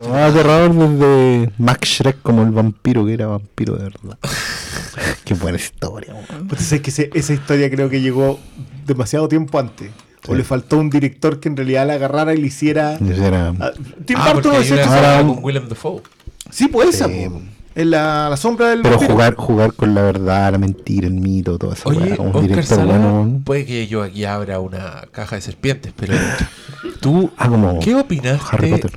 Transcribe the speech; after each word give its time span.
Lo 0.00 0.08
más 0.08 0.30
aterrador 0.32 0.74
desde 0.74 1.50
Max 1.58 1.88
Shrek 1.88 2.22
como 2.22 2.42
el 2.42 2.50
vampiro 2.50 3.04
que 3.06 3.14
era 3.14 3.26
vampiro 3.26 3.76
de 3.76 3.84
verdad. 3.84 4.18
Qué 5.24 5.34
buena 5.34 5.56
historia. 5.58 6.14
Pues 6.48 6.72
es 6.72 6.80
que 6.80 6.90
ese- 6.90 7.10
esa 7.14 7.32
historia 7.32 7.70
creo 7.70 7.88
que 7.88 8.00
llegó 8.00 8.38
demasiado 8.86 9.28
tiempo 9.28 9.58
antes. 9.58 9.90
O 10.26 10.34
le 10.34 10.44
faltó 10.44 10.76
un 10.78 10.90
director 10.90 11.40
que 11.40 11.48
en 11.48 11.56
realidad 11.56 11.86
la 11.86 11.94
agarrara 11.94 12.34
y 12.34 12.38
le 12.38 12.48
hiciera. 12.48 12.98
Y 13.00 13.10
era- 13.12 13.54
Ah, 13.60 13.70
Tim 14.04 14.16
Ah, 14.20 14.32
Burton 14.34 14.56
ahora- 14.56 15.18
con 15.26 15.38
Willem 15.42 15.68
Dafoe. 15.68 16.02
Sí, 16.50 16.68
pues 16.68 16.90
esa, 16.90 17.06
Sí, 17.06 17.26
po. 17.30 17.40
En 17.74 17.90
la, 17.92 18.28
la 18.28 18.36
sombra 18.36 18.70
del 18.70 18.82
Pero 18.82 18.96
vampiro. 18.96 19.14
jugar, 19.14 19.34
jugar 19.36 19.72
con 19.74 19.94
la 19.94 20.02
verdad, 20.02 20.50
la 20.52 20.58
mentira, 20.58 21.06
el 21.06 21.14
mito, 21.14 21.58
toda 21.58 21.74
esa 21.74 21.88
Oye, 21.88 21.98
weá, 22.12 22.20
un 22.20 22.26
Oscar 22.28 22.42
director 22.42 22.64
Sala, 22.64 22.84
bueno. 22.84 23.12
weón. 23.14 23.42
puede 23.44 23.64
que 23.66 23.86
yo 23.86 24.02
aquí 24.02 24.24
abra 24.24 24.58
una 24.58 25.04
caja 25.12 25.36
de 25.36 25.42
serpientes, 25.42 25.92
pero 25.96 26.14
tú, 27.00 27.30
Ah, 27.36 27.48
como 27.48 27.78
¿qué 27.78 27.94
opinaste? 27.94 28.44
Harry 28.50 28.70
Potter. 28.70 28.90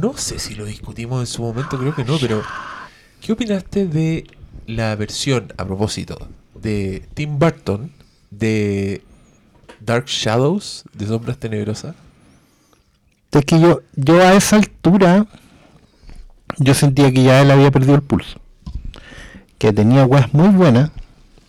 No 0.00 0.16
sé 0.16 0.38
si 0.38 0.54
lo 0.54 0.64
discutimos 0.64 1.20
en 1.20 1.26
su 1.26 1.42
momento, 1.42 1.76
creo 1.76 1.94
que 1.94 2.04
no, 2.04 2.18
pero 2.20 2.42
¿qué 3.20 3.32
opinaste 3.32 3.86
de 3.86 4.28
la 4.66 4.94
versión, 4.94 5.52
a 5.56 5.64
propósito, 5.64 6.28
de 6.54 7.08
Tim 7.14 7.38
Burton 7.38 7.90
de 8.30 9.02
Dark 9.80 10.06
Shadows, 10.06 10.84
de 10.92 11.06
Sombras 11.06 11.38
Tenebrosas? 11.38 11.96
Es 13.32 13.44
que 13.44 13.58
yo, 13.58 13.80
yo 13.96 14.22
a 14.22 14.34
esa 14.34 14.56
altura, 14.56 15.26
yo 16.58 16.74
sentía 16.74 17.10
que 17.12 17.24
ya 17.24 17.42
él 17.42 17.50
había 17.50 17.72
perdido 17.72 17.96
el 17.96 18.02
pulso. 18.02 18.40
Que 19.58 19.72
tenía 19.72 20.04
weas 20.04 20.32
muy 20.32 20.50
buenas, 20.50 20.92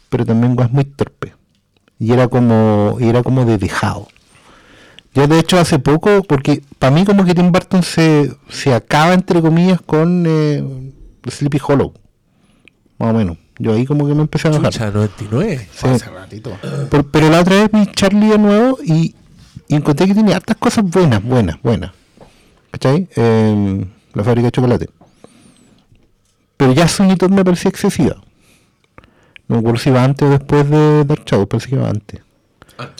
pero 0.09 0.25
también 0.25 0.58
weas 0.58 0.72
muy 0.72 0.86
torpes. 0.86 1.34
Y 2.00 2.13
era 2.13 2.27
como, 2.27 2.97
era 3.00 3.22
como 3.22 3.45
de 3.45 3.59
dejado. 3.59 4.08
Yo 5.13 5.27
de 5.27 5.40
hecho 5.40 5.59
hace 5.59 5.80
poco, 5.80 6.22
porque 6.23 6.62
para 6.77 6.94
mí 6.94 7.04
como 7.05 7.26
que 7.26 7.34
Tim 7.34 7.52
Burton 7.52 7.81
se, 7.84 8.31
se 8.50 8.73
acaba 8.73 9.13
entre 9.13 9.41
comillas 9.41 9.81
con 9.81 10.23
eh, 10.27 10.63
Sleepy 11.27 11.59
Hollow. 11.67 11.94
Más 13.00 13.14
o 13.14 13.17
menos. 13.17 13.38
Yo 13.58 13.73
ahí 13.73 13.86
como 13.86 14.08
que 14.08 14.14
me 14.14 14.22
empecé 14.22 14.48
a 14.48 14.52
enojar. 14.52 14.72
Chucha, 14.72 14.92
99. 14.92 15.67
Sí. 15.73 15.88
Hace 15.88 16.09
ratito. 16.09 16.58
Por- 16.89 17.09
pero 17.11 17.30
la 17.30 17.42
otra 17.42 17.56
vez 17.56 17.72
vi 17.72 17.86
Charlie 17.92 18.30
de 18.30 18.38
nuevo 18.38 18.78
y, 18.83 19.16
y 19.67 19.75
encontré 19.75 20.08
que 20.08 20.14
tenía 20.16 20.38
hartas 20.38 20.56
cosas 20.58 20.86
buenas, 20.86 21.22
buenas, 21.23 21.61
buenas. 21.61 21.92
¿Cachai? 22.72 23.08
Eh, 23.16 23.86
la 24.14 24.23
fábrica 24.23 24.45
de 24.48 24.52
chocolate. 24.52 24.89
Pero 26.55 26.73
ya 26.73 26.88
Todd 27.17 27.31
me 27.31 27.44
parecía 27.44 27.70
excesiva. 27.70 28.16
No 29.48 29.55
me 29.55 29.59
acuerdo 29.59 29.80
si 29.80 29.89
iba 29.89 30.03
antes 30.03 30.28
o 30.28 30.31
después 30.31 30.70
de 30.70 31.03
Dark 31.05 31.23
Shadows, 31.26 31.48
parece 31.48 31.70
que 31.70 31.76
iba 31.76 31.89
antes. 31.89 32.22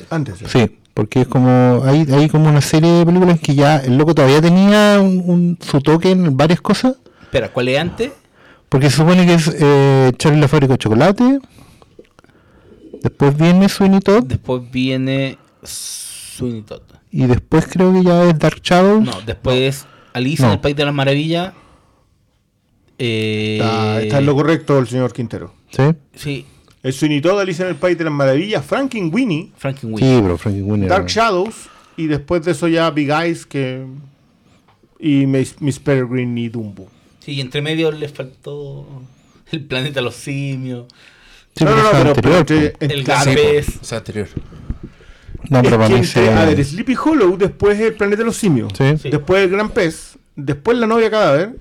Antes. 0.10 0.40
sí. 0.40 0.46
Sí, 0.48 0.79
porque 1.00 1.22
es 1.22 1.28
como, 1.30 1.82
hay, 1.86 2.06
hay 2.12 2.28
como 2.28 2.50
una 2.50 2.60
serie 2.60 2.92
de 2.92 3.06
películas 3.06 3.40
que 3.40 3.56
ya 3.56 3.78
el 3.78 3.98
loco 3.98 4.14
todavía 4.14 4.42
tenía 4.42 5.00
un, 5.00 5.24
un- 5.26 5.58
su 5.62 5.80
toque 5.80 6.12
en 6.12 6.36
varias 6.36 6.60
cosas. 6.60 6.98
Espera, 7.22 7.54
¿cuál 7.54 7.70
es 7.70 7.80
antes? 7.80 8.12
Porque 8.68 8.90
se 8.90 8.98
supone 8.98 9.26
que 9.26 9.36
es 9.36 9.48
eh, 9.62 10.12
Charlie 10.18 10.42
la 10.42 10.50
fábrica 10.50 10.74
de 10.74 10.78
chocolate. 10.78 11.40
Después 13.02 13.38
viene 13.38 13.70
Sweeney 13.70 14.02
Todd. 14.02 14.26
Después 14.26 14.70
viene 14.70 15.38
Sweeney 15.64 16.64
Todd. 16.64 16.82
Y 17.12 17.28
después 17.28 17.66
creo 17.72 17.94
que 17.94 18.04
ya 18.04 18.26
es 18.26 18.38
Dark 18.38 18.60
Shadows. 18.62 19.06
No, 19.06 19.22
después 19.26 19.58
es 19.58 19.88
Alicia 20.12 20.48
No. 20.48 20.52
en 20.52 20.58
el 20.58 20.60
País 20.62 20.76
de 20.76 20.84
las 20.84 20.94
Maravillas. 20.94 21.54
Eh, 22.98 23.58
Está, 23.62 24.02
está 24.02 24.18
en 24.18 24.26
lo 24.26 24.36
correcto 24.36 24.78
el 24.80 24.88
señor 24.90 25.14
Quintero. 25.14 25.54
¿Sí? 25.72 25.84
Sí, 26.14 26.46
El 26.82 26.94
Sweeney 26.94 27.22
Alicia 27.40 27.66
en 27.66 27.70
el 27.72 27.76
País 27.76 27.98
de 27.98 28.06
las 28.06 28.14
Maravillas, 28.14 28.66
Frankenweenie, 28.66 29.52
Frankenweenie. 29.58 30.16
Sí, 30.16 30.22
pero 30.22 30.38
Frankie 30.38 30.62
Winnie. 30.62 30.88
Dark 30.88 31.08
Shadows 31.08 31.56
y 31.98 32.08
después 32.08 32.44
de 32.46 32.52
eso 32.52 32.68
ya 32.68 32.90
Big 32.92 33.10
Eyes 33.10 33.46
que 33.46 33.86
y 35.00 35.26
Miss, 35.26 35.56
Miss 35.62 35.80
Peregrine 35.80 36.40
y 36.40 36.50
Dumbo. 36.50 36.88
Sí, 37.20 37.34
y 37.34 37.42
entre 37.42 37.62
medio 37.62 37.92
le 37.92 38.08
faltó 38.08 38.88
el 39.52 39.66
planeta 39.66 39.96
de 39.96 40.02
los 40.04 40.16
simios. 40.16 40.86
Sí, 41.56 41.66
no, 41.66 41.72
no, 41.76 41.84
no, 41.84 41.90
pero, 41.92 42.10
anterior, 42.10 42.46
pero 42.46 42.66
entre- 42.66 42.94
El 42.96 43.04
claro, 43.04 43.32
Sí, 43.32 43.78
o 43.82 43.84
sea, 43.84 43.98
anterior. 43.98 44.28
No, 45.50 45.58
es 45.58 45.64
pero 45.64 45.78
para 45.78 45.88
que 45.90 45.94
mí 45.96 46.00
entre- 46.00 46.30
a 46.30 46.46
ver, 46.46 46.64
Sleepy 46.64 46.96
Hollow, 46.96 47.38
después 47.38 47.78
el 47.80 47.94
planeta 47.96 48.20
de 48.22 48.26
los 48.26 48.38
simios, 48.38 48.72
Sí. 48.78 48.98
Sí. 49.02 49.10
después 49.10 49.44
el 49.44 49.50
gran 49.50 49.70
pez, 49.70 50.18
después 50.36 50.78
la 50.78 50.88
novia 50.88 51.10
cadáver, 51.10 51.56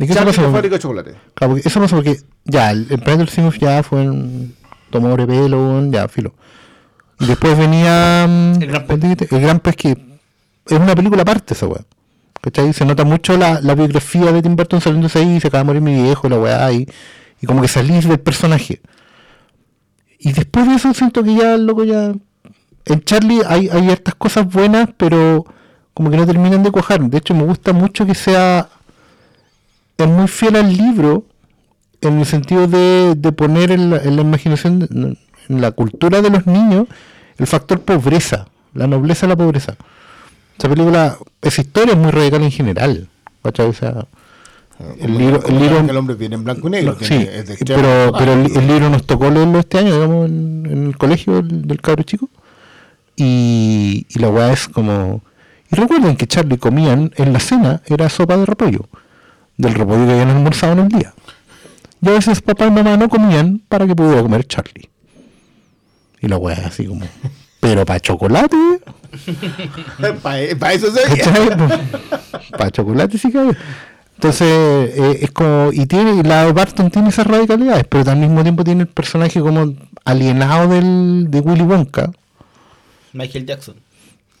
¿De 0.00 0.06
qué 0.06 0.14
Charlie 0.14 0.30
y 0.30 0.32
pasó? 0.32 0.42
la 0.46 0.52
fábrica 0.52 0.76
de 0.76 0.80
chocolate. 0.80 1.14
Claro, 1.34 1.52
porque 1.52 1.68
eso 1.68 1.78
pasó 1.78 1.96
porque 1.96 2.16
ya, 2.44 2.70
el, 2.70 2.86
el 2.88 3.00
planeta 3.00 3.18
del 3.18 3.28
Simos 3.28 3.58
ya 3.58 3.82
fue 3.82 4.08
un 4.08 4.54
tomó 4.88 5.14
pelo, 5.14 5.58
weón, 5.58 5.92
ya, 5.92 6.08
filo. 6.08 6.32
Y 7.18 7.26
después 7.26 7.58
venía 7.58 8.26
mm, 8.26 8.52
El 8.62 8.68
Gran 8.68 8.80
Pez. 8.80 8.86
¿cuál 8.86 9.00
dijiste? 9.00 9.36
El 9.36 9.42
Gran 9.42 9.60
Pez 9.60 9.76
que 9.76 9.90
es 9.90 10.78
una 10.80 10.94
película 10.94 11.20
aparte 11.20 11.52
esa 11.52 11.66
weá. 11.66 11.84
¿Cachai? 12.40 12.72
Se 12.72 12.86
nota 12.86 13.04
mucho 13.04 13.36
la, 13.36 13.60
la 13.60 13.74
biografía 13.74 14.32
de 14.32 14.40
Tim 14.40 14.56
Burton 14.56 14.80
saliéndose 14.80 15.18
ahí, 15.18 15.38
se 15.38 15.48
acaba 15.48 15.64
de 15.64 15.66
morir 15.66 15.82
mi 15.82 16.02
viejo, 16.02 16.30
la 16.30 16.38
weá, 16.38 16.72
y, 16.72 16.88
y 17.42 17.46
como 17.46 17.60
que 17.60 17.68
salís 17.68 18.08
del 18.08 18.20
personaje. 18.20 18.80
Y 20.18 20.32
después 20.32 20.66
de 20.66 20.76
eso 20.76 20.94
siento 20.94 21.22
que 21.22 21.34
ya, 21.34 21.58
loco, 21.58 21.84
ya... 21.84 22.14
En 22.86 23.02
Charlie 23.02 23.42
hay, 23.46 23.68
hay 23.68 23.90
hartas 23.90 24.14
cosas 24.14 24.50
buenas, 24.50 24.88
pero 24.96 25.44
como 25.92 26.10
que 26.10 26.16
no 26.16 26.26
terminan 26.26 26.62
de 26.62 26.70
cuajar. 26.70 27.02
De 27.02 27.18
hecho, 27.18 27.34
me 27.34 27.42
gusta 27.42 27.74
mucho 27.74 28.06
que 28.06 28.14
sea... 28.14 28.70
Es 30.00 30.08
muy 30.08 30.28
fiel 30.28 30.56
al 30.56 30.74
libro, 30.74 31.24
en 32.00 32.18
el 32.20 32.26
sentido 32.26 32.66
de, 32.66 33.14
de 33.16 33.32
poner 33.32 33.70
en 33.70 33.90
la, 33.90 33.98
en 33.98 34.16
la 34.16 34.22
imaginación, 34.22 35.16
en 35.48 35.60
la 35.60 35.72
cultura 35.72 36.22
de 36.22 36.30
los 36.30 36.46
niños, 36.46 36.86
el 37.36 37.46
factor 37.46 37.80
pobreza, 37.80 38.48
la 38.72 38.86
nobleza 38.86 39.26
la 39.26 39.36
pobreza. 39.36 39.76
Esa 40.58 40.68
película, 40.68 41.18
esa 41.42 41.60
historia 41.60 41.92
es 41.92 41.98
muy 41.98 42.10
radical 42.10 42.42
en 42.42 42.50
general. 42.50 43.08
O 43.42 43.72
sea, 43.72 44.06
el 44.98 45.18
libro, 45.18 45.42
el 45.46 45.58
libro 45.58 45.78
el 45.80 45.96
hombre 45.96 46.14
viene 46.14 46.36
en 46.36 46.44
blanco 46.44 46.68
y 46.68 46.70
negro. 46.70 46.96
sí, 47.00 47.14
es 47.14 47.46
de 47.46 47.56
pero, 47.66 48.12
pero 48.18 48.32
el, 48.32 48.56
el 48.56 48.66
libro 48.66 48.88
nos 48.88 49.06
tocó 49.06 49.30
leerlo 49.30 49.58
este 49.58 49.78
año, 49.78 49.94
digamos, 49.94 50.28
en, 50.28 50.66
en 50.70 50.86
el 50.86 50.96
colegio 50.96 51.42
del, 51.42 51.66
del 51.66 51.80
cabro 51.80 52.02
chico. 52.02 52.28
Y, 53.16 54.06
y 54.08 54.18
la 54.18 54.28
weá 54.30 54.52
es 54.52 54.66
como... 54.68 55.22
Y 55.70 55.76
recuerden 55.76 56.16
que 56.16 56.26
Charlie 56.26 56.56
comían 56.56 57.12
en 57.16 57.32
la 57.32 57.40
cena, 57.40 57.82
era 57.86 58.08
sopa 58.08 58.36
de 58.36 58.46
repollo, 58.46 58.88
del 59.60 59.74
repollo 59.74 60.06
que 60.06 60.12
habían 60.12 60.30
almorzado 60.30 60.72
en 60.74 60.78
el 60.80 60.88
día. 60.88 61.14
Y 62.02 62.08
a 62.08 62.12
veces 62.12 62.40
papá 62.40 62.66
y 62.66 62.70
mamá 62.70 62.96
no 62.96 63.08
comían 63.08 63.62
para 63.68 63.86
que 63.86 63.94
pudiera 63.94 64.22
comer 64.22 64.46
Charlie. 64.46 64.88
Y 66.20 66.28
la 66.28 66.36
weá 66.36 66.66
así 66.66 66.86
como... 66.86 67.06
Pero 67.60 67.84
para 67.84 68.00
chocolate, 68.00 68.56
Para 70.22 70.72
eso 70.72 70.90
se 70.92 71.08
veía. 71.08 71.56
para 72.56 72.70
chocolate 72.70 73.18
sí 73.18 73.30
que 73.30 73.38
había. 73.38 73.58
Entonces, 74.14 74.46
eh, 74.46 75.18
es 75.22 75.30
como. 75.30 75.70
Y 75.72 75.86
tiene, 75.86 76.16
y 76.16 76.22
la 76.22 76.44
de 76.44 76.52
Barton 76.52 76.90
tiene 76.90 77.08
esas 77.08 77.26
radicalidades, 77.26 77.84
pero 77.88 78.10
al 78.10 78.18
mismo 78.18 78.42
tiempo 78.42 78.64
tiene 78.64 78.82
el 78.82 78.88
personaje 78.88 79.40
como 79.40 79.74
alienado 80.04 80.68
del, 80.68 81.26
de 81.30 81.40
Willy 81.40 81.62
Wonka. 81.62 82.10
Michael 83.12 83.46
Jackson. 83.46 83.76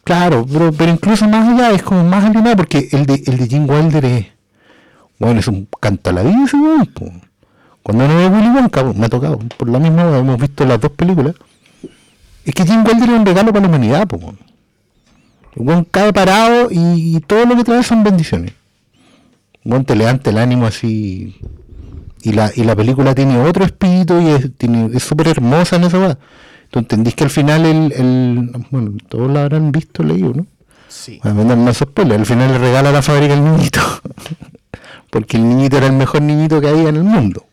Claro, 0.04 0.46
pero, 0.50 0.72
pero 0.72 0.92
incluso 0.92 1.28
más 1.28 1.48
allá 1.48 1.72
es 1.72 1.82
como 1.82 2.04
más 2.04 2.24
alienado 2.24 2.56
porque 2.56 2.88
el 2.92 3.06
de, 3.06 3.22
el 3.26 3.38
de 3.38 3.46
Jim 3.48 3.68
Wilder 3.68 4.04
es. 4.04 4.26
Bueno, 5.20 5.38
es 5.38 5.46
un 5.46 5.66
po. 6.92 7.04
Cuando 7.82 8.08
no 8.08 8.16
ve 8.16 8.26
Willy 8.28 8.48
Wonka, 8.48 8.82
me 8.84 9.06
ha 9.06 9.08
tocado. 9.08 9.38
Por 9.56 9.68
lo 9.68 9.78
mismo 9.78 10.00
hemos 10.16 10.40
visto 10.40 10.64
las 10.66 10.80
dos 10.80 10.90
películas. 10.92 11.34
Es 12.44 12.54
que 12.54 12.64
Jim 12.66 12.84
Wilder 12.84 13.08
es 13.10 13.14
un 13.20 13.26
regalo 13.26 13.52
para 13.52 13.60
la 13.62 13.68
humanidad, 13.68 14.08
po. 14.08 14.16
weón. 14.16 14.38
El 15.56 15.62
weón 15.68 15.84
cae 15.90 16.12
parado 16.12 16.68
y, 16.70 17.16
y 17.16 17.20
todo 17.20 17.44
lo 17.44 17.56
que 17.56 17.64
trae 17.64 17.82
son 17.82 18.02
bendiciones. 18.02 18.52
El 19.64 19.84
te 19.84 19.94
levanta 19.94 20.30
el 20.30 20.38
ánimo 20.38 20.66
así. 20.66 21.36
Y 22.22 22.32
la, 22.32 22.50
y 22.54 22.64
la 22.64 22.74
película 22.76 23.14
tiene 23.14 23.38
otro 23.38 23.64
espíritu 23.64 24.20
y 24.20 24.28
es 24.28 24.50
tiene- 24.56 24.90
es 24.94 25.02
súper 25.02 25.28
hermosa 25.28 25.76
en 25.76 25.84
esa 25.84 25.98
weá. 25.98 26.18
Tú 26.70 26.78
entendís 26.78 27.14
que 27.14 27.24
al 27.24 27.30
final 27.30 27.64
el, 27.66 27.92
el- 27.92 28.66
Bueno, 28.70 28.92
todos 29.08 29.30
lo 29.30 29.38
habrán 29.40 29.72
visto, 29.72 30.02
leído, 30.02 30.32
¿no? 30.34 30.46
Sí. 30.88 31.20
Bueno, 31.22 31.56
no, 31.56 31.72
se 31.74 31.84
spoiler, 31.84 32.18
al 32.20 32.26
final 32.26 32.52
le 32.52 32.58
regala 32.58 32.90
la 32.92 33.02
fábrica 33.02 33.34
al 33.34 33.44
niñito. 33.44 33.80
porque 35.10 35.36
el 35.36 35.48
niñito 35.48 35.76
era 35.76 35.86
el 35.86 35.92
mejor 35.92 36.22
niñito 36.22 36.60
que 36.60 36.68
había 36.68 36.88
en 36.88 36.96
el 36.96 37.04
mundo. 37.04 37.44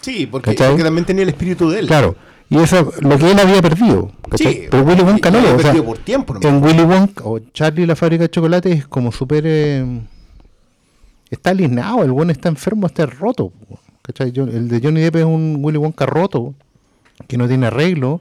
Sí, 0.00 0.26
porque, 0.26 0.54
también 0.54 1.04
tenía 1.04 1.22
el 1.22 1.28
espíritu 1.28 1.70
de 1.70 1.80
él. 1.80 1.86
Claro. 1.86 2.16
Y 2.50 2.58
eso, 2.58 2.92
lo 3.00 3.16
que 3.16 3.30
él 3.30 3.38
había 3.38 3.62
perdido. 3.62 4.10
Sí, 4.34 4.66
Pero 4.70 4.82
Willy 4.82 5.02
Wonka 5.02 5.30
no. 5.30 5.38
había 5.38 5.54
o 5.54 5.58
sea, 5.58 5.82
por 5.82 5.98
tiempo 5.98 6.36
en 6.40 6.62
Willy 6.62 6.82
Wonka 6.82 7.24
o 7.24 7.38
Charlie 7.38 7.86
la 7.86 7.96
fábrica 7.96 8.24
de 8.24 8.30
chocolate 8.30 8.72
es 8.72 8.86
como 8.86 9.10
súper... 9.10 9.44
eh, 9.46 10.00
está 11.30 11.50
alienado, 11.50 12.02
el 12.02 12.12
bueno 12.12 12.30
está 12.32 12.48
enfermo, 12.50 12.86
está 12.86 13.06
roto. 13.06 13.52
el 14.18 14.68
de 14.68 14.80
Johnny 14.82 15.00
Depp 15.00 15.16
es 15.16 15.24
un 15.24 15.58
Willy 15.60 15.78
Wonka 15.78 16.04
roto, 16.04 16.54
que 17.26 17.38
no 17.38 17.48
tiene 17.48 17.68
arreglo. 17.68 18.20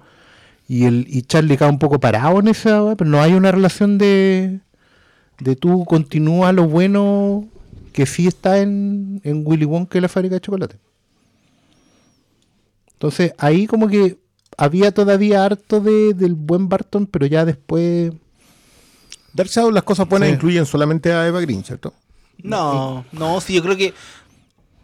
Y, 0.68 0.86
el, 0.86 1.06
y 1.10 1.24
Charlie 1.24 1.58
queda 1.58 1.68
un 1.70 1.80
poco 1.80 2.00
parado 2.00 2.40
en 2.40 2.48
esa, 2.48 2.96
pero 2.96 3.10
no 3.10 3.22
hay 3.22 3.34
una 3.34 3.52
relación 3.52 3.98
de, 3.98 4.60
de 5.40 5.56
tú 5.58 5.84
continúa 5.84 6.54
lo 6.54 6.70
bueno 6.70 7.50
que 7.92 8.06
sí 8.06 8.28
está 8.28 8.60
en, 8.60 9.22
en 9.24 9.44
Willy 9.46 9.66
Wonka 9.66 9.98
y 9.98 10.02
la 10.02 10.08
fábrica 10.10 10.36
de 10.36 10.42
chocolate. 10.42 10.78
Entonces 12.94 13.34
ahí 13.38 13.68
como 13.68 13.88
que 13.88 14.18
había 14.58 14.94
todavía 14.94 15.44
harto 15.46 15.80
de, 15.80 16.14
del 16.14 16.36
buen 16.36 16.70
Barton, 16.70 17.08
pero 17.08 17.26
ya 17.26 17.46
después... 17.46 18.14
Dark 19.34 19.50
Shadow, 19.50 19.72
las 19.72 19.84
cosas 19.84 20.08
buenas 20.10 20.28
Sí. 20.30 20.36
incluyen 20.36 20.66
solamente 20.66 21.12
a 21.14 21.26
Eva 21.26 21.40
Green, 21.42 21.64
¿cierto? 21.64 21.94
No, 22.44 23.06
no, 23.12 23.40
sí, 23.40 23.54
yo 23.54 23.62
creo 23.64 23.78
que 23.78 23.94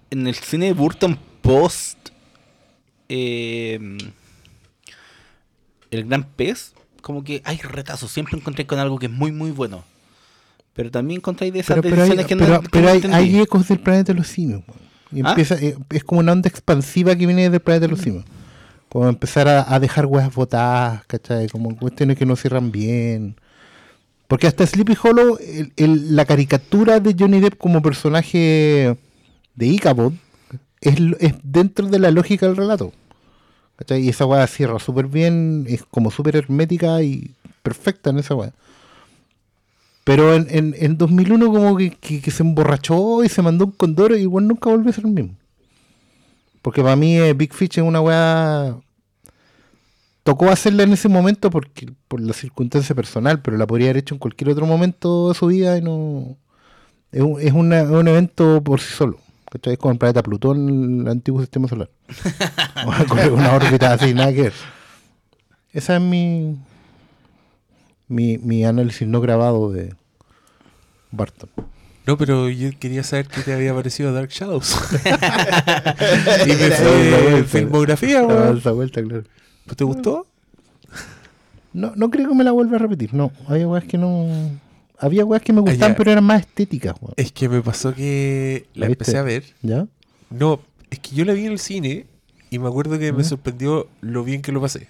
en 0.09 0.25
el 0.25 0.35
cine 0.35 0.67
de 0.67 0.73
Burton 0.73 1.19
post 1.41 1.97
eh, 3.09 3.79
El 5.91 6.05
Gran 6.05 6.23
Pez, 6.23 6.73
como 7.01 7.23
que 7.23 7.41
hay 7.45 7.57
retazos. 7.57 8.11
Siempre 8.11 8.37
encontré 8.37 8.65
con 8.65 8.79
algo 8.79 8.99
que 8.99 9.07
es 9.07 9.11
muy, 9.11 9.31
muy 9.31 9.51
bueno. 9.51 9.83
Pero 10.77 10.91
también 10.91 11.17
encontré 11.19 11.51
de 11.51 11.59
esas 11.59 11.75
Pero, 11.75 11.81
pero 11.81 12.03
hay, 12.03 12.09
decisiones 12.11 12.25
que 12.27 12.35
no, 12.35 12.45
pero- 12.45 12.61
pero 12.71 12.89
hay, 12.89 13.01
hay 13.11 13.39
ecos 13.41 13.67
del 13.67 13.79
planeta 13.79 14.13
de 14.13 14.19
los 14.19 14.27
simios. 14.27 14.61
Y 15.11 15.21
¿Ah? 15.25 15.29
empieza, 15.29 15.55
eh, 15.55 15.75
es 15.89 16.03
como 16.05 16.19
una 16.21 16.31
onda 16.31 16.47
expansiva 16.47 17.15
que 17.15 17.25
viene 17.25 17.49
del 17.49 17.59
planeta 17.59 17.87
de 17.87 17.91
los 17.91 17.99
simios. 18.01 18.23
Como 18.87 19.09
empezar 19.09 19.47
a, 19.49 19.73
a 19.73 19.79
dejar 19.81 20.05
weas 20.05 20.33
botadas, 20.33 21.03
¿cachai? 21.07 21.49
Como 21.49 21.75
cuestiones 21.77 22.17
que 22.17 22.25
no 22.25 22.35
cierran 22.37 22.71
bien. 22.71 23.35
Porque 24.27 24.47
hasta 24.47 24.65
Sleepy 24.67 24.95
Hollow, 25.01 25.37
el- 25.41 25.73
el- 25.77 26.15
la 26.15 26.25
caricatura 26.25 26.99
de 26.99 27.15
Johnny 27.17 27.39
Depp 27.39 27.57
como 27.57 27.81
personaje 27.81 28.95
de 29.55 29.65
Ichabod 29.65 30.13
es, 30.81 30.95
es 31.19 31.33
dentro 31.43 31.87
de 31.87 31.99
la 31.99 32.11
lógica 32.11 32.45
del 32.45 32.55
relato. 32.55 32.93
¿cachai? 33.77 34.03
Y 34.03 34.09
esa 34.09 34.25
wea 34.25 34.45
cierra 34.47 34.79
súper 34.79 35.07
bien, 35.07 35.65
es 35.67 35.83
como 35.89 36.11
súper 36.11 36.35
hermética 36.35 37.01
y 37.03 37.31
perfecta 37.63 38.09
en 38.09 38.19
esa 38.19 38.35
wea. 38.35 38.51
Pero 40.07 40.33
en, 40.33 40.47
en, 40.49 40.73
en 40.79 40.97
2001 40.97 41.47
como 41.51 41.75
que, 41.77 41.91
que- 41.91 42.21
que 42.21 42.31
se 42.31 42.41
emborrachó 42.41 43.23
y 43.23 43.29
se 43.29 43.41
mandó 43.41 43.65
un 43.65 43.71
condoro 43.71 44.15
y 44.17 44.21
igual 44.21 44.47
nunca 44.47 44.69
volvió 44.69 44.89
a 44.89 44.93
ser 44.93 45.05
el 45.05 45.11
mismo. 45.11 45.35
Porque 46.61 46.81
para 46.81 46.95
mí 46.95 47.17
eh, 47.17 47.33
Big 47.33 47.53
Fish 47.53 47.77
es 47.77 47.83
una 47.83 47.99
weá... 48.01 48.75
Tocó 50.23 50.49
hacerla 50.49 50.83
en 50.83 50.91
ese 50.93 51.07
momento 51.07 51.49
porque, 51.49 51.89
por 52.07 52.19
la 52.21 52.33
circunstancia 52.33 52.93
personal, 52.95 53.41
pero 53.41 53.57
la 53.57 53.65
podría 53.67 53.87
haber 53.87 53.97
hecho 53.97 54.15
en 54.15 54.19
cualquier 54.19 54.49
otro 54.49 54.65
momento 54.65 55.29
de 55.29 55.35
su 55.35 55.47
vida 55.47 55.77
y 55.77 55.81
no... 55.81 56.37
Es 57.11 57.21
un, 57.21 57.39
es 57.41 57.53
una- 57.53 57.81
es 57.81 57.89
un 57.89 58.07
evento 58.07 58.61
por 58.63 58.79
sí 58.81 58.93
solo. 58.93 59.17
¿cachai? 59.51 59.73
Es 59.73 59.79
como 59.79 59.93
el 59.93 59.97
planeta 59.97 60.23
Plutón, 60.23 61.01
el 61.01 61.07
antiguo 61.09 61.39
sistema 61.41 61.67
solar. 61.67 61.89
Una 63.33 63.53
órbita 63.55 63.93
así, 63.93 64.13
nada 64.13 64.33
que 64.33 64.43
ver. 64.43 64.53
Esa 65.71 65.95
es 65.95 66.01
mi, 66.01 66.57
mi, 68.07 68.37
mi 68.37 68.65
análisis 68.65 69.07
no 69.07 69.21
grabado 69.21 69.71
de 69.71 69.93
Barton. 71.11 71.49
No, 72.05 72.17
pero 72.17 72.49
yo 72.49 72.69
quería 72.79 73.03
saber 73.03 73.27
qué 73.27 73.41
te 73.41 73.53
había 73.53 73.73
parecido 73.73 74.13
Dark 74.13 74.29
Shadows. 74.29 74.77
y 76.45 76.49
me 76.49 76.71
fue 76.71 77.43
filmografía, 77.43 78.25
esa 78.57 78.71
vuelta, 78.71 79.03
claro. 79.03 79.23
¿Te 79.75 79.83
gustó? 79.83 80.25
No, 81.73 81.91
no 81.97 82.09
creo 82.09 82.29
que 82.29 82.35
me 82.35 82.45
la 82.45 82.53
vuelva 82.53 82.77
a 82.77 82.79
repetir. 82.79 83.13
No, 83.13 83.33
había 83.47 83.67
weas 83.67 83.83
que 83.83 83.97
no. 83.97 84.25
Había 84.97 85.25
weas 85.25 85.43
que 85.43 85.51
me 85.51 85.59
gustaban, 85.59 85.91
ya. 85.91 85.97
pero 85.97 86.11
eran 86.11 86.23
más 86.23 86.39
estéticas, 86.41 86.95
weón. 87.01 87.13
Es 87.17 87.31
que 87.33 87.49
me 87.49 87.61
pasó 87.61 87.93
que 87.93 88.67
la 88.73 88.85
empecé 88.87 89.17
a 89.17 89.23
ver. 89.23 89.43
¿Ya? 89.61 89.85
No, 90.29 90.61
es 90.89 90.99
que 90.99 91.13
yo 91.13 91.25
la 91.25 91.33
vi 91.33 91.45
en 91.45 91.51
el 91.51 91.59
cine 91.59 92.05
y 92.49 92.59
me 92.59 92.67
acuerdo 92.67 92.97
que 92.97 93.11
me 93.11 93.23
sorprendió 93.25 93.89
lo 93.99 94.23
bien 94.23 94.41
que 94.41 94.53
lo 94.53 94.61
pasé. 94.61 94.87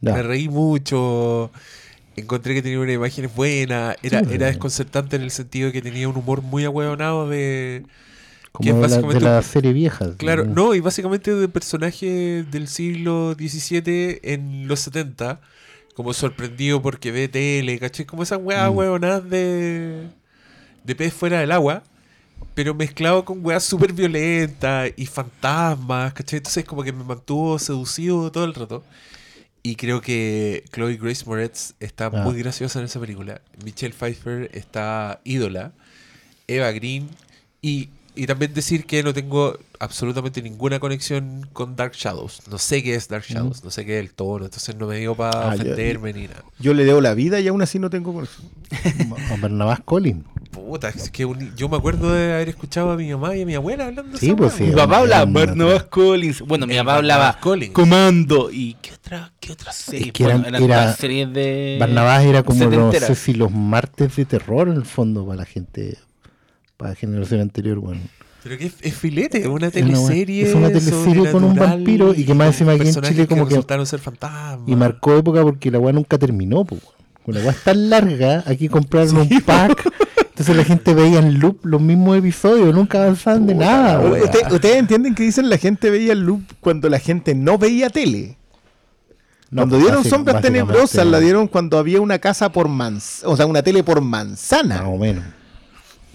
Ya. 0.00 0.14
Me 0.14 0.22
reí 0.22 0.48
mucho. 0.48 1.50
Encontré 2.16 2.54
que 2.54 2.62
tenía 2.62 2.78
una 2.80 2.92
imagen 2.92 3.28
buena. 3.34 3.96
Era, 4.02 4.20
Sí, 4.20 4.26
era 4.26 4.28
pero- 4.28 4.46
desconcertante 4.46 5.16
en 5.16 5.22
el 5.22 5.30
sentido 5.30 5.66
de 5.66 5.72
que 5.72 5.82
tenía 5.82 6.08
un 6.08 6.16
humor 6.16 6.42
muy 6.42 6.64
ahueonado 6.64 7.28
de. 7.28 7.84
Como 8.52 8.64
que 8.68 8.72
de 8.72 8.80
la, 8.80 8.86
de 8.86 8.92
básicamente 8.94 9.24
la 9.24 9.36
un- 9.38 9.42
serie 9.42 9.72
vieja. 9.72 10.16
Claro, 10.16 10.44
no, 10.44 10.74
y 10.76 10.80
básicamente 10.80 11.34
de 11.34 11.48
personaje 11.48 12.44
del 12.50 12.68
siglo 12.68 13.34
XVII 13.36 14.20
en 14.22 14.68
los 14.68 14.78
70, 14.80 15.40
como 15.94 16.12
sorprendido 16.12 16.80
porque 16.80 17.10
ve 17.10 17.26
tele, 17.26 17.78
¿cachai? 17.80 18.06
Como 18.06 18.22
esas 18.22 18.38
weas 18.40 18.70
Mm. 18.70 18.76
hueonadas 18.76 19.28
de, 19.28 20.06
de 20.84 20.94
pez 20.94 21.12
fuera 21.12 21.40
del 21.40 21.50
agua, 21.50 21.82
pero 22.54 22.74
mezclado 22.74 23.24
con 23.24 23.44
weas 23.44 23.64
súper 23.64 23.92
violentas 23.92 24.90
y 24.96 25.06
fantasmas, 25.06 26.12
¿cachai? 26.14 26.36
Entonces 26.36 26.64
como 26.64 26.84
que 26.84 26.92
me 26.92 27.02
mantuvo 27.02 27.58
seducido 27.58 28.30
todo 28.30 28.44
el 28.44 28.54
rato. 28.54 28.84
Y 29.66 29.76
creo 29.76 30.02
que 30.02 30.62
Chloe 30.72 30.98
Grace 30.98 31.24
Moretz 31.24 31.72
está 31.80 32.06
Ah. 32.06 32.22
muy 32.22 32.38
graciosa 32.38 32.78
en 32.80 32.84
esa 32.84 33.00
película. 33.00 33.40
Michelle 33.64 33.94
Pfeiffer 33.94 34.50
está 34.52 35.20
ídola. 35.24 35.72
Eva 36.46 36.70
Green. 36.72 37.08
Y, 37.62 37.88
y 38.16 38.26
también 38.26 38.54
decir 38.54 38.86
que 38.86 39.02
no 39.02 39.12
tengo 39.12 39.58
absolutamente 39.80 40.40
ninguna 40.42 40.78
conexión 40.80 41.48
con 41.52 41.76
Dark 41.76 41.92
Shadows. 41.94 42.42
No 42.50 42.58
sé 42.58 42.82
qué 42.82 42.94
es 42.94 43.08
Dark 43.08 43.24
Shadows, 43.28 43.64
no 43.64 43.70
sé 43.70 43.84
qué 43.84 43.98
es 43.98 44.04
el 44.04 44.12
tono, 44.14 44.44
entonces 44.44 44.76
no 44.76 44.86
me 44.86 44.96
digo 44.96 45.14
para 45.16 45.50
Ah, 45.50 45.54
ofenderme 45.54 46.12
ni 46.12 46.22
nada. 46.28 46.44
Yo 46.58 46.74
le 46.74 46.84
debo 46.84 47.00
la 47.00 47.14
vida 47.14 47.40
y 47.40 47.48
aún 47.48 47.60
así 47.62 47.78
no 47.78 47.90
tengo 47.90 48.12
con 48.14 48.24
eso. 48.24 48.40
A 49.30 49.36
Barnabás 49.40 49.80
Collins. 49.84 50.24
Puta, 50.50 50.88
es 50.88 51.10
que 51.10 51.24
un- 51.24 51.54
yo 51.56 51.68
me 51.68 51.76
acuerdo 51.76 52.12
de 52.12 52.32
haber 52.34 52.48
escuchado 52.48 52.92
a 52.92 52.96
mi 52.96 53.10
mamá 53.10 53.34
y 53.36 53.42
a 53.42 53.46
mi 53.46 53.54
abuela 53.56 53.86
hablando 53.86 54.16
Sí, 54.16 54.32
pues 54.34 54.52
sí. 54.52 54.64
Mi 54.64 54.70
papá 54.72 54.98
hablaba 54.98 55.24
Barnabas 55.24 55.84
Collins. 55.84 56.40
Bueno, 56.42 56.66
mi 56.68 56.76
papá 56.76 56.96
hablaba 56.96 57.38
Collins. 57.40 57.72
Comando. 57.72 58.50
¿Y 58.52 58.74
qué 58.80 58.92
otra, 58.92 59.32
qué 59.40 59.52
otra 59.52 59.72
serie? 59.72 60.12
que 60.12 60.22
Bueno, 60.22 60.40
eran- 60.46 60.54
eran 60.62 60.70
era- 60.80 60.96
series 60.96 61.32
de. 61.32 61.76
Barnabás 61.80 62.24
era 62.24 62.42
como, 62.44 62.64
no 62.66 62.92
sé 62.92 63.14
si 63.16 63.34
los 63.34 63.50
martes 63.50 64.14
de 64.14 64.24
terror 64.24 64.68
en 64.68 64.74
el 64.76 64.84
fondo 64.84 65.26
para 65.26 65.38
la 65.38 65.44
gente, 65.44 65.98
para 66.84 66.92
la 66.92 67.00
generación 67.00 67.40
anterior, 67.40 67.78
bueno. 67.78 68.00
Pero 68.42 68.58
que 68.58 68.66
es, 68.66 68.74
es 68.82 68.94
filete, 68.94 69.38
es 69.38 69.46
una 69.46 69.54
una 69.54 69.70
teleserie. 69.70 70.46
es 70.46 70.54
una 70.54 70.68
teleserie 70.68 71.30
con 71.32 71.44
un 71.44 71.54
vampiro 71.54 72.12
y 72.14 72.24
que 72.24 72.34
más 72.34 72.48
encima 72.48 72.72
aquí 72.72 72.88
en 72.88 72.94
Chile 73.00 73.26
como 73.26 73.44
que- 73.44 73.54
resultaron 73.54 73.86
ser 73.86 74.00
fantasmas. 74.00 74.68
Y 74.68 74.76
marcó 74.76 75.16
época 75.16 75.40
porque 75.42 75.70
la 75.70 75.78
weá 75.78 75.94
nunca 75.94 76.18
terminó, 76.18 76.62
pues. 76.64 76.82
La 77.26 77.40
weá 77.40 77.52
es 77.52 77.64
tan 77.64 77.88
larga, 77.88 78.44
aquí 78.46 78.68
compraron 78.68 79.16
un 79.16 79.28
pack. 79.46 79.90
Entonces 80.28 80.54
la 80.56 80.64
gente 80.64 80.92
veía 80.92 81.20
en 81.20 81.38
loop 81.38 81.64
los 81.64 81.80
mismos 81.80 82.18
episodios, 82.18 82.74
nunca 82.74 83.02
avanzaban 83.02 83.46
de 83.46 83.54
nada. 83.54 84.00
Usted- 84.00 84.52
¿Ustedes 84.52 84.76
entienden 84.76 85.14
que 85.14 85.22
dicen 85.22 85.48
la 85.48 85.56
gente 85.56 85.88
veía 85.88 86.12
el 86.12 86.20
loop 86.20 86.42
cuando 86.60 86.90
la 86.90 86.98
gente 86.98 87.34
no 87.34 87.56
veía 87.56 87.88
tele? 87.88 88.36
No, 89.50 89.62
cuando 89.62 89.78
dieron 89.78 90.04
sombras 90.04 90.42
tenebrosas, 90.42 91.06
la 91.06 91.18
dieron 91.20 91.46
cuando 91.48 91.78
había 91.78 92.00
una 92.02 92.18
casa 92.18 92.50
por 92.52 92.68
manzana, 92.68 93.32
o 93.32 93.36
sea, 93.36 93.46
una 93.46 93.62
tele 93.62 93.82
por 93.84 94.02
manzana. 94.02 94.82
Más 94.82 94.88
o 94.92 94.98
menos. 94.98 95.24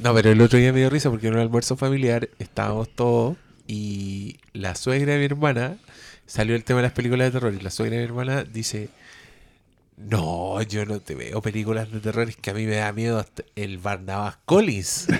No, 0.02 0.14
pero 0.14 0.32
el 0.32 0.42
otro 0.42 0.58
día 0.60 0.72
me 0.72 0.80
dio 0.80 0.90
risa 0.90 1.10
porque 1.10 1.28
en 1.28 1.34
un 1.34 1.40
almuerzo 1.42 1.76
familiar 1.76 2.30
estábamos 2.40 2.90
todos 2.90 3.36
y 3.68 4.38
la 4.54 4.76
suegra 4.76 5.14
de 5.14 5.20
mi 5.20 5.26
hermana 5.26 5.76
salió 6.26 6.56
el 6.56 6.64
tema 6.64 6.80
de 6.80 6.84
las 6.84 6.94
películas 6.94 7.28
de 7.28 7.32
terror 7.40 7.54
y 7.54 7.62
la 7.62 7.70
suegra 7.70 7.98
de 7.98 8.04
mi 8.04 8.08
hermana 8.08 8.44
dice, 8.44 8.90
no, 9.98 10.62
yo 10.62 10.86
no 10.86 11.00
te 11.02 11.16
veo 11.16 11.42
películas 11.42 11.92
de 11.92 12.00
terror, 12.00 12.30
es 12.30 12.38
que 12.38 12.52
a 12.52 12.54
mí 12.54 12.66
me 12.66 12.76
da 12.78 12.94
miedo 12.94 13.20
hasta 13.20 13.44
el 13.56 13.78
Barnabas 13.78 14.38
Collins. 14.46 15.08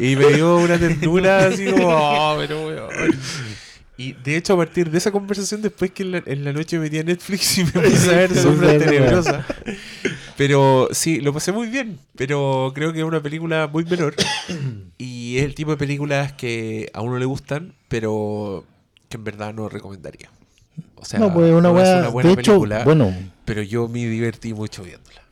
Y 0.00 0.16
me 0.16 0.26
dio 0.34 0.56
una 0.58 0.78
ternura 0.78 1.46
así 1.46 1.70
como, 1.70 1.88
"Oh, 1.88 2.36
pero 2.38 2.66
weón". 2.66 2.90
Y 3.96 4.12
de 4.14 4.36
hecho, 4.36 4.54
a 4.54 4.56
partir 4.56 4.90
de 4.90 4.98
esa 4.98 5.10
conversación, 5.12 5.60
después 5.62 5.90
que 5.92 6.02
en 6.02 6.12
la, 6.12 6.22
en 6.24 6.42
la 6.44 6.52
noche 6.52 6.76
me 6.78 6.84
metí 6.84 6.98
a 6.98 7.02
Netflix 7.02 7.58
y 7.58 7.64
me 7.64 7.70
puse 7.72 8.14
a 8.14 8.16
ver 8.16 8.34
Sombras 8.34 8.78
Tenebrosas. 8.78 9.44
Pero 10.40 10.88
sí, 10.92 11.20
lo 11.20 11.34
pasé 11.34 11.52
muy 11.52 11.68
bien. 11.68 11.98
Pero 12.16 12.72
creo 12.74 12.94
que 12.94 13.00
es 13.00 13.04
una 13.04 13.20
película 13.20 13.68
muy 13.70 13.84
menor. 13.84 14.14
Y 14.96 15.36
es 15.36 15.44
el 15.44 15.54
tipo 15.54 15.70
de 15.70 15.76
películas 15.76 16.32
que 16.32 16.90
a 16.94 17.02
uno 17.02 17.18
le 17.18 17.26
gustan, 17.26 17.74
pero 17.88 18.64
que 19.10 19.18
en 19.18 19.24
verdad 19.24 19.52
no 19.52 19.68
recomendaría. 19.68 20.30
O 20.96 21.04
sea, 21.04 21.20
no, 21.20 21.32
pues 21.32 21.52
una 21.52 21.68
no 21.70 21.80
es 21.80 21.88
una 21.88 22.08
buena 22.08 22.28
De 22.28 22.34
hecho, 22.34 22.52
película, 22.52 22.84
bueno, 22.84 23.14
pero 23.44 23.62
yo 23.62 23.86
me 23.86 24.06
divertí 24.06 24.54
mucho 24.54 24.82
viéndola. 24.82 25.22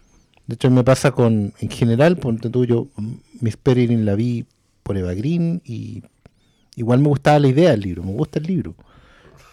de 0.47 0.55
hecho 0.55 0.71
me 0.71 0.85
pasa 0.85 1.11
con, 1.13 1.55
en 1.59 1.71
general, 1.71 2.19
ponte 2.19 2.51
tú, 2.51 2.67
yo 2.67 2.89
Miss 3.41 3.57
Peregrine 3.57 4.05
la 4.05 4.15
vi 4.15 4.45
por 4.83 4.99
Eva 4.99 5.15
Green 5.15 5.63
y 5.65 6.03
igual 6.77 7.01
me 7.01 7.09
gustaba 7.09 7.39
la 7.39 7.49
idea 7.49 7.71
del 7.71 7.81
libro, 7.81 8.03
me 8.03 8.13
gusta 8.13 8.39
el 8.41 8.47
libro. 8.47 8.75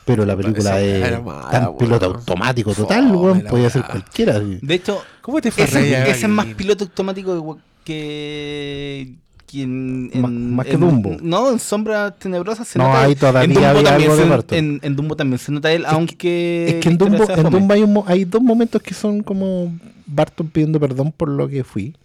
Pero 0.06 0.24
la 0.26 0.38
película 0.38 0.80
es 0.82 1.24
mala, 1.24 1.50
tan 1.50 1.78
piloto 1.78 2.06
automático 2.06 2.74
total, 2.76 3.08
Fome 3.08 3.18
weón, 3.18 3.42
podía 3.50 3.70
ser 3.72 3.84
cualquiera. 3.84 4.40
sí. 4.40 4.60
De 4.62 4.76
hecho, 4.76 5.02
¿Cómo 5.22 5.42
te 5.42 5.50
ese, 5.50 5.66
farreas, 5.66 6.02
Eva 6.02 6.16
ese 6.16 6.26
es 6.28 6.32
más 6.32 6.46
piloto 6.54 6.84
automático 6.84 7.58
que. 7.84 9.16
que 9.48 9.62
en, 9.64 10.12
más 10.56 10.66
que 10.66 10.74
en- 10.74 10.80
Dumbo. 10.80 11.18
No, 11.22 11.52
en 11.52 11.60
Sombras 11.60 12.18
Tenebrosas 12.20 12.68
se 12.68 12.78
No, 12.80 12.88
nota. 12.88 13.02
ahí 13.04 13.12
él. 13.14 13.18
todavía 13.18 13.44
en 13.44 13.54
Dumbo 13.54 13.68
había 13.68 13.84
también 13.84 14.10
algo 14.12 14.18
de 14.18 14.24
se- 14.24 14.30
Barton. 14.30 14.58
en, 14.58 14.80
en 14.84 14.96
Dumbo 14.96 15.16
también 15.16 15.40
se 15.40 15.52
nota 15.52 15.72
él, 15.72 15.82
que- 15.82 15.88
aunque. 15.88 16.66
Es 16.70 16.76
que 16.84 16.90
en 16.90 16.98
Dumbo, 16.98 17.30
en. 17.30 17.50
Dumbo 17.50 17.74
hay, 17.74 17.82
un 17.84 17.94
mo- 17.94 18.06
hay 18.08 18.26
dos 18.26 18.42
momentos 18.42 18.82
que 18.82 18.94
son 18.94 19.24
como 19.24 19.76
Barton 20.06 20.48
pidiendo 20.50 20.80
perdón 20.80 21.12
por 21.12 21.30
lo 21.30 21.48
que 21.48 21.64
fui. 21.64 21.96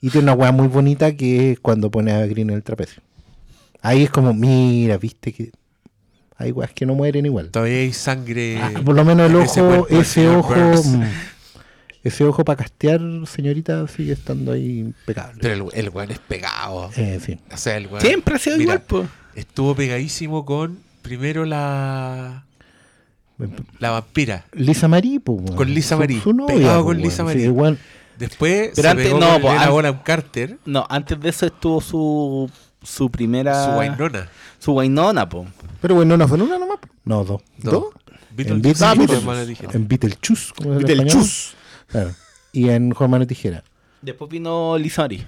Y 0.00 0.10
tiene 0.10 0.24
una 0.26 0.34
weá 0.34 0.52
muy 0.52 0.68
bonita 0.68 1.12
que 1.16 1.52
es 1.52 1.60
cuando 1.60 1.90
pone 1.90 2.12
a 2.12 2.24
Green 2.26 2.50
en 2.50 2.56
el 2.56 2.62
trapecio. 2.62 3.02
Ahí 3.82 4.04
es 4.04 4.10
como, 4.10 4.32
mira, 4.32 4.96
viste 4.98 5.32
que 5.32 5.50
hay 6.38 6.52
weas 6.52 6.72
que 6.72 6.86
no 6.86 6.94
mueren 6.94 7.26
igual. 7.26 7.50
Todavía 7.50 7.78
hay 7.78 7.92
sangre. 7.92 8.58
Ah, 8.62 8.70
por 8.84 8.94
lo 8.94 9.04
menos 9.04 9.30
el 9.30 9.36
ese 9.38 9.60
ojo, 9.60 9.88
ese 9.88 10.28
ojo, 10.28 10.54
mm, 10.54 11.02
ese 12.04 12.24
ojo 12.24 12.44
para 12.44 12.56
castear, 12.58 13.00
señorita, 13.26 13.86
sigue 13.88 14.12
estando 14.12 14.52
ahí 14.52 14.78
impecable. 14.80 15.38
Pero 15.42 15.70
el, 15.72 15.78
el 15.86 15.88
weón 15.90 16.10
es 16.12 16.18
pegado. 16.20 16.90
Eh, 16.96 17.18
sí. 17.24 17.38
O 17.52 17.56
sea, 17.56 17.76
el 17.76 17.86
weón. 17.88 18.00
Siempre 18.00 18.36
ha 18.36 18.38
sido 18.38 18.56
Mira, 18.56 18.74
igual, 18.74 18.84
pues. 18.86 19.08
Estuvo 19.34 19.74
pegadísimo 19.74 20.44
con 20.44 20.78
primero 21.02 21.44
la. 21.44 22.44
La 23.78 23.90
vampira. 23.90 24.46
Lisa 24.52 24.88
Marie, 24.88 25.20
weón. 25.24 25.54
Con 25.56 25.72
Lisa 25.72 25.94
Su- 25.94 25.98
Marie, 26.00 26.20
Su, 26.20 26.32
novia, 26.32 26.54
pegado 26.56 26.84
con 26.84 26.98
Lisa. 26.98 27.22
Marie. 27.24 27.42
Sí, 27.42 27.48
igual, 27.48 27.78
Después 28.18 28.70
Pero 28.74 28.82
se 28.82 28.88
antes- 28.90 29.06
pegó 29.06 29.20
no, 29.20 29.28
con 29.34 29.42
po, 29.42 29.48
Elena 29.50 29.64
an- 29.66 29.70
Bonham 29.70 30.02
Carter, 30.02 30.58
No, 30.66 30.84
antes 30.90 31.20
de 31.20 31.28
eso 31.28 31.46
estuvo 31.46 31.80
su 31.80 32.50
su 32.88 33.10
primera 33.10 33.64
su 33.64 33.70
Wainona. 33.78 34.28
su 34.58 34.72
Wainona, 34.72 35.28
po. 35.28 35.46
Pero 35.80 36.04
no 36.04 36.28
fue 36.28 36.36
en 36.38 36.42
una 36.42 36.58
nomás. 36.58 36.78
No, 37.04 37.24
dos. 37.24 37.42
No. 37.62 37.70
¿Dos? 37.70 37.84
Beetlejuice 38.34 38.84
Ah, 38.84 38.92
y 38.94 38.98
Beetlejuice. 38.98 39.26
Manuel 39.26 39.46
Tijera. 39.48 39.72
En 39.74 39.88
Beetlejuice. 39.88 41.54
Claro. 41.88 42.10
Y 42.52 42.68
en 42.68 42.90
Juan 42.92 43.10
Manuel 43.10 43.28
Tijera. 43.28 43.64
Después 44.02 44.30
vino 44.30 44.76
Lisa 44.78 45.02
Marie. 45.02 45.26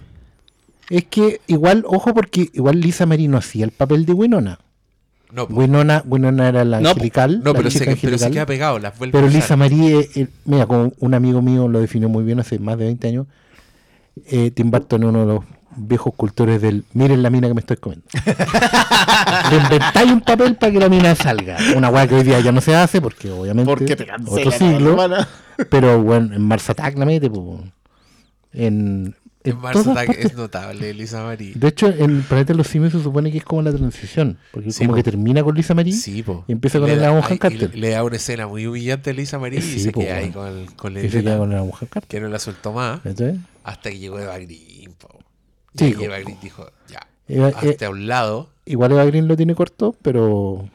Es 0.89 1.05
que 1.05 1.41
igual, 1.47 1.85
ojo, 1.87 2.15
porque 2.15 2.51
igual 2.53 2.81
Lisa 2.81 3.07
Marie 3.07 3.29
no 3.29 3.39
hacía 3.39 3.65
el 3.65 3.71
papel 3.73 4.07
de 4.07 4.13
Winona. 4.13 4.59
No, 5.33 5.47
po. 5.47 5.55
Winona, 5.55 6.03
Winona 6.07 6.49
era 6.49 6.65
la 6.65 6.81
No, 6.81 6.91
angelical. 6.91 7.41
no 7.45 7.53
la 7.53 7.59
pero, 7.59 7.71
se, 7.71 7.79
chica 7.81 7.91
pero 7.93 7.97
se 8.01 8.07
angelical. 8.27 8.33
queda 8.33 8.47
pegado, 8.47 8.79
las 8.81 8.99
vuelve 8.99 9.13
Pero 9.13 9.27
a. 9.29 9.31
Lisa 9.31 9.57
Marie, 9.57 10.09
eh, 10.17 10.27
mira, 10.45 10.67
como 10.67 10.93
un 10.99 11.15
amigo 11.15 11.41
mío 11.43 11.69
lo 11.69 11.81
definió 11.81 12.09
muy 12.09 12.25
bien 12.25 12.41
hace 12.41 12.59
más 12.59 12.77
de 12.79 12.87
20 12.87 13.09
años, 13.09 13.27
eh, 14.27 14.51
Tim 14.51 14.71
Burton 14.71 15.03
es 15.05 15.09
uno 15.09 15.21
de 15.21 15.27
los 15.27 15.45
viejos 15.77 16.15
cultores 16.15 16.61
del 16.61 16.85
miren 16.95 17.23
la 17.23 17.31
mina 17.31 17.49
que 17.49 17.55
me 17.55 17.61
estoy 17.61 17.77
comiendo. 17.77 18.07
Le 19.51 19.57
inventáis 19.63 20.11
un 20.13 20.21
papel 20.21 20.57
para 20.57 20.73
que 20.73 20.79
la 20.79 20.89
mina 20.89 21.15
salga. 21.15 21.57
Una 21.77 21.89
weá 21.91 22.07
que 22.07 22.17
hoy 22.17 22.23
día 22.25 22.41
ya 22.41 22.53
no 22.53 22.61
se 22.61 22.75
hace 22.75 23.01
porque 23.01 23.31
obviamente 23.31 23.71
Porque 23.71 23.97
te 23.97 24.07
otro 24.27 24.51
siglo. 24.51 24.91
semana. 24.91 25.29
Pero 25.71 26.03
bueno, 26.03 26.35
en 26.35 26.43
Mars 26.43 26.69
Attack 26.71 26.97
la 26.99 27.05
mete, 27.05 27.29
po. 27.31 27.63
En, 28.53 29.15
en 29.45 29.53
En 29.53 29.59
Mars 29.59 29.87
Attack 29.87 30.07
partes. 30.07 30.25
es 30.25 30.35
notable, 30.35 30.93
Lisa 30.95 31.23
Marie. 31.23 31.53
De 31.55 31.69
hecho, 31.69 31.87
en 31.89 32.11
el 32.17 32.23
Planeta 32.23 32.53
de 32.53 32.57
los 32.57 32.67
Simios 32.67 32.93
se 32.93 33.03
supone 33.03 33.31
que 33.31 33.39
es 33.39 33.45
como 33.45 33.63
la 33.63 33.73
transición. 33.73 34.39
Porque 34.53 34.73
Sí, 34.73 34.79
como 34.81 34.91
po. 34.91 34.97
que 34.97 35.03
termina 35.03 35.43
con 35.45 35.55
Lisa 35.55 35.75
Marie 35.75 35.93
Sí, 35.93 36.23
po. 36.23 36.45
y 36.49 36.53
empieza 36.53 36.79
con 36.81 36.89
Le 36.89 36.95
el 36.95 37.39
Carter. 37.39 37.71
Le, 37.75 37.81
le 37.81 37.91
da 37.91 38.03
una 38.05 38.17
escena 38.17 38.47
muy 38.49 38.67
humillante 38.67 39.11
a 39.11 39.13
Lisa 39.13 39.39
Marie 39.39 39.61
Sí, 39.63 39.77
y 39.77 39.81
se 39.81 39.93
po, 39.93 40.01
queda 40.01 40.17
ahí 40.17 40.31
con, 40.31 40.47
el- 40.49 40.75
con 40.75 40.95
la 40.95 41.01
Y 41.01 41.05
se 41.05 41.09
queda 41.11 41.21
Elena, 41.21 41.39
con 41.39 41.51
la 41.51 41.63
mujer 41.63 41.89
Carter. 41.89 42.09
que 42.09 42.21
no 42.21 42.29
la 42.29 42.39
soltó 42.39 42.73
más 42.73 43.01
hasta 43.63 43.91
que 43.91 43.99
llegó 43.99 44.19
Eva 44.19 44.37
Green. 44.39 44.93
Po. 44.99 45.20
Y 45.75 45.79
Sí. 45.79 45.95
Eva 46.01 46.19
Green 46.19 46.39
dijo, 46.43 46.67
ya, 46.89 47.07
Eva- 47.29 47.49
hazte 47.49 47.77
eh, 47.81 47.87
a 47.87 47.91
un 47.91 48.07
lado. 48.07 48.51
Igual 48.65 48.93
Eva 48.93 49.05
Green 49.05 49.29
lo 49.29 49.37
tiene 49.37 49.55
corto, 49.55 49.97
pero 50.03 50.69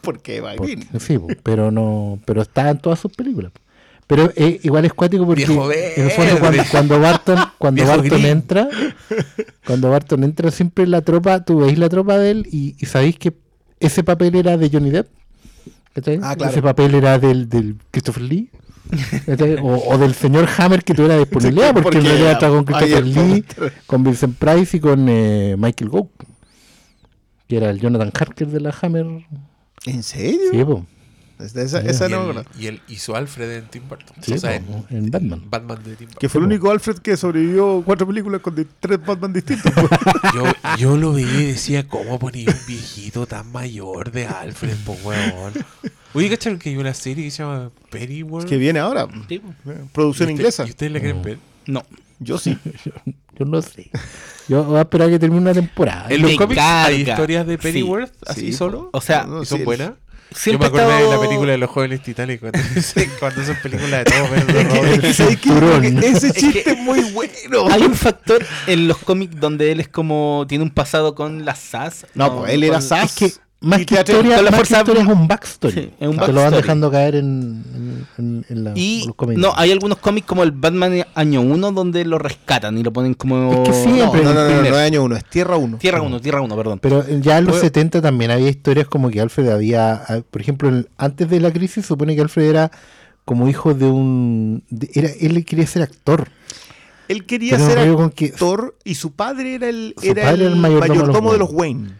Porque 0.00 0.40
va 0.40 0.54
por- 0.54 0.66
bien. 0.66 0.88
sí, 0.98 1.18
pero 1.42 1.70
no, 1.70 2.18
pero 2.24 2.42
está 2.42 2.70
en 2.70 2.78
todas 2.78 2.98
sus 3.00 3.12
películas. 3.12 3.52
Pero 4.06 4.32
eh, 4.34 4.58
igual 4.64 4.84
es 4.84 4.92
cuático 4.92 5.24
porque 5.24 5.44
en 5.44 5.50
el 5.52 6.10
fondo 6.10 6.38
cuando, 6.40 6.62
cuando 6.72 7.00
Barton, 7.00 7.38
cuando 7.58 7.86
Barton 7.86 8.08
Green. 8.08 8.26
entra, 8.26 8.68
cuando 9.64 9.88
Barton 9.90 10.24
entra 10.24 10.50
siempre 10.50 10.84
la 10.88 11.00
tropa, 11.02 11.44
tú 11.44 11.60
veis 11.60 11.78
la 11.78 11.88
tropa 11.88 12.18
de 12.18 12.32
él 12.32 12.48
y, 12.50 12.74
y 12.80 12.86
sabéis 12.86 13.16
que 13.18 13.34
ese 13.78 14.02
papel 14.02 14.34
era 14.34 14.56
de 14.56 14.68
Johnny 14.68 14.90
Depp. 14.90 15.08
¿cachai? 15.94 16.18
Ah, 16.22 16.34
claro. 16.34 16.50
Ese 16.52 16.60
papel 16.60 16.94
era 16.96 17.18
del, 17.20 17.48
del 17.48 17.76
Christopher 17.92 18.22
Lee. 18.24 18.50
¿Cachai? 19.26 19.56
O, 19.62 19.94
o 19.94 19.98
del 19.98 20.14
señor 20.14 20.48
Hammer 20.58 20.82
que 20.84 20.94
tuviera 20.94 21.18
disponibilidad, 21.18 21.72
porque, 21.72 21.82
porque 21.82 21.98
en 21.98 22.04
realidad 22.04 22.32
está 22.32 22.48
con 22.48 22.64
Christopher 22.64 23.06
Lee, 23.06 23.44
con 23.86 24.04
Vincent 24.04 24.36
Price 24.36 24.76
y 24.76 24.80
con 24.80 25.08
eh, 25.08 25.56
Michael 25.58 25.90
Gough, 25.90 26.10
que 27.48 27.56
era 27.56 27.70
el 27.70 27.80
Jonathan 27.80 28.12
Harker 28.14 28.48
de 28.48 28.60
la 28.60 28.74
Hammer. 28.80 29.06
¿En 29.86 30.02
serio? 30.02 30.50
Sí, 30.52 30.64
po. 30.64 30.86
Esa, 31.42 31.80
esa 31.80 32.08
Y 32.08 32.10
no 32.12 32.20
acuerdo. 32.20 32.44
y 32.58 32.66
él 32.66 32.80
hizo 32.88 33.16
Alfred 33.16 33.50
en 33.58 33.66
Tim 33.68 33.88
Burton. 33.88 34.16
Sí, 34.22 34.32
o 34.34 34.38
sea, 34.38 34.54
en 34.56 35.10
Batman. 35.10 35.42
Batman 35.48 35.78
de 35.82 35.96
Tim 35.96 36.06
Burton. 36.08 36.20
Que 36.20 36.28
fue 36.28 36.40
el 36.40 36.46
único 36.46 36.70
Alfred 36.70 36.98
que 36.98 37.16
sobrevivió 37.16 37.82
cuatro 37.84 38.06
películas 38.06 38.40
con 38.40 38.54
tres 38.80 38.98
Batman 39.04 39.32
distintos. 39.32 39.72
pues. 39.74 39.88
Yo, 40.34 40.44
yo 40.78 40.96
lo 40.96 41.12
veía 41.12 41.40
y 41.40 41.46
decía, 41.46 41.86
¿cómo 41.88 42.18
ponía 42.18 42.48
un 42.48 42.66
viejito 42.66 43.26
tan 43.26 43.50
mayor 43.52 44.10
de 44.12 44.26
Alfred, 44.26 44.76
po 44.84 44.96
weón? 45.04 45.52
Oye, 46.14 46.28
¿cacharon 46.30 46.58
que 46.58 46.70
hay 46.70 46.76
una 46.76 46.94
serie 46.94 47.24
que 47.24 47.30
se 47.30 47.42
llama 47.42 47.70
Pennyworth? 47.90 48.46
que 48.48 48.56
viene 48.56 48.78
ahora. 48.78 49.06
Sí. 49.28 49.40
Producción 49.92 50.30
¿Y 50.30 50.32
usted- 50.32 50.40
inglesa. 50.42 50.66
¿Y 50.66 50.70
ustedes 50.70 50.92
la 50.92 51.00
quieren 51.00 51.22
ver? 51.22 51.38
No. 51.66 51.84
Yo 52.18 52.36
sí. 52.38 52.58
Yo 53.38 53.46
no 53.46 53.62
sé. 53.62 53.90
Yo 54.48 54.64
voy 54.64 54.76
a 54.78 54.82
esperar 54.82 55.08
a 55.08 55.10
que 55.12 55.18
termine 55.18 55.40
una 55.40 55.54
temporada. 55.54 56.06
En 56.10 56.20
los 56.20 56.34
cómics 56.36 56.60
hay 56.60 57.02
historias 57.08 57.46
de 57.46 57.54
Sí, 57.56 57.62
Pennyworth, 57.62 58.12
así 58.26 58.40
sí, 58.40 58.52
solo. 58.52 58.90
O 58.92 59.00
sea, 59.00 59.24
No, 59.24 59.42
¿Y 59.42 59.46
son 59.46 59.58
sí, 59.58 59.64
buenas? 59.64 59.92
Yo 60.44 60.58
me 60.58 60.66
acordé 60.66 61.02
de 61.02 61.08
la 61.10 61.20
película 61.20 61.52
de 61.52 61.58
los 61.58 61.70
jóvenes 61.70 62.02
titanes 62.02 62.40
cuando, 62.40 62.58
cuando 63.20 63.44
son 63.44 63.56
películas 63.56 64.04
de 64.04 64.12
todo 64.12 65.12
cinturón. 65.28 65.84
Ese 66.02 66.32
chiste 66.32 66.70
es 66.70 66.78
muy 66.78 67.02
bueno. 67.12 67.68
Hay 67.70 67.82
un 67.82 67.94
factor 67.94 68.44
en 68.66 68.88
los 68.88 68.98
cómics 68.98 69.38
donde 69.38 69.72
él 69.72 69.80
es 69.80 69.88
como 69.88 70.44
tiene 70.48 70.64
un 70.64 70.70
pasado 70.70 71.14
con 71.14 71.44
las 71.44 71.58
SAS. 71.58 72.06
No, 72.14 72.38
pues 72.38 72.52
él 72.52 72.62
era 72.62 72.80
SAS. 72.80 73.04
Es 73.04 73.34
que 73.34 73.40
más 73.62 73.80
Y 73.82 73.84
que 73.86 73.94
historia, 73.94 74.36
con 74.36 74.44
la 74.46 74.50
más 74.52 74.60
que 74.68 74.74
historia 74.74 75.02
es 75.02 75.08
un 75.08 75.28
backstory. 75.28 75.72
Sí, 75.74 75.90
es 76.00 76.08
un 76.08 76.16
Te 76.16 76.20
lo 76.20 76.26
van 76.26 76.34
backstory. 76.34 76.62
dejando 76.62 76.90
caer 76.90 77.14
en, 77.16 77.64
en, 77.74 78.06
en- 78.18 78.46
en 78.48 78.64
la, 78.64 78.72
Y 78.74 79.04
los 79.06 79.14
cómics. 79.16 79.38
no, 79.40 79.52
hay 79.54 79.70
algunos 79.70 79.98
cómics 79.98 80.26
como 80.26 80.42
el 80.42 80.52
Batman 80.52 81.04
año 81.14 81.42
1 81.42 81.72
donde 81.72 82.04
lo 82.06 82.18
rescatan 82.18 82.78
y 82.78 82.82
lo 82.82 82.92
ponen 82.92 83.12
como 83.14 83.52
Es 83.62 83.68
que 83.68 83.74
Siempre 83.74 84.24
no, 84.24 84.32
no, 84.32 84.48
no, 84.48 84.62
no, 84.62 84.66
es 84.66 84.72
año 84.74 85.04
uno, 85.04 85.14
es 85.16 85.24
Tierra 85.26 85.56
1. 85.56 85.76
Tierra 85.76 86.00
1, 86.00 86.20
Tierra 86.20 86.40
1, 86.40 86.56
perdón. 86.56 86.78
Pero 86.80 87.02
eh, 87.06 87.18
ya 87.20 87.36
en 87.38 87.44
los 87.44 87.56
Puedo- 87.56 87.62
70 87.64 88.00
también 88.00 88.30
había 88.30 88.48
historias 88.48 88.86
como 88.88 89.10
que 89.10 89.20
Alfred 89.20 89.48
había, 89.50 89.92
ah, 89.92 90.20
por 90.30 90.40
ejemplo, 90.40 90.70
antes 90.96 91.28
de 91.28 91.40
la 91.40 91.52
crisis, 91.52 91.84
supone 91.84 92.14
que 92.16 92.22
Alfred 92.22 92.44
era 92.48 92.70
como 93.26 93.46
hijo 93.48 93.74
de 93.74 93.84
un... 93.84 94.64
de- 94.70 94.90
era, 94.94 95.10
él 95.20 95.44
quería 95.44 95.66
ser 95.66 95.82
actor. 95.82 96.28
Él 97.08 97.26
quería 97.26 97.56
Pero 97.58 97.66
ser 97.98 98.12
que- 98.14 98.26
actor 98.26 98.76
y 98.84 98.94
su 98.94 99.12
padre 99.12 99.56
era 99.56 99.68
el, 99.68 99.94
era 100.02 100.22
padre 100.22 100.34
el, 100.34 100.40
era 100.42 100.50
el 100.52 100.56
mayordomo 100.56 100.88
mayordomo, 100.94 101.32
de 101.32 101.38
los 101.38 101.50
Wayne. 101.52 101.90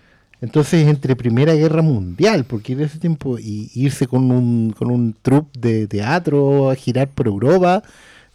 Entonces, 0.42 0.86
entre 0.88 1.16
Primera 1.16 1.54
Guerra 1.54 1.82
Mundial, 1.82 2.44
porque 2.44 2.72
en 2.72 2.80
ese 2.80 2.98
tiempo, 2.98 3.38
y 3.38 3.70
irse 3.74 4.06
con 4.06 4.30
un, 4.30 4.70
con 4.76 4.90
un 4.90 5.14
troupe 5.20 5.58
de 5.58 5.86
teatro 5.86 6.70
a 6.70 6.74
girar 6.74 7.08
por 7.08 7.26
Europa, 7.26 7.82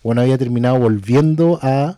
bueno, 0.04 0.22
había 0.22 0.38
terminado 0.38 0.78
volviendo 0.78 1.60
a... 1.64 1.98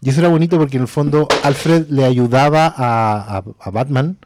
Y 0.00 0.08
eso 0.10 0.20
era 0.20 0.28
bonito 0.28 0.58
porque 0.58 0.76
en 0.76 0.82
el 0.82 0.88
fondo 0.88 1.28
Alfred 1.42 1.86
le 1.88 2.04
ayudaba 2.04 2.66
a, 2.66 3.38
a- 3.38 3.44
a 3.60 3.70
Batman 3.70 4.16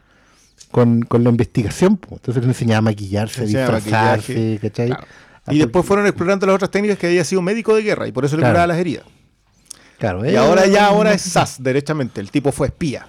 con, 0.71 1.01
con 1.03 1.23
la 1.23 1.29
investigación. 1.29 1.97
po. 1.97 2.15
Entonces 2.15 2.43
le 2.43 2.49
enseñaba 2.49 2.79
a 2.79 2.81
maquillarse, 2.81 3.41
a 3.41 3.45
disfrazarse. 3.45 4.59
¿cachai? 4.61 4.87
Claro. 4.87 5.03
Y 5.51 5.57
después 5.57 5.85
fueron 5.85 6.05
explorando 6.05 6.45
las 6.45 6.55
otras 6.55 6.71
técnicas 6.71 6.97
que 6.97 7.07
había 7.07 7.23
sido 7.25 7.41
médico 7.41 7.75
de 7.75 7.81
guerra 7.83 8.07
y 8.07 8.11
por 8.11 8.23
eso 8.25 8.35
le 8.35 8.41
Claro. 8.41 8.53
curaba 8.53 8.67
las 8.67 8.77
heridas. 8.77 9.03
Claro, 9.97 10.25
Y 10.25 10.29
eh, 10.29 10.37
ahora 10.37 10.65
ya 10.67 10.85
ahora 10.87 11.13
es 11.13 11.21
SAS, 11.23 11.61
derechamente. 11.61 12.21
El 12.21 12.29
tipo 12.31 12.51
fue 12.53 12.67
espía. 12.67 13.05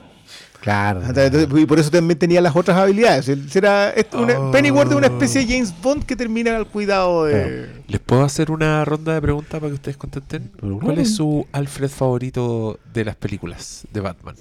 Claro. 0.60 1.02
Entonces, 1.04 1.48
Y 1.58 1.64
por 1.66 1.78
eso 1.78 1.90
también 1.90 2.18
tenía 2.18 2.40
las 2.42 2.54
otras 2.54 2.76
habilidades. 2.76 3.30
Será, 3.50 3.90
es 3.90 4.06
una- 4.12 4.38
Oh. 4.38 4.50
Pennyworth 4.50 4.90
es 4.90 4.96
una 4.96 5.06
especie 5.06 5.44
de 5.46 5.52
James 5.54 5.74
Bond 5.82 6.04
que 6.04 6.16
termina 6.16 6.54
al 6.56 6.66
cuidado 6.66 7.24
de... 7.24 7.82
¿Les 7.88 7.98
puedo 8.00 8.22
hacer 8.24 8.50
una 8.50 8.84
ronda 8.84 9.14
de 9.14 9.22
preguntas 9.22 9.58
para 9.58 9.68
que 9.68 9.74
ustedes 9.74 9.96
contesten? 9.96 10.52
¿Cuál 10.82 10.98
es 10.98 11.14
su 11.16 11.46
Alfred 11.52 11.88
favorito 11.88 12.78
de 12.92 13.04
las 13.06 13.16
películas 13.16 13.86
de 13.92 14.00
Batman? 14.00 14.36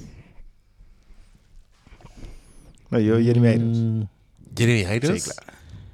No, 2.89 2.99
yo 2.99 3.19
Jeremy 3.19 3.49
Irons. 3.49 3.77
Mm, 3.77 4.01
¿Jeremy 4.57 4.95
Irons? 4.95 5.23
Sí, 5.23 5.29
claro. 5.31 5.53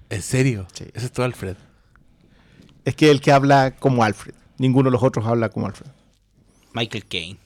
¿En 0.09 0.21
serio? 0.21 0.67
Sí. 0.73 0.85
Ese 0.93 1.05
es 1.07 1.11
tu 1.11 1.21
Alfred. 1.23 1.55
Es 2.85 2.95
que 2.95 3.11
el 3.11 3.21
que 3.21 3.31
habla 3.31 3.71
como 3.77 4.03
Alfred. 4.03 4.33
Ninguno 4.57 4.89
de 4.89 4.93
los 4.93 5.03
otros 5.03 5.25
habla 5.25 5.49
como 5.49 5.67
Alfred. 5.67 5.87
Michael 6.73 7.05
Caine. 7.05 7.37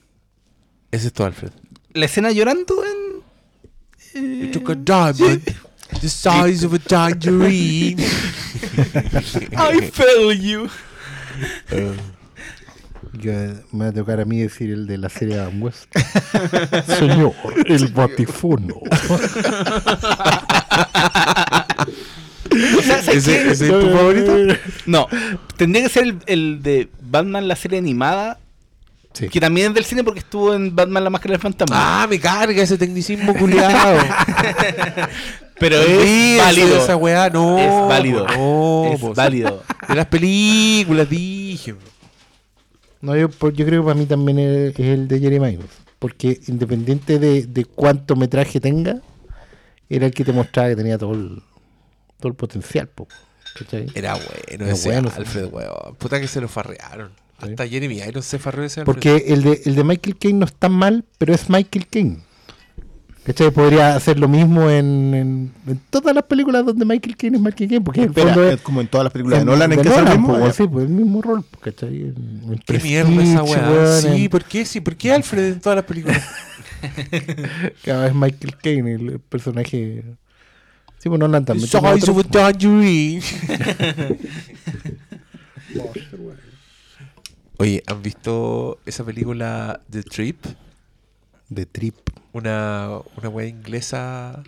Ese 0.91 1.07
es 1.07 1.13
tu 1.13 1.23
Alfred. 1.23 1.51
La 1.99 2.05
escena 2.05 2.31
llorando 2.31 2.81
en. 2.85 4.41
You 4.41 4.51
took 4.51 4.69
a 4.69 4.75
diamond 4.75 5.43
the 6.01 6.07
size 6.07 6.63
of 6.63 6.73
a 6.73 6.79
tangerine. 6.79 7.99
I 9.57 9.81
feel 9.91 10.31
you. 10.31 10.69
que 13.21 13.53
me 13.73 13.83
va 13.83 13.87
a 13.87 13.91
tocar 13.91 14.21
a 14.21 14.25
mí 14.25 14.39
decir 14.39 14.71
el 14.71 14.87
de 14.87 14.97
la 14.97 15.09
serie 15.09 15.39
Adam 15.39 15.61
West. 15.61 15.93
Señor, 16.87 17.33
el 17.65 17.89
batifono. 17.89 18.75
O 22.77 22.81
sea, 22.81 23.03
¿sabes 23.03 23.27
¿Ese, 23.27 23.51
ese 23.51 23.65
es 23.65 23.71
tu 23.71 23.89
favorito? 23.89 24.37
No, 24.85 25.09
tendría 25.57 25.83
que 25.83 25.89
ser 25.89 26.03
el, 26.05 26.17
el 26.27 26.63
de 26.63 26.87
Batman, 27.01 27.49
la 27.49 27.57
serie 27.57 27.77
animada, 27.77 28.39
Sí. 29.19 29.27
que 29.27 29.39
también 29.39 29.67
es 29.67 29.73
del 29.73 29.83
cine 29.83 30.03
porque 30.03 30.19
estuvo 30.19 30.53
en 30.53 30.73
Batman, 30.73 31.03
la 31.03 31.09
máscara 31.09 31.33
del 31.33 31.41
fantasma. 31.41 32.03
Ah, 32.03 32.07
me 32.07 32.19
carga 32.19 32.63
ese 32.63 32.77
tecnicismo 32.77 33.35
culiado. 33.35 33.99
pero 35.59 35.75
es 35.75 36.37
válido. 36.37 36.81
esa 36.81 36.95
weá, 36.95 37.29
no. 37.29 37.57
es 37.59 37.87
válido. 37.87 38.25
No, 38.27 38.85
es 38.93 39.15
válido. 39.15 39.63
De 39.87 39.95
las 39.95 40.05
películas, 40.05 41.09
dije. 41.09 41.75
No, 43.01 43.15
yo, 43.15 43.29
creo 43.29 43.53
que 43.53 43.81
para 43.81 43.95
mí 43.95 44.05
también 44.05 44.39
es, 44.39 44.79
es 44.79 44.85
el 44.85 45.07
de 45.07 45.19
Jeremy 45.19 45.49
Irons. 45.49 45.71
Porque 45.99 46.39
independiente 46.47 47.19
de, 47.19 47.45
de 47.45 47.65
cuánto 47.65 48.15
metraje 48.15 48.61
tenga, 48.61 49.01
era 49.89 50.05
el 50.05 50.13
que 50.13 50.23
te 50.23 50.31
mostraba 50.31 50.69
que 50.69 50.75
tenía 50.77 50.97
todo 50.97 51.13
el, 51.13 51.41
todo 52.19 52.29
el 52.29 52.35
potencial. 52.35 52.87
po. 52.87 53.07
Era 53.93 54.13
bueno 54.13 54.29
Era 54.47 54.71
ese 54.71 54.89
bueno. 54.89 55.11
Alfred, 55.15 55.47
weón. 55.51 55.95
Puta 55.97 56.19
que 56.19 56.27
se 56.27 56.39
lo 56.39 56.47
farrearon. 56.47 57.11
Hasta 57.41 57.67
Jeremy 57.67 57.99
Irons 58.01 58.25
se 58.25 58.39
farreó 58.39 58.65
ese. 58.65 58.83
Porque 58.83 59.25
el 59.27 59.43
de, 59.43 59.61
el 59.65 59.75
de 59.75 59.83
Michael 59.83 60.17
Caine 60.17 60.39
no 60.39 60.45
es 60.45 60.53
tan 60.53 60.71
mal, 60.73 61.05
pero 61.17 61.33
es 61.33 61.49
Michael 61.49 61.87
Caine. 61.87 62.17
¿Cachai? 63.23 63.51
Podría 63.51 63.95
hacer 63.95 64.17
lo 64.17 64.27
mismo 64.27 64.69
en, 64.69 65.13
en, 65.13 65.51
en 65.67 65.79
todas 65.89 66.15
las 66.15 66.23
películas 66.23 66.65
donde 66.65 66.83
Michael 66.85 67.15
Caine 67.15 67.37
es 67.37 67.43
Michael 67.43 67.69
Caine, 67.69 67.83
porque 67.83 68.01
el 68.01 68.07
Espera, 68.07 68.33
fondo 68.33 68.49
es 68.49 68.61
como 68.61 68.81
en 68.81 68.87
todas 68.87 69.03
las 69.05 69.13
películas 69.13 69.39
de 69.39 69.45
Nolan 69.45 69.71
en 69.73 69.81
que 69.81 69.89
Nolan, 69.89 70.19
mismo. 70.19 70.37
po, 70.39 70.45
ya. 70.47 70.53
sí, 70.53 70.67
pues 70.67 70.85
el 70.85 70.89
mismo 70.91 71.21
rol, 71.21 71.45
¿cachai? 71.61 71.95
En- 71.95 72.41
en 72.49 72.59
¿Qué 72.65 72.79
mierda 72.79 73.21
esa 73.23 73.43
weá? 73.43 73.69
weón, 73.69 74.01
Sí, 74.01 74.29
¿por 74.29 74.43
qué? 74.45 74.65
Sí, 74.65 74.79
¿por 74.81 74.95
qué 74.95 75.11
Alfred 75.13 75.53
en 75.53 75.59
todas 75.59 75.75
las 75.75 75.85
películas? 75.85 76.23
cada 77.83 78.05
vez 78.05 78.15
Michael 78.15 78.55
Caine, 78.57 78.93
el 78.95 79.19
personaje. 79.19 80.03
Sí, 80.97 81.07
pues 81.09 81.19
Nolan 81.19 81.45
también. 81.45 81.69
A 81.71 81.93
otro- 81.93 82.23
tangerine. 82.23 83.21
Oye, 87.59 87.83
¿han 87.87 88.01
visto 88.01 88.79
esa 88.85 89.03
película 89.03 89.81
The 89.89 90.03
Trip? 90.03 90.45
de 91.49 91.65
Trip. 91.65 91.95
Una, 92.31 92.89
una 93.17 93.29
weá 93.29 93.47
inglesa 93.47 94.43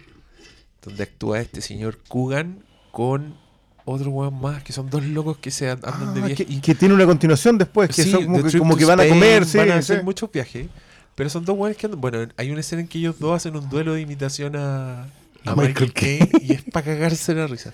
donde 0.83 1.03
actúa 1.03 1.39
este 1.39 1.59
señor 1.61 1.97
Coogan 2.07 2.63
con 2.91 3.35
otro 3.85 4.11
weón 4.11 4.39
más, 4.39 4.63
que 4.63 4.71
son 4.71 4.89
dos 4.89 5.03
locos 5.03 5.37
que 5.39 5.49
se 5.51 5.69
an- 5.71 5.79
andan 5.83 6.13
de 6.13 6.21
Ah, 6.21 6.25
viaje. 6.27 6.45
que, 6.45 6.61
que 6.61 6.75
tiene 6.75 6.93
una 6.93 7.05
continuación 7.07 7.57
después, 7.57 7.89
que 7.89 8.03
Sí, 8.03 8.11
son 8.11 8.25
como, 8.25 8.43
The 8.43 8.51
que, 8.51 8.59
como 8.59 8.77
que 8.77 8.85
van 8.85 8.99
a 8.99 9.03
Spain, 9.03 9.19
comer, 9.19 9.45
sí, 9.45 9.57
van 9.57 9.71
a 9.71 9.73
sí. 9.73 9.79
hacer 9.93 10.03
muchos 10.03 10.31
viajes. 10.31 10.67
Pero 11.15 11.29
son 11.29 11.43
dos 11.43 11.57
weones 11.57 11.75
que 11.77 11.87
andan. 11.87 11.99
Bueno, 11.99 12.19
hay 12.37 12.51
una 12.51 12.61
escena 12.61 12.81
en 12.81 12.87
que 12.87 12.99
ellos 12.99 13.19
dos 13.19 13.35
hacen 13.35 13.55
un 13.55 13.67
duelo 13.67 13.93
de 13.95 14.01
imitación 14.01 14.55
a, 14.55 15.01
a 15.03 15.05
A 15.45 15.55
Michael 15.55 15.91
Michael 15.91 15.93
Caine 15.93 16.29
y 16.39 16.53
es 16.53 16.61
para 16.63 16.85
cagarse 16.85 17.33
la 17.33 17.47
risa. 17.47 17.71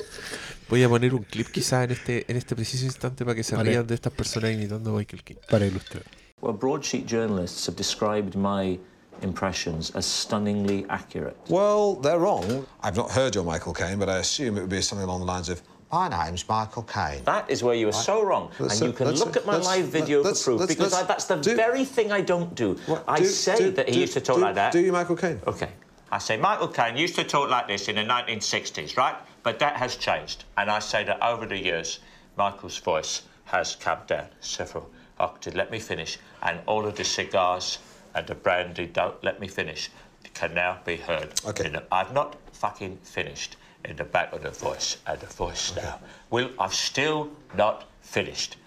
Voy 0.69 0.83
a 0.83 0.89
poner 0.89 1.13
un 1.13 1.24
clip 1.24 1.47
quizá 1.51 1.83
en 1.83 1.91
este, 1.91 2.25
en 2.29 2.36
este 2.38 2.55
preciso 2.55 2.86
instante 2.86 3.24
para 3.24 3.36
que 3.36 3.43
se 3.43 3.55
Vale. 3.55 3.69
rían 3.71 3.88
de 3.88 3.95
estas 3.95 4.12
personas 4.13 4.51
imitando 4.51 4.89
a 4.91 4.93
Michael 5.00 5.24
Caine. 5.24 5.39
Para 5.50 5.65
ilustrar. 5.65 6.03
Well, 6.41 6.53
broadsheet 6.53 7.05
journalists 7.07 7.65
have 7.67 7.75
described 7.77 8.36
my 8.36 8.77
impressions 9.21 9.91
as 9.95 10.05
stunningly 10.05 10.86
accurate. 10.89 11.36
Well, 11.50 11.95
they're 12.01 12.19
wrong. 12.19 12.65
I've 12.83 12.97
not 12.97 13.12
heard 13.12 13.33
your 13.33 13.45
Michael 13.45 13.74
Caine, 13.74 13.97
but 13.97 14.09
I 14.09 14.17
assume 14.19 14.57
it 14.57 14.62
would 14.62 14.69
be 14.69 14.81
something 14.81 15.07
along 15.07 15.21
the 15.21 15.25
lines 15.25 15.50
of, 15.50 15.62
My 15.89 16.09
name's 16.09 16.43
Michael 16.50 16.83
Caine. 16.83 17.24
That 17.24 17.50
is 17.50 17.63
where 17.63 17.74
you 17.74 17.88
are 17.88 17.93
so 17.93 18.21
wrong. 18.21 18.51
Let's- 18.59 18.81
and 18.81 18.91
you 18.91 18.93
can 18.93 19.07
let's- 19.07 19.21
look 19.21 19.38
at 19.38 19.45
my 19.45 19.55
live 19.55 19.86
video 19.86 20.21
let's- 20.21 20.43
for 20.43 20.51
proof 20.51 20.59
let's- 20.59 20.75
because 20.75 20.91
let's 20.91 21.03
I, 21.05 21.07
that's 21.07 21.25
the 21.25 21.38
do- 21.38 21.55
very 21.55 21.86
thing 21.86 22.12
I 22.12 22.19
don't 22.19 22.53
do. 22.55 22.75
What- 22.88 23.05
I 23.07 23.19
do- 23.19 23.25
say 23.25 23.57
do- 23.57 23.71
that 23.71 23.88
he 23.88 23.93
do- 23.93 24.00
used 24.01 24.13
to 24.13 24.19
talk 24.19 24.36
do- 24.36 24.41
like 24.41 24.55
that. 24.55 24.74
Do 24.74 24.79
you, 24.79 24.91
Michael 24.91 25.15
Caine? 25.15 25.39
Okay. 25.47 25.69
I 26.12 26.19
say 26.19 26.36
Michael 26.38 26.67
Caine 26.67 26.97
used 26.97 27.15
to 27.15 27.24
talk 27.24 27.50
like 27.50 27.67
this 27.67 27.88
in 27.88 27.95
the 27.95 28.03
1960s, 28.03 28.97
right? 28.97 29.15
But 29.48 29.60
that 29.60 29.77
has 29.77 29.96
changed. 29.96 30.44
And 30.58 30.70
I 30.70 30.80
say 30.80 31.06
that 31.06 31.24
over 31.24 31.46
the 31.46 31.58
years, 31.58 32.00
Michael's 32.36 32.77
voice 32.80 33.22
has 33.46 33.77
come 33.77 34.00
down 34.06 34.27
several 34.42 34.89
octaves. 35.22 35.56
Let 35.56 35.72
me 35.72 35.80
finish. 35.80 36.18
And 36.44 36.60
all 36.66 36.86
of 36.86 36.98
the 36.98 37.06
cigars 37.06 37.80
and 38.13 38.27
the 38.27 38.36
brandy 38.36 38.88
don't 38.88 39.24
let 39.24 39.39
me 39.39 39.48
finish. 39.48 39.89
Can 40.34 40.54
now 40.54 40.80
be 40.84 40.98
heard. 40.98 41.30
Okay. 41.46 41.70
the- 41.70 41.86
I've 41.94 42.12
not 42.12 42.36
fucking 42.51 42.98
finished 43.04 43.56
in 43.86 43.96
the 43.96 44.04
back 44.04 44.34
of 44.34 44.44
the 44.44 44.51
voice 44.51 44.98
and 45.08 45.18
the 45.18 45.27
voice 45.27 45.74
now. 45.77 45.98
Will 46.30 46.50
I've 46.60 46.74
still 46.74 47.32
not 47.56 47.86
finished. 48.01 48.58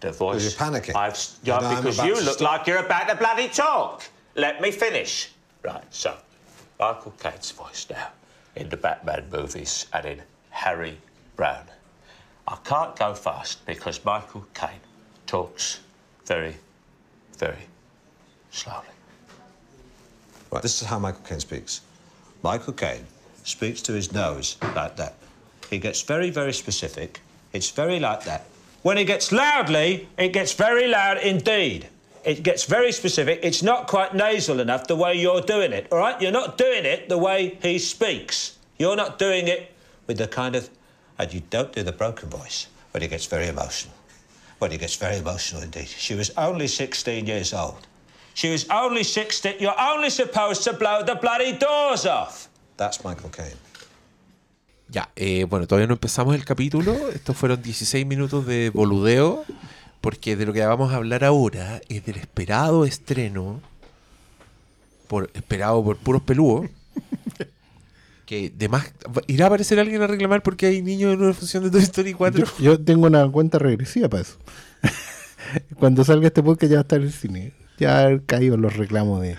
The 0.00 0.10
voice. 0.10 0.42
you're 0.42 0.52
panicking. 0.52 0.94
I've 0.96 1.18
yeah, 1.42 1.58
And 1.58 1.66
I'm 1.66 1.82
because 1.82 1.98
you 2.02 2.14
look 2.14 2.38
stop. 2.38 2.58
like 2.60 2.66
you're 2.66 2.86
about 2.86 3.08
to 3.10 3.14
bloody 3.14 3.48
talk. 3.48 4.04
Let 4.36 4.62
me 4.62 4.70
finish. 4.70 5.32
Right, 5.62 5.84
so 5.90 6.16
Michael 6.78 7.12
Caine's 7.18 7.50
voice 7.50 7.86
now 7.90 8.08
in 8.56 8.70
the 8.70 8.76
Batman 8.78 9.28
movies 9.30 9.86
and 9.92 10.06
in 10.06 10.22
Harry 10.50 10.98
Brown. 11.36 11.64
I 12.46 12.56
can't 12.64 12.96
go 12.96 13.14
fast 13.14 13.64
because 13.66 14.04
Michael 14.04 14.46
Caine 14.54 14.80
talks 15.26 15.80
very, 16.26 16.56
very 17.38 17.66
slowly. 18.50 18.86
Right, 20.50 20.62
this 20.62 20.82
is 20.82 20.88
how 20.88 20.98
Michael 20.98 21.22
Caine 21.22 21.40
speaks. 21.40 21.80
Michael 22.42 22.72
Caine 22.72 23.06
speaks 23.44 23.80
to 23.82 23.92
his 23.92 24.12
nose 24.12 24.56
like 24.74 24.96
that. 24.96 25.14
He 25.70 25.78
gets 25.78 26.02
very, 26.02 26.30
very 26.30 26.52
specific. 26.52 27.20
It's 27.52 27.70
very 27.70 28.00
like 28.00 28.24
that. 28.24 28.46
When 28.82 28.96
he 28.96 29.04
gets 29.04 29.30
loudly, 29.30 30.08
it 30.18 30.32
gets 30.32 30.52
very 30.52 30.88
loud 30.88 31.18
indeed. 31.18 31.88
It 32.24 32.42
gets 32.42 32.64
very 32.64 32.92
specific. 32.92 33.40
It's 33.42 33.62
not 33.62 33.86
quite 33.86 34.14
nasal 34.14 34.60
enough 34.60 34.86
the 34.86 34.96
way 34.96 35.14
you're 35.14 35.40
doing 35.40 35.72
it, 35.72 35.86
all 35.90 35.98
right? 35.98 36.20
You're 36.20 36.32
not 36.32 36.58
doing 36.58 36.84
it 36.84 37.08
the 37.08 37.18
way 37.18 37.58
he 37.62 37.78
speaks. 37.78 38.58
You're 38.78 38.96
not 38.96 39.18
doing 39.18 39.48
it 39.48 39.72
with 40.10 40.18
the 40.18 40.26
kind 40.26 40.56
of. 40.56 40.68
And 41.18 41.32
you 41.32 41.42
don't 41.50 41.72
do 41.72 41.82
the 41.82 41.92
broken 41.92 42.28
voice 42.28 42.66
when 42.90 43.02
he 43.02 43.08
gets 43.08 43.26
very 43.26 43.46
emotional. 43.46 43.94
When 44.58 44.70
he 44.72 44.78
gets 44.78 44.96
very 44.96 45.18
emotional 45.18 45.62
indeed. 45.62 45.86
She 45.86 46.14
was 46.14 46.32
only 46.36 46.66
16 46.66 47.26
years 47.26 47.54
old. 47.54 47.86
She 48.34 48.50
was 48.50 48.66
only 48.70 49.04
16. 49.04 49.54
You're 49.60 49.78
only 49.78 50.10
supposed 50.10 50.64
to 50.64 50.72
blow 50.72 51.02
the 51.04 51.14
bloody 51.14 51.52
doors 51.52 52.06
off. 52.06 52.48
That's 52.76 53.04
Michael 53.04 53.30
Caine. 53.30 53.58
Ya, 54.88 55.10
eh, 55.14 55.44
bueno, 55.44 55.66
todavía 55.66 55.86
no 55.86 55.94
empezamos 55.94 56.34
el 56.34 56.44
capítulo. 56.44 56.92
Estos 57.14 57.36
fueron 57.36 57.62
16 57.62 58.04
minutos 58.06 58.46
de 58.46 58.70
boludeo. 58.70 59.44
Porque 60.00 60.34
de 60.34 60.46
lo 60.46 60.52
que 60.52 60.64
vamos 60.64 60.92
a 60.92 60.96
hablar 60.96 61.22
ahora 61.22 61.82
es 61.88 62.04
del 62.04 62.16
esperado 62.16 62.84
estreno. 62.84 63.60
Por, 65.06 65.30
esperado 65.34 65.84
por 65.84 65.96
puros 65.98 66.22
pelúos. 66.22 66.70
Que 68.30 68.48
de 68.56 68.68
más. 68.68 68.92
¿Irá 69.26 69.46
a 69.46 69.48
aparecer 69.48 69.80
alguien 69.80 70.00
a 70.02 70.06
reclamar 70.06 70.40
porque 70.44 70.66
hay 70.66 70.82
niños 70.82 71.14
en 71.14 71.20
una 71.20 71.34
función 71.34 71.64
de 71.64 71.70
Toy 71.72 71.82
Story 71.82 72.14
4? 72.14 72.46
Yo, 72.46 72.62
yo 72.62 72.80
tengo 72.80 73.08
una 73.08 73.28
cuenta 73.28 73.58
regresiva 73.58 74.08
para 74.08 74.22
eso. 74.22 74.36
Cuando 75.80 76.04
salga 76.04 76.28
este 76.28 76.40
podcast 76.40 76.70
ya 76.70 76.76
va 76.76 76.78
a 76.78 76.82
estar 76.82 77.00
en 77.00 77.06
el 77.06 77.12
cine. 77.12 77.52
Ya 77.80 78.06
han 78.06 78.20
caído 78.20 78.56
los 78.56 78.76
reclamos 78.76 79.20
de. 79.20 79.36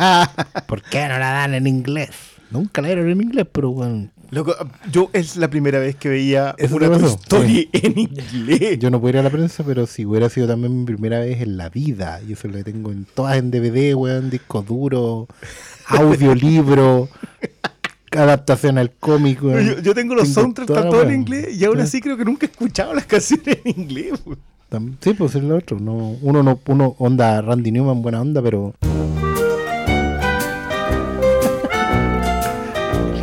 ¿Por 0.66 0.82
qué 0.82 1.08
no 1.08 1.18
la 1.18 1.30
dan 1.30 1.54
en 1.54 1.66
inglés? 1.66 2.10
Nunca 2.50 2.82
la 2.82 2.88
dieron 2.88 3.08
en 3.08 3.22
inglés, 3.22 3.46
pero 3.50 3.70
bueno. 3.70 4.10
Loco, 4.28 4.54
yo 4.92 5.08
es 5.14 5.36
la 5.36 5.48
primera 5.48 5.78
vez 5.78 5.96
que 5.96 6.10
veía 6.10 6.54
¿Eso 6.58 6.76
una 6.76 6.90
pasó? 6.90 7.06
Story 7.06 7.70
en 7.72 7.98
inglés. 7.98 8.78
Yo 8.78 8.90
no 8.90 9.00
puedo 9.00 9.14
ir 9.14 9.20
a 9.20 9.22
la 9.22 9.30
prensa, 9.30 9.64
pero 9.64 9.86
si 9.86 10.04
hubiera 10.04 10.28
sido 10.28 10.46
también 10.46 10.80
mi 10.80 10.84
primera 10.84 11.20
vez 11.20 11.40
en 11.40 11.56
la 11.56 11.70
vida. 11.70 12.20
Yo 12.20 12.36
se 12.36 12.48
lo 12.48 12.62
tengo 12.62 12.92
en 12.92 13.06
todas 13.06 13.38
en 13.38 13.50
DVD, 13.50 13.94
weón, 13.94 14.28
disco 14.28 14.60
duro, 14.60 15.26
audiolibro, 15.86 17.08
adaptación 18.16 18.78
al 18.78 18.90
cómic. 18.92 19.40
Yo, 19.42 19.80
yo 19.80 19.94
tengo 19.94 20.14
los 20.14 20.28
soundtracks 20.28 20.72
todo 20.72 21.02
en 21.02 21.12
inglés 21.14 21.56
y 21.58 21.64
aún 21.64 21.76
Sí. 21.76 21.82
así 21.82 22.00
creo 22.00 22.16
que 22.16 22.24
nunca 22.24 22.46
he 22.46 22.50
escuchado 22.50 22.94
las 22.94 23.06
canciones 23.12 23.58
en 23.64 23.80
inglés. 23.80 24.12
Sí, 25.00 25.14
pues 25.14 25.34
es 25.34 25.42
lo 25.42 25.56
otro. 25.56 25.78
No, 25.80 26.16
uno 26.22 26.42
no, 26.42 26.60
uno 26.66 26.96
onda 26.98 27.40
Randy 27.40 27.70
Newman, 27.70 28.02
buena 28.02 28.20
onda, 28.20 28.42
pero. 28.42 28.74
El 28.82 28.88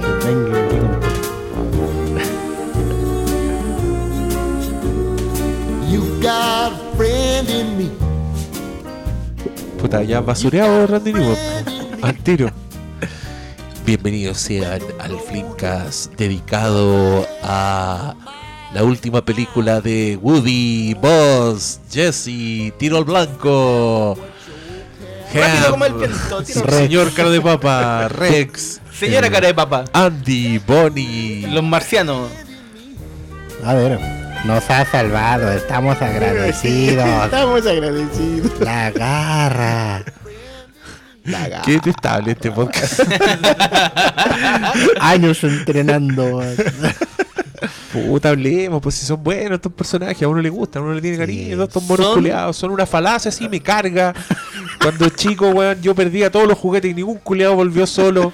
headbanger 0.03 0.65
aquí 0.65 0.77
con- 0.77 1.03
You 5.91 6.01
got 6.21 6.71
a 6.71 6.95
friend 6.97 7.49
in 7.49 7.77
me. 7.77 7.89
Puta, 9.79 10.01
ya 10.03 10.21
basureado 10.21 10.87
Randy 10.87 11.13
Newman. 11.13 11.37
Al 12.01 12.15
tiro. 12.17 12.49
Bienvenidos 13.85 14.37
sean 14.37 14.81
al 14.99 15.19
Flimcast 15.19 16.13
dedicado 16.15 17.27
a 17.43 18.15
la 18.73 18.83
última 18.83 19.23
película 19.25 19.81
de 19.81 20.17
Woody, 20.21 20.93
Buzz, 20.93 21.79
Jesse, 21.91 22.73
Tiro 22.77 22.97
al 22.97 23.03
Blanco. 23.03 24.17
Rápido 25.33 25.65
Ham, 25.65 25.71
como 25.71 25.85
el 25.85 25.93
viento, 25.95 26.43
tiro. 26.43 26.71
Señor 26.71 27.13
Cara 27.13 27.29
de 27.29 27.41
Papa, 27.41 28.07
Rex, 28.07 28.79
Señora 28.97 29.27
eh, 29.27 29.31
cara 29.31 29.47
de 29.47 29.53
papa. 29.53 29.83
Andy, 29.91 30.59
Bonnie. 30.59 31.47
Los 31.47 31.63
marcianos. 31.63 32.29
A 33.65 33.73
ver, 33.73 33.99
nos 34.45 34.69
ha 34.69 34.85
salvado, 34.85 35.51
estamos 35.51 36.01
agradecidos. 36.01 37.25
Estamos 37.25 37.65
agradecidos. 37.65 38.59
La 38.61 38.91
garra. 38.91 40.03
Qué 41.63 41.73
detestable 41.73 42.31
este 42.31 42.51
podcast. 42.51 42.99
Años 44.99 45.43
entrenando. 45.43 46.41
Puta, 47.93 48.29
hablemos, 48.29 48.81
pues 48.81 48.95
si 48.95 49.05
son 49.05 49.23
buenos 49.23 49.53
estos 49.53 49.71
personajes, 49.71 50.21
a 50.23 50.27
uno 50.27 50.41
le 50.41 50.49
gustan, 50.49 50.81
a 50.81 50.85
uno 50.85 50.95
le 50.95 51.01
tiene 51.01 51.17
cariño, 51.17 51.63
estos 51.63 51.83
monos 51.83 52.15
culeados, 52.15 52.57
son 52.57 52.71
una 52.71 52.85
falacia 52.85 53.29
así, 53.29 53.47
me 53.47 53.61
carga. 53.61 54.13
Cuando 54.81 55.07
chico, 55.09 55.49
weón, 55.49 55.81
yo 55.81 55.95
perdía 55.95 56.31
todos 56.31 56.47
los 56.47 56.57
juguetes 56.57 56.91
y 56.91 56.93
ningún 56.93 57.19
culeado 57.19 57.55
volvió 57.55 57.87
solo. 57.87 58.33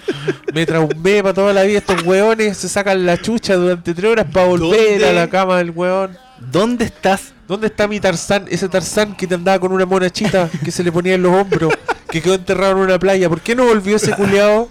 Me 0.54 0.66
traumé 0.66 1.22
para 1.22 1.34
toda 1.34 1.54
la 1.54 1.64
vida. 1.64 1.80
Estos 1.80 2.04
weones 2.04 2.58
se 2.58 2.70
sacan 2.70 3.06
la 3.06 3.22
chucha 3.22 3.56
durante 3.56 3.94
tres 3.94 4.12
horas 4.12 4.26
para 4.34 4.48
volver 4.48 4.92
¿Dónde? 4.94 5.10
a 5.10 5.14
la 5.14 5.30
cama 5.30 5.58
del 5.58 5.72
weón. 5.72 6.18
¿Dónde 6.40 6.86
estás? 6.86 7.34
¿Dónde 7.50 7.68
está 7.68 7.88
mi 7.88 8.00
Tarzán? 8.00 8.46
Ese 8.50 8.70
Tarzán 8.70 9.16
que 9.18 9.26
te 9.28 9.34
andaba 9.36 9.60
con 9.60 9.72
una 9.74 9.86
monachita 9.86 10.50
que 10.64 10.72
se 10.72 10.84
le 10.84 10.92
ponía 10.92 11.16
en 11.16 11.24
los 11.24 11.34
hombros, 11.34 11.74
que 12.12 12.22
quedó 12.22 12.36
enterrado 12.36 12.74
en 12.74 12.78
una 12.78 13.00
playa. 13.00 13.28
¿Por 13.28 13.42
qué 13.42 13.56
no 13.56 13.66
volvió 13.66 13.96
ese 13.98 14.14
culeado? 14.14 14.70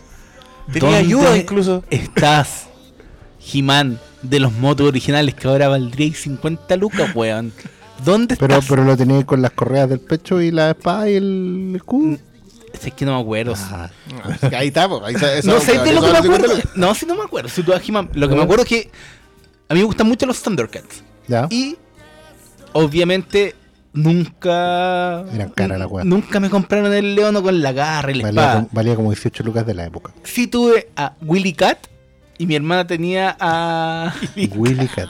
Tenía 0.73 0.81
¿Dónde 0.83 0.97
ayuda 0.99 1.37
incluso. 1.37 1.83
Estás, 1.91 2.69
He-Man, 3.53 3.99
de 4.23 4.39
los 4.41 4.53
motos 4.53 4.87
originales 4.87 5.35
que 5.35 5.49
ahora 5.49 5.67
valdría 5.69 6.15
50 6.15 6.77
lucas, 6.77 7.11
weón. 7.17 7.53
¿Dónde 8.05 8.37
Pero, 8.37 8.55
estás? 8.55 8.69
pero 8.71 8.85
lo 8.85 8.97
tenía 8.97 9.27
con 9.27 9.43
las 9.43 9.51
correas 9.51 9.89
del 9.89 9.99
pecho 9.99 10.41
y 10.41 10.53
la 10.53 10.71
espada 10.71 11.11
y 11.11 11.17
el 11.17 11.73
escudo. 11.75 12.17
Es 12.81 12.95
que 12.95 13.05
no 13.05 13.17
me 13.17 13.21
acuerdo. 13.23 13.55
Ah, 13.57 13.91
Ahí 14.57 14.69
está, 14.69 14.89
pues, 14.89 15.03
ahí 15.03 15.15
está. 15.17 15.35
eso- 15.35 15.51
no 15.51 15.59
sé 15.59 15.79
de 15.81 15.93
lo 15.93 16.01
que 16.01 16.13
me 16.13 16.19
acuerdo. 16.19 16.55
No, 16.77 16.95
sí, 16.95 17.07
no 17.07 17.17
me 17.17 17.23
acuerdo. 17.25 17.49
Si 17.49 17.65
tú 17.65 17.73
He-Man- 17.73 18.11
Lo 18.13 18.29
que 18.29 18.37
me 18.37 18.43
acuerdo 18.43 18.63
es 18.63 18.69
que 18.69 18.91
a 19.69 19.75
mí 19.75 19.81
me 19.81 19.87
gustan 19.87 20.07
mucho 20.07 20.27
los 20.27 20.41
Thundercats. 20.41 21.03
¿Ya? 21.27 21.49
Y 21.51 21.77
obviamente 22.73 23.55
nunca. 23.93 25.21
Eran. 25.33 25.53
Nunca 26.05 26.41
me 26.41 26.51
compraron 26.51 26.93
el 26.93 27.15
leono 27.15 27.43
con 27.43 27.61
la 27.63 27.73
garra 27.73 28.11
y 28.13 28.15
la 28.17 28.25
valía, 28.25 28.41
espada. 28.43 28.55
como, 28.57 28.69
valía 28.73 28.97
como 28.97 29.11
18 29.11 29.43
lucas 29.45 29.67
de 29.67 29.75
la 29.75 29.87
época. 29.87 30.13
Sí 30.25 30.47
tuve 30.47 30.89
a 30.97 31.15
Willy 31.23 31.53
Cat 31.53 31.79
y 32.39 32.47
mi 32.47 32.55
hermana 32.55 32.87
tenía 32.87 33.37
a. 33.41 34.15
Willy 34.57 34.87
Cat. 34.89 35.09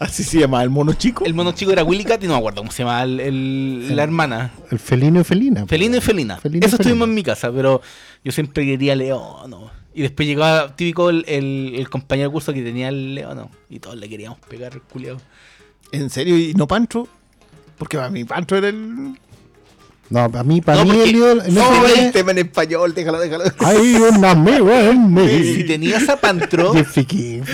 Así 0.00 0.24
se 0.24 0.40
llama, 0.40 0.62
el 0.64 0.70
mono 0.70 0.94
chico. 0.94 1.24
El 1.24 1.32
mono 1.32 1.52
chico 1.52 1.70
era 1.70 1.84
Willy 1.84 2.04
Cat 2.04 2.22
y 2.24 2.26
no 2.26 2.32
me 2.32 2.38
acuerdo 2.40 2.60
cómo 2.60 2.72
se 2.72 2.82
llama 2.82 3.04
el- 3.04 3.20
el- 3.20 3.94
la 3.96 4.02
hermana. 4.02 4.50
El 4.70 4.80
felino 4.80 5.20
y 5.20 5.24
felina. 5.24 5.64
Felino 5.66 5.96
y 5.96 6.00
Felina. 6.00 6.36
Felino 6.38 6.64
y 6.64 6.66
Eso 6.66 6.76
estuvimos 6.76 7.06
en 7.08 7.14
mi 7.14 7.22
casa, 7.22 7.52
pero 7.52 7.80
yo 8.24 8.32
siempre 8.32 8.66
quería 8.66 8.96
león. 8.96 9.54
Y 9.94 10.02
después 10.02 10.26
llegaba 10.26 10.74
típico 10.74 11.08
el, 11.08 11.24
el- 11.28 11.74
el 11.76 11.88
compañero 11.88 12.30
de 12.30 12.32
curso 12.32 12.52
que 12.52 12.62
tenía 12.62 12.88
el 12.88 13.14
león. 13.14 13.48
Y 13.70 13.78
todos 13.78 13.96
le 13.96 14.08
queríamos 14.08 14.40
pegar 14.40 14.72
el 14.74 14.82
culiao. 14.82 15.18
¿En 15.94 16.10
serio? 16.10 16.36
¿Y 16.38 16.54
no 16.54 16.66
Pancho? 16.66 17.08
Porque 17.78 17.96
para 17.96 18.10
mí 18.10 18.24
Pancho 18.24 18.56
era 18.56 18.68
el... 18.68 19.18
No, 20.10 20.20
a 20.24 20.44
mí, 20.44 20.60
para 20.60 20.84
No, 20.84 20.92
mí 20.92 21.00
el 21.00 21.16
ídolo. 21.16 21.42
No, 21.48 21.86
ese 21.86 22.06
el 22.06 22.12
tema 22.12 22.32
en 22.32 22.38
español, 22.38 22.94
déjalo, 22.94 23.18
déjalo. 23.18 23.44
Hay 23.60 23.94
un 23.96 24.24
amigo 24.24 24.70
en 24.70 25.12
mí. 25.14 25.28
Si 25.54 25.64
tenías 25.64 26.08
a 26.08 26.16
Pantro. 26.16 26.72
Weón. 26.72 27.44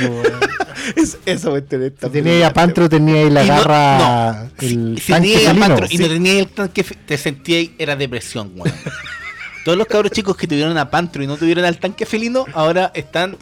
Es- 0.97 1.17
eso 1.27 1.53
me 1.53 1.59
enteré. 1.59 1.91
Si 2.01 2.09
tenía 2.11 2.33
ahí 2.33 2.43
a 2.43 2.53
Pantro, 2.53 2.89
tenía 2.89 3.23
ahí 3.23 3.31
la 3.31 3.45
y 3.45 3.49
no- 3.49 3.55
garra. 3.55 3.99
no, 4.33 4.51
el 4.67 4.99
si, 4.99 5.05
si 5.07 5.13
tenías 5.13 5.47
a. 5.47 5.55
Pantro 5.55 5.87
y 5.89 5.99
no 5.99 6.09
tenías 6.09 6.37
el 6.39 6.49
tanque, 6.49 6.83
te 6.83 7.17
sentías 7.19 7.71
era 7.79 7.95
depresión, 7.97 8.51
weón. 8.57 8.75
Todos 9.65 9.79
los 9.79 9.87
cabros 9.87 10.11
chicos 10.11 10.37
que 10.37 10.47
tuvieron 10.49 10.77
a 10.77 10.91
Pantro 10.91 11.23
y 11.23 11.27
no 11.29 11.37
tuvieron 11.37 11.65
al 11.65 11.79
tanque 11.79 12.05
felino, 12.05 12.47
ahora 12.53 12.91
están 12.95 13.37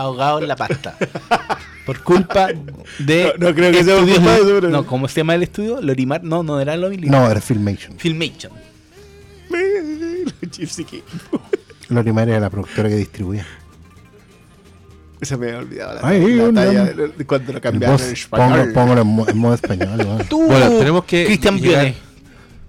ahogados 0.00 0.42
en 0.42 0.48
la 0.48 0.56
pasta. 0.56 0.96
Por 1.86 2.02
culpa 2.02 2.48
de. 2.98 3.32
No- 3.38 3.48
no 3.48 3.54
creo 3.54 3.72
que 3.72 3.82
sea 3.82 3.96
por 3.96 4.04
estudios- 4.08 4.18
culpa 4.18 4.32
de 4.32 4.36
eso, 4.42 4.50
pero- 4.54 4.68
No, 4.68 4.86
¿cómo 4.86 5.08
se 5.08 5.20
llama 5.20 5.34
el 5.34 5.42
estudio? 5.42 5.80
Lorimar. 5.80 6.22
No, 6.22 6.42
no 6.42 6.60
era 6.60 6.76
Lorimar. 6.76 7.10
No, 7.20 7.30
era 7.30 7.40
Filmation. 7.40 7.98
Filmation. 7.98 8.52
Lorimar 11.88 12.28
era 12.28 12.40
la 12.40 12.50
productora 12.50 12.88
que 12.88 12.96
distribuía. 12.96 13.46
Se 15.22 15.36
me 15.36 15.48
había 15.48 15.58
olvidado 15.58 15.94
la, 16.00 16.08
Ay, 16.08 16.34
la 16.36 16.52
talla 16.52 16.84
de, 16.84 17.08
de 17.08 17.26
cuando 17.26 17.52
lo 17.52 17.60
cambiaron 17.60 18.00
en 18.00 18.12
español. 18.12 18.58
pongo- 18.60 18.72
póngalo 18.72 19.00
en, 19.02 19.06
mo- 19.08 19.28
en 19.28 19.38
modo 19.38 19.54
español. 19.54 20.24
Tú, 20.30 20.46
Bueno, 20.46 20.70
tenemos 20.78 21.04
que 21.04 21.26
Cristian 21.26 21.60
Briones, 21.60 21.94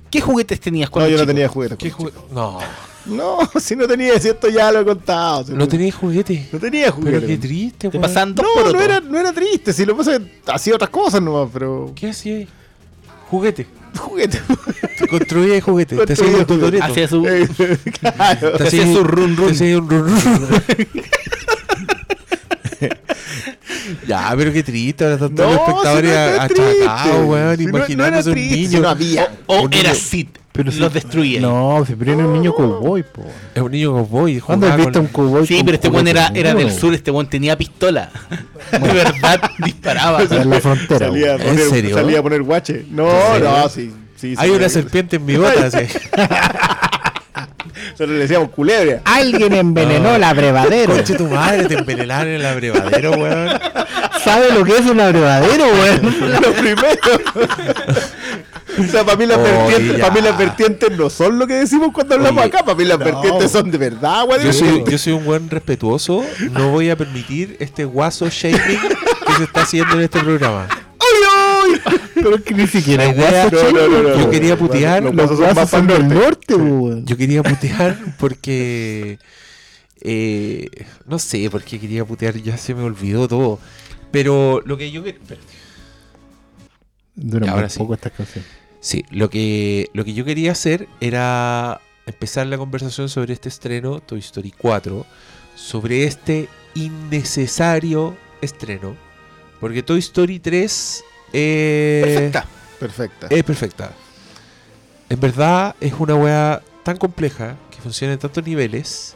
¿Qué 0.09 0.19
juguetes 0.19 0.59
tenías 0.59 0.89
No, 0.89 0.91
cuando 0.91 1.09
yo 1.11 1.17
no 1.17 1.25
tenía 1.25 1.47
juguete. 1.47 1.77
¿Qué 1.77 1.89
jugue- 1.91 2.11
No, 2.33 2.59
No, 3.05 3.39
si 3.59 3.75
no 3.75 3.87
tenía, 3.87 4.19
si 4.19 4.29
esto 4.29 4.47
ya 4.49 4.71
lo 4.71 4.81
he 4.81 4.85
contado. 4.85 5.45
si 5.45 5.53
no 5.53 5.67
tenías 5.67 5.95
juguete. 5.95 6.47
No 6.51 6.59
tenía 6.59 6.91
juguete. 6.91 7.17
Pero 7.17 7.27
qué 7.27 7.37
triste, 7.37 7.89
Te 7.89 7.99
pasaban 7.99 8.35
No, 8.35 8.43
porotos. 8.43 8.73
no 8.73 8.81
era, 8.81 8.99
no 8.99 9.19
era 9.19 9.33
triste. 9.33 9.73
Si 9.73 9.85
lo 9.85 9.97
pasa 9.97 10.19
hacía 10.47 10.75
otras 10.75 10.89
cosas 10.89 11.21
nomás, 11.21 11.49
pero. 11.51 11.91
¿Qué 11.95 12.09
hacías? 12.09 12.47
Juguete. 13.29 13.65
Juguete. 13.97 14.41
Te 14.99 15.07
construías 15.07 15.63
juguete. 15.63 15.95
Te 15.97 16.05
Construía 16.05 16.37
un 16.37 16.45
tutorial. 16.45 16.91
Hacía 16.91 17.07
su. 17.09 17.21
claro. 17.99 18.51
Te 18.57 18.63
hacía 18.63 18.83
su 18.93 19.03
run 19.03 19.35
run. 19.35 19.47
Te 19.47 19.53
hacías 19.53 19.79
un 19.79 19.89
run 19.89 20.07
run. 20.07 20.61
Ya, 24.07 24.33
pero 24.37 24.53
qué 24.53 24.63
triste, 24.63 25.03
ahora 25.03 25.15
están 25.15 25.35
todos 25.35 25.53
los 25.53 25.59
espectadores 25.67 26.11
si 26.11 26.59
no 26.59 26.65
achacados, 26.67 27.25
weón, 27.27 27.57
Si 27.57 27.65
no- 27.65 27.71
no 28.11 28.17
un 28.17 28.23
triste, 28.33 28.55
niño. 28.55 28.69
si 28.69 28.79
no 28.79 28.89
había. 28.89 29.31
O 29.47 29.67
era 29.71 29.89
niño- 29.91 29.95
Sid. 29.95 30.27
Pero 30.53 30.65
los 30.65 30.75
si- 30.75 30.93
destruía. 30.93 31.39
No, 31.39 31.85
pero 31.97 32.13
era 32.13 32.25
un 32.25 32.33
niño 32.33 32.53
cowboy, 32.53 33.03
po. 33.03 33.23
Es 33.55 33.61
un 33.61 33.71
niño 33.71 33.93
cowboy. 33.93 34.39
¿Cuándo 34.41 34.67
has 34.67 34.75
visto 34.77 34.91
con- 34.93 35.01
un 35.03 35.07
cowboy? 35.07 35.47
Sí, 35.47 35.61
pero 35.63 35.75
este 35.75 35.87
buen 35.89 36.07
era, 36.07 36.27
era 36.33 36.53
del 36.53 36.71
sur, 36.71 36.93
este 36.93 37.09
buen 37.09 37.27
tenía 37.27 37.57
pistola. 37.57 38.11
De 38.71 38.79
verdad, 38.79 39.41
disparaba. 39.63 40.21
En 40.23 40.49
la 40.49 40.59
frontera. 40.59 41.07
Salía 41.07 41.33
a, 41.33 41.35
weón. 41.37 41.41
¿En 41.47 41.55
poner, 41.55 41.69
serio? 41.69 41.95
salía 41.95 42.19
a 42.19 42.23
poner 42.23 42.43
guache. 42.43 42.85
No, 42.91 43.39
no, 43.39 43.69
sí. 43.69 43.91
sí 44.17 44.35
Hay 44.37 44.49
sí, 44.49 44.55
una 44.55 44.67
sí. 44.67 44.73
serpiente 44.73 45.15
en 45.15 45.25
mi 45.25 45.37
bota. 45.37 45.71
sí. 45.71 45.77
Nosotros 47.91 48.09
le 48.09 48.19
decíamos 48.19 48.49
culebra. 48.49 49.01
Alguien 49.05 49.53
envenenó 49.53 50.15
el 50.15 50.23
abrevadero. 50.23 50.93
Conche 50.93 51.15
tu 51.15 51.27
madre, 51.27 51.65
te 51.65 51.75
envenenaron 51.75 52.27
en 52.27 52.35
el 52.35 52.45
abrevadero, 52.45 53.11
weón. 53.11 53.49
¿Sabe 54.23 54.51
lo 54.53 54.63
que 54.63 54.77
es 54.77 54.85
un 54.85 54.99
abrevadero, 54.99 55.65
weón? 55.65 56.31
lo 56.41 56.53
primero. 56.53 56.87
o 58.79 58.83
sea, 58.91 59.03
para 59.03 59.17
mí, 59.17 59.25
las 59.25 59.37
Oye, 59.37 59.51
vertientes, 59.51 59.99
para 59.99 60.13
mí 60.13 60.21
las 60.21 60.37
vertientes 60.37 60.91
no 60.97 61.09
son 61.09 61.39
lo 61.39 61.47
que 61.47 61.55
decimos 61.55 61.89
cuando 61.93 62.15
hablamos 62.15 62.43
Oye, 62.43 62.53
acá. 62.55 62.65
Para 62.65 62.77
mí 62.77 62.85
las 62.85 62.99
no. 62.99 63.05
vertientes 63.05 63.51
son 63.51 63.71
de 63.71 63.77
verdad, 63.77 64.25
güey. 64.25 64.43
Yo 64.43 64.53
soy, 64.53 64.83
yo 64.87 64.97
soy 64.97 65.13
un 65.13 65.25
buen 65.25 65.49
respetuoso. 65.49 66.23
No 66.51 66.69
voy 66.69 66.89
a 66.89 66.95
permitir 66.95 67.57
este 67.59 67.85
guaso 67.85 68.29
shaming 68.29 68.79
que 69.27 69.33
se 69.37 69.43
está 69.43 69.63
haciendo 69.63 69.95
en 69.95 70.01
este 70.01 70.19
programa. 70.19 70.67
Pero 72.15 72.43
que 72.43 72.53
ni 72.53 72.67
siquiera 72.67 73.11
No, 73.13 73.49
no, 73.71 73.87
no, 73.87 74.03
no. 74.03 74.17
Yo 74.19 74.29
quería 74.29 74.57
putear. 74.57 75.03
Los 75.03 75.15
Los 75.15 75.37
guasos 75.39 75.69
son 75.69 75.87
del 75.87 76.07
norte. 76.07 76.55
Yo 77.03 77.17
quería 77.17 77.43
putear 77.43 77.97
porque. 78.19 79.19
eh, 80.01 80.67
no 81.05 81.19
sé 81.19 81.49
por 81.49 81.63
qué 81.63 81.79
quería 81.79 82.05
putear, 82.05 82.35
ya 82.37 82.57
se 82.57 82.73
me 82.75 82.83
olvidó 82.83 83.27
todo. 83.27 83.59
Pero 84.11 84.61
lo 84.65 84.77
que 84.77 84.91
yo 84.91 85.03
que- 85.03 85.11
espérate. 85.11 85.47
Dura 87.15 87.69
sí. 87.69 87.79
poco 87.79 87.93
esta 87.93 88.09
canción. 88.09 88.43
Sí, 88.79 89.05
lo 89.11 89.29
que, 89.29 89.89
lo 89.93 90.03
que 90.03 90.13
yo 90.13 90.25
quería 90.25 90.53
hacer 90.53 90.87
era 91.01 91.81
empezar 92.07 92.47
la 92.47 92.57
conversación 92.57 93.09
sobre 93.09 93.33
este 93.33 93.47
estreno, 93.49 93.99
Toy 93.99 94.19
Story 94.19 94.51
4, 94.57 95.05
sobre 95.55 96.05
este 96.05 96.49
innecesario 96.73 98.17
estreno. 98.41 98.95
Porque 99.59 99.83
Toy 99.83 99.99
Story 99.99 100.39
3 100.39 101.03
eh, 101.33 102.01
Perfecta. 102.03 102.45
Perfecta. 102.79 103.27
es 103.29 103.43
perfecta. 103.43 103.91
En 105.09 105.19
verdad 105.19 105.75
es 105.79 105.93
una 105.99 106.15
wea 106.15 106.61
tan 106.83 106.97
compleja 106.97 107.55
que 107.69 107.77
funciona 107.81 108.13
en 108.13 108.19
tantos 108.19 108.45
niveles 108.45 109.15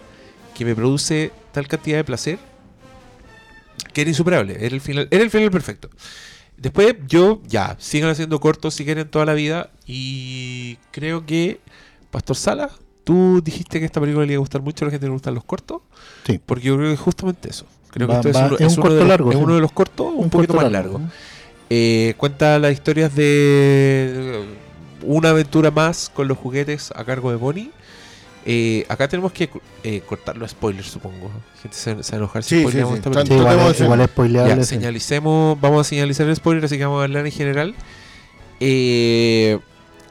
que 0.54 0.66
me 0.66 0.76
produce 0.76 1.32
tal 1.52 1.68
cantidad 1.68 1.98
de 1.98 2.04
placer 2.04 2.40
que 3.94 4.02
era 4.02 4.10
insuperable. 4.10 4.56
Era 4.60 4.76
el 4.76 4.82
final, 4.82 5.08
era 5.10 5.24
el 5.24 5.30
final 5.32 5.52
perfecto. 5.52 5.90
Después 6.58 6.96
yo, 7.08 7.42
ya, 7.48 7.76
sigan 7.80 8.10
haciendo 8.10 8.40
cortos 8.40 8.74
si 8.76 8.86
quieren 8.86 9.08
toda 9.10 9.26
la 9.26 9.34
vida. 9.34 9.70
Y 9.86 10.78
creo 10.92 11.26
que, 11.26 11.60
Pastor 12.12 12.36
Sala, 12.36 12.70
tú 13.04 13.42
dijiste 13.44 13.80
que 13.80 13.86
esta 13.86 14.00
película 14.00 14.26
le 14.26 14.34
iba 14.34 14.40
a 14.40 14.42
gustar 14.42 14.62
mucho 14.62 14.86
a 14.86 14.88
la 14.88 14.92
gente 14.92 15.06
que 15.06 15.10
le 15.10 15.14
gustan 15.14 15.34
los 15.34 15.44
cortos. 15.44 15.82
Sí. 16.26 16.40
Porque 16.46 16.68
yo 16.68 16.76
creo 16.78 16.88
que 16.90 16.94
es 16.94 17.00
justamente 17.00 17.50
eso. 17.50 17.66
Creo 17.92 18.08
Va- 18.08 18.22
que 18.22 18.30
esto 18.30 18.40
va- 18.40 18.46
es, 18.46 18.52
uno, 18.52 18.58
es 18.68 18.74
un 18.74 18.74
uno 18.74 18.82
corto 18.82 18.94
de 18.96 19.00
los, 19.02 19.10
largo, 19.10 19.32
es 19.32 19.38
sí. 19.38 19.44
uno 19.44 19.56
de 19.56 19.62
los 19.62 19.72
cortos 19.72 20.08
un, 20.14 20.30
poquito 20.30 20.54
corto 20.54 20.64
más 20.66 20.72
largo. 20.72 21.00
¿no? 21.00 21.12
Eh, 21.70 22.14
cuenta 22.18 22.60
las 22.60 22.74
historias 22.74 23.16
de 23.16 24.12
eh, 24.16 24.44
una 25.02 25.30
aventura 25.30 25.72
más 25.72 26.12
con 26.14 26.28
los 26.28 26.38
juguetes 26.38 26.92
a 26.96 27.04
cargo 27.04 27.32
de 27.32 27.38
Bonnie. 27.38 27.72
Eh, 28.48 28.86
acá 28.90 29.08
tenemos 29.08 29.32
que 29.32 29.50
eh, 29.84 30.02
cortar 30.08 30.38
los 30.38 30.52
spoilers, 30.52 30.88
supongo. 30.88 31.32
La 31.56 31.62
gente 31.64 31.76
se, 31.78 32.04
se 32.04 32.12
va 32.12 32.16
a 32.16 32.18
enojar 32.18 32.44
si 32.44 32.58
Sí, 32.58 32.62
spoileamos 32.62 32.98
sí, 32.98 33.02
sí. 33.04 33.10
esta 33.10 33.24
película. 33.24 33.54
igual, 33.54 33.72
es, 33.72 33.82
igual 33.82 34.06
spoileable. 34.06 34.56
Ya, 34.58 34.64
señalicemos, 34.64 35.60
vamos 35.60 35.82
a 35.88 35.90
señalizar 35.90 36.28
el 36.28 36.36
spoiler, 36.36 36.64
así 36.66 36.78
que 36.78 36.86
vamos 36.86 37.02
a 37.02 37.06
hablar 37.06 37.26
en 37.26 37.32
general. 37.32 37.74
Eh, 38.60 39.58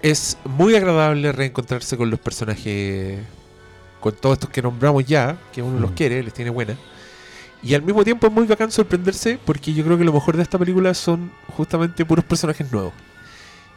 es 0.02 0.36
muy 0.44 0.74
agradable 0.74 1.30
reencontrarse 1.32 1.96
con 1.96 2.10
los 2.10 2.18
personajes, 2.18 3.20
con 4.00 4.12
todos 4.14 4.34
estos 4.34 4.50
que 4.50 4.60
nombramos 4.62 5.04
ya, 5.06 5.36
que 5.52 5.62
uno 5.62 5.78
los 5.80 5.92
Mm. 5.92 5.94
quiere, 5.94 6.22
les 6.22 6.34
tiene 6.34 6.50
buena. 6.50 6.76
Y 7.64 7.74
al 7.74 7.82
mismo 7.82 8.04
tiempo 8.04 8.26
es 8.26 8.32
muy 8.32 8.44
bacán 8.46 8.70
sorprenderse 8.70 9.38
porque 9.42 9.72
yo 9.72 9.84
creo 9.84 9.96
que 9.96 10.04
lo 10.04 10.12
mejor 10.12 10.36
de 10.36 10.42
esta 10.42 10.58
película 10.58 10.92
son 10.92 11.32
justamente 11.56 12.04
puros 12.04 12.24
personajes 12.24 12.70
nuevos. 12.70 12.92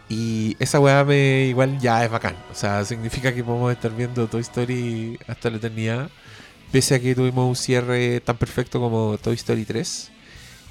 Y 0.09 0.57
esa 0.59 0.79
weá 0.79 1.05
me 1.05 1.45
igual 1.45 1.79
ya 1.79 2.03
es 2.03 2.11
bacán. 2.11 2.35
O 2.51 2.55
sea, 2.55 2.83
significa 2.83 3.33
que 3.33 3.43
podemos 3.43 3.71
estar 3.71 3.95
viendo 3.95 4.27
Toy 4.27 4.41
Story 4.41 5.17
hasta 5.27 5.49
la 5.49 5.57
eternidad. 5.57 6.09
Pese 6.71 6.95
a 6.95 6.99
que 6.99 7.15
tuvimos 7.15 7.47
un 7.47 7.55
cierre 7.55 8.19
tan 8.19 8.35
perfecto 8.37 8.81
como 8.81 9.17
Toy 9.17 9.35
Story 9.35 9.63
3. 9.63 10.11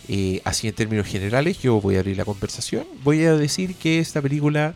Eh, 0.08 0.42
así 0.44 0.68
en 0.68 0.74
términos 0.74 1.06
generales, 1.06 1.58
yo 1.60 1.80
voy 1.80 1.96
a 1.96 2.00
abrir 2.00 2.18
la 2.18 2.26
conversación. 2.26 2.86
Voy 3.02 3.24
a 3.24 3.34
decir 3.34 3.76
que 3.76 3.98
esta 3.98 4.20
película 4.20 4.74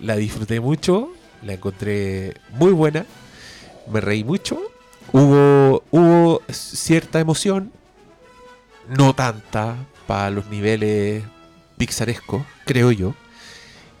la 0.00 0.16
disfruté 0.16 0.60
mucho, 0.60 1.12
la 1.42 1.54
encontré 1.54 2.34
muy 2.52 2.72
buena, 2.72 3.06
me 3.90 4.00
reí 4.00 4.24
mucho, 4.24 4.60
hubo, 5.12 5.82
hubo 5.90 6.42
cierta 6.48 7.20
emoción, 7.20 7.72
no 8.88 9.14
tanta 9.14 9.76
para 10.06 10.30
los 10.30 10.46
niveles 10.46 11.24
pixarescos, 11.76 12.42
creo 12.64 12.92
yo, 12.92 13.14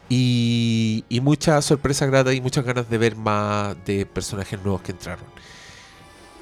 y, 0.08 1.04
y 1.08 1.20
mucha 1.20 1.60
sorpresa 1.62 2.06
grata 2.06 2.32
y 2.32 2.40
muchas 2.40 2.64
ganas 2.64 2.88
de 2.88 2.98
ver 2.98 3.16
más 3.16 3.76
de 3.84 4.06
personajes 4.06 4.60
nuevos 4.62 4.82
que 4.82 4.92
entraron. 4.92 5.26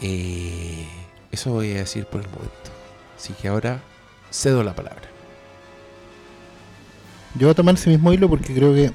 Eh, 0.00 0.86
eso 1.30 1.50
voy 1.50 1.72
a 1.72 1.78
decir 1.78 2.06
por 2.06 2.20
el 2.20 2.28
momento. 2.28 2.70
Así 3.16 3.32
que 3.32 3.48
ahora 3.48 3.80
cedo 4.30 4.62
la 4.62 4.74
palabra. 4.74 5.08
Yo 7.34 7.46
voy 7.46 7.52
a 7.52 7.54
tomar 7.54 7.74
ese 7.74 7.90
mismo 7.90 8.12
hilo 8.12 8.28
porque 8.28 8.54
creo 8.54 8.74
que 8.74 8.92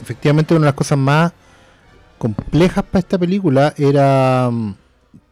efectivamente 0.00 0.54
una 0.54 0.62
de 0.62 0.66
las 0.66 0.74
cosas 0.74 0.98
más 0.98 1.32
complejas 2.22 2.84
para 2.84 3.00
esta 3.00 3.18
película 3.18 3.74
era 3.76 4.48
mm, 4.48 4.76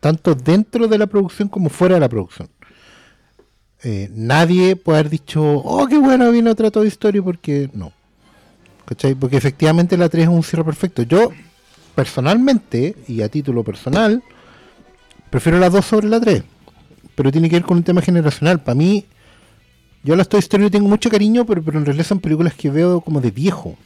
tanto 0.01 0.35
dentro 0.35 0.89
de 0.89 0.99
la 0.99 1.07
producción 1.07 1.49
como 1.49 1.69
fuera 1.69 1.95
de 1.95 2.01
la 2.01 2.09
producción. 2.09 2.49
Eh, 3.85 4.11
nadie 4.13 4.75
puede 4.75 4.99
haber 4.99 5.11
dicho, 5.11 5.41
oh, 5.41 5.87
qué 5.87 5.99
bueno, 5.99 6.33
viene 6.33 6.51
otra 6.51 6.73
Toy 6.73 6.89
Story, 6.89 7.21
porque 7.21 7.71
no. 7.75 7.93
Porque 9.21 9.37
efectivamente 9.37 9.97
la 9.97 10.09
3 10.09 10.25
es 10.25 10.29
un 10.29 10.43
cierre 10.43 10.65
perfecto. 10.65 11.05
Yo, 11.05 11.31
personalmente, 11.95 12.97
y 13.07 13.23
a 13.23 13.29
título 13.29 13.63
personal, 13.63 14.21
prefiero 15.31 15.61
la 15.61 15.71
2 15.71 15.85
sobre 15.85 16.09
la 16.09 16.19
3. 16.21 16.43
Pero 17.15 17.31
tiene 17.31 17.49
que 17.49 17.55
ver 17.55 17.63
con 17.63 17.77
un 17.77 17.85
tema 17.85 18.03
generacional. 18.03 18.65
Para 18.65 18.75
mí, 18.75 19.07
yo 20.03 20.15
a 20.15 20.17
las 20.17 20.29
Toy 20.29 20.41
Story 20.41 20.71
tengo 20.71 20.89
mucho 20.89 21.09
cariño, 21.09 21.47
pero, 21.47 21.63
pero 21.63 21.79
en 21.79 21.87
realidad 21.87 22.05
son 22.05 22.19
películas 22.19 22.55
que 22.55 22.69
veo 22.69 23.01
como 23.01 23.21
de 23.21 23.31
viejo. 23.31 23.77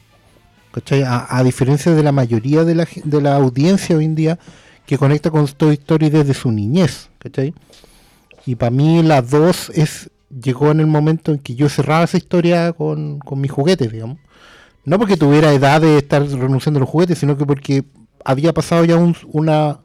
¿Cachai? 0.75 1.03
A, 1.07 1.41
diferencia 1.41 1.93
de 1.95 2.03
la 2.03 2.11
mayoría 2.11 2.65
de 2.65 2.75
la, 2.75 2.85
de 3.01 3.21
la 3.21 3.37
audiencia 3.37 3.95
hoy 3.95 4.03
en 4.03 4.13
día 4.15 4.37
que 4.85 4.97
conecta 4.97 5.31
con 5.31 5.47
Toy 5.47 5.75
Story 5.75 6.09
desde 6.09 6.33
su 6.33 6.51
niñez. 6.51 7.09
¿Cachai? 7.17 7.53
Y 8.45 8.55
para 8.55 8.71
mí 8.71 9.01
la 9.01 9.21
2 9.21 9.71
es, 9.73 10.09
llegó 10.29 10.71
en 10.71 10.81
el 10.81 10.87
momento 10.87 11.31
en 11.31 11.39
que 11.39 11.55
yo 11.55 11.69
cerraba 11.69 12.03
esa 12.03 12.17
historia 12.17 12.73
con, 12.73 13.19
con 13.19 13.39
mis 13.39 13.51
juguetes, 13.51 13.89
digamos. 13.89 14.17
No 14.83 14.99
porque 14.99 15.15
tuviera 15.15 15.53
edad 15.53 15.79
de 15.79 15.97
estar 15.97 16.21
renunciando 16.27 16.77
a 16.79 16.81
los 16.81 16.89
juguetes, 16.89 17.19
sino 17.19 17.37
que 17.37 17.45
porque 17.45 17.85
había 18.25 18.51
pasado 18.53 18.83
ya 18.83 18.97
un, 18.97 19.15
una, 19.31 19.79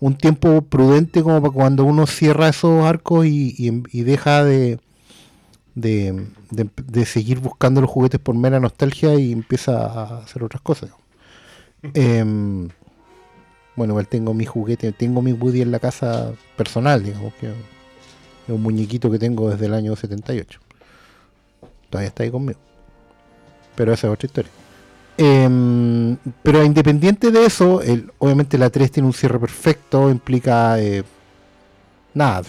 un 0.00 0.16
tiempo 0.16 0.62
prudente 0.62 1.22
como 1.22 1.40
para 1.40 1.54
cuando 1.54 1.84
uno 1.84 2.08
cierra 2.08 2.48
esos 2.48 2.84
arcos 2.84 3.24
y- 3.24 3.54
y 3.92 4.02
deja 4.02 4.42
de, 4.42 4.80
de, 5.74 6.26
de- 6.50 6.68
de 6.86 7.04
seguir 7.06 7.40
buscando 7.40 7.80
los 7.80 7.90
juguetes 7.90 8.20
por 8.20 8.34
mera 8.34 8.60
nostalgia 8.60 9.14
y 9.16 9.32
empieza 9.32 9.86
a 9.86 10.18
hacer 10.20 10.42
otras 10.42 10.62
cosas. 10.62 10.90
Em, 11.94 12.68
bueno, 13.76 13.92
igual 13.92 14.08
tengo 14.08 14.34
mi 14.34 14.44
juguete, 14.46 14.92
tengo 14.92 15.20
mi 15.20 15.32
Woody 15.32 15.62
en 15.62 15.70
la 15.72 15.78
casa 15.80 16.32
personal, 16.56 17.02
digamos 17.02 17.34
que 17.34 17.48
es 17.48 17.54
un 18.48 18.62
muñequito 18.62 19.10
que 19.10 19.18
tengo 19.18 19.50
desde 19.50 19.66
el 19.66 19.74
año 19.74 19.96
78. 19.96 20.60
Todavía 21.90 22.08
está 22.08 22.22
ahí 22.22 22.30
conmigo. 22.30 22.58
Pero 23.74 23.92
esa 23.92 24.06
es 24.06 24.12
otra 24.12 24.26
historia. 24.26 24.50
Em, 25.16 26.16
pero 26.42 26.64
independiente 26.64 27.30
de 27.30 27.46
eso, 27.46 27.82
el- 27.82 28.12
obviamente 28.18 28.58
la 28.58 28.70
3 28.70 28.90
tiene 28.90 29.06
un 29.08 29.12
cierre 29.12 29.38
perfecto, 29.38 30.10
implica 30.10 30.80
eh, 30.80 31.04
nada, 32.14 32.42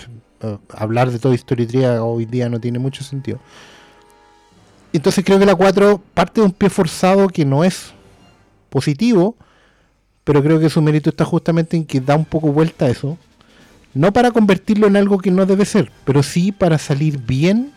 eh, 0.45 0.57
hablar 0.69 1.11
de 1.11 1.19
Toy 1.19 1.35
Story 1.35 1.65
3 1.65 1.99
hoy 2.01 2.25
día 2.25 2.49
no 2.49 2.59
tiene 2.59 2.79
mucho 2.79 3.03
sentido. 3.03 3.39
Entonces 4.93 5.25
creo 5.25 5.39
que 5.39 5.45
la 5.45 5.55
4 5.55 6.01
parte 6.13 6.41
de 6.41 6.47
un 6.47 6.53
pie 6.53 6.69
forzado 6.69 7.27
que 7.27 7.43
no 7.45 7.63
es 7.63 7.93
positivo, 8.69 9.35
pero 10.23 10.41
creo 10.41 10.59
que 10.59 10.69
su 10.69 10.81
mérito 10.81 11.09
está 11.09 11.25
justamente 11.25 11.77
en 11.77 11.85
que 11.85 11.99
da 11.99 12.15
un 12.15 12.25
poco 12.25 12.51
vuelta 12.51 12.85
a 12.85 12.89
eso. 12.89 13.17
No 13.93 14.11
para 14.11 14.31
convertirlo 14.31 14.87
en 14.87 14.97
algo 14.97 15.17
que 15.17 15.31
no 15.31 15.45
debe 15.45 15.65
ser, 15.65 15.91
pero 16.03 16.21
sí 16.23 16.51
para 16.51 16.77
salir 16.77 17.17
bien 17.17 17.71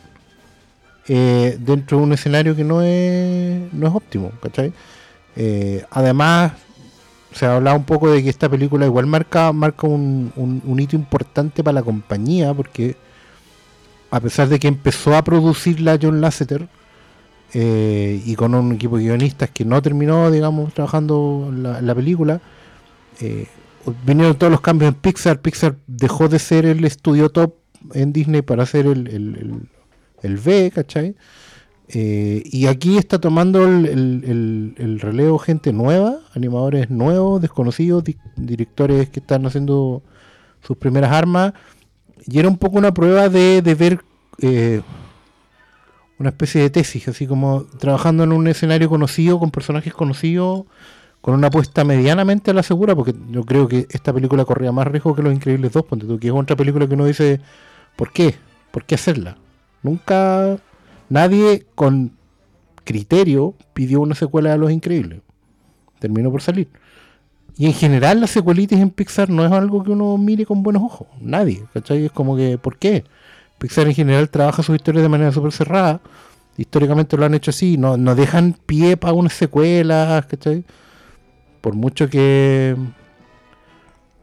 eh, 1.08 1.56
dentro 1.60 1.98
de 1.98 2.04
un 2.04 2.12
escenario 2.12 2.54
que 2.54 2.64
no 2.64 2.82
es, 2.82 3.72
no 3.72 3.86
es 3.86 3.94
óptimo, 3.94 4.32
¿cachai? 4.42 4.72
Eh, 5.36 5.84
además, 5.90 6.52
se 7.32 7.46
ha 7.46 7.56
hablado 7.56 7.76
un 7.76 7.84
poco 7.84 8.10
de 8.10 8.22
que 8.22 8.28
esta 8.30 8.48
película 8.48 8.86
igual 8.86 9.06
marca, 9.06 9.52
marca 9.52 9.86
un, 9.86 10.32
un- 10.36 10.62
un 10.64 10.80
hito 10.80 10.96
importante 10.96 11.62
para 11.62 11.74
la 11.74 11.82
compañía, 11.82 12.54
porque 12.54 12.96
a 14.10 14.20
pesar 14.20 14.48
de 14.48 14.58
que 14.58 14.68
empezó 14.68 15.14
a 15.16 15.22
producirla 15.22 15.98
John 16.00 16.20
Lasseter, 16.20 16.68
eh, 17.54 18.22
y 18.26 18.34
con 18.36 18.54
un 18.54 18.72
equipo 18.72 18.98
de 18.98 19.04
guionistas 19.04 19.50
que 19.50 19.64
no 19.64 19.80
terminó, 19.80 20.30
digamos, 20.30 20.74
trabajando 20.74 21.50
la, 21.54 21.80
la 21.80 21.94
película, 21.94 22.40
eh, 23.20 23.46
vinieron 24.04 24.36
todos 24.36 24.50
los 24.50 24.60
cambios 24.60 24.90
en 24.92 25.00
Pixar. 25.00 25.40
Pixar 25.40 25.76
dejó 25.86 26.28
de 26.28 26.38
ser 26.38 26.66
el 26.66 26.84
estudio 26.84 27.30
top 27.30 27.54
en 27.94 28.12
Disney 28.12 28.42
para 28.42 28.66
ser 28.66 28.86
el, 28.86 29.06
el, 29.08 29.36
el- 29.36 29.68
el 30.22 30.36
B, 30.36 30.72
¿cachai? 30.74 31.14
Eh, 31.90 32.42
y 32.44 32.66
aquí 32.66 32.98
está 32.98 33.18
tomando 33.18 33.64
el, 33.64 33.86
el- 33.86 34.24
el- 34.26 34.74
el 34.76 35.00
relevo 35.00 35.38
gente 35.38 35.72
nueva, 35.72 36.18
animadores 36.34 36.90
nuevos, 36.90 37.40
desconocidos, 37.40 38.04
di- 38.04 38.16
directores 38.36 39.08
que 39.08 39.20
están 39.20 39.46
haciendo 39.46 40.02
sus 40.62 40.76
primeras 40.76 41.12
armas. 41.12 41.54
Y 42.26 42.38
era 42.38 42.48
un 42.48 42.58
poco 42.58 42.76
una 42.78 42.92
prueba 42.92 43.28
de, 43.30 43.62
de 43.62 43.74
ver 43.74 44.00
eh, 44.42 44.82
una 46.18 46.30
especie 46.30 46.60
de 46.60 46.70
tesis, 46.70 47.08
así 47.08 47.26
como 47.26 47.64
trabajando 47.78 48.24
en 48.24 48.32
un 48.32 48.48
escenario 48.48 48.88
conocido, 48.88 49.38
con 49.38 49.50
personajes 49.50 49.94
conocidos, 49.94 50.64
con 51.20 51.34
una 51.34 51.46
apuesta 51.46 51.84
medianamente 51.84 52.50
a 52.50 52.54
la 52.54 52.62
segura, 52.62 52.94
porque 52.94 53.14
yo 53.30 53.44
creo 53.44 53.66
que 53.68 53.86
esta 53.90 54.12
película 54.12 54.44
corría 54.44 54.72
más 54.72 54.86
riesgo 54.88 55.14
que 55.14 55.22
Los 55.22 55.32
Increíbles 55.34 55.72
2, 55.72 55.84
ponte 55.84 56.06
tú, 56.06 56.18
que 56.18 56.28
es 56.28 56.32
otra 56.34 56.56
película 56.56 56.86
que 56.86 56.94
uno 56.94 57.06
dice, 57.06 57.40
¿por 57.96 58.12
qué? 58.12 58.34
¿Por 58.72 58.84
qué 58.84 58.96
hacerla? 58.96 59.36
Nunca 59.82 60.58
nadie 61.08 61.66
con 61.74 62.12
criterio 62.84 63.54
pidió 63.74 64.00
una 64.00 64.14
secuela 64.14 64.50
de 64.50 64.58
Los 64.58 64.70
Increíbles. 64.70 65.20
Terminó 65.98 66.30
por 66.30 66.42
salir. 66.42 66.68
Y 67.58 67.66
en 67.66 67.72
general 67.72 68.20
las 68.20 68.30
secuelitis 68.30 68.78
en 68.78 68.90
Pixar 68.90 69.28
no 69.30 69.44
es 69.44 69.50
algo 69.50 69.82
que 69.82 69.90
uno 69.90 70.16
mire 70.16 70.46
con 70.46 70.62
buenos 70.62 70.82
ojos. 70.82 71.08
Nadie, 71.20 71.64
¿cachai? 71.74 72.04
Es 72.04 72.12
como 72.12 72.36
que, 72.36 72.56
¿por 72.56 72.78
qué? 72.78 73.04
Pixar 73.58 73.88
en 73.88 73.94
general 73.94 74.30
trabaja 74.30 74.62
sus 74.62 74.76
historias 74.76 75.02
de 75.02 75.08
manera 75.08 75.32
súper 75.32 75.52
cerrada. 75.52 76.00
Históricamente 76.56 77.16
lo 77.16 77.24
han 77.24 77.34
hecho 77.34 77.50
así. 77.50 77.76
No, 77.76 77.96
no 77.96 78.14
dejan 78.14 78.56
pie 78.64 78.96
para 78.96 79.12
unas 79.12 79.32
secuelas, 79.32 80.26
¿cachai? 80.26 80.64
Por 81.60 81.74
mucho 81.74 82.08
que... 82.08 82.76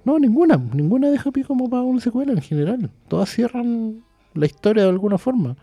No, 0.05 0.17
ninguna. 0.17 0.57
Ninguna 0.57 1.09
deja 1.09 1.31
pie 1.31 1.43
como 1.43 1.69
para 1.69 1.83
una 1.83 1.99
secuela 1.99 2.31
en 2.31 2.41
general. 2.41 2.89
Todas 3.09 3.29
cierran 3.29 4.01
la 4.33 4.45
historia 4.45 4.83
de 4.83 4.89
alguna 4.89 5.17
forma. 5.17 5.57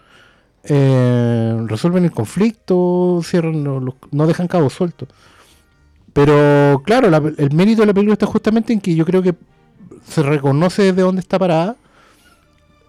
Eh, 0.64 1.56
resuelven 1.66 2.04
el 2.04 2.12
conflicto, 2.12 3.20
cierran 3.24 3.64
no 3.64 4.26
dejan 4.26 4.48
cabos 4.48 4.72
sueltos. 4.74 5.08
Pero 6.12 6.82
claro, 6.84 7.10
la- 7.10 7.22
el 7.38 7.52
mérito 7.52 7.82
de 7.82 7.86
la 7.86 7.94
película 7.94 8.12
está 8.14 8.26
justamente 8.26 8.72
en 8.72 8.80
que 8.80 8.94
yo 8.94 9.04
creo 9.04 9.22
que 9.22 9.34
se 10.06 10.22
reconoce 10.22 10.82
desde 10.82 11.02
dónde 11.02 11.20
está 11.20 11.38
parada, 11.38 11.76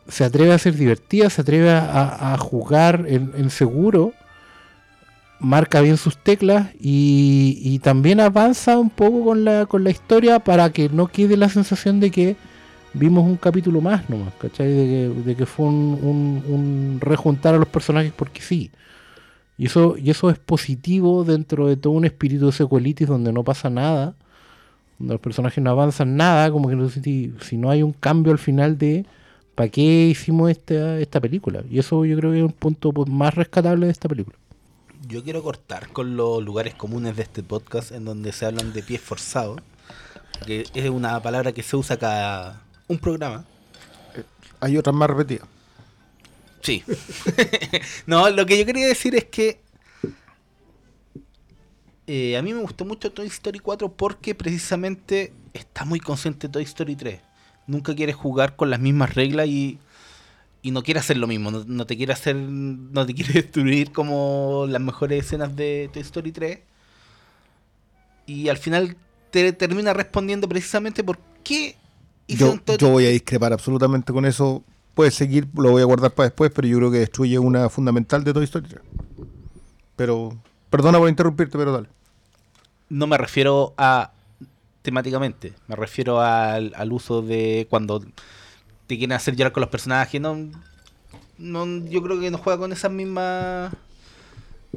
se 0.07 0.23
atreve 0.25 0.53
a 0.53 0.57
ser 0.57 0.75
divertida, 0.75 1.29
se 1.29 1.41
atreve 1.41 1.71
a, 1.71 2.35
jugar 2.37 3.05
en, 3.07 3.31
en 3.37 3.49
seguro, 3.49 4.11
marca 5.39 5.79
bien 5.81 5.97
sus 5.97 6.17
teclas 6.17 6.67
y, 6.79 7.59
y 7.61 7.79
también 7.79 8.19
avanza 8.19 8.77
un 8.77 8.89
poco 8.89 9.23
con 9.23 9.45
la, 9.45 9.65
con 9.65 9.83
la 9.83 9.91
historia 9.91 10.39
para 10.39 10.71
que 10.71 10.89
no 10.89 11.07
quede 11.07 11.37
la 11.37 11.49
sensación 11.49 11.99
de 11.99 12.11
que 12.11 12.35
vimos 12.93 13.23
un 13.25 13.37
capítulo 13.37 13.81
más 13.81 14.09
nomás, 14.09 14.33
¿cachai? 14.35 14.69
De 14.69 14.85
que, 14.85 15.21
de 15.21 15.35
que 15.35 15.45
fue 15.45 15.65
un, 15.67 15.99
un- 16.01 16.43
un 16.53 16.97
rejuntar 17.01 17.55
a 17.55 17.57
los 17.57 17.67
personajes 17.67 18.13
porque 18.15 18.41
sí. 18.41 18.71
Y 19.57 19.67
eso, 19.67 19.95
y 19.97 20.09
eso 20.09 20.29
es 20.29 20.39
positivo 20.39 21.23
dentro 21.23 21.67
de 21.67 21.77
todo 21.77 21.93
un 21.93 22.05
espíritu 22.05 22.47
de 22.47 22.51
secuelitis 22.53 23.07
donde 23.07 23.31
no 23.31 23.43
pasa 23.43 23.69
nada, 23.69 24.15
donde 24.99 25.13
los 25.15 25.21
personajes 25.21 25.63
no 25.63 25.69
avanzan 25.69 26.15
nada, 26.17 26.51
como 26.51 26.69
que 26.69 26.75
no 26.75 26.89
sé 26.89 27.01
si, 27.01 27.33
si 27.41 27.57
no 27.57 27.69
hay 27.69 27.83
un 27.83 27.93
cambio 27.93 28.31
al 28.31 28.39
final 28.39 28.77
de 28.77 29.05
para 29.55 29.69
qué 29.69 30.07
hicimos 30.07 30.49
esta, 30.49 30.99
esta 30.99 31.21
película. 31.21 31.63
Y 31.69 31.77
eso 31.79 32.03
yo 32.05 32.17
creo 32.17 32.31
que 32.31 32.39
es 32.39 32.43
un 32.43 32.51
punto 32.53 32.91
más 33.07 33.35
rescatable 33.35 33.85
de 33.85 33.91
esta 33.91 34.09
película. 34.09 34.37
Yo 35.07 35.23
quiero 35.23 35.43
cortar 35.43 35.89
con 35.89 36.15
los 36.17 36.43
lugares 36.43 36.73
comunes 36.73 37.15
de 37.15 37.23
este 37.23 37.43
podcast 37.43 37.91
en 37.91 38.05
donde 38.05 38.31
se 38.31 38.45
hablan 38.47 38.73
de 38.73 38.81
pies 38.81 39.01
forzados, 39.01 39.61
que 40.47 40.65
es 40.73 40.89
una 40.89 41.21
palabra 41.21 41.51
que 41.51 41.61
se 41.61 41.75
usa 41.75 41.97
cada 41.97 42.62
un 42.87 42.97
programa. 42.97 43.45
Hay 44.59 44.77
otras 44.77 44.95
más 44.95 45.09
repetidas. 45.09 45.47
Sí. 46.61 46.83
no, 48.05 48.29
lo 48.29 48.45
que 48.45 48.57
yo 48.57 48.65
quería 48.65 48.87
decir 48.87 49.15
es 49.15 49.25
que 49.25 49.59
eh, 52.07 52.37
a 52.37 52.41
mí 52.41 52.53
me 52.53 52.61
gustó 52.61 52.85
mucho 52.85 53.11
Toy 53.11 53.27
Story 53.27 53.59
4 53.59 53.91
porque 53.91 54.35
precisamente 54.35 55.33
está 55.53 55.85
muy 55.85 55.99
consciente 55.99 56.47
de 56.47 56.51
Toy 56.51 56.63
Story 56.63 56.95
3. 56.95 57.19
Nunca 57.67 57.95
quiere 57.95 58.13
jugar 58.13 58.55
con 58.55 58.69
las 58.69 58.79
mismas 58.79 59.13
reglas 59.13 59.47
y, 59.47 59.79
y 60.61 60.71
no 60.71 60.83
quiere 60.83 60.99
hacer 60.99 61.17
lo 61.17 61.27
mismo. 61.27 61.51
No, 61.51 61.63
no 61.65 61.85
te 61.85 61.95
quiere 61.97 62.13
hacer. 62.13 62.35
No 62.35 63.05
te 63.05 63.13
quiere 63.13 63.33
destruir 63.41 63.91
como 63.91 64.65
las 64.69 64.81
mejores 64.81 65.25
escenas 65.25 65.55
de 65.55 65.89
Toy 65.93 66.01
Story 66.01 66.31
3. 66.31 66.59
Y 68.25 68.49
al 68.49 68.57
final 68.57 68.95
te 69.31 69.51
termina 69.53 69.93
respondiendo 69.93 70.47
precisamente 70.47 71.03
por 71.03 71.19
qué 71.43 71.75
Yo, 72.37 72.55
yo 72.77 72.89
voy 72.89 73.05
a 73.05 73.09
discrepar 73.09 73.53
absolutamente 73.53 74.13
con 74.13 74.25
eso. 74.25 74.63
Puedes 74.93 75.15
seguir, 75.15 75.47
lo 75.55 75.71
voy 75.71 75.81
a 75.81 75.85
guardar 75.85 76.13
para 76.13 76.29
después, 76.29 76.51
pero 76.53 76.67
yo 76.67 76.77
creo 76.77 76.91
que 76.91 76.99
destruye 76.99 77.39
una 77.39 77.69
fundamental 77.69 78.23
de 78.23 78.33
Toy 78.33 78.43
Story 78.43 78.67
3. 78.67 78.81
Pero, 79.95 80.37
perdona 80.69 80.99
por 80.99 81.09
interrumpirte, 81.09 81.57
pero 81.57 81.71
dale. 81.71 81.87
No 82.89 83.07
me 83.07 83.17
refiero 83.17 83.73
a 83.77 84.11
temáticamente, 84.81 85.53
me 85.67 85.75
refiero 85.75 86.19
al, 86.21 86.73
al 86.75 86.91
uso 86.91 87.21
de 87.21 87.67
cuando 87.69 88.01
te 88.87 88.97
quieren 88.97 89.13
hacer 89.13 89.35
llorar 89.35 89.53
con 89.53 89.61
los 89.61 89.69
personajes. 89.69 90.19
No, 90.19 90.37
no, 91.37 91.65
yo 91.87 92.03
creo 92.03 92.19
que 92.19 92.29
no 92.29 92.37
juega 92.37 92.59
con 92.59 92.71
esas 92.71 92.91
mismas 92.91 93.71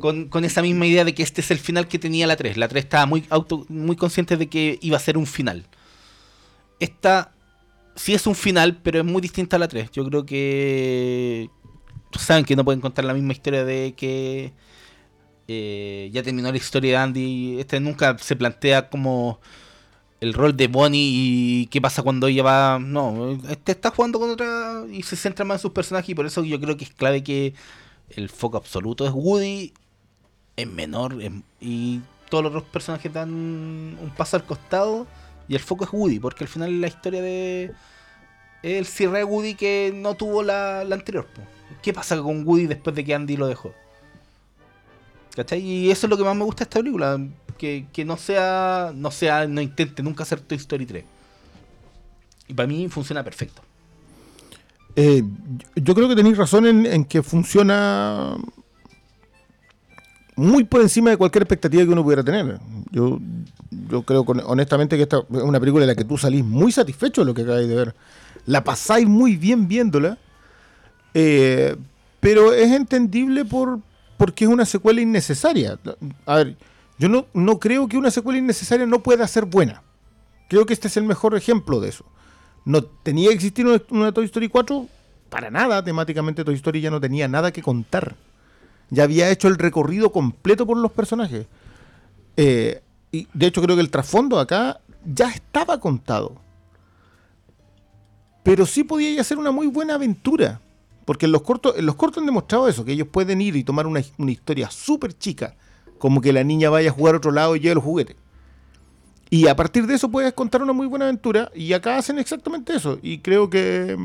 con, 0.01 0.29
con 0.29 0.45
esa 0.45 0.63
misma 0.63 0.87
idea 0.87 1.05
de 1.05 1.15
que 1.15 1.23
este 1.23 1.41
es 1.41 1.51
el 1.51 1.59
final 1.59 1.89
que 1.89 1.99
tenía 1.99 2.27
la 2.27 2.37
3. 2.37 2.57
La 2.57 2.69
3 2.69 2.85
estaba 2.85 3.07
muy, 3.07 3.25
auto, 3.31 3.65
muy 3.69 3.97
consciente 3.97 4.37
de 4.37 4.49
que 4.49 4.79
iba 4.83 4.97
a 4.97 5.01
ser 5.01 5.17
un 5.17 5.27
final. 5.27 5.67
Esta 6.81 7.33
sí 7.97 8.15
es 8.15 8.27
un 8.27 8.35
final, 8.35 8.81
pero 8.83 9.01
es 9.01 9.05
muy 9.05 9.21
distinta 9.21 9.57
a 9.57 9.59
la 9.59 9.69
3. 9.69 9.91
Yo 9.91 10.05
creo 10.05 10.25
que 10.25 11.51
saben 12.19 12.45
que 12.45 12.57
no 12.57 12.65
pueden 12.65 12.81
contar 12.81 13.05
la 13.05 13.15
misma 13.15 13.33
historia 13.33 13.65
de 13.65 13.95
que 13.97 14.53
eh, 15.49 16.11
ya 16.13 16.23
terminó 16.23 16.51
la 16.51 16.57
historia 16.57 16.93
de 16.93 16.97
Andy. 16.99 17.61
Este 17.61 17.81
nunca 17.81 18.17
se 18.19 18.37
plantea 18.37 18.89
como 18.89 19.41
el 20.21 20.35
rol 20.35 20.57
de 20.57 20.69
Bonnie 20.69 21.11
y 21.13 21.67
qué 21.67 21.81
pasa 21.81 22.03
cuando 22.03 22.27
ella 22.29 22.43
va. 22.43 22.79
No, 22.79 23.39
este 23.49 23.73
está 23.73 23.91
jugando 23.91 24.21
con 24.21 24.31
otra 24.31 24.85
y 24.91 25.03
se 25.03 25.17
centra 25.17 25.45
más 25.45 25.57
en 25.57 25.63
sus 25.63 25.73
personajes 25.73 26.11
y 26.11 26.15
por 26.15 26.27
eso 26.27 26.45
yo 26.45 26.61
creo 26.61 26.77
que 26.77 26.85
es 26.85 26.91
clave 26.91 27.23
que 27.23 27.55
el 28.11 28.29
foco 28.29 28.57
absoluto 28.57 29.07
es 29.07 29.13
Woody, 29.13 29.73
es 30.57 30.69
menor 30.69 31.17
y 31.61 32.01
todos 32.31 32.45
los 32.45 32.51
otros 32.51 32.65
personajes 32.71 33.13
dan 33.13 33.31
un 33.31 34.13
paso 34.17 34.37
al 34.37 34.45
costado 34.45 35.07
y 35.49 35.55
el 35.55 35.61
foco 35.61 35.85
es 35.85 35.91
Woody, 35.93 36.19
porque 36.19 36.45
al 36.45 36.49
final 36.49 36.81
la 36.81 36.89
historia 36.89 37.23
de 37.23 37.73
el 38.63 38.87
cierre 38.87 39.19
de 39.19 39.25
Woody 39.25 39.55
que 39.55 39.93
no 39.95 40.15
tuvo 40.15 40.43
la, 40.43 40.85
la 40.85 40.97
anterior. 40.97 41.27
¿Qué 41.83 41.93
pasa 41.93 42.17
con 42.17 42.47
Woody 42.47 42.67
después 42.67 42.97
de 42.97 43.05
que 43.05 43.15
Andy 43.15 43.37
lo 43.37 43.47
dejó? 43.47 43.73
¿Cachai? 45.35 45.61
Y 45.61 45.91
eso 45.91 46.07
es 46.07 46.11
lo 46.11 46.17
que 46.17 46.25
más 46.25 46.35
me 46.35 46.45
gusta 46.45 46.65
de 46.65 46.69
esta 46.69 46.81
película. 46.81 47.21
Que, 47.59 47.87
que 47.93 48.05
no 48.05 48.17
sea. 48.17 48.93
No 48.95 49.11
sea. 49.11 49.47
No 49.47 49.61
intente 49.61 50.03
nunca 50.03 50.23
hacer 50.23 50.41
Toy 50.41 50.57
Story 50.57 50.87
3. 50.87 51.05
Y 52.49 52.55
para 52.55 52.67
mí 52.67 52.89
funciona 52.89 53.23
perfecto. 53.23 53.63
Eh, 54.97 55.23
yo 55.75 55.95
creo 55.95 56.09
que 56.09 56.17
tenéis 56.17 56.39
razón 56.39 56.67
en, 56.67 56.87
en 56.87 57.05
que 57.05 57.23
funciona 57.23 58.37
muy 60.37 60.65
por 60.65 60.81
encima 60.81 61.11
de 61.11 61.17
cualquier 61.17 61.43
expectativa 61.43 61.85
que 61.85 61.91
uno 61.91 62.03
pudiera 62.03 62.25
tener. 62.25 62.59
Yo, 62.91 63.19
yo 63.71 64.03
creo 64.03 64.23
honestamente 64.23 64.97
que 64.97 65.03
esta 65.03 65.19
es 65.19 65.43
una 65.43 65.61
película 65.61 65.85
en 65.85 65.89
la 65.89 65.95
que 65.95 66.05
tú 66.05 66.19
salís 66.19 66.45
muy 66.45 66.73
satisfecho 66.73 67.23
de 67.23 67.27
lo 67.27 67.35
que 67.35 67.43
acabáis 67.43 67.69
de 67.69 67.75
ver. 67.75 67.95
La 68.47 68.65
pasáis 68.65 69.07
muy 69.07 69.37
bien 69.37 69.69
viéndola, 69.69 70.19
eh, 71.15 71.77
pero 72.21 72.53
es 72.53 72.73
entendible 72.73 73.45
por 73.45 73.81
porque 74.17 74.45
es 74.45 74.51
una 74.51 74.65
secuela 74.65 75.01
innecesaria. 75.01 75.79
A 76.25 76.37
ver, 76.37 76.57
yo 76.99 77.09
no, 77.09 77.27
no 77.35 77.59
creo 77.59 77.89
que 77.89 77.99
una 77.99 78.11
secuela 78.11 78.39
innecesaria 78.39 78.87
no 78.87 79.03
pueda 79.03 79.27
ser 79.27 79.45
buena. 79.45 79.83
Creo 80.49 80.65
que 80.65 80.73
este 80.73 80.89
es 80.89 80.97
el 80.97 81.05
mejor 81.05 81.37
ejemplo 81.37 81.81
de 81.81 81.91
eso. 81.91 82.05
No 82.65 82.83
tenía 82.83 83.29
que 83.29 83.35
existir 83.35 83.67
una, 83.67 83.81
una 83.91 84.13
Toy 84.13 84.25
Story 84.25 84.49
4 84.49 84.87
para 85.29 85.51
nada. 85.51 85.85
Temáticamente 85.85 86.45
Toy 86.45 86.55
Story 86.55 86.81
ya 86.81 86.91
no 86.91 87.01
tenía 87.01 87.29
nada 87.29 87.53
que 87.53 87.63
contar. 87.63 88.17
Ya 88.91 89.05
había 89.05 89.31
hecho 89.31 89.49
el 89.49 89.59
recorrido 89.59 90.13
completo 90.13 90.67
por 90.67 90.77
los 90.77 90.93
personajes. 90.93 91.47
Eh, 92.37 92.83
y 93.17 93.29
de 93.33 93.47
hecho 93.47 93.63
creo 93.63 93.77
que 93.77 93.83
el 93.83 93.91
trasfondo 93.91 94.39
acá 94.39 94.81
ya 95.05 95.31
estaba 95.31 95.81
contado. 95.81 96.37
Pero 98.43 98.67
sí 98.67 98.85
podía 98.85 99.21
hacer 99.21 99.39
una 99.39 99.51
muy 99.51 99.67
buena 99.67 99.95
aventura. 99.95 100.61
Porque 101.05 101.27
en 101.27 101.33
los 101.33 101.43
cortos, 101.43 101.81
los 101.81 101.95
cortos 101.95 102.21
han 102.21 102.27
demostrado 102.27 102.69
eso, 102.69 102.85
que 102.85 102.93
ellos 102.93 103.09
pueden 103.09 103.41
ir 103.41 103.55
y 103.55 103.63
tomar 103.63 103.87
una, 103.87 104.03
una 104.19 104.33
historia 104.33 104.71
súper 104.71 105.17
chica, 105.17 105.55
como 105.99 106.21
que 106.21 106.33
la 106.33 106.43
niña 106.43 106.69
vaya 106.69 106.91
a 106.91 106.93
jugar 106.93 107.15
a 107.15 107.19
otro 107.19 107.31
lado 107.31 107.55
y 107.55 107.61
lleve 107.61 107.77
los 107.77 107.85
juguetes. 107.85 108.17
Y 109.31 109.47
a 109.47 109.57
partir 109.57 109.87
de 109.87 109.95
eso 109.95 110.11
puedes 110.11 110.33
contar 110.33 110.63
una 110.63 110.73
muy 110.73 110.87
buena 110.87 111.07
aventura. 111.07 111.51
Y 111.55 111.73
acá 111.73 111.97
hacen 111.97 112.19
exactamente 112.19 112.75
eso. 112.75 112.99
Y 113.03 113.19
creo 113.19 113.51
que. 113.51 113.97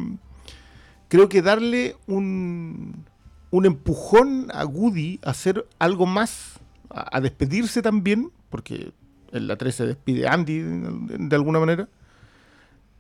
Creo 1.08 1.28
que 1.28 1.42
darle 1.42 1.98
un, 2.08 3.04
un 3.50 3.66
empujón 3.66 4.48
a 4.54 4.66
Woody 4.66 5.20
a 5.24 5.32
hacer 5.32 5.68
algo 5.78 6.06
más, 6.06 6.60
a 6.90 7.20
despedirse 7.20 7.82
también, 7.82 8.32
porque 8.50 8.94
en 9.32 9.48
la 9.48 9.56
3 9.56 9.76
se 9.76 9.86
despide 9.86 10.28
Andy 10.28 10.60
de, 10.60 11.36
alguna 11.36 11.60
manera. 11.60 11.88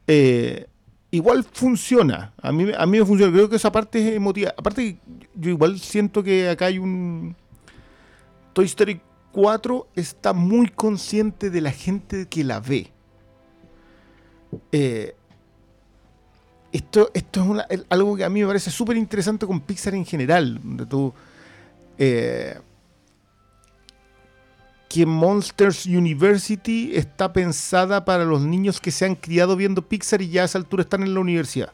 eh, 0.07 0.67
igual 1.11 1.43
funciona. 1.43 2.33
A 2.41 2.51
mí, 2.51 2.71
a 2.77 2.85
mí 2.85 2.99
me 2.99 3.05
funciona. 3.05 3.31
Creo 3.31 3.49
que 3.49 3.57
esa 3.57 3.71
parte 3.71 3.99
es 3.99 4.15
emotiva. 4.15 4.53
Aparte, 4.57 4.97
yo 5.35 5.49
igual 5.49 5.79
siento 5.79 6.23
que 6.23 6.49
acá 6.49 6.65
hay 6.65 6.79
un. 6.79 7.35
Toy 8.53 8.65
Story 8.65 9.01
4 9.31 9.87
está 9.95 10.33
muy 10.33 10.67
consciente 10.67 11.49
de 11.49 11.61
la 11.61 11.71
gente 11.71 12.27
que 12.27 12.43
la 12.43 12.59
ve. 12.59 12.91
Eh, 14.71 15.15
esto, 16.73 17.11
esto 17.13 17.57
es 17.69 17.85
algo 17.89 18.15
que 18.15 18.23
a 18.23 18.29
mí 18.29 18.41
me 18.41 18.47
parece 18.47 18.71
súper 18.71 18.97
interesante 18.97 19.45
con 19.45 19.59
Pixar 19.61 19.93
en 19.93 20.05
general. 20.05 20.59
Donde 20.63 20.85
tú. 20.85 21.13
eh, 21.97 22.57
que 24.91 25.05
Monsters 25.05 25.85
University 25.85 26.91
está 26.93 27.31
pensada 27.31 28.03
para 28.03 28.25
los 28.25 28.41
niños 28.41 28.81
que 28.81 28.91
se 28.91 29.05
han 29.05 29.15
criado 29.15 29.55
viendo 29.55 29.87
Pixar 29.87 30.21
y 30.21 30.27
ya 30.27 30.41
a 30.41 30.45
esa 30.45 30.57
altura 30.57 30.83
están 30.83 31.01
en 31.01 31.13
la 31.13 31.21
universidad. 31.21 31.71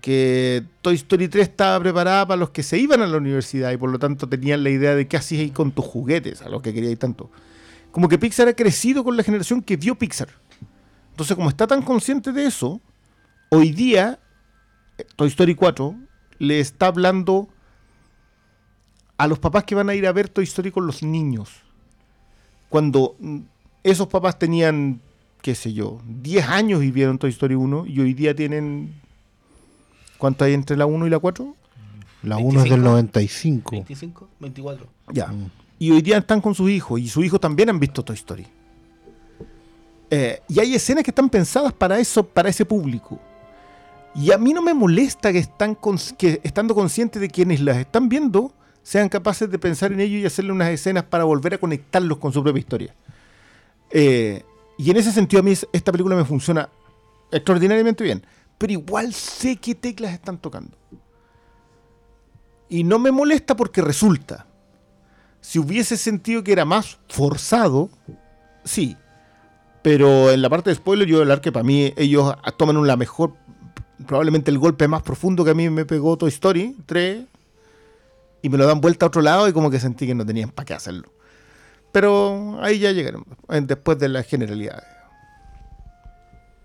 Que 0.00 0.64
Toy 0.80 0.94
Story 0.94 1.28
3 1.28 1.46
estaba 1.46 1.78
preparada 1.78 2.26
para 2.26 2.38
los 2.38 2.48
que 2.48 2.62
se 2.62 2.78
iban 2.78 3.02
a 3.02 3.06
la 3.06 3.18
universidad 3.18 3.70
y 3.70 3.76
por 3.76 3.90
lo 3.90 3.98
tanto 3.98 4.30
tenían 4.30 4.64
la 4.64 4.70
idea 4.70 4.94
de 4.94 5.08
qué 5.08 5.18
hacías 5.18 5.42
ahí 5.42 5.50
con 5.50 5.72
tus 5.72 5.84
juguetes, 5.84 6.40
a 6.40 6.48
los 6.48 6.62
que 6.62 6.72
queríais 6.72 6.98
tanto. 6.98 7.30
Como 7.92 8.08
que 8.08 8.16
Pixar 8.16 8.48
ha 8.48 8.54
crecido 8.54 9.04
con 9.04 9.14
la 9.14 9.22
generación 9.22 9.60
que 9.60 9.76
vio 9.76 9.96
Pixar. 9.96 10.28
Entonces, 11.10 11.36
como 11.36 11.50
está 11.50 11.66
tan 11.66 11.82
consciente 11.82 12.32
de 12.32 12.46
eso, 12.46 12.80
hoy 13.50 13.72
día 13.72 14.20
eh, 14.96 15.04
Toy 15.16 15.28
Story 15.28 15.54
4 15.54 15.94
le 16.38 16.60
está 16.60 16.86
hablando 16.86 17.50
a 19.22 19.26
los 19.26 19.38
papás 19.38 19.64
que 19.64 19.74
van 19.74 19.88
a 19.90 19.94
ir 19.94 20.06
a 20.06 20.12
ver 20.12 20.28
Toy 20.28 20.44
Story 20.44 20.70
con 20.70 20.86
los 20.86 21.02
niños. 21.02 21.50
Cuando 22.68 23.16
mm, 23.18 23.38
esos 23.84 24.06
papás 24.08 24.38
tenían, 24.38 25.00
qué 25.42 25.54
sé 25.54 25.72
yo, 25.72 26.00
10 26.06 26.48
años 26.48 26.82
y 26.82 26.90
vieron 26.90 27.18
Toy 27.18 27.30
Story 27.30 27.54
1 27.54 27.86
y 27.86 28.00
hoy 28.00 28.14
día 28.14 28.34
tienen... 28.34 28.94
¿Cuánto 30.18 30.44
hay 30.44 30.54
entre 30.54 30.76
la 30.76 30.86
1 30.86 31.06
y 31.06 31.10
la 31.10 31.18
4? 31.18 31.54
La 32.22 32.36
1 32.38 32.62
es 32.64 32.70
del 32.70 32.80
25. 32.82 32.90
95. 32.90 33.70
25, 33.72 34.28
24. 34.38 34.86
Ya. 35.12 35.32
Y 35.78 35.90
hoy 35.90 36.02
día 36.02 36.18
están 36.18 36.40
con 36.40 36.54
sus 36.54 36.70
hijos 36.70 37.00
y 37.00 37.08
sus 37.08 37.24
hijos 37.24 37.40
también 37.40 37.70
han 37.70 37.80
visto 37.80 38.02
Toy 38.02 38.16
Story. 38.16 38.46
Eh, 40.10 40.40
y 40.48 40.60
hay 40.60 40.74
escenas 40.74 41.04
que 41.04 41.10
están 41.10 41.28
pensadas 41.30 41.72
para 41.72 41.98
eso, 41.98 42.24
para 42.26 42.48
ese 42.48 42.64
público. 42.64 43.18
Y 44.14 44.32
a 44.32 44.38
mí 44.38 44.52
no 44.52 44.60
me 44.60 44.74
molesta 44.74 45.32
que, 45.32 45.38
están 45.38 45.76
cons- 45.76 46.16
que 46.16 46.40
estando 46.42 46.74
conscientes 46.74 47.20
de 47.20 47.28
quienes 47.28 47.60
las 47.60 47.76
están 47.76 48.08
viendo 48.08 48.52
sean 48.82 49.08
capaces 49.08 49.50
de 49.50 49.58
pensar 49.58 49.92
en 49.92 50.00
ello 50.00 50.18
y 50.18 50.26
hacerle 50.26 50.52
unas 50.52 50.70
escenas 50.70 51.04
para 51.04 51.24
volver 51.24 51.54
a 51.54 51.58
conectarlos 51.58 52.18
con 52.18 52.32
su 52.32 52.42
propia 52.42 52.60
historia. 52.60 52.94
Eh, 53.90 54.42
y 54.78 54.90
en 54.90 54.96
ese 54.96 55.12
sentido 55.12 55.40
a 55.40 55.42
mí 55.42 55.52
es- 55.52 55.66
esta 55.72 55.92
película 55.92 56.16
me 56.16 56.24
funciona 56.24 56.68
extraordinariamente 57.30 58.04
bien. 58.04 58.24
Pero 58.58 58.72
igual 58.72 59.12
sé 59.14 59.56
qué 59.56 59.74
teclas 59.74 60.12
están 60.12 60.38
tocando. 60.38 60.76
Y 62.68 62.84
no 62.84 62.98
me 62.98 63.10
molesta 63.10 63.56
porque 63.56 63.82
resulta. 63.82 64.46
Si 65.40 65.58
hubiese 65.58 65.96
sentido 65.96 66.44
que 66.44 66.52
era 66.52 66.64
más 66.64 66.98
forzado, 67.08 67.88
sí. 68.64 68.96
Pero 69.82 70.30
en 70.30 70.42
la 70.42 70.50
parte 70.50 70.70
de 70.70 70.76
spoiler, 70.76 71.08
yo 71.08 71.16
voy 71.16 71.20
a 71.20 71.24
hablar 71.24 71.40
que 71.40 71.52
para 71.52 71.64
mí 71.64 71.92
ellos 71.96 72.34
toman 72.58 72.86
la 72.86 72.96
mejor, 72.96 73.34
probablemente 74.06 74.50
el 74.50 74.58
golpe 74.58 74.86
más 74.88 75.02
profundo 75.02 75.44
que 75.44 75.50
a 75.50 75.54
mí 75.54 75.68
me 75.70 75.86
pegó 75.86 76.16
Toy 76.18 76.28
Story 76.28 76.76
3 76.86 77.24
y 78.42 78.48
me 78.48 78.58
lo 78.58 78.66
dan 78.66 78.80
vuelta 78.80 79.06
a 79.06 79.08
otro 79.08 79.22
lado 79.22 79.48
y 79.48 79.52
como 79.52 79.70
que 79.70 79.80
sentí 79.80 80.06
que 80.06 80.14
no 80.14 80.24
tenían 80.26 80.50
para 80.50 80.66
qué 80.66 80.74
hacerlo. 80.74 81.12
Pero 81.92 82.58
ahí 82.62 82.78
ya 82.78 82.92
llegaron, 82.92 83.24
después 83.62 83.98
de 83.98 84.08
las 84.08 84.26
generalidades. 84.26 84.84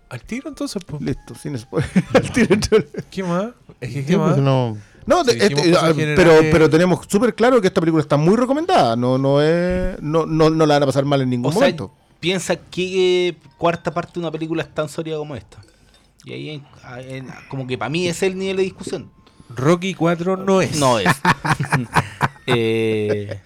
Al 0.08 0.22
tiro 0.22 0.48
entonces, 0.48 0.82
pues. 0.86 1.02
Listo, 1.02 1.34
sin 1.34 1.58
spoiler. 1.58 1.90
Al 2.14 2.30
tiro 2.32 2.54
entre- 2.54 2.86
¿Qué 3.10 3.22
más? 3.24 3.48
Es 3.80 3.92
que, 3.92 4.04
¿qué 4.04 4.16
pues, 4.16 4.30
más? 4.30 4.38
no, 4.38 4.78
No, 5.04 5.24
Si 5.24 5.30
este, 5.32 5.74
ah, 5.76 5.92
pero, 5.94 6.32
pero 6.50 6.70
tenemos 6.70 7.04
súper 7.08 7.34
claro 7.34 7.60
que 7.60 7.66
esta 7.66 7.80
película 7.80 8.02
está 8.02 8.16
muy 8.16 8.36
recomendada. 8.36 8.94
No, 8.94 9.18
no, 9.18 9.42
es, 9.42 10.00
no, 10.00 10.24
no, 10.24 10.48
no 10.50 10.64
la 10.66 10.74
van 10.74 10.84
a 10.84 10.86
pasar 10.86 11.04
mal 11.04 11.22
en 11.22 11.30
ningún 11.30 11.48
O 11.48 11.52
sea, 11.52 11.60
momento. 11.62 11.92
piensa 12.20 12.54
que 12.56 13.36
cuarta 13.58 13.92
parte 13.92 14.12
de 14.14 14.20
una 14.20 14.30
película 14.30 14.62
es 14.62 14.72
tan 14.72 14.88
sólida 14.88 15.16
como 15.16 15.34
esta. 15.34 15.58
Y 16.24 16.32
ahí, 16.32 16.50
en- 16.50 16.66
en- 17.10 17.28
como 17.48 17.66
que 17.66 17.76
para 17.76 17.88
mí 17.88 18.06
ese 18.06 18.26
es 18.26 18.32
el 18.32 18.38
nivel 18.38 18.58
de 18.58 18.62
discusión. 18.62 19.10
Rocky 19.54 19.94
4 19.94 20.36
no 20.36 20.60
es. 20.60 20.76
No 20.78 20.98
es. 20.98 21.06
eh, 22.46 23.40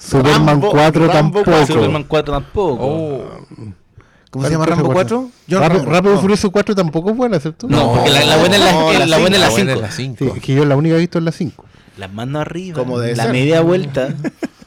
Superman 0.00 0.60
Rambo- 0.60 0.70
4 0.70 1.06
Rambo 1.06 1.42
tampoco. 1.42 1.66
Superman 1.66 2.04
4 2.04 2.34
tampoco. 2.34 2.84
Oh. 2.86 3.24
¿Cómo 4.30 4.44
se 4.44 4.50
llama 4.52 4.66
Rambo 4.66 4.92
4? 4.92 5.30
Yo 5.46 5.60
Rápido, 5.60 5.84
y 5.84 6.14
no. 6.14 6.20
Furioso 6.20 6.50
4 6.50 6.74
tampoco 6.74 7.10
es 7.10 7.16
buena, 7.16 7.40
¿cierto? 7.40 7.66
No, 7.68 7.94
porque 7.94 8.10
la, 8.10 8.24
la 8.24 8.36
buena 8.36 8.56
es 8.56 8.62
la, 8.62 8.72
No, 8.72 8.92
eh, 8.92 8.98
la 8.98 9.06
la 9.06 9.18
buena 9.18 9.36
es 9.36 9.40
la 9.40 9.48
La 9.48 9.52
buena 9.52 9.72
5. 9.72 9.72
es 9.72 9.80
la 9.80 9.90
5. 9.90 10.16
Sí, 10.18 10.32
es 10.36 10.42
que 10.42 10.54
yo 10.54 10.64
la 10.66 10.76
única 10.76 10.94
que 10.94 10.98
he 10.98 11.00
visto 11.00 11.18
es 11.18 11.24
la 11.24 11.32
5. 11.32 11.64
Las 11.96 12.12
manos 12.12 12.42
arriba. 12.42 12.78
Como 12.78 12.98
la 12.98 13.14
ser. 13.14 13.32
media 13.32 13.60
vuelta. 13.62 14.08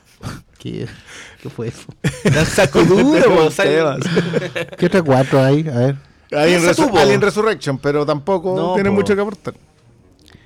¿Qué, 0.59 0.87
¿Qué 1.41 1.49
fue 1.49 1.67
eso? 1.67 1.85
La 2.33 2.43
saco 2.45 2.83
duro. 2.83 3.49
¿Qué 4.77 4.85
otra 4.87 5.01
4 5.03 5.43
hay? 5.43 5.67
A 5.69 5.77
ver. 5.77 5.95
Alien, 6.31 6.63
Resu-. 6.63 6.97
Alien 6.97 7.21
Resurrection, 7.21 7.77
pero 7.77 8.05
tampoco 8.05 8.55
No, 8.55 8.73
tiene 8.73 8.89
po. 8.89 8.95
mucho 8.97 9.15
que 9.15 9.21
aportar. 9.21 9.53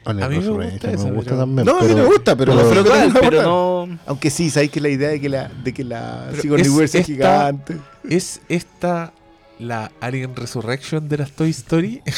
A 0.06 0.14
mí 0.14 0.20
me 0.20 0.48
gusta 0.50 0.88
me 0.88 1.12
gusta 1.12 1.24
pero- 1.32 1.38
también. 1.38 1.66
No, 1.66 1.80
a 1.80 1.84
mí 1.84 1.94
me 1.96 2.04
gusta, 2.04 2.36
pero, 2.36 2.54
pero- 2.70 2.84
pero 3.22 3.42
no- 3.44 4.00
Aunque 4.06 4.30
sí, 4.30 4.50
sabéis 4.50 4.72
que 4.72 4.82
la 4.82 4.90
idea 4.90 5.10
de 5.10 5.20
que 5.22 5.30
la, 5.30 5.48
de 5.64 5.74
que 5.74 5.84
la 5.84 6.30
Sigourney 6.42 6.66
es 6.66 6.70
Weaver 6.72 6.90
sea 6.90 7.04
gigante. 7.04 7.78
¿Es 8.10 8.42
esta 8.50 9.14
la 9.60 9.92
Alien 10.02 10.36
Resurrection 10.36 11.08
de 11.08 11.18
las 11.18 11.32
Toy 11.32 11.52
Story? 11.52 12.02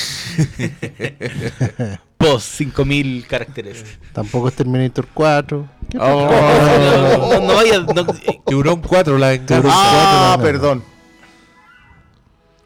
Post 2.17 2.47
5000 2.57 3.27
caracteres. 3.27 3.83
Tampoco 4.13 4.47
es 4.47 4.55
Terminator 4.55 5.05
4. 5.13 5.67
¿Qué 5.89 5.97
Oh. 5.99 6.29
No, 6.31 7.17
no, 7.39 7.47
no 7.47 7.53
vaya. 7.55 7.79
no- 7.81 8.07
Tiburón 8.47 8.81
4, 8.81 9.17
la 9.17 9.29
venganza. 9.29 9.69
Ah, 9.71 10.37
perdón. 10.41 10.83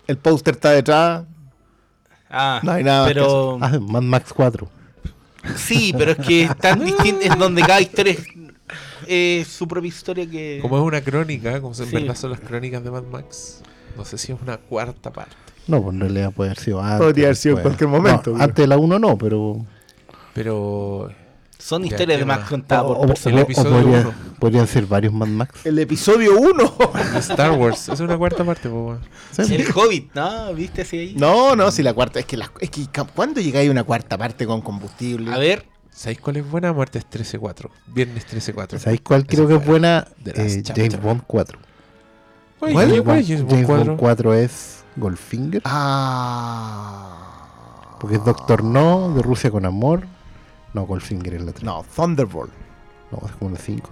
El 0.07 0.17
póster 0.17 0.53
está 0.55 0.71
detrás. 0.71 1.23
ah, 2.29 2.59
No 2.63 2.71
hay 2.71 2.83
nada 2.83 3.01
más 3.01 3.07
Pero 3.09 3.57
Ah, 3.61 3.77
Mad 3.79 4.01
Max 4.01 4.31
4. 4.33 4.69
Sí, 5.55 5.93
pero 5.97 6.11
es 6.11 6.17
que 6.17 6.43
es 6.43 6.57
tan 6.57 6.79
distinto. 6.85 7.21
Es 7.21 7.37
donde 7.37 7.61
cada 7.61 7.81
historia 7.81 8.13
es 8.13 8.19
eh, 9.07 9.45
su 9.49 9.67
propia 9.67 9.87
historia 9.89 10.29
que. 10.29 10.59
Como 10.61 10.77
es 10.77 10.83
una 10.83 11.01
crónica, 11.01 11.59
como 11.61 11.73
se 11.73 11.83
en 11.83 11.89
Sí. 11.89 11.95
verdad 11.95 12.15
son 12.15 12.31
las 12.31 12.39
crónicas 12.39 12.83
de 12.83 12.91
Mad 12.91 13.03
Max. 13.03 13.61
No 13.97 14.05
sé 14.05 14.17
si 14.17 14.31
es 14.31 14.37
una 14.41 14.57
cuarta 14.57 15.11
parte. 15.11 15.35
No, 15.67 15.81
pues 15.83 15.93
en 15.93 15.99
realidad 16.01 16.31
puede 16.31 16.51
haber 16.51 16.59
sido 16.63 16.81
antes. 16.81 17.05
Podría 17.05 17.25
haber 17.25 17.35
sido 17.35 17.53
en 17.53 17.63
después. 17.63 17.77
cualquier 17.77 17.89
momento, 18.01 18.31
No, 18.37 18.43
antes 18.43 18.55
de 18.63 18.67
la 18.67 18.77
1 18.77 18.99
no, 18.99 19.17
pero. 19.17 19.65
Pero 20.33 21.09
Son 21.61 21.83
historias 21.83 22.15
¿qué 22.17 22.19
de 22.19 22.25
más 22.25 22.47
contadas 22.49 22.85
por 22.85 23.05
personas. 23.07 23.25
el 23.25 23.39
o 23.39 23.41
episodio 23.43 23.71
podría- 23.71 23.99
uno. 24.01 24.13
podrían 24.39 24.67
ser 24.67 24.85
varios 24.85 25.13
Mad 25.13 25.27
Max. 25.27 25.65
El 25.65 25.77
episodio 25.79 26.39
1. 26.39 26.73
Star 27.19 27.51
Wars 27.51 27.89
es 27.89 27.99
una 27.99 28.17
cuarta 28.17 28.45
parte, 28.45 28.69
po. 28.69 28.97
Sí, 29.31 29.55
El 29.55 29.67
Hobbit, 29.75 30.13
¿no? 30.15 30.53
¿Viste 30.53 30.83
así 30.83 30.97
ahí? 30.97 31.15
No, 31.17 31.55
no, 31.57 31.69
si 31.69 31.83
la 31.83 31.93
cuarta. 31.93 32.17
Es 32.19 32.25
que, 32.25 32.37
la, 32.37 32.49
es 32.61 32.69
que 32.69 32.87
¿cuándo 33.13 33.41
llegáis 33.41 33.67
a 33.67 33.71
una 33.71 33.83
cuarta 33.83 34.17
parte 34.17 34.47
con 34.47 34.61
combustible? 34.61 35.31
A 35.33 35.37
ver, 35.37 35.65
¿Sabéis 35.91 36.21
cuál 36.21 36.37
es 36.37 36.49
buena? 36.49 36.71
Martes 36.71 37.03
13-4. 37.11 37.69
Viernes 37.87 38.25
13-4. 38.25 38.79
¿Sabéis 38.79 39.01
cuál 39.01 39.25
creo 39.27 39.45
que 39.49 39.55
es 39.55 39.65
buena? 39.65 40.07
Eh. 40.25 40.63
James 40.73 41.01
Bond 41.01 41.23
4. 41.27 41.59
¿Cuál, 42.59 42.71
¿Cuál? 42.73 42.91
es- 42.93 43.01
cuál 43.01 43.17
es 43.19 43.27
James 43.27 43.41
Bond 43.41 43.51
James 43.51 43.65
4? 43.67 43.85
Bond 43.85 43.99
4 43.99 44.33
es 44.33 44.83
Goldfinger. 44.95 45.61
Ah. 45.65 47.17
Porque 47.99 48.15
es 48.15 48.23
Doctor 48.23 48.63
No, 48.63 49.13
de 49.13 49.21
Rusia 49.21 49.51
con 49.51 49.65
Amor. 49.65 50.03
No, 50.73 50.85
Goldfinger 50.85 51.33
es 51.35 51.41
la 51.41 51.51
3. 51.51 51.63
No, 51.63 51.85
Thunderbolt. 51.95 52.51
No, 53.11 53.21
es 53.25 53.31
como 53.33 53.51
la 53.51 53.57
5. 53.57 53.89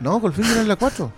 No, 0.00 0.18
Goldfinger 0.20 0.58
es 0.58 0.66
la 0.66 0.76
4. 0.76 1.12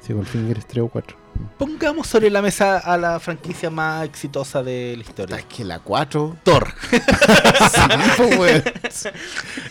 Sí, 0.00 0.12
Goldfinger 0.12 0.58
es 0.58 0.66
3 0.66 0.84
o 0.84 0.88
4. 0.88 1.16
pongamos 1.58 2.06
sobre 2.06 2.30
la 2.30 2.40
mesa 2.40 2.78
a 2.78 2.96
la 2.96 3.18
franquicia 3.18 3.70
más 3.70 4.04
exitosa 4.04 4.62
de 4.62 4.94
la 4.96 5.02
historia. 5.02 5.36
Es 5.36 5.44
que 5.46 5.64
la 5.64 5.80
4. 5.80 6.36
Thor. 6.44 6.68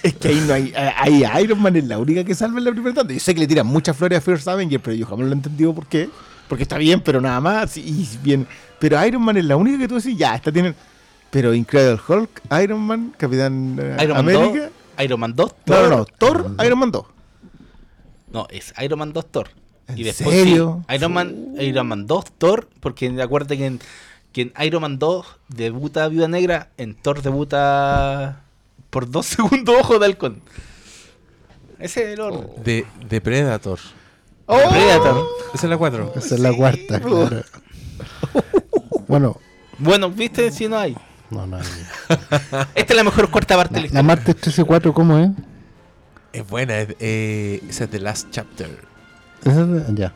Es 0.03 0.13
que 0.15 0.27
ahí 0.27 0.43
no 0.47 0.53
hay. 0.53 0.73
Ahí 0.75 1.23
Iron 1.43 1.61
Man 1.61 1.75
es 1.75 1.85
la 1.85 1.97
única 1.97 2.23
que 2.23 2.35
salva 2.35 2.59
en 2.59 2.65
la 2.65 2.71
primera 2.71 2.93
tanda. 2.93 3.13
Yo 3.13 3.19
sé 3.19 3.33
que 3.33 3.39
le 3.39 3.47
tiran 3.47 3.65
muchas 3.65 3.95
flores 3.95 4.17
a 4.19 4.21
First 4.21 4.47
Avenger, 4.47 4.79
pero 4.81 4.95
yo 4.95 5.05
jamás 5.05 5.25
lo 5.25 5.31
he 5.31 5.35
entendido 5.35 5.73
por 5.73 5.87
qué. 5.87 6.09
Porque 6.47 6.63
está 6.63 6.77
bien, 6.77 7.01
pero 7.01 7.21
nada 7.21 7.39
más. 7.39 7.77
Y 7.77 8.07
bien. 8.21 8.45
Pero 8.79 9.03
Iron 9.05 9.21
Man 9.23 9.37
es 9.37 9.45
la 9.45 9.55
única 9.55 9.79
que 9.79 9.87
tú 9.87 9.95
decís, 9.95 10.17
ya, 10.17 10.35
esta 10.35 10.51
tiene. 10.51 10.75
Pero 11.35 11.53
Incredible 11.53 11.99
Hulk, 12.07 12.29
Iron 12.63 12.79
Man, 12.79 13.13
Capitán 13.17 13.77
eh, 13.77 13.97
Iron 14.05 14.15
Man 14.25 14.35
América. 14.37 14.69
2. 14.95 15.03
Iron 15.05 15.19
Man 15.19 15.33
2. 15.35 15.55
No, 15.65 15.89
no, 15.89 15.89
Thor. 15.89 15.89
no. 15.89 16.05
Thor, 16.55 16.65
Iron 16.65 16.79
Man 16.79 16.91
2. 16.93 17.05
No, 18.31 18.47
es 18.49 18.73
Iron 18.81 18.99
Man 18.99 19.11
2 19.11 19.25
Thor. 19.31 19.49
¿En 19.89 19.97
Y 19.97 20.03
después 20.03 20.33
serio? 20.33 20.85
sí, 20.87 20.95
Iron 20.95 21.11
Man, 21.11 21.55
Iron 21.59 21.87
Man 21.87 22.07
2 22.07 22.23
Thor, 22.37 22.69
porque 22.79 23.21
acuérdate 23.21 23.57
que 23.57 23.65
en, 23.65 23.79
que 24.31 24.41
en 24.43 24.53
Iron 24.65 24.81
Man 24.81 24.97
2 24.97 25.25
debuta 25.49 26.07
Viuda 26.07 26.29
Negra, 26.29 26.69
en 26.77 26.95
Thor 26.95 27.21
debuta 27.21 28.43
por 28.89 29.11
dos 29.11 29.25
segundos 29.25 29.75
Ojo 29.77 29.99
de 29.99 30.05
Halcón. 30.05 30.41
Ese 31.79 32.03
es 32.05 32.13
el 32.13 32.21
orden. 32.21 32.47
De, 32.63 32.85
de 33.09 33.19
Predator. 33.19 33.79
¡Oh! 34.45 34.57
Predator. 34.69 35.27
Esa 35.53 35.65
es 35.65 35.69
la 35.69 35.77
4. 35.77 36.13
Esa 36.15 36.35
es 36.35 36.39
la 36.39 36.53
cuarta, 36.53 37.01
claro. 37.01 37.43
bueno, 39.09 39.35
Bueno, 39.79 40.09
¿viste? 40.09 40.49
Si 40.51 40.69
no 40.69 40.77
hay. 40.77 40.95
No, 41.29 41.45
no. 41.47 41.57
Esta 42.75 42.93
es 42.93 42.95
la 42.95 43.03
mejor 43.03 43.29
cuarta 43.31 43.55
parte 43.55 43.75
de 43.81 43.87
la 43.89 43.93
La 43.95 44.03
martes 44.03 44.35
13-4, 44.37 44.93
¿cómo 44.93 45.17
es? 45.19 45.29
Es 46.33 46.47
buena. 46.47 46.79
Es, 46.79 46.95
eh, 46.99 47.63
esa 47.69 47.85
es 47.85 47.89
The 47.89 47.99
Last 47.99 48.27
Chapter. 48.31 48.69
Esa 49.43 49.61
es- 49.61 49.95
ya. 49.95 50.13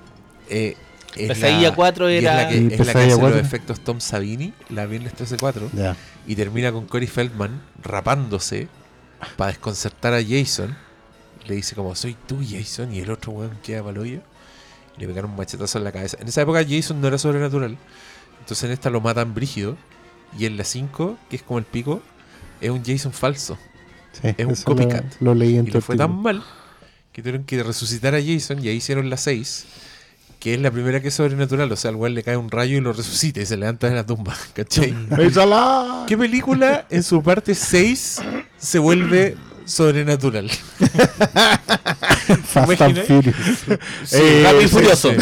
Eh, 0.49 0.75
es 1.15 1.27
Pesadilla 1.29 1.69
la- 1.69 1.75
4 1.75 2.09
y 2.11 2.15
es 2.15 2.23
era- 2.23 2.35
la 2.35 2.47
que, 2.49 2.57
es 2.57 2.63
la 2.85 2.93
que 2.93 2.99
hace 2.99 3.15
4. 3.17 3.29
los 3.29 3.37
efectos 3.45 3.79
Tom 3.81 3.99
Savini, 3.99 4.53
la 4.69 4.85
Viernes 4.85 5.13
13-4. 5.15 5.69
Ya. 5.73 5.95
Y 6.27 6.35
termina 6.35 6.71
con 6.71 6.85
Corey 6.85 7.07
Feldman 7.07 7.61
rapándose 7.81 8.67
para 9.37 9.51
desconcertar 9.51 10.13
a 10.13 10.21
Jason. 10.23 10.75
Le 11.47 11.55
dice 11.55 11.73
como, 11.75 11.95
soy 11.95 12.15
tú 12.27 12.39
Jason, 12.47 12.93
y 12.93 12.99
el 12.99 13.09
otro 13.11 13.31
weón 13.31 13.57
queda 13.63 13.83
para 13.83 13.99
hoyo. 13.99 14.19
Y 14.97 15.01
le 15.01 15.07
pegan 15.07 15.25
un 15.25 15.35
machetazo 15.35 15.77
en 15.79 15.83
la 15.85 15.91
cabeza. 15.91 16.17
En 16.19 16.27
esa 16.27 16.41
época 16.41 16.63
Jason 16.67 16.99
no 17.01 17.07
era 17.07 17.17
sobrenatural. 17.17 17.77
Entonces 18.39 18.63
en 18.65 18.71
esta 18.71 18.89
lo 18.89 19.01
matan 19.01 19.33
brígido. 19.33 19.77
Y 20.37 20.45
en 20.45 20.57
la 20.57 20.63
5, 20.63 21.17
que 21.29 21.35
es 21.37 21.43
como 21.43 21.59
el 21.59 21.65
pico, 21.65 22.01
es 22.61 22.69
un 22.69 22.83
Jason 22.85 23.11
falso. 23.13 23.57
Sí, 24.21 24.29
Es 24.37 24.45
un 24.45 24.53
lo- 24.53 24.63
copycat. 24.63 25.05
Lo, 25.21 25.33
leí 25.35 25.57
en 25.57 25.67
Y 25.67 25.71
le 25.71 25.81
fue 25.81 25.95
tan 25.97 26.21
mal 26.21 26.43
que 27.13 27.21
tuvieron 27.21 27.43
que 27.45 27.61
resucitar 27.63 28.15
a 28.15 28.19
Jason 28.21 28.63
y 28.63 28.69
ahí 28.69 28.75
hicieron 28.77 29.09
la 29.09 29.17
6, 29.17 29.65
que 30.39 30.53
es 30.53 30.61
la 30.61 30.71
primera 30.71 31.01
que 31.01 31.07
es 31.09 31.13
sobrenatural. 31.13 31.71
O 31.71 31.75
sea, 31.75 31.89
al 31.89 31.95
weón 31.95 32.13
le 32.15 32.23
cae 32.23 32.37
un 32.37 32.49
rayo 32.51 32.77
y 32.77 32.81
lo 32.81 32.93
resucita 32.93 33.41
y 33.41 33.45
se 33.45 33.57
levanta 33.57 33.89
de 33.89 33.95
la 33.95 34.05
tumba. 34.05 34.35
¿Cachai? 34.53 34.93
¿Qué 36.07 36.17
película 36.17 36.85
en 36.89 37.03
su 37.03 37.21
parte 37.23 37.55
6 37.55 38.21
se 38.57 38.79
vuelve 38.79 39.35
sobrenatural? 39.65 40.49
Fast 42.45 42.81
and? 42.81 43.03
Furious. 43.05 43.35
Eh, 44.13 44.41
Rápido 44.43 44.61
y 44.61 44.67
sí, 44.67 44.73
Furioso. 44.73 45.11
sí. 45.11 45.17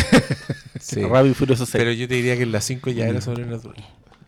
Sí. 0.79 1.01
Rápido 1.01 1.27
y 1.31 1.33
Furioso 1.33 1.65
6. 1.65 1.71
Pero 1.77 1.91
yo 1.91 2.07
te 2.07 2.13
diría 2.15 2.35
que 2.37 2.43
en 2.43 2.51
la 2.51 2.61
5 2.61 2.89
ya 2.91 3.07
era 3.07 3.21
sobrenatural. 3.21 3.83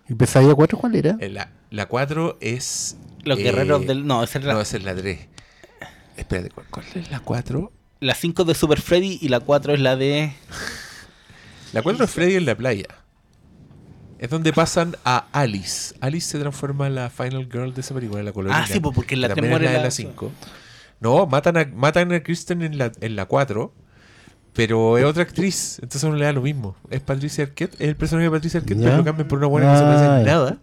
¿Y 0.10 0.16
Pesadilla 0.16 0.56
4 0.56 0.78
cuál 0.78 0.96
era? 0.96 1.16
En 1.20 1.34
la, 1.36 1.50
la 1.70 1.86
4 1.88 2.38
es. 2.42 2.98
Los 3.24 3.38
eh, 3.40 3.44
guerreros 3.44 3.86
del. 3.86 4.06
No, 4.08 4.24
esa 4.24 4.40
es 4.40 4.46
la, 4.46 4.54
No, 4.54 4.62
esa 4.62 4.78
es 4.78 4.84
la 4.84 4.96
3. 4.96 5.20
Espérate, 6.18 6.50
¿cuál, 6.50 6.66
cuál 6.70 6.86
es 6.96 7.12
la 7.12 7.20
4? 7.20 7.72
la 8.02 8.16
5 8.16 8.44
de 8.46 8.56
Super 8.56 8.80
Freddy 8.82 9.20
y 9.22 9.28
la 9.30 9.40
4 9.42 9.74
es 9.74 9.80
la 9.82 9.96
de. 9.96 10.34
La 11.74 11.82
4 11.82 12.04
es 12.06 12.12
Freddy 12.12 12.36
en 12.36 12.46
la 12.46 12.56
playa. 12.56 12.86
Es 14.18 14.30
donde 14.30 14.52
pasan 14.52 14.96
a 15.06 15.28
Alice. 15.32 15.96
Alice 16.02 16.28
se 16.28 16.40
transforma 16.40 16.88
en 16.88 16.96
la 16.96 17.10
final 17.10 17.48
girl 17.52 17.74
de 17.74 17.82
esa 17.82 17.94
película, 17.94 18.22
la 18.24 18.32
colorina. 18.34 18.60
Ah, 18.64 18.68
sí, 18.68 18.80
porque 18.80 19.14
en 19.16 19.22
la 19.22 19.28
que 19.30 19.36
tres 19.36 19.44
también 19.44 19.54
es 19.54 19.60
muere 19.60 19.66
la 19.66 19.72
de 19.72 19.78
la- 19.78 19.84
la 19.86 19.92
5. 19.92 20.32
No, 21.02 21.26
matan 21.28 21.56
a, 21.58 21.66
matan 21.74 22.12
a 22.12 22.22
Kristen 22.22 22.62
en 22.62 22.78
la, 22.78 22.92
en 23.00 23.16
la 23.16 23.26
4. 23.26 23.74
Pero 24.54 24.98
es 24.98 25.06
otra 25.06 25.24
actriz, 25.24 25.80
entonces 25.82 26.10
no 26.10 26.16
le 26.16 26.26
da 26.26 26.34
lo 26.34 26.42
mismo. 26.42 26.76
Es 26.90 27.02
Patricia 27.02 27.44
Arquette, 27.46 27.76
es 27.76 27.88
el 27.90 27.96
personaje 27.96 28.26
de 28.26 28.32
Patricia 28.32 28.60
Arquette, 28.60 28.78
Ya. 28.80 28.86
pero 28.86 28.98
lo 28.98 29.04
cambian 29.06 29.28
por 29.28 29.38
una 29.38 29.48
buena 29.48 29.68
que 29.68 29.74
no 29.74 29.80
se 29.80 29.86
parece 29.86 30.06
Ah, 30.06 30.20
en 30.20 30.26
ya. 30.26 30.32
nada. 30.34 30.58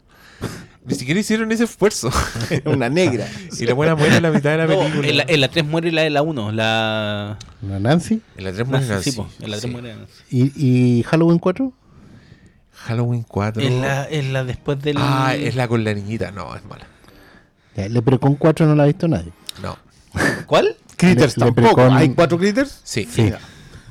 Ni 0.84 0.94
siquiera 0.94 1.18
hicieron 1.18 1.50
ese 1.50 1.64
esfuerzo. 1.64 2.10
Una 2.64 2.88
negra. 2.88 3.26
y 3.58 3.64
la 3.66 3.74
buena 3.74 3.96
muere 3.96 4.16
en 4.18 4.22
la 4.22 4.30
mitad 4.30 4.50
de 4.50 4.56
la 4.58 4.66
No, 4.66 4.78
película. 4.78 5.08
en 5.08 5.16
la, 5.16 5.24
en 5.26 5.40
la 5.40 5.48
3 5.48 5.64
muere 5.66 5.90
la 5.92 6.02
de 6.02 6.10
la 6.10 6.22
1. 6.22 6.52
La. 6.52 7.38
¿La 7.68 7.80
Nancy? 7.80 8.22
En 8.36 8.44
la 8.44 8.52
3 8.52 8.66
muere 8.68 8.86
Nancy. 8.86 9.10
Sí, 9.12 9.20
en 9.40 9.50
la 9.50 9.56
3 9.56 9.62
Sí. 9.62 9.68
muere 9.68 9.94
Nancy. 9.96 10.12
¿Y, 10.30 10.52
y 10.98 11.02
Halloween 11.04 11.38
4? 11.40 11.72
Halloween 12.72 13.22
4. 13.26 13.62
Es 13.62 13.72
la, 13.72 14.04
es 14.04 14.24
la 14.26 14.44
después 14.44 14.80
del. 14.80 14.96
Ah, 15.00 15.34
es 15.36 15.56
la 15.56 15.66
con 15.66 15.82
la 15.82 15.92
niñita. 15.94 16.30
No, 16.30 16.54
es 16.54 16.64
mala. 16.64 16.86
Ya, 17.76 17.88
Leprecon 17.88 18.36
4 18.36 18.66
no 18.66 18.74
la 18.76 18.84
ha 18.84 18.86
visto 18.86 19.08
nadie. 19.08 19.32
No. 19.62 19.76
¿Cuál? 20.46 20.76
Critters 20.96 21.36
Le- 21.36 21.46
tampoco. 21.46 21.80
Leprechaun- 21.82 21.96
¿Hay 21.96 22.08
cuatro 22.10 22.38
Critters? 22.38 22.80
Sí. 22.84 23.08
Sí. 23.10 23.32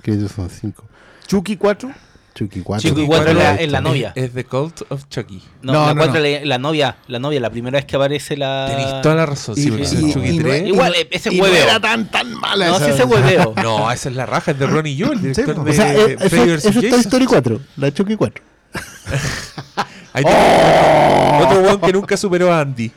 Que 0.05 0.11
ellos 0.11 0.31
son 0.35 0.47
5. 0.51 0.83
Chucky 1.25 1.57
4. 1.57 1.91
Chucky 2.35 2.61
4. 2.61 2.89
Chucky 2.89 3.01
Y 3.01 3.05
4 3.07 3.23
es 3.31 3.33
cuatro 3.33 3.33
la, 3.33 3.55
es 3.55 3.71
la 3.71 3.81
novia. 3.81 4.11
Es, 4.13 4.25
es 4.25 4.33
The 4.33 4.43
Cult 4.45 4.81
of 4.89 5.05
Chucky. 5.09 5.41
No, 5.63 5.73
No, 5.73 5.85
la 5.87 5.93
no, 5.95 6.01
4 6.05 6.13
no. 6.13 6.19
La, 6.29 6.45
la 6.45 6.57
novia. 6.59 6.97
La 7.07 7.17
novia, 7.17 7.39
la 7.39 7.49
primera 7.49 7.77
vez 7.79 7.85
que 7.85 7.95
aparece 7.95 8.37
la. 8.37 8.67
Tenéis 8.69 9.01
toda 9.01 9.15
la 9.15 9.25
razón. 9.25 9.55
Sí, 9.55 9.63
Y- 9.67 9.71
porque 9.71 9.83
y- 9.85 10.13
Chucky 10.13 10.29
y 10.29 10.37
no 10.37 10.43
3. 10.43 10.61
es- 10.61 10.67
Igual, 10.67 10.95
eh, 10.95 11.07
ese 11.09 11.33
y 11.33 11.37
no 11.37 11.43
hueveo. 11.45 11.63
era 11.63 11.79
tan, 11.79 12.11
tan 12.11 12.33
mala 12.35 12.67
No, 12.67 12.75
esa. 12.75 12.85
sí, 12.85 12.91
ese 12.91 13.03
hueveo. 13.05 13.53
No, 13.63 13.91
esa 13.91 14.09
es 14.09 14.15
la 14.15 14.27
raja, 14.27 14.51
es 14.51 14.59
de 14.59 14.67
Ronnie 14.67 14.91
y 14.93 14.95
yo, 14.97 15.11
el 15.11 15.21
director 15.21 15.55
po. 15.55 15.63
de 15.63 15.71
O 15.71 15.73
sea, 15.73 15.91
eh, 15.95 16.17
eso, 16.19 16.29
Freddy 16.29 16.51
eso 16.51 16.69
vs. 16.69 16.83
es 16.83 16.89
Toy. 16.91 16.99
Story 16.99 17.25
4. 17.25 17.61
La 17.77 17.91
Chucky 17.93 18.15
4. 18.15 18.43
Ahí 20.13 20.23
tenés 20.23 21.45
otro 21.45 21.61
weón 21.61 21.81
que 21.81 21.93
nunca 21.93 22.15
superó 22.17 22.53
a 22.53 22.59
Andy. 22.61 22.91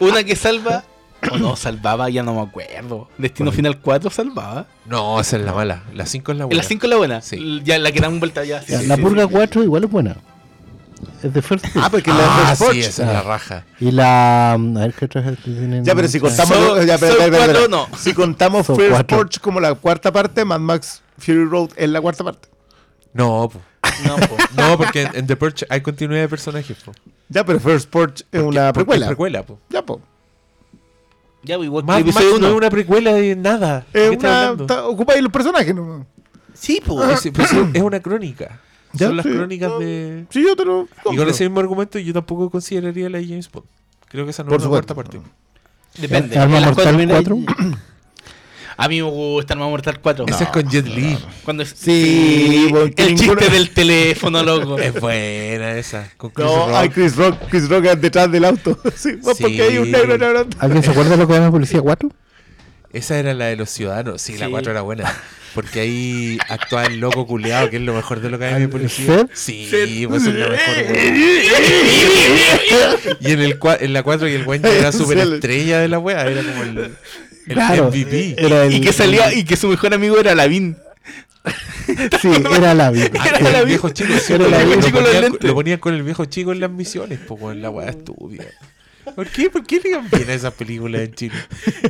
Una 0.00 0.22
que 0.24 0.36
salva. 0.36 0.84
O 1.30 1.38
no, 1.38 1.54
salvaba, 1.56 2.10
ya 2.10 2.22
no 2.22 2.34
me 2.34 2.40
acuerdo. 2.42 3.08
Destino 3.18 3.52
Final 3.52 3.78
4 3.78 4.10
salvaba. 4.10 4.66
No, 4.86 5.20
esa 5.20 5.36
es 5.36 5.44
la 5.44 5.52
mala. 5.52 5.82
La 5.94 6.04
5 6.06 6.32
es 6.32 6.38
la 6.38 6.44
En 6.44 6.48
buena. 6.48 6.62
la 6.62 6.68
5 6.68 6.86
es 6.86 6.90
la 6.90 6.96
buena. 6.96 7.20
Sí. 7.22 7.60
Ya 7.64 7.78
la 7.78 7.92
que 7.92 8.00
dan 8.00 8.18
vuelta 8.18 8.44
ya. 8.44 8.60
sí, 8.60 8.72
Ya, 8.72 8.80
sí, 8.80 8.86
la 8.86 8.96
sí, 8.96 9.02
Purga 9.02 9.22
sí. 9.24 9.28
4 9.30 9.62
igual 9.62 9.84
es 9.84 9.90
buena. 9.90 10.16
Es 11.22 11.32
de 11.32 11.42
First 11.42 11.64
Ah, 11.76 11.88
porque 11.90 12.10
la 12.10 12.16
de 12.18 12.24
Ah, 12.24 12.56
First 12.56 12.72
sí, 12.72 12.80
esa 12.80 13.02
es 13.06 13.12
la 13.12 13.22
raja. 13.22 13.64
Y 13.80 13.90
la. 13.92 14.56
mm, 14.58 14.76
A 14.76 14.80
ver 14.80 14.94
qué 14.94 15.04
otras 15.04 15.36
tienen. 15.44 15.84
Ya, 15.84 15.94
pero 15.94 16.08
si 16.08 16.18
contamos. 16.20 16.56
Soul- 16.56 16.86
ya, 16.86 16.98
Soul 16.98 17.10
espera, 17.10 17.24
espera, 17.26 17.44
cuatro, 17.46 17.68
no. 17.68 17.88
Si 17.98 18.12
contamos 18.14 18.66
Soul 18.66 18.78
First. 18.78 19.10
Forge 19.10 19.40
como 19.40 19.60
la 19.60 19.74
cuarta 19.74 20.12
parte, 20.12 20.44
Mad 20.44 20.60
Max 20.60 21.02
Fury 21.18 21.44
Road 21.44 21.70
es 21.76 21.88
la 21.88 22.00
cuarta 22.00 22.24
parte. 22.24 22.48
No, 23.14 23.48
po. 23.48 23.60
No, 24.06 24.16
po. 24.16 24.36
no, 24.56 24.76
porque 24.76 25.02
en, 25.02 25.10
en 25.16 25.26
The 25.26 25.36
Purge 25.36 25.66
hay 25.68 25.80
continuidad 25.80 26.22
de 26.22 26.28
personajes. 26.28 26.76
Po. 26.84 26.92
Ya, 27.28 27.44
pero 27.44 27.60
First 27.60 27.90
Forge 27.92 28.24
es 28.32 28.40
una 28.42 28.72
precuela. 28.72 29.06
Es 29.06 29.08
precuela, 29.10 29.42
po. 29.44 29.58
Ya, 29.70 29.82
Ya, 31.44 31.56
pues, 31.56 31.66
igual 31.66 31.84
Mad 31.84 32.04
Max 32.04 32.14
no 32.14 32.20
es 32.20 32.32
1. 32.34 32.56
una 32.56 32.70
precuela 32.70 33.12
de 33.14 33.34
nada. 33.36 33.84
¿De 33.92 34.12
Es 34.12 34.18
una, 34.18 34.52
ocupáis 34.84 35.22
los 35.22 35.32
personajes, 35.32 35.74
¿no? 35.74 36.06
Sí, 36.54 36.80
pues. 36.84 37.24
Es, 37.26 37.32
pues, 37.32 37.48
sí, 37.48 37.56
es 37.74 37.82
una 37.82 38.00
crónica. 38.00 38.60
Ya, 38.92 39.06
Son 39.08 39.16
las 39.16 39.24
sí. 39.26 39.32
crónicas 39.32 39.78
de. 39.78 40.26
Sí, 40.30 40.42
yo 40.42 40.54
te 40.54 40.64
lo. 40.64 40.86
Y 41.10 41.16
con 41.16 41.28
ese 41.28 41.44
mismo 41.44 41.60
argumento, 41.60 41.98
yo 41.98 42.12
tampoco 42.12 42.50
consideraría 42.50 43.08
la 43.08 43.18
de 43.18 43.26
James 43.26 43.50
Bond. 43.50 43.66
Creo 44.08 44.24
que 44.24 44.30
esa 44.30 44.42
no 44.44 44.50
Por 44.50 44.58
es 44.58 44.64
una 44.64 44.70
cuarta 44.70 44.94
parte. 44.94 45.20
Depende. 45.98 46.38
Arma 46.38 46.60
Mortal 46.60 47.06
cuatro- 47.08 47.38
4. 47.46 47.78
A 48.76 48.88
mí 48.88 48.96
me 49.02 49.08
gusta 49.08 49.54
Arma 49.54 49.68
Mortal 49.68 50.00
4. 50.00 50.26
Esa 50.28 50.44
es 50.44 50.50
con 50.50 50.68
Jet 50.68 50.86
Li. 50.86 51.18
Cuando 51.44 51.62
es- 51.62 51.74
Sí, 51.76 52.68
porque 52.70 53.02
el 53.02 53.14
ninguno- 53.14 53.40
chiste 53.40 53.52
del 53.54 53.70
teléfono, 53.70 54.42
loco. 54.42 54.78
Es 54.78 54.98
buena 55.00 55.76
esa. 55.78 56.10
Con 56.16 56.30
Chris 56.30 56.46
No, 56.46 56.66
Rock. 56.66 56.74
hay 56.76 56.88
Chris 56.88 57.16
Rock, 57.16 57.38
Chris 57.50 57.68
Rock 57.68 57.84
detrás 57.98 58.30
del 58.32 58.44
auto. 58.44 58.78
Sí, 58.96 59.12
pues, 59.22 59.36
Sí. 59.36 59.42
porque 59.44 59.62
hay 59.62 59.78
un 59.78 59.90
negro 59.90 60.38
auto. 60.38 60.56
¿Alguien 60.60 60.82
se 60.82 60.90
acuerda 60.90 61.10
de 61.12 61.16
lo 61.18 61.26
que 61.26 61.34
era 61.34 61.44
la 61.44 61.50
Policía 61.50 61.80
4? 61.80 62.10
Esa 62.92 63.18
era 63.18 63.32
la 63.34 63.46
de 63.46 63.56
los 63.56 63.70
ciudadanos. 63.70 64.20
Sí, 64.20 64.36
la 64.36 64.46
Sí. 64.46 64.50
4 64.52 64.72
era 64.72 64.82
buena. 64.82 65.12
Porque 65.54 65.80
ahí 65.80 66.38
actuaba 66.48 66.86
el 66.86 66.98
loco 66.98 67.26
culeado, 67.26 67.68
que 67.68 67.76
es 67.76 67.82
lo 67.82 67.92
mejor 67.94 68.20
de 68.20 68.30
lo 68.30 68.38
que 68.38 68.46
hay 68.46 68.62
en 68.62 68.70
policía. 68.70 69.26
Sí, 69.34 70.06
pues 70.08 70.24
es 70.26 70.34
la 70.34 70.48
mejor. 70.48 70.74
y 73.20 73.32
en, 73.32 73.40
el, 73.40 73.58
en 73.80 73.92
la 73.92 74.02
4 74.02 74.28
y 74.28 74.32
el 74.32 74.44
buen 74.44 74.62
ya 74.62 74.70
era 74.74 74.92
súper 74.92 75.18
estrella 75.18 75.80
de 75.80 75.88
la 75.88 75.98
wea. 75.98 76.26
Era 76.26 76.42
como 76.42 76.62
el, 76.62 76.94
el 77.46 77.54
Claro. 77.54 77.88
MVP. 77.88 78.34
Era 78.38 78.64
el, 78.64 78.74
Y 78.74 78.80
que 78.80 78.92
salía 78.92 79.32
y 79.34 79.44
que 79.44 79.56
su 79.56 79.68
mejor 79.68 79.94
amigo 79.94 80.18
era 80.18 80.34
Lavín. 80.34 80.76
Sí, 82.20 82.28
era 82.56 82.74
la 82.74 82.90
vida. 82.92 83.08
Ah, 83.18 83.26
Era 83.28 83.40
la 83.50 83.58
el 83.58 83.64
vi- 83.64 83.70
viejo 83.72 83.88
chico. 83.90 84.12
sí, 84.24 84.32
era 84.34 84.44
lo, 84.44 84.50
la 84.50 84.62
lo 84.62 84.80
chico 84.80 85.00
ponían, 85.00 85.36
lo 85.40 85.54
ponían 85.54 85.78
con 85.80 85.94
el 85.94 86.02
viejo 86.04 86.24
chico 86.26 86.52
en 86.52 86.60
las 86.60 86.70
misiones. 86.70 87.18
Pues, 87.26 87.56
la 87.56 87.70
weá 87.70 87.88
estúpida. 87.90 88.44
¿Por 89.16 89.26
qué? 89.26 89.50
¿Por 89.50 89.66
qué 89.66 89.80
le 89.82 89.90
dan 89.90 90.08
bien 90.08 90.30
a 90.30 90.34
esas 90.34 90.54
películas 90.54 91.00
en 91.02 91.12
Chile? 91.14 91.34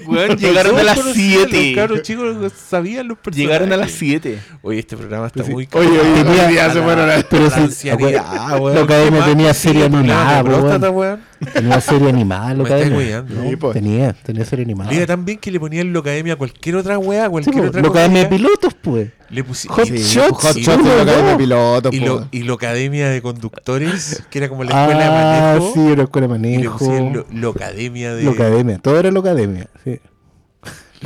Weón, 0.06 0.38
llegaron 0.38 0.78
a 0.78 0.82
las 0.82 0.94
Todos 0.94 1.12
conocían, 1.12 1.46
7. 1.50 1.86
Los 1.88 2.02
chicos 2.02 2.52
sabían 2.70 3.06
los 3.08 3.18
personajes. 3.18 3.46
Llegaron 3.46 3.72
a 3.74 3.76
las 3.76 3.90
7. 3.92 4.38
Oye, 4.62 4.78
este 4.78 4.96
programa 4.96 5.26
está 5.26 5.44
muy 5.44 5.68
Oye, 5.72 5.88
oye, 5.88 5.98
Tenía- 6.24 6.46
hoy 6.46 6.52
día 6.52 6.72
se 6.72 6.80
fueron 6.80 7.10
a- 7.10 7.22
Pero 7.28 7.44
la 7.44 7.50
sí, 7.50 7.60
ancianidad, 7.60 8.24
acuérdate, 8.24 8.60
weón. 8.62 8.74
la 8.74 8.80
academia 8.82 9.10
¿Qué 9.10 9.18
más? 9.18 9.28
tenía 9.28 9.54
Sí, 9.54 9.60
serie 9.68 9.90
problema 9.90 11.20
de. 11.44 11.50
Tenía 11.52 11.80
serie 11.80 12.08
animada, 12.08 12.54
la 12.54 12.64
academia. 12.64 13.24
No, 13.28 13.48
Sí, 13.48 13.56
pues. 13.56 13.72
Tenía, 13.74 14.12
tenía 14.12 14.44
serie 14.44 14.64
animada. 14.64 14.90
Le 14.90 14.96
iba 14.96 15.06
tan 15.06 15.24
bien 15.24 15.38
que 15.38 15.50
le 15.50 15.60
ponían 15.60 15.92
locademia 15.92 16.34
a 16.34 16.36
cualquier 16.36 16.76
otra 16.76 16.98
weá, 16.98 17.24
Sí, 17.24 17.30
cualquier 17.30 17.54
po, 17.62 17.68
otra 17.68 17.82
la 17.82 17.88
academia 17.88 18.22
de 18.24 18.28
pilotos, 18.28 18.74
pues. 18.80 19.10
Le 19.30 19.44
pusi- 19.46 19.68
Hot 19.68 19.86
y- 19.88 19.96
Shots, 19.98 20.42
Hot 20.44 20.56
y- 20.56 20.62
Shots 20.62 20.84
la 20.84 21.02
academia 21.02 21.30
de 21.32 21.36
pilotos. 21.38 21.94
y, 21.94 22.00
lo, 22.00 22.28
y 22.30 22.42
la 22.42 22.52
academia 22.54 23.08
de 23.08 23.22
conductores, 23.22 24.22
que 24.30 24.38
era 24.38 24.48
como 24.48 24.64
la 24.64 24.70
escuela 24.82 24.98
de 24.98 25.04
Ah, 25.04 25.52
manejo. 25.58 25.72
sí, 25.74 25.80
era 25.92 26.02
escuela 26.04 26.28
de 26.28 26.34
y 26.38 26.42
le 26.42 26.56
manejo. 26.58 26.78
pusieron 26.78 27.12
lo, 27.14 27.26
locademia 27.30 28.14
de. 28.14 28.22
Locademia, 28.24 28.78
todo 28.78 28.98
era 28.98 29.10
locademia, 29.10 29.66
sí. 29.84 29.98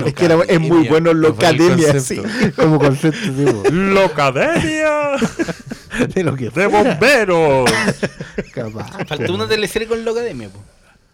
Es 0.04 0.14
que 0.14 0.24
era- 0.26 0.38
es 0.46 0.60
muy 0.60 0.86
bueno 0.88 1.12
locademia, 1.14 1.98
sí. 2.00 2.20
Como 2.56 2.78
concepto, 2.78 3.32
po. 3.32 3.70
¡Locademia! 3.70 5.12
de 6.14 6.24
lo 6.24 6.36
que 6.36 6.44
¡De 6.44 6.50
fuera, 6.50 6.68
bomberos! 6.68 7.70
capaz, 8.54 9.06
Faltó 9.06 9.34
una 9.34 9.48
teleserie 9.48 9.88
con 9.88 10.04
la 10.04 10.10
academia, 10.10 10.48
po. 10.48 10.62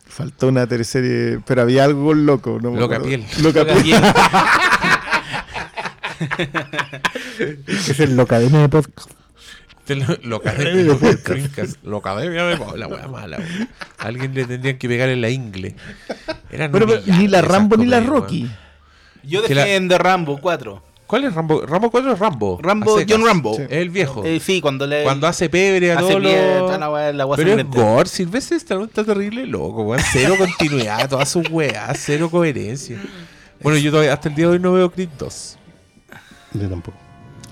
Faltó 0.06 0.48
una 0.48 0.66
teleserie, 0.66 1.40
pero 1.46 1.62
había 1.62 1.84
algo 1.84 2.12
loco. 2.12 2.58
No 2.60 2.70
me 2.72 2.80
Loca 2.80 2.96
acuerdo. 2.96 3.16
piel. 3.16 3.42
Loca 3.42 3.64
piel. 3.64 3.82
Bien. 3.82 4.02
Es 7.66 8.00
el 8.00 8.16
locademia 8.16 8.60
de 8.60 8.68
podcast. 8.68 9.10
Locademia 10.22 10.94
de 10.94 11.16
Dreamcast. 11.16 11.82
Locademia 11.84 12.44
de 12.44 12.58
la 12.78 12.86
wea 12.86 13.08
mala, 13.08 13.38
wea. 13.38 13.68
Alguien 13.98 14.32
le 14.34 14.44
tendrían 14.44 14.78
que 14.78 14.88
pegar 14.88 15.08
en 15.08 15.20
la 15.20 15.28
ingle. 15.30 15.74
Eran 16.50 16.70
pero 16.72 16.86
ni 17.06 17.28
la 17.28 17.42
Rambo 17.42 17.76
ni 17.76 17.86
la 17.86 18.00
Rocky. 18.00 18.50
Yo 19.22 19.42
Que 19.42 19.54
la- 19.54 19.62
defiendo 19.64 19.98
Rambo 19.98 20.38
4. 20.40 20.82
¿Cuál 21.06 21.24
es 21.24 21.34
Rambo? 21.34 21.66
Rambo 21.66 21.90
4 21.90 22.12
es 22.14 22.18
Rambo. 22.18 22.58
Rambo. 22.62 22.98
John 23.06 23.24
Rambo. 23.26 23.58
Es 23.58 23.70
el 23.70 23.90
viejo. 23.90 24.24
Eh, 24.24 24.40
sí, 24.40 24.62
cuando 24.62 24.86
le. 24.86 25.02
Cuando 25.04 25.26
hace 25.26 25.50
pebre 25.50 25.92
a 25.92 25.98
hace 25.98 26.18
bien, 26.18 26.58
los... 26.58 26.66
toda 26.72 26.78
la 26.78 27.12
la 27.12 27.36
Pero 27.36 27.52
es 27.58 27.68
gore, 27.68 28.08
Silvestre 28.08 28.56
Stallone 28.56 28.86
está 28.86 29.04
terrible 29.04 29.46
loco, 29.46 29.82
weón. 29.82 30.02
Cero 30.10 30.36
continuidad, 30.38 31.08
todas 31.10 31.28
sus 31.28 31.48
weas, 31.50 31.98
cero 32.00 32.30
coherencia. 32.30 32.98
Bueno, 33.62 33.78
yo 33.78 33.90
todavía, 33.90 34.14
hasta 34.14 34.30
el 34.30 34.34
día 34.34 34.46
de 34.46 34.52
hoy 34.52 34.58
no 34.58 34.72
veo 34.72 34.90
Creed 34.90 35.10
2. 35.18 35.58
Yo 36.54 36.68
tampoco. 36.68 36.96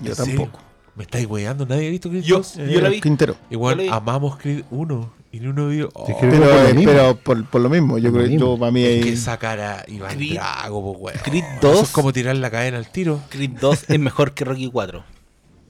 Yo 0.01 0.09
¿En 0.09 0.15
serio? 0.15 0.35
tampoco. 0.39 0.59
¿Me 0.95 1.03
estáis 1.03 1.27
weando? 1.27 1.65
¿Nadie 1.67 1.87
ha 1.87 1.91
visto 1.91 2.09
Creed 2.09 2.23
Yo- 2.23 2.37
2? 2.37 2.55
yo 2.67 2.81
la 2.81 2.89
vi. 2.89 2.99
Quintero. 2.99 3.35
Igual 3.51 3.77
vi. 3.77 3.87
amamos 3.89 4.37
Creed 4.37 4.63
1 4.71 5.13
y 5.31 5.45
uno 5.45 5.67
vio... 5.69 5.89
Oh, 5.93 6.05
que- 6.05 6.13
Pero, 6.19 6.37
por 6.43 6.47
lo 6.53 6.67
eh, 6.67 6.73
mismo. 6.73 6.91
pero 6.91 7.15
por, 7.15 7.45
por 7.45 7.61
lo 7.61 7.69
mismo, 7.69 7.97
yo 7.97 8.11
Por 8.11 8.19
creo 8.21 8.31
mismo. 8.31 8.53
yo 8.53 8.59
para 8.59 8.71
mí 8.71 8.83
es 8.83 9.05
que 9.05 9.15
sacar 9.17 9.59
a 9.59 9.85
Iván 9.87 10.17
Creed- 10.17 10.33
Drago, 10.33 10.93
pues, 10.93 11.15
weón. 11.15 11.23
Creed 11.23 11.43
Eso 11.59 11.71
2. 11.71 11.83
es 11.83 11.89
como 11.89 12.11
tirar 12.13 12.35
la 12.35 12.49
cadena 12.51 12.77
al 12.77 12.89
tiro. 12.91 13.21
Creed 13.29 13.51
2 13.59 13.85
es 13.87 13.99
mejor 13.99 14.33
que 14.33 14.43
Rocky 14.45 14.69
4. 14.71 15.03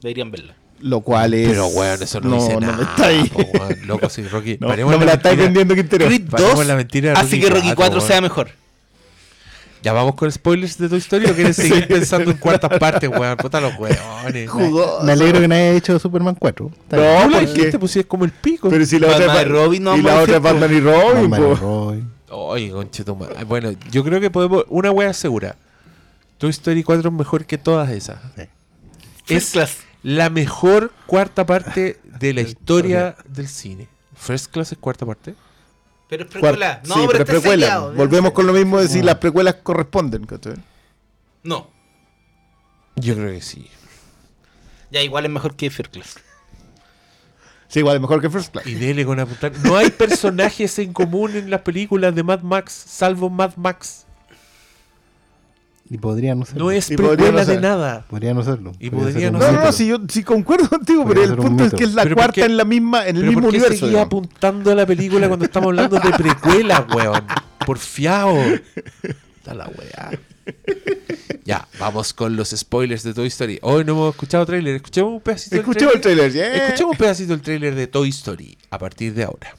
Deberían 0.01 0.31
verla. 0.31 0.55
lo 0.79 1.01
cual 1.01 1.33
es. 1.35 1.47
Pero, 1.49 1.67
weón, 1.67 2.01
eso 2.01 2.19
no, 2.21 2.35
dice 2.37 2.53
no 2.55 2.59
nada. 2.61 2.77
me 2.77 2.83
está 2.83 3.05
ahí. 3.07 3.29
po, 3.29 3.39
weón. 3.59 3.77
Loco, 3.85 4.09
sí, 4.09 4.23
Rocky. 4.23 4.57
No, 4.59 4.75
no 4.75 4.97
me 4.97 5.05
la 5.05 5.13
estáis 5.13 5.37
mentira. 5.37 5.43
vendiendo, 5.45 5.75
Quintero. 5.75 6.05
Creed 6.07 6.27
Paremos 6.29 6.55
2 6.55 6.65
la 6.65 6.75
mentira 6.75 7.09
de 7.11 7.19
hace 7.19 7.23
Rocky 7.35 7.39
que 7.41 7.49
Rocky 7.49 7.61
4, 7.61 7.75
4 7.75 7.97
weón. 7.99 8.07
sea 8.07 8.21
mejor. 8.21 8.49
Ya 9.83 9.93
vamos 9.93 10.15
con 10.15 10.31
spoilers 10.31 10.77
de 10.77 10.89
Toy 10.89 10.99
Story 10.99 11.25
o 11.25 11.33
quieren 11.33 11.53
seguir 11.53 11.87
pensando 11.89 12.29
en 12.31 12.37
cuartas 12.37 12.77
partes, 12.77 13.09
weón. 13.09 13.35
Puta 13.37 13.59
los 13.59 13.73
weones. 13.79 14.49
Jugó. 14.49 14.99
Me 15.03 15.13
alegro 15.13 15.39
que 15.41 15.47
no 15.47 15.55
haya 15.55 15.71
hecho 15.71 15.97
Superman 15.97 16.35
4. 16.35 16.71
Está 16.83 16.97
bien. 16.97 17.09
No, 17.09 17.15
¿Cómo 17.21 17.29
la 17.31 17.37
porque. 17.39 17.53
dijiste? 17.53 17.79
Pues 17.79 17.91
si 17.91 17.99
es 17.99 18.05
como 18.05 18.25
el 18.25 18.31
pico. 18.31 18.69
Pero 18.69 18.85
si 18.85 18.99
la 18.99 19.07
otra 19.07 19.27
Batman 19.27 19.37
es 19.37 19.45
y 19.45 19.49
Robin 19.49 19.83
no 19.83 19.97
y 19.97 20.01
vamos 20.01 20.11
la 20.13 20.21
otra 20.21 20.35
es 20.37 20.41
Batman 20.41 20.73
y 20.75 20.79
Robin, 20.81 21.29
Batman 21.31 21.57
po. 21.57 21.95
y. 21.95 22.03
Oye, 22.33 22.71
conchetumare. 22.71 23.43
Bueno, 23.45 23.71
yo 23.91 24.03
creo 24.03 24.19
que 24.21 24.29
podemos. 24.29 24.65
Una 24.69 24.91
wea 24.91 25.13
segura. 25.13 25.55
Toy 26.37 26.49
Story 26.51 26.83
4 26.83 27.09
es 27.09 27.15
mejor 27.15 27.45
que 27.45 27.57
todas 27.57 27.89
esas. 27.89 28.19
Sí. 28.35 28.43
First 29.25 29.53
Class. 29.53 29.77
La 30.03 30.29
mejor 30.29 30.91
cuarta 31.05 31.45
parte 31.45 31.99
de 32.19 32.33
la 32.33 32.41
historia 32.41 33.15
del 33.27 33.47
cine. 33.47 33.87
First 34.15 34.51
Class 34.51 34.71
es 34.71 34.77
cuarta 34.77 35.05
parte. 35.05 35.35
Pero 36.11 36.25
es 36.25 36.29
precuela. 36.29 36.81
No, 36.85 36.95
sí, 36.95 37.01
pero, 37.09 37.23
precuela. 37.23 37.79
Volvemos 37.79 38.33
con 38.33 38.45
lo 38.45 38.51
mismo 38.51 38.81
de 38.81 38.89
si 38.89 39.01
las 39.01 39.15
precuelas 39.15 39.55
corresponden. 39.63 40.25
¿cachai? 40.25 40.55
No. 41.41 41.69
Yo 42.97 43.15
creo 43.15 43.31
que 43.31 43.39
sí. 43.39 43.69
Ya 44.91 45.01
igual 45.01 45.23
es 45.23 45.31
mejor 45.31 45.55
que 45.55 45.69
First 45.69 45.93
Class. 45.93 46.15
Sí, 47.69 47.79
igual 47.79 47.95
es 47.95 48.01
mejor 48.01 48.19
que 48.19 48.29
First 48.29 48.51
Class. 48.51 48.67
Y 48.67 48.73
dele 48.73 49.05
con 49.05 49.21
apuntar. 49.21 49.53
No 49.63 49.77
hay 49.77 49.89
personajes 49.89 50.77
en 50.79 50.91
común 50.91 51.33
en 51.33 51.49
las 51.49 51.61
películas 51.61 52.13
de 52.13 52.23
Mad 52.23 52.41
Max, 52.41 52.73
salvo 52.73 53.29
Mad 53.29 53.55
Max. 53.55 54.05
Y 55.93 55.97
podría 55.97 56.35
no 56.35 56.45
serlo. 56.45 56.63
No 56.63 56.71
es 56.71 56.87
precuela 56.87 57.43
no 57.43 57.45
de 57.45 57.59
nada. 57.59 58.05
Podría 58.09 58.33
no 58.33 58.41
serlo. 58.43 58.71
Y 58.79 58.89
Podría 58.89 59.11
podría 59.11 59.19
ser 59.19 59.33
no 59.33 59.39
un 59.39 59.55
No, 59.55 59.65
no, 59.65 59.71
si 59.73 59.87
yo 59.87 59.97
sí 60.07 60.23
concuerdo 60.23 60.69
contigo, 60.69 61.03
Podría 61.03 61.23
pero 61.27 61.33
el 61.35 61.47
punto 61.49 61.65
es 61.65 61.73
que 61.73 61.83
es 61.83 61.93
la 61.93 62.03
Pero 62.03 62.15
¿por 62.15 62.23
cuarta 62.23 62.45
en 62.45 62.55
la 62.55 62.63
misma, 62.63 63.05
en 63.07 63.17
el 63.17 63.23
¿Pero 63.23 63.27
mismo 63.27 63.41
por 63.41 63.51
qué 63.51 63.57
universo. 63.57 63.85
seguía 63.87 64.01
apuntando 64.03 64.71
a 64.71 64.75
la 64.75 64.85
película 64.85 65.27
cuando 65.27 65.43
estamos 65.43 65.67
hablando 65.67 65.99
de 65.99 66.11
precuela, 66.11 66.87
weón? 66.95 67.25
Porfiado. 67.65 68.37
Está 69.35 69.53
la 69.53 69.67
weá. 69.67 70.11
Ya, 71.43 71.67
vamos 71.77 72.13
con 72.13 72.37
los 72.37 72.51
spoilers 72.51 73.03
de 73.03 73.13
Toy 73.13 73.27
Story. 73.27 73.59
Hoy 73.61 73.83
no 73.83 73.91
hemos 73.91 74.13
escuchado 74.13 74.45
trailer. 74.45 74.75
Escuchemos 74.75 75.11
un 75.11 75.19
pedacito 75.19 75.57
Escuchemos 75.57 75.95
el 75.95 76.01
del 76.01 76.15
trailer, 76.15 76.31
yeah. 76.31 76.55
Escuchemos 76.67 76.91
un 76.93 76.97
pedacito 76.99 77.33
del 77.33 77.41
trailer 77.41 77.75
de 77.75 77.87
Toy 77.87 78.07
Story 78.07 78.57
a 78.69 78.77
partir 78.79 79.13
de 79.13 79.25
ahora. 79.25 79.57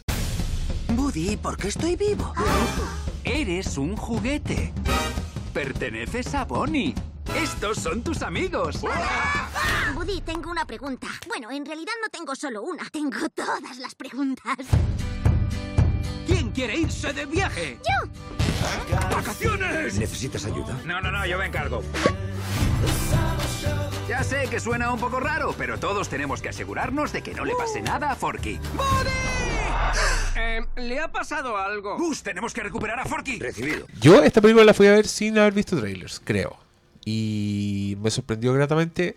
Woody, 0.96 1.36
¿por 1.36 1.58
qué 1.58 1.68
estoy 1.68 1.94
vivo? 1.96 2.32
Eres 3.22 3.76
un 3.76 3.96
juguete. 3.96 4.72
Perteneces 5.52 6.34
a 6.34 6.44
Bonnie. 6.46 6.94
Estos 7.36 7.78
son 7.78 8.02
tus 8.02 8.22
amigos. 8.22 8.80
Woody, 9.94 10.22
tengo 10.22 10.50
una 10.50 10.64
pregunta. 10.64 11.08
Bueno, 11.28 11.50
en 11.50 11.66
realidad 11.66 11.92
no 12.02 12.08
tengo 12.08 12.34
solo 12.34 12.62
una, 12.62 12.84
tengo 12.90 13.28
todas 13.34 13.78
las 13.78 13.94
preguntas. 13.94 14.56
¿Quién 16.26 16.50
quiere 16.52 16.78
irse 16.78 17.12
de 17.12 17.26
viaje? 17.26 17.78
¡Yo! 17.84 18.08
¡Vacaciones! 19.14 19.98
¿Necesitas 19.98 20.44
ayuda? 20.46 20.78
No, 20.86 21.00
no, 21.00 21.10
no, 21.10 21.26
yo 21.26 21.36
me 21.36 21.46
encargo. 21.46 21.82
Ya 24.08 24.24
sé 24.24 24.48
que 24.48 24.58
suena 24.58 24.90
un 24.90 25.00
poco 25.00 25.20
raro, 25.20 25.54
pero 25.56 25.78
todos 25.78 26.08
tenemos 26.08 26.40
que 26.40 26.48
asegurarnos 26.48 27.12
de 27.12 27.22
que 27.22 27.34
no 27.34 27.44
le 27.44 27.54
pase 27.54 27.82
nada 27.82 28.10
a 28.10 28.16
Forky. 28.16 28.58
Eh, 30.36 30.60
¿Le 30.76 30.98
ha 30.98 31.10
pasado 31.10 31.56
algo? 31.56 31.96
Gus, 31.98 32.22
tenemos 32.22 32.52
que 32.52 32.62
recuperar 32.62 32.98
a 32.98 33.04
Forky. 33.04 33.38
Recibido. 33.38 33.86
Yo 34.00 34.22
esta 34.22 34.40
película 34.40 34.64
la 34.64 34.74
fui 34.74 34.86
a 34.86 34.92
ver 34.92 35.06
sin 35.06 35.38
haber 35.38 35.52
visto 35.52 35.78
trailers, 35.78 36.20
creo. 36.24 36.56
Y 37.04 37.96
me 38.00 38.10
sorprendió 38.10 38.52
gratamente. 38.52 39.16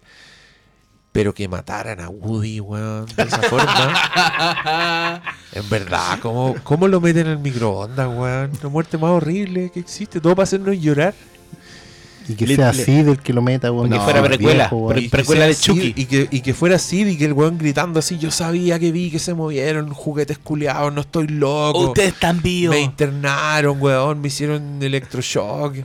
Pero 1.11 1.33
que 1.33 1.47
mataran 1.47 2.01
a 2.01 2.09
Woody, 2.09 2.59
weón, 2.59 3.05
de 3.05 3.23
esa 3.23 3.41
forma. 3.43 5.21
en 5.53 5.69
verdad, 5.69 6.19
¿cómo, 6.21 6.55
¿cómo 6.63 6.89
lo 6.89 6.99
meten 6.99 7.27
en 7.27 7.31
el 7.33 7.39
microondas, 7.39 8.09
weón? 8.09 8.51
La 8.61 8.67
muerte 8.67 8.97
más 8.97 9.11
horrible 9.11 9.71
que 9.71 9.79
existe. 9.79 10.19
Todo 10.19 10.35
para 10.35 10.43
hacernos 10.43 10.77
llorar. 10.77 11.13
Y 12.27 12.33
que 12.35 12.47
Le- 12.47 12.55
sea 12.55 12.69
así 12.69 13.03
del 13.03 13.19
que 13.19 13.33
lo 13.33 13.41
meta, 13.41 13.71
weón. 13.71 13.89
No, 13.89 14.01
fuera 14.03 14.19
el 14.19 14.25
precuela, 14.25 14.63
viejo, 14.69 14.89
que 14.93 15.09
precuela 15.09 15.45
de 15.45 15.53
Sid, 15.53 15.63
Chucky. 15.73 15.93
Y 15.95 16.05
que, 16.05 16.27
y 16.31 16.41
que 16.41 16.53
fuera 16.53 16.79
Sid 16.79 17.07
y 17.07 17.17
que 17.17 17.25
el 17.25 17.33
weón 17.33 17.57
gritando 17.57 17.99
así, 17.99 18.17
yo 18.17 18.31
sabía 18.31 18.79
que 18.79 18.91
vi 18.91 19.11
que 19.11 19.19
se 19.19 19.33
movieron 19.33 19.91
juguetes 19.93 20.37
culiados, 20.39 20.91
no 20.93 21.01
estoy 21.01 21.27
loco. 21.27 21.79
Ustedes 21.89 22.13
están 22.13 22.41
vivos. 22.41 22.75
Me 22.75 22.81
internaron, 22.81 23.79
weón, 23.81 24.21
me 24.21 24.27
hicieron 24.29 24.81
electroshock. 24.81 25.75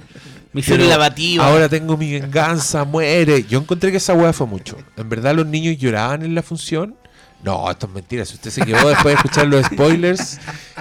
Me 0.52 0.60
hicieron 0.62 0.88
lavativa. 0.88 1.46
Ahora 1.46 1.68
tengo 1.68 1.96
mi 1.96 2.12
venganza, 2.18 2.84
muere. 2.84 3.44
Yo 3.44 3.60
encontré 3.60 3.90
que 3.90 3.98
esa 3.98 4.14
weá 4.14 4.32
fue 4.32 4.46
mucho. 4.46 4.76
En 4.96 5.08
verdad 5.08 5.34
los 5.34 5.46
niños 5.46 5.76
lloraban 5.78 6.22
en 6.22 6.34
la 6.34 6.42
función. 6.42 6.96
No, 7.44 7.70
esto 7.70 7.86
es 7.86 7.92
mentira. 7.92 8.24
Si 8.24 8.34
usted 8.34 8.50
se 8.50 8.62
quedó 8.62 8.88
después 8.88 9.06
de 9.06 9.12
escuchar 9.14 9.46
los 9.46 9.64
spoilers 9.66 10.38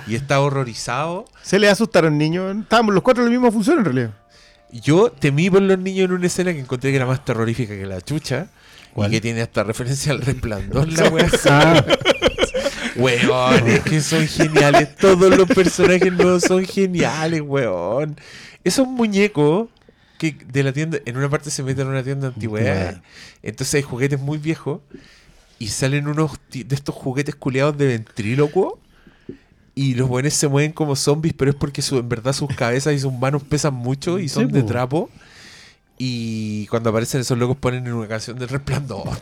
y 0.07 0.15
está 0.15 0.39
horrorizado. 0.41 1.25
Se 1.43 1.59
le 1.59 1.69
asustaron 1.69 2.17
niños. 2.17 2.57
Estábamos 2.57 2.93
los 2.93 3.03
cuatro 3.03 3.23
en 3.23 3.29
la 3.29 3.31
misma 3.39 3.51
función 3.51 3.77
en 3.79 3.85
realidad. 3.85 4.11
Yo 4.71 5.11
temí 5.11 5.49
por 5.49 5.61
los 5.61 5.79
niños 5.79 6.05
en 6.05 6.11
una 6.11 6.27
escena 6.27 6.53
que 6.53 6.59
encontré 6.59 6.91
que 6.91 6.97
era 6.97 7.05
más 7.05 7.25
terrorífica 7.25 7.75
que 7.75 7.85
la 7.85 8.01
chucha. 8.01 8.47
¿Cuál? 8.93 9.09
Y 9.09 9.17
que 9.17 9.21
tiene 9.21 9.41
hasta 9.41 9.63
referencia 9.63 10.11
al 10.11 10.21
resplandor 10.21 10.91
la 10.91 11.09
weá. 11.09 11.29
Ah, 11.49 11.85
Weón, 12.95 13.67
es 13.67 13.81
que 13.81 14.01
son 14.01 14.27
geniales. 14.27 14.95
Todos 14.95 15.35
los 15.35 15.47
personajes 15.47 16.11
nuevos 16.11 16.43
son 16.43 16.65
geniales, 16.65 17.41
weón. 17.41 18.17
Esos 18.63 18.87
muñecos 18.87 19.69
que 20.17 20.35
de 20.51 20.63
la 20.63 20.73
tienda, 20.73 20.99
en 21.05 21.15
una 21.15 21.29
parte 21.29 21.49
se 21.49 21.63
meten 21.63 21.87
en 21.87 21.93
una 21.93 22.03
tienda 22.03 22.27
de 22.27 22.33
antigüedades. 22.33 22.97
Entonces 23.41 23.75
hay 23.75 23.81
juguetes 23.83 24.19
muy 24.19 24.37
viejos. 24.37 24.81
Y 25.59 25.67
salen 25.69 26.07
unos 26.07 26.31
de 26.51 26.73
estos 26.75 26.95
juguetes 26.95 27.35
culeados 27.35 27.77
de 27.77 27.87
ventrílocuo. 27.87 28.79
Y 29.81 29.93
los 29.93 30.09
buenos 30.09 30.33
se 30.33 30.49
mueven 30.49 30.73
como 30.73 30.97
zombies, 30.97 31.33
pero 31.37 31.51
es 31.51 31.55
porque 31.55 31.81
su, 31.81 31.99
en 31.99 32.09
verdad 32.09 32.33
sus 32.33 32.53
cabezas 32.53 32.93
y 32.93 32.99
sus 32.99 33.13
manos 33.13 33.43
pesan 33.43 33.73
mucho 33.73 34.19
y 34.19 34.27
son 34.27 34.47
Sí, 34.47 34.51
de 34.51 34.61
po. 34.89 35.09
Y 36.01 36.65
cuando 36.67 36.91
aparecen 36.91 37.19
esos 37.19 37.37
locos 37.37 37.57
ponen 37.57 37.85
en 37.85 37.91
una 37.91 38.07
canción 38.07 38.39
del 38.39 38.47
resplandor. 38.47 39.03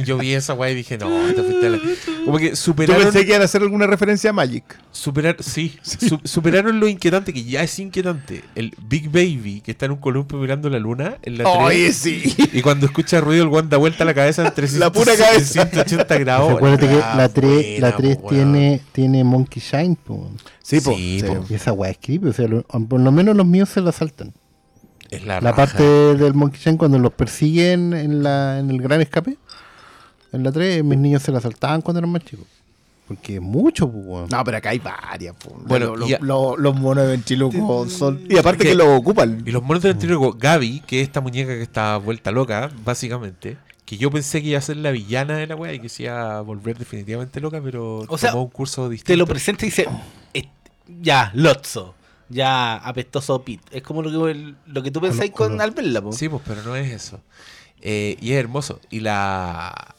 Y 0.00 0.02
yo 0.02 0.18
vi 0.18 0.32
esa 0.32 0.52
weá 0.54 0.70
y 0.70 0.74
dije, 0.74 0.98
no, 0.98 1.08
te 1.34 1.42
fuiste 1.42 1.66
a 1.66 1.70
la-". 1.70 1.78
Como 2.24 2.38
que 2.38 2.50
Yo 2.50 2.56
superaron. 2.56 3.04
pensé 3.04 3.20
que 3.24 3.28
iban 3.30 3.42
a 3.42 3.44
hacer 3.44 3.62
alguna 3.62 3.86
referencia 3.86 4.30
a 4.30 4.32
Magic. 4.32 4.64
Superar, 4.90 5.36
sí, 5.40 5.78
su- 5.82 6.20
superaron 6.24 6.80
lo 6.80 6.88
inquietante, 6.88 7.32
que 7.32 7.44
ya 7.44 7.62
es 7.62 7.78
inquietante. 7.78 8.42
El 8.56 8.74
Big 8.88 9.08
Baby, 9.08 9.60
que 9.60 9.70
está 9.70 9.86
en 9.86 9.92
un 9.92 9.98
columpio 9.98 10.38
mirando 10.38 10.68
la 10.68 10.80
luna, 10.80 11.18
en 11.22 11.38
la 11.38 11.48
Oye, 11.48 11.84
3, 11.84 11.96
sí. 11.96 12.34
y 12.52 12.60
cuando 12.60 12.86
escucha 12.86 13.20
ruido, 13.20 13.44
el 13.44 13.48
guan 13.48 13.68
da 13.68 13.76
vuelta 13.76 14.04
la 14.04 14.14
cabeza 14.14 14.44
en 14.44 14.52
300, 14.52 14.80
La 14.80 14.90
pura 14.92 15.16
cabeza. 15.16 15.62
180 15.68 16.18
grados. 16.18 16.54
Recuérdate 16.54 16.88
que 16.88 16.96
la 16.96 17.28
3, 17.28 17.50
buena, 17.52 17.78
la 17.90 17.96
3 17.96 18.16
po, 18.16 18.22
weón. 18.28 18.34
tiene, 18.52 18.80
tiene 18.90 19.22
Monkey 19.22 19.62
Shine, 19.62 19.96
po. 20.04 20.28
Sí, 20.60 20.80
po. 20.80 20.92
Sí, 20.96 21.20
Sí. 21.20 21.26
po. 21.26 21.44
Y 21.48 21.54
esa 21.54 21.72
weá 21.72 21.92
es 21.92 21.98
creepy, 22.00 22.28
o 22.28 22.32
sea, 22.32 22.48
lo- 22.48 22.62
por 22.64 22.98
lo 23.00 23.12
menos 23.12 23.36
los 23.36 23.46
míos 23.46 23.68
se 23.68 23.80
la 23.80 23.92
saltan. 23.92 24.32
Es 25.16 25.24
la, 25.26 25.54
parte 25.54 25.82
del 25.82 26.34
Monkey 26.34 26.60
Shine 26.60 26.76
cuando 26.78 26.98
los 26.98 27.12
persiguen 27.12 27.92
en, 27.94 28.22
la, 28.22 28.58
en 28.58 28.70
el 28.70 28.80
gran 28.80 29.00
escape, 29.00 29.36
en 30.32 30.42
la 30.42 30.52
3, 30.52 30.82
mis 30.84 30.98
niños 30.98 31.22
se 31.22 31.32
la 31.32 31.40
saltaban 31.40 31.80
cuando 31.82 31.98
eran 32.00 32.10
más 32.10 32.24
chicos. 32.24 32.46
Porque 33.06 33.34
es 33.34 33.40
mucho, 33.42 33.90
pues. 33.90 34.30
No, 34.30 34.42
pero 34.44 34.56
acá 34.56 34.70
hay 34.70 34.78
varias. 34.78 35.36
po. 35.36 35.54
Bueno, 35.66 35.94
los, 35.94 36.10
a- 36.10 36.18
los- 36.20 36.58
los 36.58 36.74
monos 36.74 37.04
de 37.04 37.10
ventriloquio 37.10 37.86
son. 37.88 38.22
Y 38.30 38.38
aparte 38.38 38.62
que- 38.64 38.70
que 38.70 38.74
lo 38.74 38.96
ocupan. 38.96 39.42
Y 39.44 39.50
los 39.50 39.62
monos 39.62 39.82
del 39.82 39.92
anterior, 39.92 40.36
Gaby, 40.38 40.80
que 40.86 41.02
es 41.02 41.08
esta 41.08 41.20
muñeca 41.20 41.52
que 41.54 41.60
está 41.62 41.98
vuelta 41.98 42.30
loca, 42.30 42.70
básicamente, 42.82 43.58
que 43.84 43.98
yo 43.98 44.10
pensé 44.10 44.40
que 44.40 44.48
iba 44.48 44.58
a 44.58 44.62
ser 44.62 44.78
la 44.78 44.90
villana 44.90 45.36
de 45.36 45.46
la 45.46 45.54
wea 45.54 45.74
y 45.74 45.80
que 45.80 45.90
se 45.90 46.04
iba 46.04 46.38
a 46.38 46.40
volver 46.40 46.78
definitivamente 46.78 47.40
loca, 47.42 47.60
pero 47.62 48.06
O 48.08 48.16
sea, 48.16 48.30
tomó 48.30 48.44
un 48.44 48.48
curso 48.50 48.88
distinto. 48.88 49.12
Te 49.12 49.16
lo 49.18 49.26
presenta 49.26 49.66
y 49.66 49.68
dice, 49.68 49.86
"Es- 50.32 50.46
ya, 51.02 51.30
Lotso, 51.34 51.94
ya, 52.28 52.76
apestoso 52.76 53.42
Pit. 53.42 53.60
Es 53.70 53.82
como 53.82 54.02
lo 54.02 54.10
que, 54.26 54.54
lo 54.66 54.82
que 54.82 54.90
tú 54.90 55.00
pensáis 55.00 55.30
con 55.30 55.60
Albella, 55.60 56.02
po. 56.02 56.12
Sí, 56.12 56.28
pues, 56.28 56.42
pero 56.46 56.62
no 56.62 56.76
es 56.76 56.90
eso. 56.92 57.20
Eh, 57.80 58.16
y 58.20 58.32
es 58.32 58.38
hermoso. 58.38 58.80
Y 58.90 59.00
la 59.00 59.94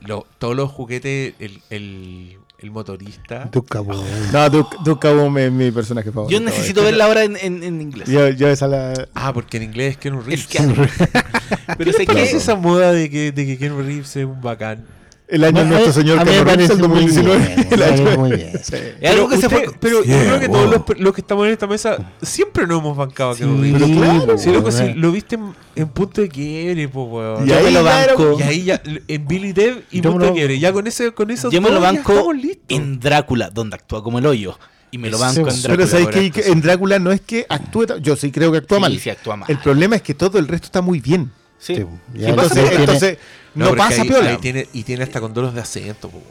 lo- 0.00 0.26
todos 0.38 0.56
los 0.56 0.70
juguetes, 0.70 1.34
el, 1.38 1.62
el, 1.70 2.38
el 2.58 2.70
motorista. 2.70 3.50
Tu 3.50 3.62
cabo. 3.64 3.92
No, 4.32 4.50
Duke, 4.50 4.76
Duke 4.84 5.08
es 5.46 5.52
mi 5.52 5.70
personaje 5.70 6.10
favorito. 6.10 6.38
Yo 6.38 6.44
necesito 6.44 6.82
verla 6.82 7.04
ahora 7.04 7.24
en, 7.24 7.36
en, 7.36 7.62
en 7.62 7.80
inglés. 7.80 8.08
Yo, 8.08 8.28
yo 8.30 8.48
esa 8.48 8.66
la. 8.66 8.92
Ah, 9.14 9.32
porque 9.32 9.56
en 9.58 9.64
inglés 9.64 9.92
es 9.92 9.96
Ken 9.98 10.14
Reeves. 10.24 10.40
Es 10.40 10.46
que- 10.46 10.58
pero 11.78 11.92
sé 11.92 12.06
¿Qué 12.06 12.22
es 12.22 12.34
esa 12.34 12.56
moda 12.56 12.92
de 12.92 13.08
que, 13.10 13.32
de 13.32 13.46
que 13.46 13.58
Ken 13.58 13.76
Reeves 13.76 14.16
es 14.16 14.24
un 14.24 14.40
bacán? 14.40 14.84
El 15.28 15.44
año 15.44 15.60
de 15.62 15.66
nuestro 15.66 15.92
señor 15.92 16.16
parece 16.24 16.72
el 16.72 16.78
muy 16.78 16.88
2019. 17.06 17.38
bien, 17.38 17.68
El 17.70 17.78
me 17.78 17.84
año- 17.84 18.04
parece 18.04 18.16
muy 18.18 18.30
bien. 18.32 18.52
Sí. 18.64 18.74
es 19.00 19.10
algo 19.10 19.28
que 19.28 19.36
se 19.36 19.46
usted- 19.46 19.64
fue. 19.66 19.74
pero 19.78 20.02
yo 20.02 20.18
creo 20.18 20.40
que 20.40 20.46
wow. 20.48 20.56
todos 20.56 20.70
los, 20.88 20.98
los 21.00 21.14
que 21.14 21.20
estamos 21.20 21.46
en 21.46 21.52
esta 21.52 21.66
mesa 21.66 22.12
siempre 22.22 22.66
nos 22.66 22.80
hemos 22.80 22.96
bancado 22.96 23.30
a 23.30 23.34
Sí, 23.34 23.44
pero 23.44 23.86
claro, 23.86 24.38
Sí, 24.38 24.50
loco, 24.50 24.70
si 24.72 24.94
lo 24.94 25.12
viste 25.12 25.34
en, 25.34 25.54
en 25.76 25.88
punto 25.88 26.22
de 26.22 26.28
quiebre, 26.30 26.88
pues, 26.88 27.06
weón. 27.10 27.46
Y 27.48 27.52
ahí 27.52 27.72
lo 27.72 27.84
banco. 27.84 28.36
Y 28.38 28.42
ahí 28.42 28.64
ya, 28.64 28.80
en 29.06 29.28
Billy 29.28 29.52
Dead 29.52 29.76
y 29.90 30.00
Yo 30.00 30.12
punto 30.12 30.26
de 30.28 30.32
quiebre. 30.32 30.58
Ya 30.58 30.72
con 30.72 30.86
ese, 30.86 31.12
con 31.12 31.30
esos 31.30 31.52
Yo 31.52 31.60
me 31.60 31.68
lo 31.70 31.80
banco 31.80 32.32
en 32.68 32.98
Drácula, 32.98 33.50
donde 33.50 33.76
actúa 33.76 34.02
como 34.02 34.18
el 34.18 34.24
hoyo. 34.26 34.58
Y 34.90 34.96
me 34.96 35.10
lo 35.10 35.18
banco 35.18 35.40
en 35.40 35.44
Drácula. 35.46 35.68
Pero 35.76 35.86
sabéis 35.86 36.08
ahora 36.08 36.30
que 36.30 36.40
en 36.50 36.60
Drácula 36.62 36.98
no 36.98 37.12
es 37.12 37.20
que 37.20 37.44
actúe. 37.50 37.84
Yo 38.00 38.16
sí 38.16 38.30
creo 38.32 38.50
que 38.50 38.58
actúa 38.58 38.78
Sí, 38.78 38.80
mal. 38.82 38.98
sí 38.98 39.10
actúa 39.10 39.36
mal. 39.36 39.50
El 39.50 39.58
problema 39.58 39.94
es 39.96 40.00
que 40.00 40.14
todo 40.14 40.38
el 40.38 40.48
resto 40.48 40.64
está 40.64 40.80
muy 40.80 41.00
bien. 41.00 41.30
Sí. 41.58 41.84
Entonces 42.14 43.18
no, 43.64 43.74
pasa 43.76 44.02
ahí- 44.02 44.08
piola. 44.08 44.30
ahí 44.30 44.36
tiene, 44.38 44.68
y 44.72 44.82
tiene 44.84 45.02
hasta 45.04 45.20
condoros 45.20 45.54
de 45.54 45.60
acento, 45.60 46.08
weón. 46.08 46.24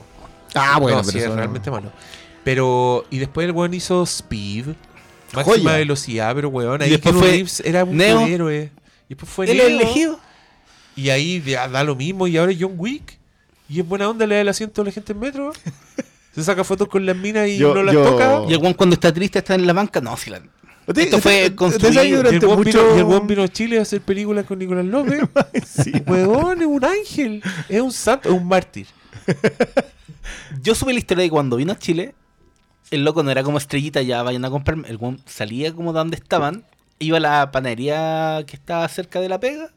Ah, 0.55 0.79
bueno, 0.79 0.97
no, 0.97 1.03
pero 1.03 1.11
sí, 1.11 1.17
eso 1.19 1.25
es 1.27 1.29
no- 1.31 1.35
realmente 1.37 1.69
malo. 1.71 1.91
Pero, 2.43 3.05
y 3.09 3.17
después 3.17 3.45
el 3.45 3.51
weón 3.51 3.73
hizo 3.73 4.03
Speed, 4.03 4.67
máxima 5.33 5.55
Joya. 5.57 5.77
velocidad, 5.77 6.33
pero 6.35 6.49
weón, 6.49 6.81
ahí 6.81 6.89
después 6.89 7.13
Keanu 7.13 7.19
fue 7.19 7.31
Reeves 7.31 7.59
era 7.65 7.83
un 7.83 7.97
Neo. 7.97 8.21
héroe. 8.25 8.71
Y 9.09 9.09
después 9.15 9.31
fue 9.31 9.45
Neo, 9.47 9.55
es 9.55 9.61
elegido. 9.73 10.19
Y 10.95 11.09
ahí 11.09 11.41
ya 11.45 11.67
da 11.67 11.83
lo 11.83 11.95
mismo, 11.95 12.27
y 12.27 12.37
ahora 12.37 12.51
es 12.51 12.57
John 12.59 12.73
Wick. 12.77 13.17
Y 13.69 13.81
es 13.81 13.87
buena 13.87 14.09
onda, 14.09 14.25
le 14.25 14.35
da 14.35 14.41
el 14.41 14.47
asiento 14.49 14.81
a 14.81 14.85
la 14.85 14.91
gente 14.91 15.11
en 15.11 15.19
metro. 15.19 15.51
Se 16.33 16.43
saca 16.43 16.63
fotos 16.63 16.87
con 16.87 17.05
las 17.05 17.15
minas 17.17 17.47
y 17.49 17.57
Yo- 17.57 17.73
no 17.73 17.83
las 17.83 17.93
yo- 17.93 18.03
toca. 18.03 18.43
Y 18.47 18.53
el 18.53 18.59
weón 18.59 18.73
cuando 18.75 18.93
está 18.93 19.11
triste 19.13 19.39
está 19.39 19.55
en 19.55 19.67
la 19.67 19.73
banca. 19.73 19.99
No, 20.01 20.15
si 20.17 20.29
la. 20.29 20.41
Esto 20.95 21.19
fue 21.19 21.53
construido. 21.55 22.03
Y 22.03 22.13
el, 22.13 22.41
mucho- 22.45 22.57
vino, 22.63 22.95
y 22.95 22.99
el 22.99 23.03
weón 23.03 23.27
vino 23.27 23.43
a 23.43 23.47
Chile 23.49 23.77
a 23.79 23.81
hacer 23.81 24.01
películas 24.01 24.45
con 24.45 24.57
Nicolás 24.59 24.85
López. 24.85 25.21
Sí. 25.65 25.91
Weón, 26.05 26.61
es 26.61 26.67
un 26.67 26.83
ángel. 26.85 27.43
Es 27.67 27.81
un 27.81 27.91
santo, 27.91 28.29
es 28.29 28.35
un 28.35 28.47
mártir. 28.47 28.87
Yo 30.61 30.75
supe 30.75 30.93
la 30.93 30.99
historia 30.99 31.23
de 31.23 31.29
cuando 31.29 31.57
vino 31.57 31.73
a 31.73 31.77
Chile, 31.77 32.15
el 32.91 33.03
loco 33.03 33.23
no 33.23 33.31
era 33.31 33.43
como 33.43 33.57
estrellita, 33.57 34.01
ya 34.01 34.23
vayan 34.23 34.45
a 34.45 34.49
comprarme. 34.49 34.87
El 34.87 34.97
weón 34.97 35.21
salía 35.25 35.73
como 35.73 35.93
de 35.93 35.99
donde 35.99 36.15
estaban, 36.15 36.63
iba 36.99 37.17
a 37.17 37.21
la 37.21 37.51
panadería 37.51 38.43
que 38.47 38.55
estaba 38.55 38.87
cerca 38.87 39.19
de 39.19 39.29
la 39.29 39.39
pega, 39.39 39.71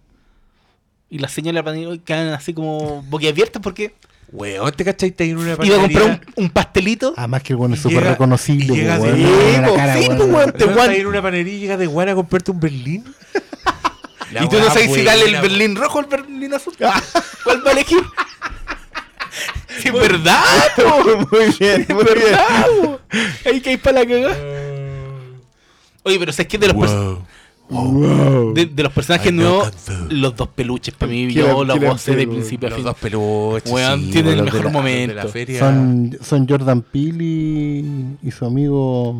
y 1.08 1.18
las 1.18 1.32
señoras 1.32 1.54
de 1.54 1.60
la 1.60 1.64
panadería 1.64 2.04
quedaban 2.04 2.28
así 2.34 2.54
como 2.54 3.02
boquiabiertas 3.02 3.60
porque 3.62 3.94
Weón, 4.32 4.72
¿te 4.72 4.84
cachai? 4.84 5.10
Te 5.10 5.24
en 5.28 5.38
una 5.38 5.46
iba 5.46 5.54
a 5.54 5.56
panadería? 5.56 5.98
comprar 6.00 6.20
un, 6.36 6.44
un 6.44 6.50
pastelito. 6.50 7.14
Además 7.16 7.42
que 7.42 7.52
el 7.52 7.56
bueno 7.56 7.74
es 7.74 7.80
súper 7.82 7.98
llega- 7.98 8.10
reconocible, 8.12 8.74
llega 8.76 8.98
pues, 8.98 9.16
de- 9.16 9.24
weón, 9.24 10.02
sí, 10.02 10.08
weón. 10.08 10.34
weón. 10.34 10.52
Te 10.52 10.64
Juan- 10.64 10.76
vas 10.76 10.88
a 10.88 10.94
ir 10.96 11.04
a 11.04 11.08
una 11.08 11.22
panadería 11.22 11.54
y 11.54 11.58
llegas 11.60 11.78
de 11.78 11.86
Guana 11.86 12.12
a 12.12 12.14
comprarte 12.14 12.50
un 12.52 12.60
Berlín. 12.60 13.04
La 14.32 14.44
y 14.44 14.48
tú 14.48 14.58
no 14.60 14.66
sabes 14.66 14.92
si 14.94 15.02
darle 15.02 15.24
el 15.24 15.40
Berlín 15.40 15.74
rojo 15.74 15.98
o 15.98 16.00
el 16.02 16.06
Berlín 16.06 16.54
azul. 16.54 16.72
¿Cuál 17.44 17.66
va 17.66 17.70
a 17.70 17.72
elegir? 17.72 17.98
Es 19.84 19.92
verdad, 19.92 20.44
muy 21.30 21.54
bien, 21.58 21.86
muy 21.88 22.04
bien. 22.04 23.60
Ahí 23.64 23.76
para 23.78 24.00
la 24.00 24.06
cagada. 24.06 24.36
Oye, 26.02 26.18
pero 26.18 26.32
¿sabes 26.32 26.48
qué? 26.48 26.58
De 26.58 26.66
los, 26.68 26.76
pers- 26.76 27.18
Wow. 27.70 28.52
de, 28.54 28.66
de 28.66 28.82
los 28.82 28.92
personajes 28.92 29.30
I 29.30 29.34
nuevos, 29.34 29.70
los 30.08 30.34
dos 30.36 30.48
peluches 30.48 30.92
para 30.94 31.10
mí, 31.12 31.32
yo 31.32 31.64
los 31.64 31.78
gocé 31.80 32.16
de 32.16 32.26
principio 32.26 32.66
a 32.66 32.70
Los 32.70 32.76
fin. 32.78 32.84
dos 32.84 32.96
peluches. 32.98 33.70
Weón, 33.72 34.00
sí, 34.06 34.10
tienen 34.10 34.32
el 34.32 34.38
los 34.38 34.46
de 34.46 34.52
mejor 34.52 34.64
la- 34.64 34.70
momento. 34.72 35.14
De 35.14 35.22
la 35.22 35.28
feria. 35.28 35.58
Son, 35.60 36.18
son 36.20 36.48
Jordan 36.48 36.82
Peele 36.82 37.24
y, 37.24 38.16
y 38.22 38.30
su 38.30 38.44
amigo. 38.44 39.14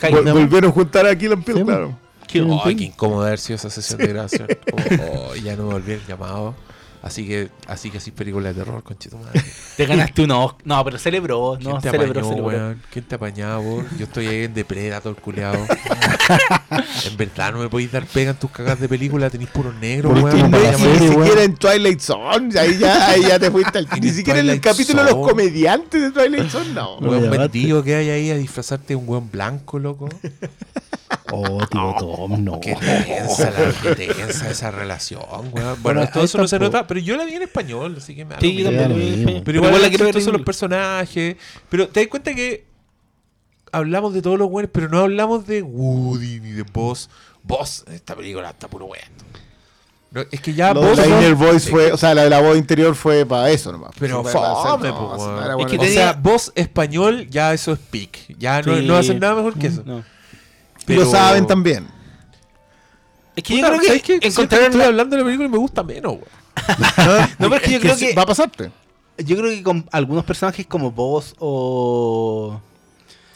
Vol- 0.00 0.32
Volvieron 0.32 0.70
a 0.70 0.72
juntar 0.72 1.06
aquí 1.06 1.26
los 1.28 1.38
Sí, 1.40 1.44
Peele, 1.46 1.64
claro. 1.64 1.98
Qué- 2.26 2.46
Ay, 2.64 2.74
qué 2.76 2.84
incómodo 2.84 3.22
haber 3.24 3.38
sido 3.38 3.56
esa 3.56 3.70
sesión 3.70 3.98
de 4.00 4.06
grabación. 4.08 4.48
Oh, 5.28 5.34
ya 5.36 5.54
no 5.56 5.64
me 5.66 5.72
volví 5.74 5.92
el 5.92 6.00
llamado. 6.06 6.54
Así 7.06 7.24
que, 7.24 7.50
así 7.68 7.88
que 7.88 7.98
así 7.98 8.10
películas 8.10 8.52
de 8.56 8.64
terror, 8.64 8.82
conchito 8.82 9.16
madre. 9.16 9.40
Te 9.76 9.86
ganaste 9.86 10.22
uno. 10.24 10.44
Oscar. 10.46 10.62
No, 10.66 10.84
pero 10.84 10.98
celebró. 10.98 11.56
¿Quién 11.60 11.70
No, 11.70 11.80
te 11.80 11.88
celebró, 11.92 12.10
apañó, 12.20 12.28
celebró. 12.34 12.46
weón? 12.48 12.82
¿Quién 12.92 13.04
te 13.04 13.14
apañaba, 13.14 13.58
vos? 13.58 13.84
Yo 13.96 14.06
estoy 14.06 14.26
ahí 14.26 14.44
en 14.44 14.54
Depredator, 14.54 15.14
culiado. 15.14 15.56
en 17.06 17.16
verdad, 17.16 17.52
no 17.52 17.58
me 17.60 17.68
podéis 17.68 17.92
dar 17.92 18.04
pega 18.06 18.32
en 18.32 18.36
tus 18.36 18.50
cagas 18.50 18.80
de 18.80 18.88
película, 18.88 19.30
tenéis 19.30 19.50
puro 19.50 19.72
negro, 19.72 20.08
Por 20.10 20.18
weón. 20.24 20.50
ni 20.50 20.58
serie, 20.58 20.98
siquiera 20.98 21.16
weón. 21.16 21.38
en 21.38 21.54
Twilight 21.54 22.00
Zone. 22.00 22.58
Ahí 22.58 22.76
ya, 22.78 23.06
ahí 23.08 23.22
ya 23.22 23.38
te 23.38 23.52
fuiste 23.52 23.78
al. 23.78 23.88
Ni 24.00 24.10
siquiera 24.10 24.40
en 24.40 24.50
el 24.50 24.60
capítulo 24.60 25.04
de 25.04 25.12
los 25.12 25.28
comediantes 25.28 26.02
de 26.02 26.10
Twilight 26.10 26.50
Zone, 26.50 26.72
no. 26.74 27.00
No. 27.00 27.08
Weón 27.10 27.30
vendido 27.30 27.84
que 27.84 27.94
hay 27.94 28.10
ahí 28.10 28.30
a 28.32 28.36
disfrazarte 28.36 28.88
de 28.88 28.96
un 28.96 29.08
weón 29.08 29.30
blanco, 29.30 29.78
loco. 29.78 30.08
Oh, 31.32 31.58
tío 31.66 31.94
Tom, 31.98 32.44
no. 32.44 32.60
Qué 32.60 32.74
tensa, 32.76 33.50
la, 33.50 33.72
qué 33.82 33.94
tensa 34.06 34.50
esa 34.50 34.70
relación, 34.70 35.22
weón. 35.30 35.52
Bueno, 35.52 35.76
Bueno, 35.82 36.08
todo 36.12 36.24
eso 36.24 36.38
no 36.38 36.46
se 36.48 36.58
nota, 36.58 36.86
pero 36.86 37.00
yo 37.00 37.16
la 37.16 37.24
vi 37.24 37.34
en 37.34 37.42
español, 37.42 37.96
así 37.98 38.14
que 38.14 38.24
me 38.24 38.34
da 38.34 38.40
Sí, 38.40 38.62
también 38.62 38.88
lo 38.90 38.94
vi 38.94 39.22
en 39.36 39.44
Pero 39.44 39.58
igual 39.58 39.82
la 39.82 39.88
quiero 39.88 40.04
ver 40.04 40.16
en 40.16 40.22
son 40.22 40.32
los 40.34 40.42
personajes. 40.42 41.36
Pero 41.68 41.88
te 41.88 42.00
das 42.00 42.08
cuenta 42.08 42.34
que 42.34 42.64
hablamos 43.72 44.14
de 44.14 44.22
todos 44.22 44.38
los 44.38 44.48
buenos, 44.48 44.70
pero 44.72 44.88
no 44.88 45.00
hablamos 45.00 45.46
de 45.46 45.62
Woody 45.62 46.40
ni 46.40 46.50
de 46.52 46.62
Buzz. 46.62 47.08
Vos, 47.42 47.84
esta 47.92 48.14
película 48.14 48.50
está 48.50 48.68
puro 48.68 48.86
weando. 48.86 49.24
No, 50.10 50.22
es 50.30 50.40
que 50.40 50.54
ya 50.54 50.72
vos. 50.72 50.96
la 50.96 51.06
inner 51.06 51.34
voice 51.34 51.68
fue, 51.70 51.92
o 51.92 51.96
sea, 51.96 52.14
la 52.14 52.24
de 52.24 52.30
la 52.30 52.40
voz 52.40 52.56
interior 52.56 52.94
fue 52.94 53.26
para 53.26 53.50
eso 53.50 53.70
nomás. 53.72 53.90
Pero 53.98 54.24
fome, 54.24 54.88
no, 54.88 55.16
weón. 55.16 55.60
Es 55.60 55.66
que 55.66 55.78
O 55.78 55.84
sea, 55.84 56.12
voz 56.14 56.52
español, 56.54 57.26
ya 57.28 57.52
eso 57.52 57.72
es 57.72 57.78
pic. 57.78 58.34
Ya 58.38 58.62
Sí. 58.62 58.70
no 58.86 58.96
hacen 58.96 59.18
nada 59.20 59.34
mejor 59.34 59.58
que 59.58 59.66
eso. 59.66 59.82
Pero- 60.86 61.02
lo 61.04 61.10
saben 61.10 61.46
también. 61.46 61.86
Es 63.34 63.42
que 63.44 63.54
yo 63.58 63.66
Puta, 63.66 63.78
creo 63.78 63.80
que. 63.80 64.00
Siempre 64.06 64.28
encontraron 64.28 64.66
estoy 64.66 64.80
la- 64.80 64.86
hablando 64.86 65.16
de 65.16 65.22
la 65.22 65.26
película 65.26 65.48
y 65.48 65.52
me 65.52 65.58
gusta 65.58 65.82
menos, 65.82 66.12
weón. 66.12 66.24
No, 67.38 67.50
pero 67.50 67.56
es 67.56 67.62
que 67.62 67.72
yo 67.72 67.80
creo 67.80 67.96
que 67.96 68.14
va 68.14 68.22
a 68.22 68.26
pasarte. 68.26 68.70
yo 69.18 69.36
creo 69.36 69.50
que 69.50 69.62
con 69.62 69.86
algunos 69.92 70.24
personajes 70.24 70.66
como 70.66 70.90
vos 70.90 71.34
o 71.38 72.58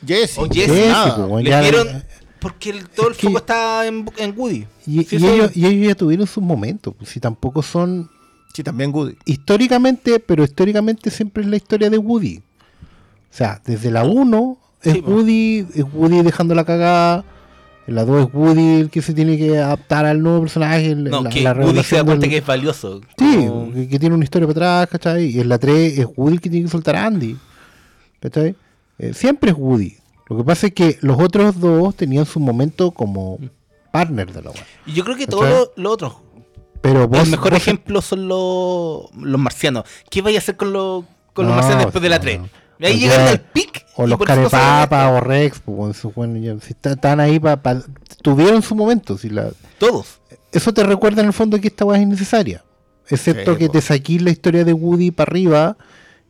Jesse. 0.07 0.39
o 0.39 0.47
Jesse, 0.49 0.71
Jesse, 0.73 0.89
nada. 0.89 1.17
po, 1.17 1.23
weón, 1.25 1.45
le 1.45 1.61
dieron 1.61 2.05
porque 2.41 2.71
el- 2.71 2.89
todo 2.89 3.09
el 3.09 3.13
Es 3.13 3.19
que- 3.19 3.27
foco 3.27 3.39
está 3.39 3.87
en, 3.87 4.07
en 4.17 4.35
Woody. 4.39 4.67
Y, 4.87 5.05
Sí, 5.05 5.09
y 5.11 5.17
eso- 5.17 5.31
ellos, 5.35 5.51
y 5.57 5.67
ellos 5.67 5.89
ya 5.89 5.95
tuvieron 5.95 6.27
sus 6.27 6.43
momentos, 6.43 6.95
pues, 6.97 7.11
si 7.11 7.21
tampoco 7.21 7.63
son 7.63 8.11
Sí, 8.55 8.63
también 8.63 8.95
Woody. 8.95 9.17
históricamente, 9.27 10.19
pero 10.19 10.43
históricamente 10.45 11.11
siempre 11.11 11.43
es 11.43 11.49
la 11.51 11.57
historia 11.57 11.91
de 11.91 11.99
Woody. 11.99 12.39
O 12.39 12.43
sea, 13.37 13.61
desde 13.67 13.91
la 13.91 14.05
1 14.05 14.57
es 14.83 14.95
Sí, 14.95 15.03
po. 15.03 15.11
Woody, 15.11 15.67
es 15.75 15.85
Woody 15.93 16.23
dejando 16.23 16.55
la 16.55 16.65
cagada. 16.65 17.23
En 17.91 17.97
la 17.97 18.05
2 18.05 18.29
es 18.29 18.35
Woody 18.35 18.81
el 18.83 18.89
que 18.91 19.03
se 19.03 19.13
tiene 19.15 19.37
que 19.37 19.59
adaptar 19.59 20.07
al 20.07 20.23
nuevo 20.23 20.43
personaje. 20.43 20.91
en 20.93 21.03
no, 21.05 21.23
la, 21.23 21.29
que 21.31 21.41
la 21.41 21.53
Woody 21.55 21.83
se 21.83 21.97
da 21.97 22.05
cuenta 22.05 22.21
del- 22.21 22.31
que 22.31 22.37
es 22.37 22.47
valioso. 22.47 23.01
Sí, 23.19 23.37
Como- 23.49 23.73
que, 23.75 23.89
que 23.89 23.99
tiene 23.99 24.15
una 24.15 24.23
historia 24.23 24.47
para 24.47 24.83
atrás, 24.83 24.91
¿cachai? 25.03 25.25
Y 25.27 25.41
en 25.41 25.49
la 25.49 25.59
3 25.59 25.99
es 25.99 26.07
Woody 26.17 26.35
el 26.35 26.41
que 26.41 26.51
tiene 26.51 26.67
que 26.67 26.71
soltar 26.71 26.95
a 26.95 27.07
Andy. 27.07 27.37
¿Cachai? 28.21 28.55
Eh, 28.99 29.13
siempre 29.13 29.51
es 29.51 29.57
Woody. 29.59 29.97
Lo 30.29 30.37
que 30.37 30.45
pasa 30.45 30.69
es 30.69 30.73
que 30.73 30.99
los 31.01 31.19
otros 31.21 31.59
dos 31.59 31.97
tenían 31.97 32.27
su 32.27 32.39
momento 32.39 32.93
como 32.93 33.39
partner 33.91 34.33
de 34.33 34.43
la 34.43 34.51
web. 34.51 34.63
Y 34.87 34.93
yo 34.93 35.03
creo 35.05 35.17
que 35.17 35.27
todos 35.27 35.71
los 35.75 35.93
otros. 35.93 36.15
Pero 36.83 37.09
vos, 37.09 37.25
el 37.25 37.31
mejor 37.31 37.51
vos- 37.51 37.59
ejemplo 37.61 38.01
son 38.03 38.29
los, 38.29 39.07
los 39.21 39.41
marcianos. 39.41 39.83
¿Qué 40.09 40.23
vaya 40.23 40.39
a 40.39 40.43
hacer 40.43 40.57
con, 40.57 40.73
los 40.73 41.05
con 41.33 41.47
los 41.47 41.57
No, 41.57 41.61
marcianos 41.61 41.87
después 41.87 42.03
de 42.03 42.09
la 42.09 42.19
no. 42.21 42.49
3? 42.81 42.95
Ahí 42.95 43.01
ya- 43.01 43.31
al 43.31 43.41
pic. 43.41 43.85
O 43.97 44.07
y 44.07 44.11
los 44.11 44.19
Carepapa 44.19 45.05
esto. 45.05 45.15
o 45.17 45.21
Rex, 45.21 45.61
pues, 45.65 46.03
bueno, 46.15 46.37
ya- 46.39 46.59
si 46.61 46.73
está- 46.73 46.93
están 46.93 47.21
ahí 47.21 47.39
para. 47.39 47.83
tuvieron 48.23 48.63
su 48.63 48.75
momento. 48.75 49.17
Si 49.19 49.29
la, 49.31 49.51
Todos. 49.79 50.21
eso 50.53 50.73
te 50.73 50.83
recuerda 50.83 51.21
en 51.23 51.29
el 51.29 51.33
fondo 51.33 51.61
que 51.61 51.69
esta 51.69 51.85
weá 51.85 51.99
es 51.99 52.03
innecesaria. 52.05 52.65
Excepto 53.09 53.53
Sí, 53.55 53.59
que 53.59 53.67
po. 53.67 53.73
te 53.73 53.81
saquís 53.81 54.23
la 54.23 54.31
historia 54.31 54.65
de 54.65 54.73
Woody 54.73 55.11
para 55.11 55.31
arriba 55.31 55.77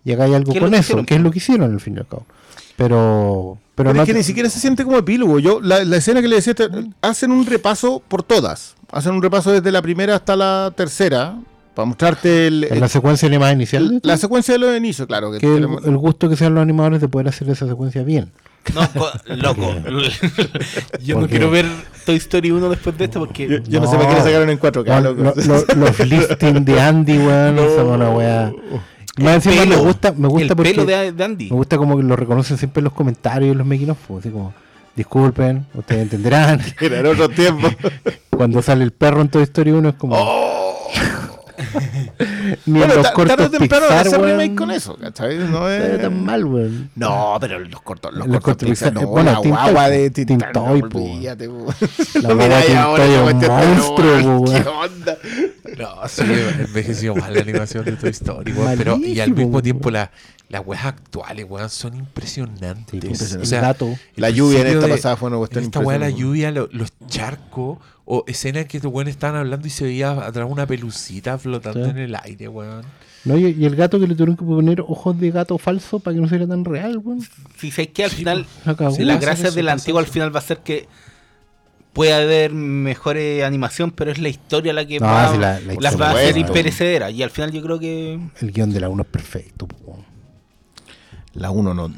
y 0.05 0.13
hagáis 0.13 0.35
algo 0.35 0.53
¿Qué 0.53 0.59
es 0.59 0.65
con 0.65 0.75
eso, 0.75 0.81
hicieron, 0.83 1.07
que 1.07 1.15
es 1.15 1.21
lo 1.21 1.31
que 1.31 1.39
hicieron 1.39 1.71
al 1.73 1.81
fin 1.81 1.95
y 1.97 1.99
al 1.99 2.07
cabo. 2.09 2.27
Pero. 2.77 3.59
Pero, 3.75 3.93
Pero 3.93 3.95
no 3.95 4.03
es 4.03 4.07
que 4.07 4.13
te- 4.13 4.19
ni 4.19 4.25
siquiera 4.25 4.49
se 4.51 4.59
siente 4.61 4.85
como 4.85 4.99
epílogo. 4.99 5.39
Yo, 5.39 5.61
la, 5.61 5.85
la 5.85 5.97
escena 5.97 6.21
que 6.21 6.29
le 6.29 6.37
decía, 6.37 6.55
hacen 7.03 7.31
un 7.33 7.47
repaso 7.47 8.03
por 8.09 8.23
todas. 8.23 8.75
Hacen 8.93 9.13
un 9.13 9.23
repaso 9.23 9.53
desde 9.53 9.71
la 9.73 9.81
primera 9.81 10.17
hasta 10.17 10.37
la 10.37 10.73
tercera. 10.77 11.39
Para 11.81 11.89
mostrarte 11.89 12.47
el, 12.47 12.61
la 12.79 12.89
secuencia 12.89 13.27
animada 13.27 13.53
inicial. 13.53 14.01
la 14.03 14.17
secuencia 14.19 14.53
de 14.55 14.59
los 14.59 14.77
inicios, 14.77 15.09
claro. 15.09 15.33
Que 15.33 15.39
que 15.39 15.47
el, 15.47 15.55
tenemos- 15.63 15.87
el 15.87 15.97
gusto 15.97 16.29
que 16.29 16.37
sean 16.37 16.55
los 16.55 16.61
animadores 16.63 17.01
de 17.01 17.09
poder 17.09 17.29
hacer 17.29 17.49
esa 17.49 17.67
secuencia 17.67 18.03
bien. 18.03 18.31
No, 18.75 18.87
co- 18.93 19.11
loco. 19.37 19.75
Yo 21.03 21.19
no 21.19 21.27
quiero 21.27 21.51
ver 21.51 21.65
Toy 22.05 22.17
Story 22.17 22.51
1 22.51 22.69
después 22.69 22.99
de 22.99 23.05
esto 23.07 23.21
porque. 23.21 23.49
yo, 23.49 23.59
yo 23.67 23.81
no, 23.81 23.91
sé 23.91 23.97
para 23.97 24.09
qué 24.11 24.15
le 24.17 24.21
sacaron 24.23 24.51
en 24.51 24.61
4K, 24.61 24.87
Weón, 24.87 25.05
loco. 25.05 25.23
lo- 25.23 25.75
lo- 25.75 25.87
los 25.87 26.01
listings 26.01 26.65
de 26.67 26.81
Andy, 26.81 27.19
weón, 27.19 27.57
son 27.57 27.87
una 27.89 28.11
weá. 28.11 28.53
Más 29.19 29.47
encima 29.47 29.65
me 29.65 29.77
gusta, 29.77 30.13
me 30.13 30.29
gusta 30.29 30.49
el 30.49 30.57
porque 30.57 30.71
pelo 30.73 30.85
de, 30.85 31.13
de 31.13 31.25
Andy. 31.25 31.49
me 31.51 31.57
gusta 31.57 31.79
como 31.79 31.97
que 31.97 32.03
lo 32.03 32.15
reconocen 32.17 32.59
siempre 32.59 32.81
en 32.81 32.85
los 32.85 32.93
comentarios 32.93 33.57
los 33.57 33.67
making 33.67 33.91
of, 33.91 33.99
así 34.19 34.29
como 34.31 34.53
disculpen, 34.95 35.67
ustedes 35.75 36.03
entenderán. 36.03 36.61
Era 36.81 36.99
en 37.01 37.07
otro 37.07 37.29
tiempo. 37.31 37.69
Cuando 38.31 38.61
sale 38.63 38.85
el 38.85 38.93
perro 38.93 39.21
en 39.23 39.29
Toy 39.31 39.43
Story 39.43 39.71
1 39.73 39.89
es 39.91 39.95
como 39.97 40.17
ni 42.67 42.79
bueno, 42.79 42.95
en 42.95 42.99
los 43.03 43.11
cortos 43.13 43.37
tarde 43.37 43.57
o 43.57 43.59
temprano 43.59 43.87
Pixar, 43.87 44.07
hacer 44.07 44.21
remake 44.21 44.55
con 44.55 44.71
eso, 44.71 44.97
¿cachai? 44.97 45.39
No 45.39 45.69
es... 45.69 46.01
tan 46.01 46.25
mal, 46.25 46.45
weón. 46.45 46.91
No, 46.97 47.37
pero 47.41 47.59
los 47.59 47.81
cortos, 47.83 48.13
los, 48.15 48.27
Los 48.27 48.41
cortos 48.41 48.69
Pixar, 48.69 48.93
no, 48.93 49.07
bueno, 49.07 49.33
la 49.33 49.39
guagua 49.39 49.89
de 49.89 50.11
Tin 50.11 50.27
Tintán, 50.27 50.53
Toy, 50.53 50.83
no, 50.83 50.89
po. 50.89 50.99
olvídate, 50.99 51.49
po. 51.49 51.67
La 52.15 52.21
guagua 52.35 52.35
miráis 52.45 52.67
Tin 52.67 52.77
ahora, 52.77 53.05
Toy 53.05 53.13
esa 53.15 53.31
es 53.31 53.33
un 53.33 53.41
pero, 53.41 53.55
monstruo, 54.23 54.45
¿Qué 54.63 54.69
onda? 54.69 55.19
No, 55.79 56.09
sí, 56.09 56.23
envejeció 56.61 57.15
mal 57.15 57.35
la 57.35 57.41
animación 57.41 57.85
de 57.85 57.93
Toy 57.93 58.11
Story, 58.11 58.53
weón, 58.53 58.75
pero 58.77 58.97
y 58.97 59.21
al 59.21 59.33
mismo 59.33 59.63
tiempo 59.63 59.91
la- 59.91 60.11
las 60.51 60.67
weas 60.67 60.85
actuales, 60.85 61.47
weón, 61.49 61.71
son 61.71 61.95
impresionantes. 61.97 63.01
Sí, 63.01 63.07
O 63.07 63.11
impresionante. 63.11 63.47
sea, 63.47 63.59
El 63.61 63.65
gato. 63.65 63.87
el 63.87 63.99
La 64.17 64.31
lluvia 64.31 64.61
en 64.61 64.67
esta 64.67 64.87
de- 64.87 64.93
pasada 64.93 65.17
fue 65.17 65.29
una 65.29 65.39
cuestión 65.39 65.65
en 65.65 65.69
Esta 65.69 65.81
weá, 65.81 65.99
la 65.99 66.11
lluvia, 66.11 66.51
lo- 66.51 66.69
los 66.73 66.93
charcos, 67.07 67.79
o 68.05 68.25
escenas 68.27 68.67
que 68.67 68.79
estos 68.79 68.93
weones 68.93 69.15
estaban 69.15 69.37
hablando 69.37 69.67
y 69.67 69.71
se 69.71 69.85
veía 69.85 70.11
atrás 70.11 70.47
una 70.51 70.67
pelucita 70.67 71.39
flotando 71.39 71.85
Sí. 71.85 71.91
en 71.91 71.99
el 71.99 72.17
aire, 72.17 72.49
weón. 72.49 72.85
No, 73.25 73.37
y, 73.39 73.47
y 73.51 73.65
el 73.65 73.77
gato 73.77 74.01
que 74.01 74.07
le 74.09 74.15
tuvieron 74.15 74.37
que 74.37 74.45
poner 74.45 74.81
ojos 74.81 75.21
de 75.21 75.31
gato 75.31 75.57
falso 75.59 76.01
para 76.01 76.15
que 76.15 76.21
no 76.21 76.27
se 76.29 76.37
viera 76.37 76.49
tan 76.51 76.65
real, 76.65 76.99
weón. 76.99 77.21
Si 77.59 77.71
sabes 77.71 77.89
que 77.89 78.03
al 78.05 78.11
final. 78.11 78.47
La 78.65 78.75
cagó. 78.75 78.97
la 78.99 79.19
gracia 79.19 79.49
eso, 79.49 79.55
de 79.55 79.63
la 79.63 79.73
pasa 79.73 79.83
antigua 79.83 80.01
al 80.01 80.07
final 80.07 80.35
va 80.35 80.41
a 80.41 80.43
ser 80.43 80.59
que. 80.59 80.89
Puede 81.93 82.13
haber 82.13 82.53
mejores 82.53 83.43
animación, 83.43 83.91
pero 83.91 84.13
es 84.13 84.19
la 84.19 84.29
historia 84.29 84.73
la 84.73 84.87
que 84.87 85.01
No, 85.01 85.07
va, 85.07 85.33
sí, 85.33 85.39
la- 85.39 85.59
la 85.61 85.75
las 85.81 86.01
va 86.01 86.11
a 86.11 86.13
hacer 86.13 86.35
bueno. 86.35 86.49
imperecederas. 86.49 87.13
Y 87.13 87.23
al 87.23 87.31
final 87.31 87.51
yo 87.53 87.63
creo 87.63 87.79
que. 87.81 88.19
El 88.41 88.53
guion 88.53 88.73
de 88.73 88.81
la 88.81 88.89
1 88.89 89.03
es 89.03 89.09
perfecto, 89.09 89.67
weón. 89.85 90.05
La 91.35 91.51
1 91.51 91.75
no. 91.75 91.93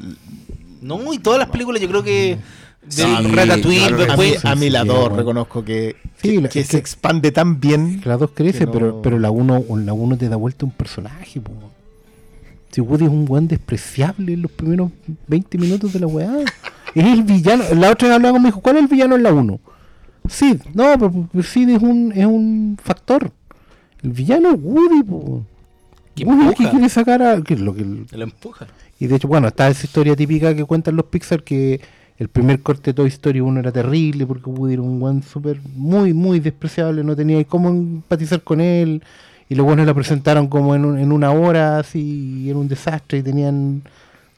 No, 0.81 1.13
y 1.13 1.19
todas 1.19 1.39
las 1.39 1.49
películas 1.49 1.81
yo 1.81 1.87
creo 1.87 2.03
que. 2.03 2.37
De 2.83 2.91
Sí, 2.91 3.03
Ratatouille, 3.03 3.87
Claro, 3.87 3.97
después. 4.05 4.43
a 4.45 4.55
mí 4.55 4.69
la 4.69 4.81
Sí, 4.81 4.87
2 4.89 4.99
bueno. 4.99 5.15
reconozco 5.15 5.63
que, 5.63 5.95
Sí, 6.21 6.31
que, 6.35 6.41
la- 6.41 6.49
que 6.49 6.59
es 6.59 6.67
se 6.67 6.71
que- 6.73 6.77
expande 6.77 7.31
tan 7.31 7.61
bien. 7.61 8.01
La 8.03 8.17
2 8.17 8.31
crece, 8.33 8.65
no- 8.65 8.71
pero, 8.73 9.01
pero 9.01 9.19
la 9.19 9.31
1 9.31 9.63
la 9.77 9.93
uno 9.93 10.17
te 10.17 10.27
da 10.27 10.35
vuelta 10.35 10.65
un 10.65 10.71
personaje, 10.71 11.39
po. 11.39 11.51
Si 12.71 12.81
Woody 12.81 13.05
es 13.05 13.09
un 13.11 13.25
weón 13.29 13.47
despreciable 13.47 14.33
en 14.33 14.41
los 14.41 14.51
primeros 14.51 14.91
20 15.27 15.57
minutos 15.57 15.93
de 15.93 15.99
la 15.99 16.07
weá. 16.07 16.33
Es 16.95 17.05
el 17.05 17.23
villano. 17.23 17.63
La 17.75 17.89
otra 17.89 18.07
vez 18.09 18.15
hablaba 18.17 18.33
conmigo, 18.33 18.59
¿cuál 18.61 18.75
es 18.75 18.83
el 18.83 18.87
villano 18.87 19.15
en 19.15 19.23
la 19.23 19.33
1? 19.33 19.59
Sid. 20.29 20.61
No, 20.75 20.93
pero 20.99 21.43
Sid 21.43 21.69
es 21.69 21.81
un, 21.81 22.11
es 22.15 22.25
un 22.25 22.77
factor. 22.83 23.31
El 24.03 24.11
villano 24.11 24.51
es 24.51 24.59
Woody, 24.61 25.01
po. 25.03 25.17
Woody 25.17 25.43
es 26.15 26.19
el 26.19 26.25
que 26.25 26.63
empuja. 26.63 26.69
quiere 26.71 26.89
sacar 26.89 27.23
a. 27.23 27.41
que 27.41 27.53
es 27.55 27.59
lo 27.61 27.73
que 27.73 27.83
Lo 27.83 28.23
empuja. 28.23 28.67
Y 28.99 29.07
de 29.07 29.15
hecho, 29.15 29.27
bueno, 29.27 29.47
está 29.47 29.67
esa 29.69 29.85
historia 29.85 30.15
típica 30.15 30.55
que 30.55 30.63
cuentan 30.65 30.95
los 30.95 31.05
Pixar 31.05 31.43
que 31.43 31.81
el 32.17 32.29
primer 32.29 32.61
corte 32.61 32.91
de 32.91 32.93
Toy 32.93 33.07
Story 33.09 33.39
1 33.41 33.59
era 33.59 33.71
terrible 33.71 34.25
porque 34.25 34.49
Woody 34.49 34.73
era 34.73 34.81
un 34.81 35.01
weón 35.01 35.23
súper, 35.23 35.59
muy, 35.75 36.13
muy 36.13 36.39
despreciable, 36.39 37.03
no 37.03 37.15
tenía 37.15 37.43
cómo 37.45 37.69
empatizar 37.69 38.41
con 38.43 38.61
él. 38.61 39.03
Y 39.49 39.55
los 39.55 39.65
buenos 39.65 39.85
la 39.85 39.93
presentaron 39.93 40.47
como 40.47 40.73
en, 40.73 40.85
un- 40.85 40.97
en 40.97 41.11
una 41.11 41.31
hora, 41.31 41.79
así, 41.79 42.43
y 42.45 42.49
era 42.49 42.57
un 42.57 42.67
desastre. 42.67 43.17
Y 43.19 43.23
tenían 43.23 43.81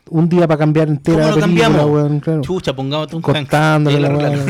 un 0.10 0.30
día 0.30 0.48
para 0.48 0.58
cambiar 0.58 0.88
entera 0.88 1.18
¿Cómo 1.18 1.30
la 1.30 1.36
lo 1.36 1.42
película, 1.42 1.68
cambiamos? 1.68 1.92
weón, 1.92 2.20
claro. 2.22 2.42
Chucha, 2.42 2.76
pongamos 2.76 3.14
un. 3.14 3.22
Cortándole 3.22 4.00
la 4.00 4.08
arreglaron. 4.08 4.50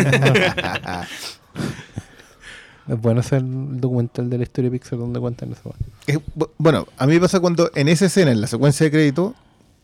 Es 2.87 3.01
bueno 3.01 3.19
hacer 3.21 3.39
el 3.39 3.81
documental 3.81 4.29
de 4.29 4.37
la 4.37 4.43
historia 4.43 4.69
de 4.69 4.77
Pixar 4.77 4.99
donde 4.99 5.19
cuentan 5.19 5.51
eso. 5.51 5.73
Es- 6.05 6.19
bu- 6.37 6.49
bueno, 6.57 6.87
a 6.97 7.07
mí 7.07 7.13
me 7.15 7.19
pasa 7.19 7.39
cuando 7.39 7.71
en 7.73 7.87
esa 7.87 8.05
escena, 8.05 8.31
en 8.31 8.39
la 8.41 8.47
secuencia 8.47 8.83
de 8.85 8.91
crédito, 8.91 9.33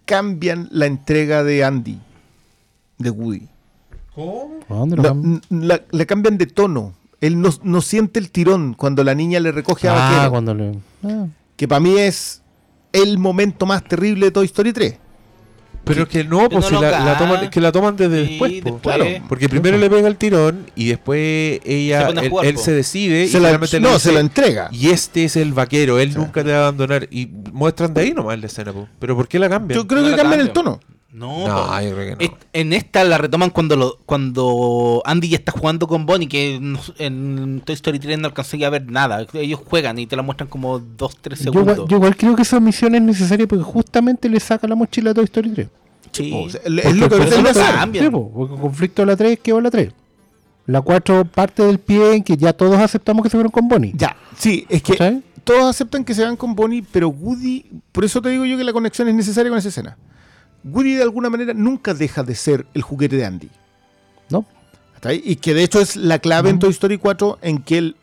cambian 0.06 0.68
la 0.72 0.86
entrega 0.86 1.44
de 1.44 1.64
Andy, 1.64 2.00
de 2.98 3.10
Woody. 3.10 3.48
¿A 4.70 4.74
dónde 4.74 4.98
lo 4.98 5.04
La- 5.04 5.10
cambian? 5.10 5.42
n- 5.50 5.66
la- 5.66 5.82
le 5.92 6.06
cambian 6.06 6.38
de 6.38 6.46
tono. 6.48 6.94
Él 7.22 7.40
no, 7.40 7.50
no 7.64 7.82
siente 7.82 8.20
el 8.20 8.32
tirón 8.32 8.74
cuando 8.74 9.04
la 9.04 9.14
niña 9.16 9.40
le 9.40 9.52
recoge 9.52 9.88
a 9.88 9.94
Ah, 9.94 10.12
Vaquero. 10.12 10.32
cuando 10.32 10.54
le. 10.56 10.80
ah. 11.04 11.28
Que 11.56 11.68
para 11.68 11.80
mí 11.80 11.98
es 11.98 12.42
el 12.94 13.18
momento 13.20 13.66
más 13.66 13.84
terrible 13.84 14.26
de 14.26 14.32
Toy 14.32 14.46
Story 14.48 14.74
3. 14.74 14.98
Pero 15.84 16.04
es 16.04 16.10
que 16.10 16.24
no, 16.24 16.48
Que 16.48 16.50
pues 16.56 16.72
no 16.72 16.78
si 16.78 16.84
la, 16.84 17.04
la 17.04 17.18
toman, 17.18 17.50
que 17.50 17.60
la 17.60 17.72
toman 17.72 17.96
desde 17.96 18.28
después, 18.28 18.52
po. 18.62 18.72
después. 18.72 18.96
Claro, 18.96 19.06
porque 19.28 19.50
primero 19.50 19.78
le 19.78 19.90
pega 19.90 20.08
el 20.08 20.16
tirón 20.16 20.68
y 20.76 20.90
después 20.90 21.60
Se 21.64 21.76
ella, 21.86 22.08
a 22.08 22.10
él, 22.12 22.30
jugar, 22.30 22.46
él 22.46 22.54
po. 22.56 22.62
se 22.62 22.72
decide 22.72 23.28
Se 23.28 23.38
y 23.38 23.42
la- 23.42 23.52
no, 23.54 23.60
dice, 23.60 24.00
se 24.00 24.12
lo 24.12 24.20
entrega. 24.20 24.70
Y 24.72 24.90
este 24.90 25.24
es 25.26 25.36
el 25.36 25.54
vaquero, 25.54 25.98
él 26.00 26.14
nunca 26.14 26.44
te 26.44 26.52
va 26.52 26.58
a 26.58 26.62
abandonar. 26.68 27.08
Y 27.10 27.28
muestran 27.52 27.94
de 27.94 28.02
ahí 28.02 28.14
nomás 28.14 28.40
la 28.40 28.46
escena, 28.46 28.72
po. 28.72 28.88
pero 29.00 29.16
¿por 29.16 29.28
qué 29.28 29.40
la 29.40 29.50
cambian? 29.50 29.80
Yo 29.80 29.88
creo 29.88 30.02
No 30.02 30.06
que 30.06 30.12
la 30.12 30.18
cambian 30.18 30.42
el 30.42 30.52
tono. 30.52 30.80
No, 31.14 31.46
No, 31.48 31.68
po. 31.68 31.82
yo 31.82 31.94
creo 31.94 32.18
que 32.18 32.26
no. 32.28 32.32
Es- 32.34 32.46
En 32.54 32.72
esta 32.74 33.04
la 33.04 33.18
retoman 33.18 33.50
cuando 33.50 33.76
lo, 33.76 33.98
cuando 34.06 35.02
Andy 35.06 35.30
ya 35.30 35.38
está 35.38 35.52
jugando 35.52 35.88
con 35.88 36.06
Bonnie, 36.06 36.28
que 36.28 36.56
en, 36.56 36.78
en 37.00 37.62
Toy 37.66 37.74
Story 37.76 38.00
3 38.00 38.18
no 38.20 38.28
alcancé 38.28 38.64
a 38.66 38.70
ver 38.70 38.90
nada. 38.90 39.26
Ellos 39.34 39.60
juegan 39.66 40.00
y 40.00 40.08
te 40.08 40.16
la 40.16 40.22
muestran 40.22 40.48
como 40.50 40.80
2-3 40.80 41.40
Yo, 41.44 41.52
igual- 41.52 41.66
segundos. 41.66 41.90
yo 41.90 41.98
igual 41.98 42.16
creo 42.16 42.36
que 42.36 42.44
esa 42.44 42.60
misión 42.60 42.96
es 42.96 43.02
necesaria 43.02 43.46
porque 43.48 43.64
justamente 43.64 44.30
le 44.30 44.40
saca 44.40 44.68
la 44.68 44.76
mochila 44.76 45.12
a 45.12 45.14
Toy 45.14 45.26
Story 45.26 45.50
3. 45.50 45.68
Sí. 46.14 46.32
O 46.34 46.50
sea, 46.50 46.62
es 46.66 46.96
lo 46.96 47.10
que 47.10 47.54
cambian. 47.54 48.06
Sí, 48.06 48.12
po, 48.12 48.32
porque 48.34 48.56
el 48.56 48.60
conflicto 48.62 49.02
de 49.02 49.06
la 49.06 49.16
3 49.16 49.40
quedó 49.40 49.58
en 49.58 49.64
la 49.64 49.72
3. 49.72 49.94
La 50.68 50.82
4 50.82 51.26
parte 51.26 51.64
del 51.64 51.80
pie 51.80 52.16
en 52.16 52.24
que 52.24 52.38
ya 52.38 52.54
todos 52.54 52.78
aceptamos 52.78 53.24
que 53.24 53.30
se 53.30 53.36
fueron 53.38 53.52
con 53.52 53.68
Bonnie. 53.68 53.94
Ya, 53.96 54.16
sí, 54.38 54.66
es 54.70 54.82
que 54.84 55.22
todos 55.44 55.64
aceptan 55.66 56.04
que 56.06 56.14
se 56.14 56.24
van 56.24 56.38
con 56.38 56.54
Bonnie, 56.56 56.84
pero 56.92 57.10
Woody, 57.10 57.66
por 57.92 58.06
eso 58.06 58.22
te 58.22 58.30
digo 58.30 58.46
yo 58.46 58.58
que 58.58 58.64
la 58.64 58.72
conexión 58.74 59.08
es 59.08 59.16
necesaria 59.16 59.50
con 59.50 59.58
esa 59.58 59.70
escena. 59.70 59.98
Woody 60.64 60.96
de 60.96 61.04
alguna 61.04 61.30
manera 61.30 61.54
nunca 61.54 61.94
deja 61.94 62.24
de 62.24 62.36
ser 62.36 62.66
el 62.74 62.82
juguete 62.82 63.18
de 63.18 63.26
Andy. 63.26 63.50
¿No? 64.30 64.46
Y 65.24 65.38
que 65.38 65.54
de 65.54 65.64
hecho 65.64 65.82
es 65.82 65.96
la 65.96 66.20
clave 66.20 66.50
en 66.52 66.60
Toy 66.60 66.70
Story 66.70 66.98
4 66.98 67.40
en 67.42 67.64
que 67.64 67.78
él 67.80 67.96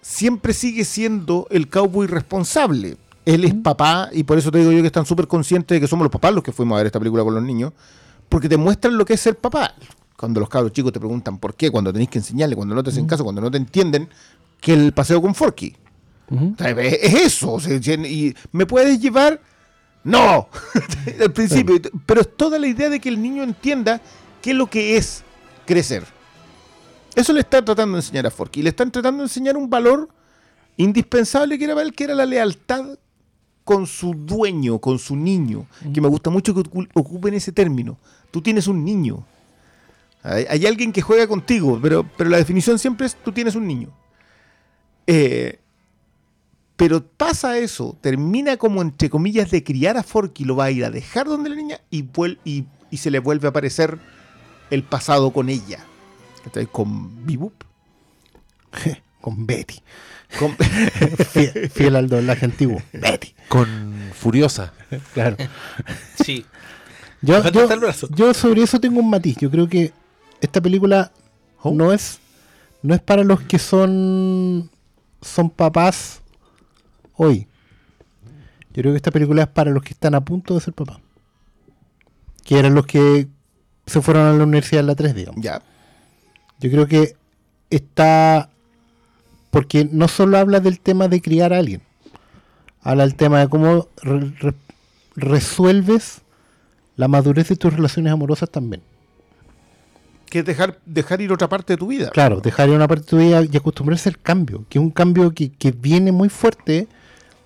siempre 0.00 0.54
sigue 0.54 0.84
siendo 0.84 1.46
el 1.50 1.68
cowboy 1.68 2.06
responsable. 2.06 2.96
Él 3.26 3.44
es 3.44 3.54
papá 3.54 4.08
y 4.12 4.22
por 4.22 4.38
eso 4.38 4.50
te 4.50 4.58
digo 4.58 4.72
yo 4.72 4.80
que 4.80 4.86
están 4.86 5.04
súper 5.04 5.26
conscientes 5.26 5.76
de 5.76 5.80
que 5.80 5.86
somos 5.86 6.04
los 6.04 6.10
papás 6.10 6.32
los 6.32 6.42
que 6.42 6.52
fuimos 6.52 6.76
a 6.76 6.78
ver 6.78 6.86
esta 6.86 6.98
película 6.98 7.22
con 7.22 7.34
los 7.34 7.42
niños, 7.42 7.72
porque 8.28 8.48
te 8.48 8.56
muestran 8.56 8.96
lo 8.96 9.04
que 9.04 9.14
es 9.14 9.20
ser 9.20 9.36
papá. 9.36 9.74
Cuando 10.16 10.40
los 10.40 10.48
cabros 10.48 10.72
chicos 10.72 10.92
te 10.92 10.98
preguntan 10.98 11.38
por 11.38 11.54
qué, 11.54 11.70
cuando 11.70 11.92
tenéis 11.92 12.10
que 12.10 12.18
enseñarle, 12.18 12.56
cuando 12.56 12.74
no 12.74 12.82
te 12.82 12.90
hacen 12.90 13.06
caso, 13.06 13.22
cuando 13.22 13.40
no 13.40 13.50
te 13.50 13.58
entienden, 13.58 14.08
que 14.60 14.72
el 14.72 14.92
paseo 14.92 15.20
con 15.20 15.34
Forky. 15.34 15.76
O 16.30 16.54
sea, 16.56 16.70
es 16.70 16.98
es 17.02 17.14
eso. 17.14 17.52
o 17.52 17.60
sea, 17.60 17.76
y 17.76 18.34
¿Me 18.52 18.66
puedes 18.66 19.00
llevar? 19.00 19.40
No. 20.04 20.48
Al 21.20 21.32
principio. 21.32 21.76
Pero 22.06 22.20
es 22.22 22.36
toda 22.36 22.58
la 22.58 22.66
idea 22.66 22.88
de 22.88 23.00
que 23.00 23.08
el 23.08 23.20
niño 23.20 23.42
entienda 23.42 24.00
qué 24.42 24.50
es 24.50 24.56
lo 24.56 24.68
que 24.68 24.96
es 24.96 25.22
crecer. 25.66 26.04
Eso 27.14 27.32
le 27.32 27.40
está 27.40 27.64
tratando 27.64 27.96
de 27.96 28.00
enseñar 28.00 28.26
a 28.26 28.30
Forky. 28.30 28.62
Le 28.62 28.70
están 28.70 28.90
tratando 28.90 29.18
de 29.22 29.24
enseñar 29.26 29.56
un 29.56 29.68
valor 29.68 30.08
indispensable 30.76 31.58
que 31.58 31.64
era 31.64 31.74
para 31.74 31.86
él, 31.86 31.92
que 31.94 32.04
era 32.04 32.14
la 32.14 32.24
lealtad 32.24 32.98
con 33.64 33.86
su 33.86 34.14
dueño, 34.14 34.78
con 34.78 34.98
su 34.98 35.16
niño. 35.16 35.66
Que 35.92 36.00
me 36.00 36.08
gusta 36.08 36.30
mucho 36.30 36.54
que 36.54 36.60
ocu- 36.60 36.88
ocupen 36.94 37.34
ese 37.34 37.52
término. 37.52 37.98
Tú 38.30 38.40
tienes 38.40 38.66
un 38.68 38.84
niño. 38.84 39.24
Hay, 40.22 40.46
hay 40.48 40.66
alguien 40.66 40.92
que 40.92 41.02
juega 41.02 41.26
contigo, 41.26 41.78
pero, 41.82 42.08
pero 42.16 42.30
la 42.30 42.36
definición 42.36 42.78
siempre 42.78 43.06
es 43.06 43.16
tú 43.16 43.32
tienes 43.32 43.54
un 43.54 43.66
niño. 43.66 43.88
Eh, 45.06 45.58
pero 46.80 47.04
pasa 47.06 47.58
eso, 47.58 47.98
termina 48.00 48.56
como 48.56 48.80
entre 48.80 49.10
comillas 49.10 49.50
de 49.50 49.62
criar 49.62 49.98
a 49.98 50.02
Forky, 50.02 50.44
lo 50.44 50.56
va 50.56 50.64
a 50.64 50.70
ir 50.70 50.82
a 50.86 50.90
dejar 50.90 51.26
donde 51.26 51.50
la 51.50 51.56
niña 51.56 51.78
y, 51.90 52.02
vuel- 52.04 52.38
y, 52.42 52.64
y 52.90 52.96
se 52.96 53.10
le 53.10 53.18
vuelve 53.18 53.46
a 53.48 53.50
aparecer 53.50 53.98
el 54.70 54.82
pasado 54.82 55.30
con 55.30 55.50
ella. 55.50 55.80
¿Cachai? 56.44 56.64
Con 56.66 57.26
Bebop. 57.26 57.52
Con 59.20 59.46
Betty. 59.46 59.80
Con- 60.38 60.56
Fiel, 61.32 61.68
fiel 61.70 61.96
al 61.96 62.08
doblaje 62.08 62.46
antiguo. 62.46 62.80
Betty. 62.94 63.34
Con 63.48 63.68
Furiosa. 64.14 64.72
Claro. 65.12 65.36
Sí. 66.24 66.46
Yo, 67.20 67.34
yo- 67.50 67.60
hasta 67.62 67.74
el 67.74 67.80
brazo. 67.80 68.08
yo 68.14 68.32
sobre 68.32 68.62
eso 68.62 68.80
tengo 68.80 69.00
un 69.00 69.10
matiz. 69.10 69.36
Yo 69.36 69.50
creo 69.50 69.68
que 69.68 69.92
esta 70.40 70.62
película 70.62 71.12
Oh. 71.62 71.72
no 71.74 71.92
es 71.92 72.20
no 72.82 72.94
es 72.94 73.02
para 73.02 73.22
los 73.22 73.42
que 73.42 73.58
son 73.58 74.70
son 75.20 75.50
papás 75.50 76.19
hoy. 77.24 77.46
Yo 78.72 78.82
creo 78.82 78.92
que 78.92 78.96
esta 78.96 79.10
película 79.10 79.42
es 79.42 79.48
para 79.48 79.70
los 79.70 79.82
que 79.82 79.92
están 79.92 80.14
a 80.14 80.24
punto 80.24 80.54
de 80.54 80.60
ser 80.60 80.74
papás. 80.74 80.98
Que 82.44 82.58
eran 82.58 82.74
los 82.74 82.86
que 82.86 83.26
se 83.86 84.00
fueron 84.00 84.26
a 84.26 84.32
la 84.32 84.44
universidad 84.44 84.80
en 84.80 84.86
la 84.86 84.94
3, 84.94 85.14
digamos. 85.14 85.42
ya. 85.42 85.60
Yo 86.60 86.70
creo 86.70 86.86
que 86.86 87.16
está. 87.70 88.50
Porque 89.50 89.88
no 89.90 90.06
solo 90.08 90.38
habla 90.38 90.60
del 90.60 90.78
tema 90.78 91.08
de 91.08 91.20
criar 91.20 91.52
a 91.52 91.58
alguien, 91.58 91.82
habla 92.82 93.02
del 93.04 93.16
tema 93.16 93.40
de 93.40 93.48
cómo 93.48 93.88
re- 94.02 94.32
re- 94.38 94.54
resuelves 95.16 96.22
la 96.96 97.08
madurez 97.08 97.48
de 97.48 97.56
tus 97.56 97.72
relaciones 97.72 98.12
amorosas 98.12 98.48
también. 98.50 98.82
Que 100.28 100.40
es 100.40 100.44
dejar, 100.44 100.78
dejar 100.86 101.20
ir 101.20 101.32
otra 101.32 101.48
parte 101.48 101.72
de 101.72 101.76
tu 101.78 101.88
vida. 101.88 102.10
Claro, 102.10 102.40
dejar 102.40 102.68
ir 102.68 102.76
una 102.76 102.86
parte 102.86 103.02
de 103.04 103.08
tu 103.10 103.16
vida 103.18 103.42
y 103.50 103.56
acostumbrarse 103.56 104.08
al 104.08 104.18
cambio, 104.18 104.64
que 104.68 104.78
es 104.78 104.84
un 104.84 104.90
cambio 104.92 105.32
que, 105.32 105.50
que 105.50 105.72
viene 105.72 106.12
muy 106.12 106.28
fuerte 106.28 106.86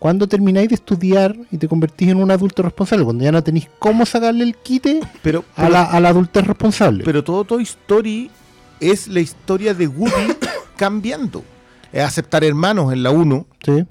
cuando 0.04 0.28
termináis 0.28 0.68
de 0.68 0.74
estudiar 0.74 1.34
y 1.50 1.56
te 1.56 1.66
convertís 1.66 2.08
en 2.10 2.18
un 2.18 2.30
adulto 2.30 2.62
responsable, 2.62 3.04
cuando 3.06 3.24
ya 3.24 3.32
no 3.32 3.42
tenéis 3.42 3.70
cómo 3.78 4.04
sacarle 4.04 4.44
el 4.44 4.54
quite 4.54 5.00
Pero, 5.22 5.46
a 5.56 5.62
pero- 5.62 5.68
la, 5.70 5.82
a 5.84 5.98
la 5.98 6.10
adultez 6.10 6.46
responsable. 6.46 7.04
Pero 7.04 7.24
todo 7.24 7.44
Toy 7.44 7.62
Story 7.62 8.30
es 8.80 9.08
la 9.08 9.20
historia 9.20 9.72
de 9.72 9.86
Woody 9.88 10.34
cambiando. 10.76 11.42
Es 11.90 12.02
aceptar 12.04 12.44
hermanos 12.44 12.92
en 12.92 13.02
la 13.02 13.12
1. 13.12 13.46
Sí. 13.64 13.86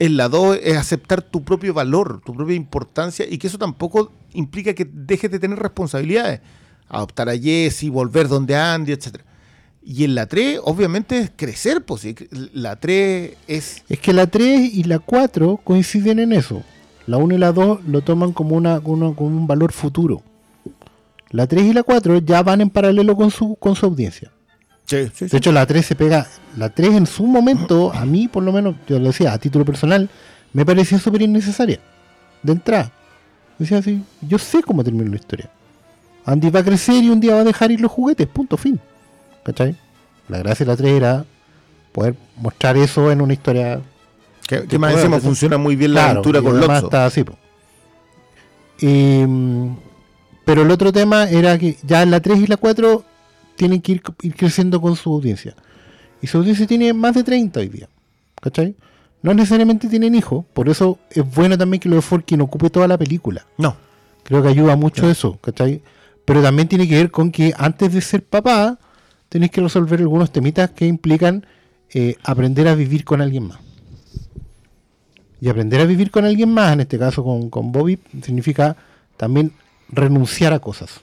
En 0.00 0.16
la 0.16 0.28
2 0.28 0.58
es 0.60 0.76
aceptar 0.76 1.22
tu 1.22 1.44
propio 1.44 1.72
valor, 1.72 2.20
tu 2.26 2.34
propia 2.34 2.56
importancia 2.56 3.24
y 3.30 3.38
que 3.38 3.46
eso 3.46 3.58
tampoco 3.58 4.10
implica 4.32 4.74
que 4.74 4.90
dejes 4.92 5.30
de 5.30 5.38
tener 5.38 5.60
responsabilidades. 5.60 6.40
Adoptar 6.88 7.28
a 7.28 7.38
Jesse, 7.38 7.90
volver 7.90 8.26
donde 8.26 8.56
Andy, 8.56 8.90
etcétera. 8.90 9.24
Y 9.82 10.04
en 10.04 10.14
la 10.14 10.26
3, 10.26 10.60
obviamente, 10.64 11.18
es 11.18 11.32
crecer. 11.34 11.82
Pues, 11.82 12.06
la 12.52 12.76
3 12.76 13.36
es... 13.46 13.82
Es 13.88 13.98
que 13.98 14.12
la 14.12 14.26
3 14.26 14.74
y 14.74 14.84
la 14.84 14.98
4 14.98 15.60
coinciden 15.64 16.18
en 16.18 16.32
eso. 16.32 16.62
La 17.06 17.16
1 17.16 17.34
y 17.34 17.38
la 17.38 17.52
2 17.52 17.84
lo 17.86 18.02
toman 18.02 18.32
como, 18.32 18.56
una, 18.56 18.80
como, 18.80 19.16
como 19.16 19.36
un 19.36 19.46
valor 19.46 19.72
futuro. 19.72 20.22
La 21.30 21.46
3 21.46 21.64
y 21.64 21.72
la 21.72 21.82
4 21.82 22.18
ya 22.18 22.42
van 22.42 22.60
en 22.60 22.70
paralelo 22.70 23.16
con 23.16 23.30
su, 23.30 23.54
con 23.56 23.74
su 23.74 23.86
audiencia. 23.86 24.30
Sí, 24.84 25.08
sí, 25.14 25.26
De 25.26 25.38
hecho, 25.38 25.52
la 25.52 25.64
3 25.64 25.86
se 25.86 25.94
pega. 25.94 26.26
La 26.56 26.68
3 26.68 26.94
en 26.94 27.06
su 27.06 27.24
momento, 27.24 27.92
a 27.92 28.04
mí 28.04 28.28
por 28.28 28.42
lo 28.42 28.52
menos, 28.52 28.74
yo 28.88 28.98
lo 28.98 29.06
decía 29.06 29.32
a 29.32 29.38
título 29.38 29.64
personal, 29.64 30.10
me 30.52 30.66
parecía 30.66 30.98
súper 30.98 31.22
innecesaria. 31.22 31.78
De 32.42 32.52
entrada. 32.52 32.92
Decía 33.58 33.78
así, 33.78 34.02
yo 34.20 34.38
sé 34.38 34.62
cómo 34.62 34.82
termina 34.82 35.10
la 35.10 35.16
historia. 35.16 35.50
Andy 36.24 36.50
va 36.50 36.60
a 36.60 36.64
crecer 36.64 37.02
y 37.02 37.10
un 37.10 37.20
día 37.20 37.34
va 37.34 37.40
a 37.40 37.44
dejar 37.44 37.70
ir 37.70 37.80
los 37.80 37.90
juguetes, 37.90 38.26
punto, 38.26 38.56
fin. 38.56 38.80
¿Cachai? 39.44 39.76
La 40.28 40.38
gracia 40.38 40.64
de 40.64 40.72
la 40.72 40.76
3 40.76 40.92
era 40.92 41.24
poder 41.92 42.14
mostrar 42.36 42.76
eso 42.76 43.10
en 43.10 43.20
una 43.20 43.32
historia 43.32 43.80
Que, 44.46 44.64
que 44.66 44.78
más 44.78 44.94
encima 44.94 45.18
funciona 45.20 45.58
muy 45.58 45.76
bien 45.76 45.94
la 45.94 46.00
Claro, 46.04 46.10
aventura 46.20 46.42
con 46.42 46.60
Lotso. 46.60 46.86
está 46.86 47.06
así, 47.06 47.24
po. 47.24 47.36
Y, 48.80 49.24
mm, 49.26 49.76
pero 50.44 50.62
el 50.62 50.70
otro 50.70 50.92
tema 50.92 51.28
era 51.28 51.58
que 51.58 51.76
ya 51.82 52.02
en 52.02 52.10
la 52.10 52.20
3 52.20 52.40
y 52.40 52.46
la 52.46 52.56
4 52.56 53.04
tienen 53.56 53.80
que 53.80 53.92
ir, 53.92 54.02
ir 54.22 54.34
creciendo 54.34 54.80
con 54.80 54.96
su 54.96 55.12
audiencia. 55.12 55.54
Y 56.22 56.26
su 56.26 56.38
audiencia 56.38 56.66
tiene 56.66 56.92
más 56.92 57.14
de 57.14 57.24
30 57.24 57.60
hoy 57.60 57.68
día. 57.68 57.88
¿Cachai? 58.40 58.74
No 59.22 59.34
necesariamente 59.34 59.86
tienen 59.88 60.14
hijos, 60.14 60.44
por 60.54 60.68
eso 60.70 60.98
es 61.10 61.22
bueno 61.34 61.58
también 61.58 61.78
que 61.80 61.90
lo 61.90 61.96
de 61.96 62.02
Forkin 62.02 62.40
ocupe 62.40 62.70
toda 62.70 62.88
la 62.88 62.96
película. 62.96 63.44
No. 63.58 63.76
Creo 64.24 64.42
que 64.42 64.48
ayuda 64.48 64.76
mucho 64.76 65.10
eso, 65.10 65.38
¿cachai? 65.42 65.82
Pero 66.24 66.42
también 66.42 66.68
tiene 66.68 66.88
que 66.88 66.94
ver 66.94 67.10
con 67.10 67.30
que 67.30 67.52
antes 67.58 67.92
de 67.92 68.00
ser 68.00 68.24
papá, 68.24 68.78
tenés 69.30 69.50
que 69.50 69.62
resolver 69.62 70.00
algunos 70.00 70.30
temitas 70.30 70.70
que 70.70 70.86
implican 70.86 71.46
eh, 71.94 72.16
aprender 72.22 72.68
a 72.68 72.74
vivir 72.74 73.04
con 73.04 73.22
alguien 73.22 73.48
más. 73.48 73.58
Y 75.40 75.48
aprender 75.48 75.80
a 75.80 75.86
vivir 75.86 76.10
con 76.10 76.26
alguien 76.26 76.52
más, 76.52 76.74
en 76.74 76.80
este 76.80 76.98
caso 76.98 77.24
con, 77.24 77.48
con 77.48 77.72
Bobby, 77.72 77.98
significa 78.22 78.76
también 79.16 79.52
renunciar 79.88 80.52
a 80.52 80.58
cosas. 80.58 81.00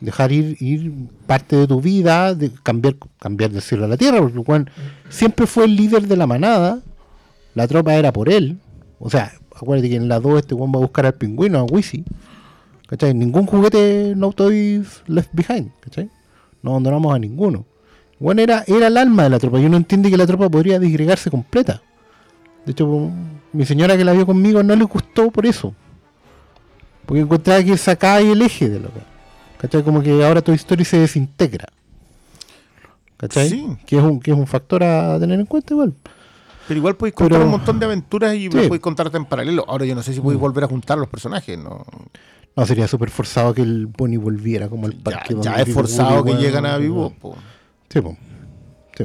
Dejar 0.00 0.32
ir, 0.32 0.56
ir 0.60 0.92
parte 1.26 1.56
de 1.56 1.66
tu 1.66 1.82
vida, 1.82 2.34
de 2.34 2.50
cambiar, 2.62 2.96
cambiar 3.18 3.50
del 3.50 3.60
cielo 3.60 3.84
a 3.84 3.88
la 3.88 3.96
tierra, 3.96 4.20
porque 4.20 4.38
Juan 4.38 4.70
siempre 5.10 5.46
fue 5.46 5.64
el 5.64 5.76
líder 5.76 6.06
de 6.06 6.16
la 6.16 6.26
manada, 6.26 6.80
la 7.54 7.66
tropa 7.66 7.94
era 7.94 8.12
por 8.12 8.30
él. 8.30 8.58
O 9.00 9.10
sea, 9.10 9.32
acuérdate 9.54 9.90
que 9.90 9.96
en 9.96 10.08
la 10.08 10.20
2 10.20 10.38
este 10.38 10.54
Juan 10.54 10.72
va 10.72 10.78
a 10.78 10.82
buscar 10.82 11.04
al 11.04 11.14
pingüino, 11.14 11.58
a 11.58 11.64
Wisi. 11.64 12.04
¿Cachai? 12.86 13.12
Ningún 13.12 13.44
juguete 13.44 14.14
No 14.16 14.32
Toys 14.32 15.02
Left 15.08 15.30
Behind, 15.34 15.72
¿cachai? 15.80 16.10
No 16.62 16.70
abandonamos 16.72 17.14
a 17.14 17.18
ninguno. 17.18 17.64
Juan 18.18 18.38
era, 18.40 18.64
era 18.66 18.88
el 18.88 18.96
alma 18.96 19.24
de 19.24 19.30
la 19.30 19.38
tropa 19.38 19.60
y 19.60 19.66
uno 19.66 19.76
entiende 19.76 20.10
que 20.10 20.16
la 20.16 20.26
tropa 20.26 20.48
podría 20.48 20.78
disgregarse 20.78 21.30
completa. 21.30 21.80
De 22.66 22.72
hecho, 22.72 23.10
mi 23.52 23.64
señora 23.64 23.96
que 23.96 24.04
la 24.04 24.12
vio 24.12 24.26
conmigo 24.26 24.62
no 24.62 24.74
le 24.74 24.84
gustó 24.84 25.30
por 25.30 25.46
eso. 25.46 25.74
Porque 27.06 27.20
encontraba 27.22 27.62
que 27.62 27.76
sacaba 27.76 28.20
el 28.20 28.42
eje 28.42 28.68
de 28.68 28.80
lo 28.80 28.88
que. 28.88 29.00
¿Cachai? 29.58 29.82
Como 29.82 30.02
que 30.02 30.24
ahora 30.24 30.42
Toy 30.42 30.56
Story 30.56 30.84
se 30.84 30.98
desintegra. 30.98 31.66
¿Cachai? 33.16 33.48
Sí. 33.48 33.66
Que, 33.86 33.96
es 33.98 34.02
un, 34.02 34.20
que 34.20 34.30
es 34.30 34.36
un 34.36 34.46
factor 34.46 34.82
a 34.84 35.18
tener 35.18 35.38
en 35.40 35.46
cuenta 35.46 35.74
igual. 35.74 35.94
Pero 36.68 36.78
igual 36.78 36.96
podéis 36.96 37.14
contar 37.14 37.38
Pero- 37.38 37.44
un 37.46 37.50
montón 37.52 37.78
de 37.78 37.86
aventuras 37.86 38.34
y 38.34 38.42
Sí. 38.44 38.48
podéis 38.50 38.80
contarte 38.80 39.16
en 39.16 39.24
paralelo. 39.24 39.64
Ahora 39.66 39.86
yo 39.86 39.94
no 39.94 40.02
sé 40.02 40.12
si 40.12 40.20
podéis 40.20 40.38
Mm. 40.38 40.42
volver 40.42 40.64
a 40.64 40.66
juntar 40.68 40.98
los 40.98 41.08
personajes. 41.08 41.58
No. 41.58 41.84
No, 42.58 42.66
sería 42.66 42.88
súper 42.88 43.08
forzado 43.10 43.54
que 43.54 43.62
el 43.62 43.86
Bonnie 43.86 44.16
volviera 44.18 44.68
como 44.68 44.88
el 44.88 44.94
Ya, 44.96 45.02
parque. 45.04 45.34
ya 45.40 45.52
donde 45.52 45.62
es 45.62 45.72
forzado 45.72 46.24
que 46.24 46.34
llegan 46.34 46.66
a 46.66 46.76
vivo. 46.76 47.10
po. 47.20 47.36
Sí, 47.88 48.00
po. 48.00 48.16
Sí. 48.96 49.04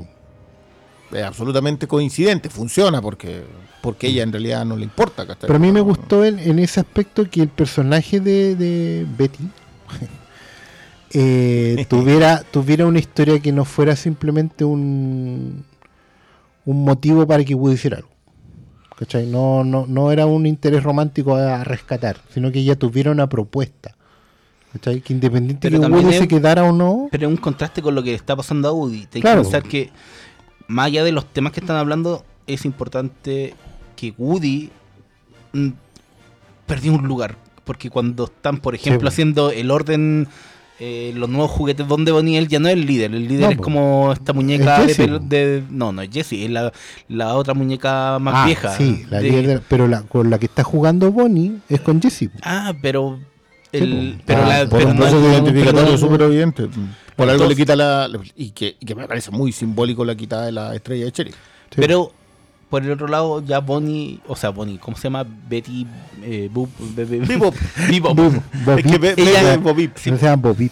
Es 1.12 1.24
absolutamente 1.24 1.88
coincidente. 1.88 2.49
Funciona 2.49 2.99
porque, 2.99 3.43
porque 3.82 4.08
ella 4.08 4.24
en 4.24 4.32
realidad 4.32 4.66
no 4.66 4.76
le 4.76 4.86
importa. 4.86 5.28
Pero 5.39 5.54
a 5.54 5.60
mí 5.60 5.72
me 5.72 5.82
gustó 5.82 6.26
en, 6.26 6.39
en 6.39 6.58
ese 6.58 6.80
aspecto 6.80 7.30
que 7.30 7.43
el 7.43 7.49
personaje 7.49 8.20
de, 8.20 8.56
de 8.56 9.06
Betty 9.18 9.43
eh, 11.14 11.86
tuviera, 11.89 12.41
tuviera 12.49 12.88
una 12.88 12.97
historia 12.97 13.39
que 13.39 13.51
no 13.51 13.66
fuera 13.66 13.95
simplemente 13.95 14.66
un, 14.66 15.64
un 16.66 16.84
motivo 16.84 17.28
para 17.28 17.43
que 17.43 17.54
hiciera 17.72 17.97
algo. 17.97 18.10
¿Cachai? 19.04 19.26
No, 19.28 19.66
no, 19.66 19.86
no 19.86 20.12
era 20.14 20.26
un 20.26 20.45
interés 20.45 20.82
romántico 20.82 21.36
a 21.36 21.62
rescatar, 21.66 22.18
sino 22.34 22.51
que 22.54 22.60
ella 22.60 22.78
tuviera 22.78 23.12
una 23.12 23.28
propuesta. 23.28 23.95
¿Cachai? 24.72 25.01
Que 25.01 25.12
independiente 25.12 25.68
Pero 25.70 25.80
que 25.80 25.82
también 25.84 26.06
Woody 26.06 26.16
es- 26.16 26.22
se 26.22 26.28
quedara 26.30 26.64
o 26.64 26.72
no, 26.72 27.10
Pero 27.12 27.28
es 27.28 27.32
un 27.32 27.38
contraste 27.38 27.82
con 27.82 27.95
lo 27.95 28.01
que 28.01 28.14
está 28.14 28.34
pasando 28.36 28.70
a 28.70 28.72
Woody. 28.72 29.08
Hay 29.14 29.22
Claro. 29.22 29.41
que 29.41 29.43
pensar 29.43 29.64
que, 29.64 29.89
más 30.68 30.86
allá 30.86 31.04
de 31.04 31.12
los 31.12 31.26
temas 31.34 31.51
que 31.51 31.60
están 31.60 31.76
hablando, 31.76 32.24
es 32.47 32.64
importante 32.64 33.54
que 33.97 34.14
Woody 34.18 34.70
mm, 35.51 35.68
perdió 36.66 36.93
un 36.93 37.06
lugar. 37.06 37.36
Porque 37.66 37.89
cuando 37.89 38.24
están, 38.26 38.58
por 38.58 38.74
ejemplo, 38.74 39.08
haciendo 39.10 39.51
el 39.51 39.70
orden 39.70 40.28
eh, 40.86 41.14
los 41.16 41.30
nuevos 41.30 41.50
juguetes 41.52 41.88
donde 41.88 42.12
Bonnie 42.12 42.38
él 42.38 42.48
ya 42.50 42.60
no 42.60 42.68
es 42.68 42.74
el 42.74 42.86
líder. 42.86 43.14
El 43.16 43.28
líder 43.28 43.46
No, 43.46 43.52
es 43.52 43.58
como 43.58 44.12
esta 44.12 44.34
muñeca 44.34 44.84
Es 44.84 44.98
de, 44.98 45.20
de- 45.20 45.64
No, 45.70 45.92
no 45.94 46.02
es 46.02 46.10
Jessie, 46.12 46.44
es 46.44 46.52
la, 46.52 46.74
la 47.08 47.36
otra 47.36 47.54
muñeca 47.54 48.20
más 48.20 48.34
Ah, 48.38 48.46
vieja. 48.46 48.76
Sí, 48.76 49.06
la 49.10 49.20
de- 49.20 49.24
líder 49.30 49.48
de- 49.48 49.60
pero 49.60 49.88
la, 49.88 50.02
con 50.02 50.30
la 50.30 50.38
que 50.40 50.48
está 50.48 50.64
jugando 50.64 51.10
Bonnie 51.12 51.60
es 51.70 51.80
con 51.80 52.02
Jessie. 52.02 52.30
Ah, 52.42 52.74
pero. 52.82 53.20
El, 53.72 54.22
pero 54.26 54.44
Ah, 54.44 54.48
la, 54.50 54.70
por 54.70 54.80
pero 54.80 54.92
un 54.92 54.98
identificatorio 55.32 55.86
pero- 55.86 55.98
súper 55.98 56.22
evidente. 56.24 56.64
Por 57.16 57.30
algo 57.30 57.44
Entonces- 57.44 57.50
le 57.50 57.56
quita 57.56 57.76
la. 57.76 58.10
Y 58.36 58.50
que, 58.52 58.76
y 58.80 58.86
que 58.86 58.94
me 58.96 59.08
parece 59.08 59.32
muy 59.32 59.52
simbólico 59.52 60.04
la 60.04 60.16
quitada 60.16 60.46
de 60.48 60.52
la 60.52 60.76
estrella 60.76 61.06
de 61.06 61.12
Cherry. 61.12 61.32
Sí. 61.32 61.38
Pero 61.78 62.12
por 62.74 62.82
el 62.84 62.89
otro 62.89 63.07
lado, 63.07 63.39
ya 63.45 63.59
Bonnie, 63.59 64.19
o 64.28 64.36
sea, 64.36 64.49
Bonnie, 64.49 64.80
¿cómo 64.80 64.97
se 64.97 65.03
llama? 65.03 65.24
Betty 65.47 65.86
eh, 66.24 66.49
Boop, 66.51 66.71
Be- 66.95 67.05
Be- 67.05 67.19
Bebop. 67.19 67.53
Bebop. 67.88 68.17
Es 68.80 68.84
que 68.91 68.97
ve- 68.97 69.13
Ella- 69.15 69.57
Bobip. 69.57 69.95
No 70.07 70.17
se 70.17 70.26
llama 70.26 70.41
Bobip. 70.41 70.71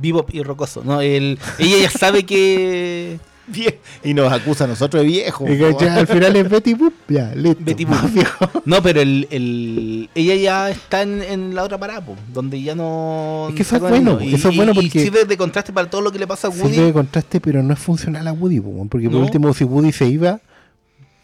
Bebop 0.00 0.34
y 0.34 0.42
Rocoso. 0.42 0.82
No, 0.82 1.02
el, 1.02 1.38
ella 1.58 1.76
ya 1.82 1.90
sabe 1.90 2.24
que. 2.24 3.18
Y 4.02 4.14
nos 4.14 4.32
acusa 4.32 4.64
a 4.64 4.66
nosotros 4.66 5.02
de. 5.04 5.08
Y 5.10 5.56
ya 5.58 5.94
al 5.94 6.06
final 6.06 6.34
es 6.36 6.48
Betty 6.48 6.72
Boop. 6.72 6.94
Ya, 7.06 7.32
listo. 7.34 7.60
Betty 7.62 7.84
Boop. 7.84 8.10
viejo. 8.14 8.50
No, 8.64 8.82
pero 8.82 9.02
el, 9.02 9.28
el- 9.30 10.08
ella 10.14 10.34
ya 10.36 10.70
está 10.70 11.02
en, 11.02 11.22
en 11.22 11.54
la 11.54 11.64
otra 11.64 11.76
parada, 11.76 12.00
po, 12.00 12.16
donde 12.32 12.62
ya 12.62 12.74
no. 12.74 13.48
Es 13.50 13.54
que 13.56 13.62
eso 13.62 13.76
es 13.76 13.82
bueno, 13.82 14.18
niño. 14.18 14.34
eso 14.38 14.48
es 14.48 14.56
bueno 14.56 14.72
y 14.72 14.74
porque- 14.76 15.00
sirve 15.02 15.26
de 15.26 15.36
contraste 15.36 15.70
para 15.74 15.90
todo 15.90 16.00
lo 16.00 16.10
que 16.10 16.18
le 16.18 16.26
pasa 16.26 16.48
a 16.48 16.50
Woody. 16.50 16.72
Sirve 16.72 16.86
de 16.86 16.92
contraste, 16.94 17.40
pero 17.42 17.62
no 17.62 17.74
es 17.74 17.78
funcional 17.78 18.26
a 18.26 18.32
Woody. 18.32 18.58
po, 18.60 18.86
porque 18.90 19.08
por 19.10 19.18
No. 19.20 19.24
último, 19.26 19.52
si 19.52 19.64
Woody 19.64 19.92
se 19.92 20.08
iba, 20.08 20.40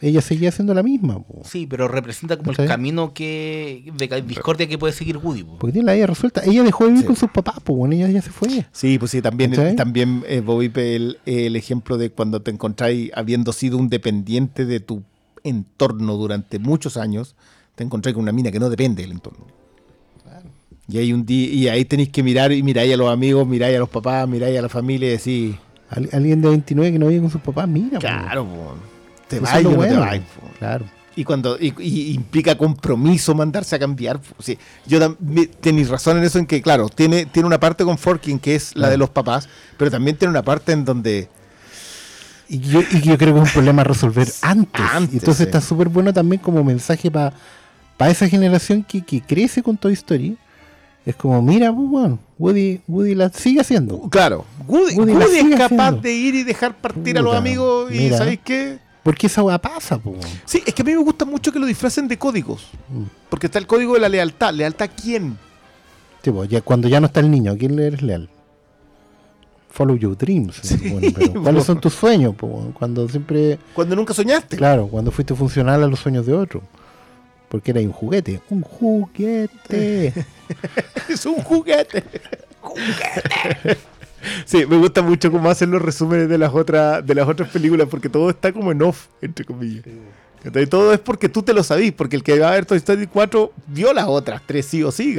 ella 0.03 0.21
seguía 0.21 0.51
siendo 0.53 0.75
la 0.75 0.83
misma. 0.83 1.21
po. 1.23 1.43
Sí, 1.45 1.67
pero 1.67 1.89
representa 1.89 2.37
como 2.37 2.51
¿Cachai? 2.51 2.65
el 2.67 2.69
camino 2.71 3.15
que 3.15 3.91
de 3.97 4.23
discordia 4.23 4.67
que 4.69 4.77
puede 4.77 4.93
seguir 4.93 5.17
Woody. 5.17 5.45
po. 5.45 5.59
Porque 5.59 5.73
tiene 5.73 5.87
la 5.87 5.95
vida 5.95 6.07
resuelta. 6.07 6.43
Ella 6.45 6.63
dejó 6.63 6.85
de 6.85 6.91
vivir 6.91 7.03
Sí. 7.03 7.07
con 7.07 7.17
sus 7.17 7.31
papás, 7.31 7.57
pues 7.65 7.77
bueno, 7.77 7.95
ella 7.95 8.09
ya 8.09 8.21
se 8.21 8.31
fue. 8.31 8.67
Sí, 8.73 8.99
pues 8.99 9.11
sí, 9.13 9.23
también, 9.23 9.51
¿Cachai? 9.53 9.77
también 9.77 10.23
eh, 10.29 10.41
Bobip 10.41 10.77
el, 10.77 11.19
el 11.25 11.57
ejemplo 11.57 11.97
de 11.97 12.11
cuando 12.11 12.43
te 12.43 12.51
encontráis 12.51 13.11
habiendo 13.15 13.53
sido 13.53 13.79
un 13.79 13.89
dependiente 13.89 14.67
de 14.67 14.81
tu 14.81 15.03
entorno 15.45 16.17
durante 16.17 16.59
muchos 16.59 16.97
años, 16.97 17.35
te 17.75 17.85
encontráis 17.85 18.15
con 18.15 18.23
una 18.23 18.33
mina 18.33 18.51
que 18.51 18.61
no 18.61 18.69
depende 18.69 19.03
del 19.03 19.13
entorno. 19.13 19.47
Y 20.89 20.99
hay 20.99 21.13
un 21.13 21.25
día, 21.25 21.49
y 21.49 21.69
ahí 21.69 21.85
tenéis 21.85 22.09
que 22.11 22.23
mirar 22.23 22.53
y 22.53 22.63
miráis 22.63 22.93
a 22.93 22.97
los 22.97 23.09
amigos, 23.09 23.47
miráis 23.47 23.77
a 23.77 23.79
los 23.79 23.89
papás, 23.89 24.29
miráis 24.29 24.59
a 24.59 24.63
la 24.63 24.69
familia 24.69 25.09
y 25.09 25.13
decís, 25.13 25.55
Al- 25.89 26.09
alguien 26.13 26.43
de 26.43 26.49
29 26.49 26.93
que 26.93 26.99
no 26.99 27.07
vive 27.07 27.21
con 27.21 27.31
sus 27.31 27.41
papás, 27.41 27.69
mira. 27.69 27.99
claro, 27.99 28.45
po, 28.45 28.75
te 29.39 29.43
Eso 29.43 29.45
vas 29.45 29.61
es 29.61 29.67
o 29.67 29.71
lo 29.71 29.77
no 29.77 29.83
te 29.83 29.95
bueno, 29.97 30.23
po. 30.35 30.41
po". 30.47 30.53
Claro. 30.59 30.85
Y 31.15 31.25
cuando 31.25 31.59
y, 31.61 31.75
y 31.79 32.15
implica 32.15 32.57
compromiso 32.57 33.35
mandarse 33.35 33.77
a 33.77 33.79
cambiar. 33.79 34.19
po. 34.21 34.43
Sí, 34.43 34.59
yo 34.87 35.15
tenéis 35.61 35.89
razón 35.89 36.19
en 36.19 36.25
eso 36.25 36.39
en 36.39 36.47
que, 36.47 36.63
claro, 36.63 36.89
tiene, 36.89 37.27
tiene 37.27 37.47
una 37.47 37.61
parte 37.61 37.85
con 37.85 37.99
Forking 37.99 38.39
que 38.39 38.55
es 38.55 38.75
la 38.77 38.89
de 38.89 38.97
los 38.97 39.11
papás, 39.11 39.49
pero 39.77 39.91
también 39.91 40.17
tiene 40.17 40.31
una 40.31 40.43
parte 40.43 40.73
en 40.73 40.85
donde 40.85 41.29
Y 42.49 42.59
yo, 42.61 42.81
y 42.91 43.01
yo 43.01 43.17
creo 43.19 43.35
que 43.35 43.41
es 43.41 43.47
un 43.47 43.53
problema 43.53 43.83
a 43.83 43.85
resolver 43.85 44.29
antes. 44.43 44.81
Antes, 44.93 45.15
entonces 45.15 45.37
sí. 45.39 45.43
está 45.45 45.61
súper 45.61 45.89
bueno 45.89 46.13
también 46.13 46.41
como 46.41 46.63
mensaje 46.65 47.11
para 47.11 47.33
esa 48.11 48.29
generación 48.29 48.83
que, 48.83 49.03
que 49.03 49.21
crece 49.21 49.63
con 49.63 49.77
Toy 49.77 49.93
Story. 49.93 50.37
Es 51.05 51.17
como, 51.17 51.43
mira, 51.43 51.73
pues, 51.75 51.89
bueno, 51.89 52.19
Woody, 52.39 52.81
Woody 52.89 53.15
la 53.15 53.29
sigue 53.31 53.61
haciendo. 53.61 54.01
Claro, 54.09 54.45
Woody, 54.69 54.95
Woody 54.95 55.13
Woody 55.13 55.39
es 55.53 55.59
capaz 55.59 55.89
haciendo. 55.89 56.01
de 56.01 56.13
ir 56.13 56.35
y 56.37 56.43
dejar 56.45 56.77
partir 56.77 57.19
a 57.19 57.23
los 57.23 57.31
Puta, 57.33 57.39
amigos 57.39 57.93
y 57.93 57.99
mira. 57.99 58.19
¿sabéis 58.19 58.41
qué? 58.45 58.79
Porque 59.03 59.27
esa 59.27 59.43
weá 59.43 59.59
pasa, 59.59 59.99
pues. 59.99 60.19
Sí, 60.45 60.63
es 60.65 60.73
que 60.75 60.83
a 60.83 60.85
mí 60.85 60.93
me 60.93 60.99
gusta 61.03 61.25
mucho 61.25 61.53
que 61.53 61.59
lo 61.59 61.67
disfracen 61.67 62.07
de 62.09 62.17
códigos. 62.19 62.69
Porque 63.29 63.47
está 63.47 63.59
el 63.59 63.67
código 63.67 63.95
de 63.95 64.01
la 64.01 64.09
lealtad. 64.09 64.55
¿Lealtad 64.55 64.89
a 64.91 64.95
quién? 64.95 65.37
Tipo, 66.21 66.45
ya, 66.45 66.61
cuando 66.61 66.87
ya 66.89 67.01
no 67.01 67.07
está 67.07 67.19
el 67.21 67.31
niño, 67.31 67.53
¿a 67.53 67.57
quién 67.57 67.75
le 67.75 67.89
eres 67.89 68.03
leal? 68.03 68.29
Follow 69.71 69.97
your 69.97 70.17
dreams. 70.17 70.61
pero 71.17 71.33
¿Cuáles 71.43 71.65
son 71.65 71.81
tus 71.81 71.95
sueños? 71.95 72.35
po, 72.37 72.73
cuando 72.79 73.09
siempre, 73.09 73.59
Cuando 73.75 73.97
nunca 73.97 74.15
soñaste. 74.15 74.57
claro, 74.57 74.87
cuando 74.87 75.11
fuiste 75.11 75.35
funcional 75.35 75.83
a 75.83 75.87
los 75.89 75.99
sueños 75.99 76.25
de 76.27 76.35
otro. 76.35 76.63
Porque 77.49 77.73
era 77.73 77.81
un 77.81 77.93
juguete. 77.93 78.41
Un 78.51 78.63
juguete. 78.63 80.13
Es 81.09 81.27
un 81.27 81.37
juguete. 81.43 82.05
juguete. 82.61 83.79
Sí, 84.45 84.65
me 84.67 84.77
gusta 84.77 85.03
mucho 85.03 85.31
cómo 85.31 85.51
hacen 85.51 85.71
los 85.71 85.83
resúmenes 85.83 86.29
de 86.29 86.39
las 86.39 86.53
otras 86.55 87.05
de 87.07 87.15
las 87.15 87.29
otras 87.29 87.49
películas 87.51 87.89
porque 87.91 88.09
todo 88.09 88.31
está 88.31 88.53
como 88.53 88.73
en 88.73 88.83
off, 88.83 89.07
entre 89.21 89.45
comillas. 89.45 89.85
Todo 90.69 90.93
es 90.93 90.99
porque 90.99 91.29
tú 91.29 91.43
te 91.43 91.53
lo 91.55 91.63
sabís, 91.63 91.93
porque 91.93 92.17
el 92.17 92.23
que 92.25 92.39
va 92.39 92.49
a 92.49 92.53
ver 92.53 92.67
Toy 92.67 92.79
Story 92.79 93.07
4 93.07 93.53
vio 93.69 93.93
las 93.93 94.07
otras 94.09 94.43
tres 94.47 94.67
sí 94.67 94.83
o 94.83 94.91
sí. 94.91 95.17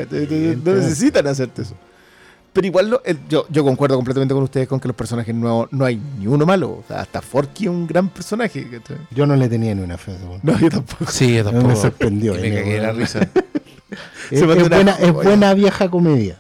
No 0.64 0.74
necesitan 0.74 1.28
hacerte 1.28 1.62
eso. 1.62 1.76
Pero 2.52 2.68
igual 2.68 2.90
lo- 2.92 3.02
el- 3.04 3.18
yo, 3.28 3.48
yo 3.50 3.64
concuerdo 3.64 3.96
completamente 3.96 4.34
con 4.34 4.44
ustedes 4.44 4.68
con 4.68 4.80
que 4.80 4.88
los 4.88 4.96
personajes 4.96 5.34
no, 5.34 5.68
no 5.72 5.86
hay 5.86 6.00
ni 6.20 6.28
uno 6.28 6.46
malo. 6.46 6.70
O 6.70 6.84
sea, 6.88 7.02
hasta 7.02 7.20
Forky 7.22 7.64
es 7.64 7.70
un 7.72 7.88
gran 7.88 8.10
personaje. 8.10 8.68
Yo 9.10 9.26
no 9.26 9.36
le 9.36 9.50
tenía 9.50 9.74
ni 9.74 9.82
una 9.82 9.98
fe. 9.98 10.12
No, 10.44 10.60
yo 10.60 10.70
tampoco. 10.70 11.10
Sí, 11.10 11.34
yo 11.36 11.44
Me 11.46 11.52
tampoco. 11.52 11.76
sorprendió, 11.78 12.38
Y 12.38 12.42
me 12.42 12.48
eh, 12.50 12.54
cagué 12.60 12.74
de 12.74 12.80
la 12.80 12.88
weón. 12.90 13.00
risa. 13.00 13.28
Es, 14.32 14.44
buena, 14.46 14.94
es 14.94 15.12
buena 15.14 15.54
vieja 15.54 15.90
comedia. 15.90 16.38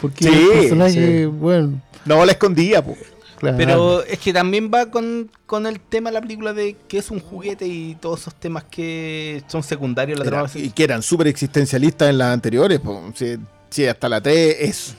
Porque 0.00 0.24
Sí, 0.24 0.30
el 0.30 0.58
personaje, 0.60 1.18
sí. 1.20 1.24
bueno, 1.26 1.80
No 2.04 2.24
la 2.24 2.32
escondía, 2.32 2.82
po. 2.84 2.96
claro. 3.38 3.56
Pero 3.56 4.02
es 4.04 4.18
que 4.18 4.32
también 4.32 4.70
va 4.72 4.86
con, 4.90 5.30
con 5.46 5.66
el 5.66 5.80
tema 5.80 6.10
de 6.10 6.14
la 6.14 6.20
película 6.20 6.52
de 6.52 6.76
que 6.88 6.98
es 6.98 7.10
un 7.10 7.20
juguete 7.20 7.66
y 7.66 7.96
todos 8.00 8.20
esos 8.22 8.34
temas 8.34 8.64
que 8.64 9.42
son 9.48 9.62
secundarios 9.62 10.18
la 10.18 10.24
Era- 10.24 10.44
trama. 10.46 10.50
y 10.54 10.70
que 10.70 10.84
eran 10.84 11.02
súper 11.02 11.26
existencialistas 11.28 12.10
en 12.10 12.18
las 12.18 12.32
anteriores. 12.32 12.80
po. 12.80 13.12
Sí, 13.14 13.36
sí, 13.70 13.86
hasta 13.86 14.08
la 14.08 14.20
3 14.20 14.56
es. 14.60 14.94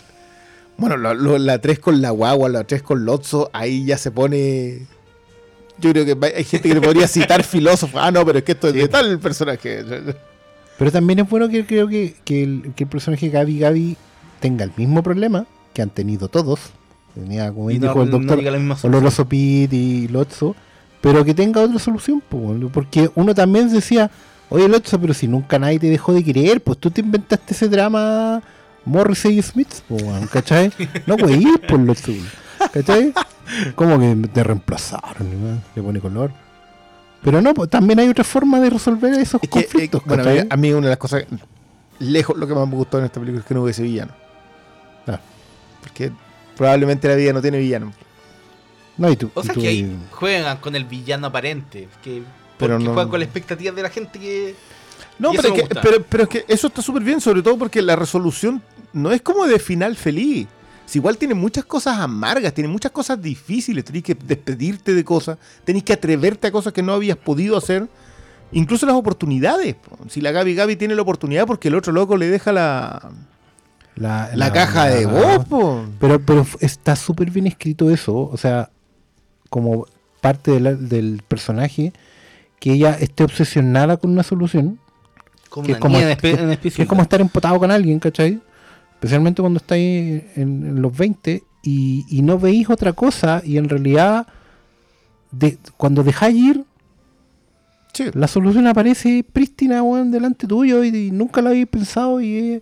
Bueno, 0.78 0.98
lo- 0.98 1.14
lo- 1.14 1.38
la 1.38 1.60
3 1.60 1.80
con 1.80 2.02
la 2.02 2.10
guagua, 2.12 2.50
la 2.50 2.64
3 2.64 2.82
con 2.84 3.06
Lotso, 3.06 3.50
ahí 3.54 3.86
ya 3.86 3.98
se 3.98 4.12
pone. 4.12 4.88
Yo 5.80 5.92
creo 5.92 6.06
que 6.06 6.18
hay 6.36 6.44
gente 6.44 6.70
que 6.70 6.76
le 6.76 6.82
podría 6.82 7.08
citar 7.08 7.44
filósofo. 7.44 8.00
Ah, 8.00 8.12
no, 8.12 8.26
pero 8.26 8.40
es 8.40 8.44
que 8.46 8.54
esto 8.54 8.68
es 8.70 8.74
de 8.74 8.88
tal 8.88 9.20
personaje. 9.20 9.84
Pero 10.78 10.92
también 10.92 11.20
es 11.20 11.30
bueno 11.30 11.48
que 11.50 11.66
creo 11.66 11.88
que, 11.88 12.16
que 12.26 12.44
el, 12.44 12.74
que 12.76 12.84
el 12.86 12.90
personaje 12.90 13.30
Gaby 13.30 13.60
Gaby 13.60 13.98
tenga 14.40 14.64
el 14.66 14.72
mismo 14.76 15.04
problema 15.04 15.46
que 15.74 15.82
han 15.82 15.90
tenido 15.90 16.28
todos. 16.28 16.60
Tenía, 17.16 17.52
como 17.52 17.70
Y 17.72 17.80
no- 17.80 17.88
dijo 17.88 18.04
el 18.04 18.10
no 18.10 18.18
doctor, 18.20 18.44
solución. 18.44 18.78
Oloroso 18.84 19.26
Pit 19.28 19.72
y 19.74 20.08
Lotso, 20.08 20.56
pero 21.02 21.24
que 21.24 21.34
tenga 21.34 21.62
otra 21.62 21.80
solución. 21.80 22.22
po, 22.28 22.56
porque 22.74 23.10
uno 23.16 23.36
también 23.36 23.72
decía, 23.72 24.10
oye 24.50 24.68
Lotso, 24.68 25.00
pero 25.00 25.14
si 25.14 25.28
nunca 25.28 25.60
nadie 25.60 25.80
te 25.80 25.90
dejó 25.90 26.14
de 26.14 26.24
querer, 26.24 26.62
pues 26.62 26.78
tú 26.80 26.90
te 26.92 27.02
inventaste 27.02 27.54
ese 27.54 27.68
drama 27.70 28.42
Morrissey 28.86 29.38
y 29.38 29.42
Smith, 29.42 29.70
po, 29.88 29.98
¿cachai? 30.32 30.72
No 31.06 31.16
ir 31.30 31.62
por 31.68 31.80
Lotso, 31.80 32.12
¿cachai? 32.74 33.14
Como 33.76 34.00
que 34.00 34.16
te 34.34 34.44
reemplazaron, 34.44 35.62
le 35.76 35.82
pone 35.84 36.00
color. 36.00 36.32
Pero 37.22 37.42
no, 37.42 37.54
pues, 37.54 37.70
también 37.70 38.00
hay 38.00 38.10
otra 38.10 38.24
forma 38.26 38.60
de 38.60 38.70
resolver 38.70 39.14
esos 39.14 39.42
Es 39.42 39.50
que, 39.50 39.60
eh, 39.60 39.64
conflictos. 39.64 40.02
bueno, 40.06 40.24
a 40.24 40.26
¿cachai? 40.26 40.42
mí, 40.44 40.48
a 40.50 40.58
mí 40.58 40.72
una 40.74 40.88
de 40.88 40.90
las 40.90 40.98
cosas. 40.98 41.24
Lejos 42.00 42.36
lo 42.38 42.48
que 42.48 42.54
más 42.56 42.68
me 42.68 42.76
gustó 42.76 42.98
en 43.00 43.06
esta 43.06 43.20
película 43.20 43.42
es 43.42 43.46
que 43.48 43.54
no 43.54 43.64
hubiese 43.64 43.84
villano. 43.84 44.12
Ah. 45.08 45.20
Porque 45.82 46.12
probablemente 46.58 47.08
la 47.08 47.16
vida 47.16 47.34
no 47.34 47.42
tiene 47.42 47.58
villano. 47.60 47.94
No, 48.98 49.10
y 49.12 49.16
tú, 49.16 49.32
O 49.34 49.42
y 49.42 49.44
sea 49.46 49.54
tú- 49.54 49.62
que 49.62 49.68
ahí 49.68 49.98
juegan 50.12 50.58
con 50.58 50.76
el 50.76 50.86
villano 50.86 51.28
aparente. 51.28 51.88
Que, 52.04 52.22
Pero 52.58 52.74
porque 52.76 52.84
no- 52.86 52.94
juegan 52.94 53.10
con 53.10 53.20
la 53.20 53.26
expectativa 53.26 53.72
de 53.76 53.82
la 53.82 53.90
gente 53.90 54.20
que. 54.20 54.56
No, 55.20 55.32
pero 55.32 55.54
es, 55.56 55.62
que, 55.64 55.76
pero, 55.82 56.04
pero 56.10 56.24
es 56.24 56.30
que 56.30 56.46
eso 56.48 56.68
está 56.68 56.82
súper 56.82 57.04
bien, 57.04 57.22
sobre 57.22 57.42
todo 57.42 57.58
porque 57.58 57.82
la 57.82 57.96
resolución 57.96 58.62
no 58.94 59.12
es 59.12 59.22
como 59.22 59.46
de 59.46 59.60
final 59.60 59.96
feliz. 59.96 60.48
Si 60.86 61.00
igual 61.00 61.18
tiene 61.18 61.34
muchas 61.34 61.66
cosas 61.66 61.98
amargas, 62.00 62.54
tiene 62.54 62.68
muchas 62.68 62.92
cosas 62.92 63.22
difíciles, 63.22 63.84
tenés 63.86 64.04
que 64.04 64.16
despedirte 64.16 64.94
de 64.94 65.04
cosas, 65.04 65.38
tenés 65.64 65.84
que 65.84 65.94
atreverte 65.94 66.48
a 66.48 66.52
cosas 66.52 66.74
que 66.74 66.84
no 66.84 66.94
habías 66.94 67.18
podido 67.18 67.56
hacer, 67.58 67.88
incluso 68.52 68.86
las 68.86 68.96
oportunidades. 68.96 69.76
po. 69.76 69.98
Si 70.10 70.20
la 70.20 70.32
Gaby 70.32 70.56
Gaby 70.56 70.76
tiene 70.76 70.94
la 70.96 71.02
oportunidad 71.02 71.48
porque 71.48 71.70
el 71.70 71.76
otro 71.76 71.94
loco 71.94 72.18
le 72.18 72.28
deja 72.28 72.52
la, 72.52 73.12
la, 73.96 74.30
la 74.36 74.52
caja 74.52 74.86
de 74.86 75.08
po. 75.50 75.86
Pero, 76.00 76.20
pero 76.20 76.46
está 76.62 76.96
súper 76.96 77.30
bien 77.32 77.48
escrito 77.48 77.90
eso, 77.90 78.16
o 78.18 78.38
sea, 78.38 78.70
como 79.50 79.86
parte 80.22 80.52
de 80.52 80.60
la- 80.60 80.74
del 80.74 81.22
personaje, 81.28 81.94
que 82.60 82.74
ella 82.74 82.98
esté 83.00 83.24
obsesionada 83.24 83.98
con 83.98 84.12
una 84.12 84.24
solución, 84.24 84.80
Como 85.50 85.66
que 85.68 85.74
una 85.74 85.78
es 85.78 85.82
como, 85.82 85.98
en 86.00 86.18
que- 86.18 86.32
es 86.32 86.80
estar 87.04 87.22
empotado 87.22 87.60
con 87.60 87.70
alguien, 87.72 88.00
¿cachai? 88.00 88.40
Especialmente 88.96 89.42
cuando 89.42 89.58
estáis 89.58 90.24
en, 90.36 90.66
en 90.66 90.82
los 90.82 90.96
20 90.96 91.44
y, 91.62 92.06
y 92.10 92.22
no 92.22 92.40
veis 92.40 92.70
otra 92.70 92.94
cosa 92.94 93.42
y 93.46 93.58
en 93.58 93.68
realidad 93.70 94.26
de, 95.32 95.58
cuando 95.78 96.04
dejáis 96.04 96.36
ir, 96.38 96.64
Sí. 97.94 98.06
la 98.16 98.28
solución 98.28 98.66
aparece 98.66 99.24
prístina, 99.32 99.84
weón, 99.84 100.10
delante 100.10 100.48
tuyo 100.48 100.84
y, 100.84 100.88
y 100.88 101.12
nunca 101.12 101.42
la 101.44 101.52
habéis 101.52 101.68
pensado 101.68 102.20
y 102.22 102.60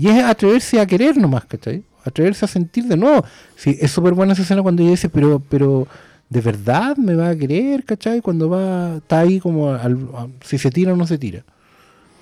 y 0.00 0.08
es 0.08 0.22
atreverse 0.24 0.80
a 0.80 0.86
querer 0.86 1.16
nomás, 1.16 1.44
¿cachai? 1.46 1.82
Atreverse 2.04 2.44
a 2.44 2.48
sentir 2.48 2.84
de 2.84 2.96
nuevo. 2.96 3.24
Sí, 3.56 3.76
es 3.80 3.90
súper 3.90 4.14
buena 4.14 4.32
esa 4.32 4.42
escena 4.42 4.62
cuando 4.62 4.82
ella 4.82 4.92
dice, 4.92 5.08
pero, 5.08 5.42
pero, 5.48 5.86
¿de 6.28 6.40
verdad 6.40 6.96
me 6.96 7.14
va 7.14 7.30
a 7.30 7.36
querer, 7.36 7.84
cachai? 7.84 8.20
Cuando 8.20 8.48
va, 8.48 8.96
está 8.96 9.20
ahí 9.20 9.40
como, 9.40 9.70
al- 9.72 10.08
a- 10.14 10.28
si 10.44 10.58
se 10.58 10.70
tira 10.70 10.92
o 10.92 10.96
no 10.96 11.06
se 11.06 11.18
tira. 11.18 11.44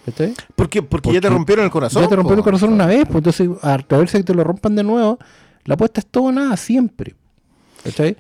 ¿Cachai? 0.07 0.35
Porque, 0.55 0.83
porque 0.83 1.13
ya 1.13 1.21
te 1.21 1.29
rompieron 1.29 1.65
el 1.65 1.71
corazón. 1.71 2.03
ya 2.03 2.09
te 2.09 2.15
rompieron 2.17 2.39
el 2.39 2.45
corazón 2.45 2.73
una 2.73 2.87
vez, 2.87 3.05
pues 3.07 3.17
entonces 3.17 3.49
atreverse 3.63 4.17
a 4.17 4.21
que 4.21 4.25
te 4.25 4.35
lo 4.35 4.45
rompan 4.45 4.77
de 4.77 4.85
nuevo 4.85 5.19
La 5.65 5.75
apuesta 5.75 6.01
es 6.01 6.07
todo 6.07 6.25
o 6.25 6.33
nada 6.33 6.57
siempre. 6.57 7.15
¿Cachai? 7.85 8.17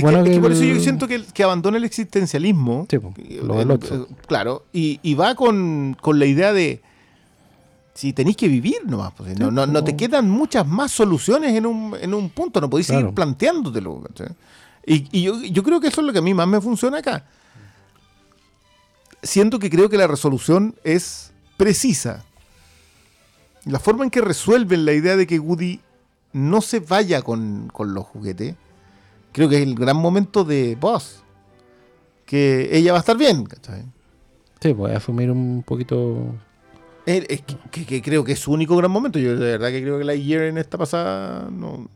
Por 0.00 0.14
el- 0.14 0.52
eso 0.52 0.64
yo 0.64 0.80
siento 0.80 1.06
que, 1.08 1.14
el- 1.16 1.26
que 1.32 1.42
abandona 1.42 1.76
el 1.78 1.84
existencialismo. 1.84 2.86
Sí, 2.90 2.98
po, 2.98 3.14
eh, 3.18 3.40
lo 3.42 3.56
del 3.58 3.70
otro. 3.70 3.96
eh, 3.96 4.06
Claro, 4.26 4.64
y, 4.72 5.00
y 5.02 5.14
va 5.14 5.34
con, 5.34 5.96
con 6.00 6.18
la 6.18 6.26
idea 6.26 6.52
de 6.52 6.80
si 7.96 8.12
tenéis 8.12 8.36
que 8.36 8.46
vivir 8.46 8.76
nomás. 8.86 9.12
pues, 9.16 9.38
no, 9.38 9.50
no, 9.50 9.66
no 9.66 9.82
te 9.82 9.96
quedan 9.96 10.30
muchas 10.30 10.66
más 10.66 10.92
soluciones 10.92 11.54
en 11.54 11.64
un, 11.66 11.96
en 12.00 12.12
un 12.14 12.28
punto, 12.30 12.60
no 12.60 12.68
podéis 12.70 12.86
seguir 12.88 13.00
Claro. 13.02 13.14
planteándotelo. 13.14 14.02
¿cachai? 14.02 14.28
Y, 14.86 15.08
y 15.18 15.22
yo, 15.22 15.42
yo 15.42 15.62
creo 15.62 15.80
que 15.80 15.88
eso 15.88 16.00
es 16.02 16.06
lo 16.06 16.12
que 16.12 16.18
a 16.20 16.22
mí 16.22 16.34
más 16.34 16.46
me 16.46 16.60
funciona 16.60 16.98
acá. 16.98 17.24
Siento 19.22 19.58
que 19.58 19.70
creo 19.70 19.88
que 19.88 19.96
la 19.96 20.06
resolución 20.06 20.74
es 20.84 21.32
precisa. 21.56 22.24
La 23.64 23.78
forma 23.80 24.04
en 24.04 24.10
que 24.10 24.20
resuelven 24.20 24.84
la 24.84 24.92
idea 24.92 25.16
de 25.16 25.26
que 25.26 25.40
Woody 25.40 25.80
no 26.32 26.60
se 26.60 26.80
vaya 26.80 27.22
con, 27.22 27.68
con 27.72 27.94
los 27.94 28.04
juguetes, 28.04 28.54
creo 29.32 29.48
que 29.48 29.56
es 29.56 29.62
el 29.62 29.74
gran 29.74 29.96
momento 29.96 30.44
de 30.44 30.76
Buzz. 30.80 31.22
Que 32.26 32.76
ella 32.76 32.92
va 32.92 32.98
a 32.98 33.00
estar 33.00 33.16
bien, 33.16 33.44
¿cachai? 33.46 33.84
Sí, 34.60 34.74
pues 34.74 34.94
asumir 34.96 35.30
un 35.30 35.62
poquito. 35.66 36.34
Es, 37.06 37.42
que, 37.42 37.56
que- 37.70 37.86
que 37.86 38.02
creo 38.02 38.24
que 38.24 38.32
es 38.32 38.40
su 38.40 38.52
único 38.52 38.76
gran 38.76 38.90
momento. 38.90 39.18
Yo 39.18 39.36
de 39.36 39.52
verdad 39.52 39.68
que 39.68 39.80
creo 39.80 39.98
que 39.98 40.04
la 40.04 40.14
Year 40.14 40.42
en 40.44 40.58
esta 40.58 40.76
pasada 40.76 41.48
no. 41.50 41.88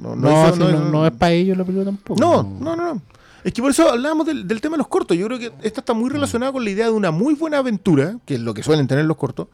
No, 0.00 0.14
No, 0.14 0.48
hizo- 0.54 0.56
no, 0.70 0.90
no 0.90 1.06
es 1.06 1.12
para 1.12 1.32
ellos 1.32 1.56
la 1.56 1.64
película 1.64 1.86
tampoco. 1.86 2.20
No, 2.20 2.42
no, 2.42 2.76
no, 2.76 2.94
no. 2.94 3.02
Es 3.42 3.52
que 3.52 3.62
por 3.62 3.70
eso 3.70 3.88
hablábamos 3.90 4.26
del, 4.26 4.46
del 4.46 4.60
tema 4.60 4.74
de 4.74 4.78
los 4.78 4.88
cortos. 4.88 5.16
Yo 5.16 5.26
creo 5.26 5.38
que 5.38 5.52
esta 5.62 5.80
está 5.80 5.94
muy 5.94 6.10
relacionada 6.10 6.52
con 6.52 6.64
la 6.64 6.70
idea 6.70 6.86
de 6.86 6.92
una 6.92 7.10
muy 7.12 7.34
buena 7.34 7.58
aventura, 7.58 8.16
que 8.26 8.34
es 8.34 8.40
lo 8.40 8.52
que 8.54 8.62
suelen 8.62 8.86
tener 8.88 9.04
los 9.04 9.16
cortos, 9.16 9.46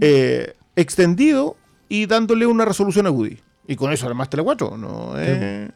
eh, 0.00 0.54
extendido 0.76 1.56
y 1.88 2.06
dándole 2.06 2.46
una 2.46 2.64
resolución 2.64 3.06
a 3.06 3.10
Woody. 3.10 3.38
Y 3.66 3.76
con 3.76 3.92
eso 3.92 4.06
armaste 4.06 4.36
la 4.36 4.42
4. 4.42 4.76
¿no? 4.76 5.14
Eh, 5.16 5.70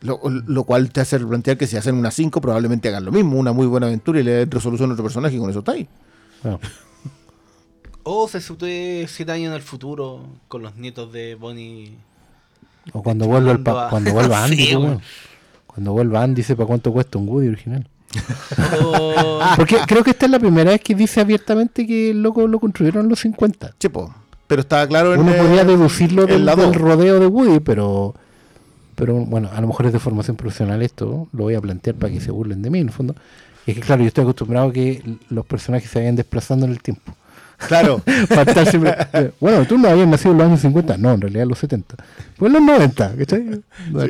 lo, 0.00 0.18
lo 0.46 0.64
cual 0.64 0.90
te 0.90 1.02
hace 1.02 1.20
plantear 1.20 1.58
que 1.58 1.66
si 1.66 1.76
hacen 1.76 1.94
una 1.94 2.10
5 2.10 2.40
probablemente 2.40 2.88
hagan 2.88 3.04
lo 3.04 3.12
mismo, 3.12 3.38
una 3.38 3.52
muy 3.52 3.66
buena 3.66 3.86
aventura 3.86 4.18
y 4.18 4.22
le 4.22 4.32
den 4.32 4.50
resolución 4.50 4.88
a 4.90 4.94
otro 4.94 5.04
personaje 5.04 5.36
y 5.36 5.38
con 5.38 5.50
eso 5.50 5.58
está 5.60 5.72
ahí. 5.72 5.86
Bueno, 6.42 6.58
O 8.12 8.26
se 8.28 8.40
sitúe 8.40 9.06
siete 9.06 9.30
años 9.30 9.50
en 9.50 9.54
el 9.54 9.62
futuro 9.62 10.20
con 10.48 10.62
los 10.62 10.74
nietos 10.76 11.12
de 11.12 11.36
Bonnie. 11.36 11.92
O 12.92 13.02
cuando 13.02 13.26
vuelva, 13.26 13.52
el 13.52 13.60
pa- 13.62 13.86
a- 13.86 13.90
cuando 13.90 14.12
vuelva 14.12 14.42
Andy, 14.44 14.56
Sí, 14.56 14.62
pues, 14.64 14.74
weón. 14.76 14.86
weón. 14.88 15.02
Cuando 15.66 15.92
vuelva 15.92 16.22
Andy, 16.24 16.34
dice 16.40 16.56
para 16.56 16.66
cuánto 16.66 16.92
cuesta 16.92 17.18
un 17.18 17.28
Woody 17.28 17.48
original. 17.48 17.86
O- 18.84 19.38
Porque 19.56 19.76
creo 19.86 20.02
que 20.02 20.10
esta 20.10 20.26
es 20.26 20.32
la 20.32 20.40
primera 20.40 20.72
vez 20.72 20.80
que 20.80 20.94
dice 20.94 21.20
abiertamente 21.20 21.86
que 21.86 22.10
el 22.10 22.22
loco 22.22 22.46
lo 22.48 22.58
construyeron 22.58 23.04
en 23.04 23.08
los 23.10 23.20
50. 23.20 23.74
Chepo. 23.78 24.12
Pero 24.48 24.62
estaba 24.62 24.86
claro 24.88 25.14
en 25.14 25.20
Uno 25.20 25.32
podría 25.32 25.64
deducirlo 25.64 26.26
del, 26.26 26.44
la 26.44 26.56
del 26.56 26.74
rodeo 26.74 27.20
de 27.20 27.26
Woody, 27.28 27.60
pero 27.60 28.14
pero 28.96 29.14
bueno, 29.24 29.48
a 29.52 29.60
lo 29.60 29.68
mejor 29.68 29.86
es 29.86 29.92
de 29.92 30.00
formación 30.00 30.36
profesional 30.36 30.82
esto, 30.82 31.28
lo 31.32 31.44
voy 31.44 31.54
a 31.54 31.60
plantear 31.60 31.94
para 31.96 32.12
que 32.12 32.20
se 32.20 32.32
burlen 32.32 32.60
de 32.60 32.68
mí 32.70 32.80
en 32.80 32.88
el 32.88 32.92
fondo. 32.92 33.14
Y 33.66 33.70
es 33.70 33.76
que 33.76 33.82
claro, 33.82 34.02
yo 34.02 34.08
estoy 34.08 34.22
acostumbrado 34.22 34.68
a 34.68 34.72
que 34.72 35.02
los 35.28 35.46
personajes 35.46 35.88
se 35.88 36.00
vayan 36.00 36.16
desplazando 36.16 36.66
en 36.66 36.72
el 36.72 36.82
tiempo. 36.82 37.14
Claro. 37.68 38.02
Para 38.28 38.42
estar 38.42 38.66
siempre- 38.68 39.32
bueno, 39.40 39.66
tú 39.66 39.78
no 39.78 39.88
habías 39.88 40.08
nacido 40.08 40.32
en 40.32 40.38
los 40.38 40.46
años 40.48 40.60
50, 40.60 40.96
no, 40.96 41.12
en 41.12 41.20
realidad 41.20 41.42
en 41.44 41.48
los 41.50 41.58
70. 41.58 41.96
Fue 42.36 42.48
en 42.48 42.54
los 42.54 42.62
90, 42.62 43.16
¿cachai? 43.16 43.62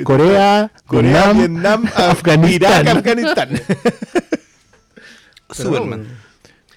Corea, 0.05 0.70
Corea, 0.86 1.32
Vietnam, 1.32 1.38
Vietnam, 1.38 1.86
Afganistán. 1.96 2.53
Irak, 2.82 2.96
Afganistán. 2.96 3.48
Superman. 5.51 6.07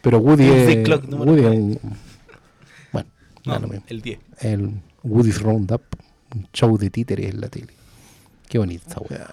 Pero 0.02 0.20
Woody 0.20 0.44
es, 0.50 0.90
Woody 0.90 1.42
es 1.42 1.48
un, 1.48 1.80
bueno, 2.92 3.08
No, 3.46 3.60
mismo. 3.60 3.84
el 3.88 4.02
10. 4.02 4.20
el 4.40 4.82
Woody's 5.04 5.42
Roundup, 5.42 5.82
un 6.36 6.48
show 6.54 6.78
de 6.78 6.90
títeres 6.90 7.30
en 7.34 7.40
la 7.42 7.48
tele. 7.50 7.74
Qué 8.50 8.58
bonita 8.58 8.86
esa 8.90 9.00
weá. 9.02 9.30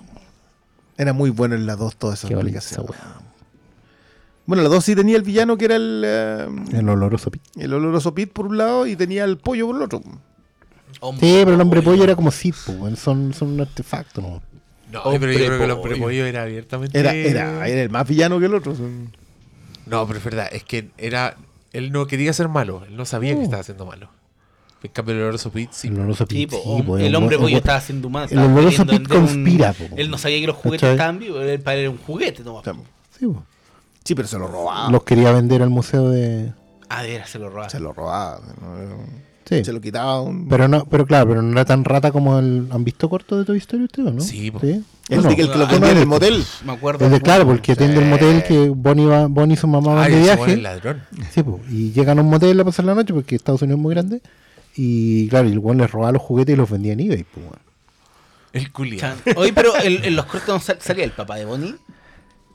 Era 0.97 1.13
muy 1.13 1.31
bueno 1.31 1.55
en 1.55 1.67
la 1.67 1.75
2 1.77 1.97
toda 1.97 2.15
esa 2.15 2.29
Qué 2.29 2.35
bonita 2.37 2.59
esa 2.59 2.83
weá. 2.83 3.01
Bueno, 4.51 4.65
la 4.65 4.69
2 4.69 4.85
sí 4.85 4.97
tenía 4.97 5.15
el 5.17 5.23
villano 5.23 5.57
que 5.57 5.67
era 5.67 5.77
el, 5.77 6.03
eh, 6.05 6.49
El 6.73 6.89
oloroso 6.89 7.31
pit. 7.31 7.41
el 7.57 7.73
oloroso 7.73 8.13
Pit 8.13 8.33
por 8.33 8.47
un 8.47 8.59
lado 8.59 8.85
y 8.85 8.97
tenía 8.97 9.23
el 9.23 9.39
pollo 9.39 9.69
por 9.69 9.77
el 9.77 9.83
otro. 9.83 10.03
Hombre 10.99 11.25
Sí, 11.25 11.37
pero 11.45 11.55
el 11.55 11.61
hombre 11.61 11.83
pollo 11.83 12.03
era 12.03 12.17
como 12.17 12.33
Sith, 12.33 12.57
po, 12.67 12.73
weón, 12.73 12.97
son, 12.97 13.33
son 13.33 13.51
un 13.53 13.61
artefacto, 13.61 14.21
¿no? 14.21 14.43
No, 14.91 15.03
Hombre 15.03 15.21
pero 15.21 15.33
yo 15.35 15.47
creo 15.47 15.59
que 15.59 15.65
el 15.67 15.71
hombre 15.71 15.97
pollo. 15.97 16.27
era 16.27 16.43
abiertamente. 16.43 16.99
Era, 16.99 17.15
era, 17.15 17.69
era 17.69 17.81
el 17.83 17.91
más 17.91 18.09
villano 18.09 18.41
que 18.41 18.47
el 18.47 18.55
otro. 18.57 18.75
No, 19.87 20.05
pero 20.09 20.19
es 20.19 20.25
verdad, 20.25 20.49
es 20.51 20.65
que 20.65 20.91
era. 20.99 21.37
Él 21.73 21.93
no 21.93 22.09
quería 22.09 22.33
ser 22.33 22.49
malo, 22.49 22.83
él 22.89 22.97
no 22.97 23.05
sabía 23.05 23.37
que 23.37 23.43
estaba 23.45 23.61
haciendo 23.61 23.87
malo. 23.87 24.09
En 24.83 24.91
cambio, 24.91 25.15
el 25.15 25.21
oloroso 25.21 25.53
Pete 25.53 25.69
sí. 25.73 25.87
El 25.89 25.95
oloroso 26.01 26.27
Sí, 26.29 26.35
pit. 26.47 26.51
po, 26.51 26.77
sí, 26.77 26.83
po, 26.83 26.99
el 26.99 27.15
hombre 27.15 27.39
pollo 27.39 27.57
estaba 27.57 27.79
haciendo 27.79 28.09
humano. 28.09 28.27
el 28.27 28.33
estaba 28.39 28.53
oloroso 28.53 28.85
Pit 28.85 29.01
un- 29.01 29.07
conspira, 29.07 29.73
po. 29.75 29.85
Él 29.97 30.11
no 30.11 30.19
sabía 30.19 30.41
que 30.41 30.49
los 30.49 30.57
juguetes 30.57 30.91
estaban 30.91 31.21
vivos. 31.21 31.45
Él 31.45 31.61
para 31.61 31.75
él 31.77 31.81
era 31.83 31.91
un 31.91 31.99
juguete. 31.99 32.43
No. 32.43 32.61
Sí, 33.17 33.27
po. 33.27 33.45
Sí, 34.05 34.15
pero 34.15 34.27
se 34.29 34.39
lo 34.39 34.47
robaba. 34.49 34.91
Los 34.91 35.03
quería 35.05 35.33
vender 35.33 35.63
al 35.63 35.71
museo 35.71 36.09
de. 36.11 36.53
Ah, 36.89 37.03
de 37.03 37.11
veras, 37.11 37.31
se 37.31 37.39
lo 37.39 37.49
robaba. 37.51 37.71
Se 37.71 37.81
lo 37.81 37.93
robaba. 37.93 38.41
Sí. 39.45 39.65
Se 39.65 39.73
lo 39.73 39.81
quitaba 39.81 40.21
un... 40.23 40.49
Pero 40.49 40.69
no, 40.69 40.85
pero 40.85 41.05
claro, 41.07 41.29
pero 41.29 41.43
no 41.43 41.51
era 41.53 41.65
tan 41.65 41.85
rata 41.85 42.13
como 42.13 42.39
el. 42.39 42.69
¿Han 42.71 42.85
visto 42.85 43.09
corto 43.11 43.37
de 43.37 43.45
Toy 43.45 43.59
Story 43.59 43.85
ustedes, 43.85 44.13
no? 44.15 44.21
Sí, 44.21 44.51
po. 44.51 44.61
el, 44.63 44.85
Bueno, 45.09 45.29
de 45.29 45.37
que 45.37 45.43
el 45.43 45.51
que 45.51 45.59
lo 45.59 45.65
no 45.67 45.71
vendía 45.73 45.91
en 45.91 45.99
el 45.99 46.07
motel. 46.07 46.45
Me 46.65 46.73
acuerdo. 46.73 47.05
Es 47.05 47.11
de, 47.11 47.21
claro, 47.21 47.47
porque 47.47 47.73
atiende 47.73 47.99
el 48.01 48.09
motel 48.09 48.45
que 48.45 48.69
Bonnie, 48.69 49.07
va, 49.07 49.27
Bonnie 49.27 49.55
y 49.55 49.57
su 49.57 49.67
mamá 49.67 49.95
van 49.95 50.05
Ay, 50.05 50.15
de 50.15 50.21
viaje. 50.21 50.57
ladrón. 50.57 51.03
Sí, 51.33 51.43
po, 51.43 51.59
y 51.69 51.91
llegan 51.93 52.19
a 52.19 52.23
un 52.23 52.31
motel 52.31 52.61
a 52.61 52.65
pasar 52.65 52.85
la 52.85 52.95
noche 52.95 53.13
porque 53.13 53.35
Estados 53.35 53.63
Unidos 53.63 53.79
es 53.79 53.83
muy 53.83 53.93
grande. 53.95 54.23
Y 54.77 55.29
claro, 55.29 55.49
y 55.49 55.53
el 55.53 55.59
weón 55.59 55.79
les 55.79 55.91
robaba 55.91 56.13
los 56.13 56.23
juguetes 56.23 56.53
y 56.55 56.57
los 56.57 56.71
vendía 56.71 56.93
en 56.93 57.01
eBay. 57.01 57.25
po, 57.25 57.41
weón. 57.41 57.59
El 58.53 58.71
culiado. 58.73 59.17
Oye, 59.37 59.53
pero 59.53 59.73
en, 59.83 60.05
en 60.05 60.15
los 60.17 60.27
cortos 60.27 60.73
salía 60.79 61.05
el 61.05 61.13
papá 61.13 61.37
de 61.37 61.45
Bonnie. 61.45 61.75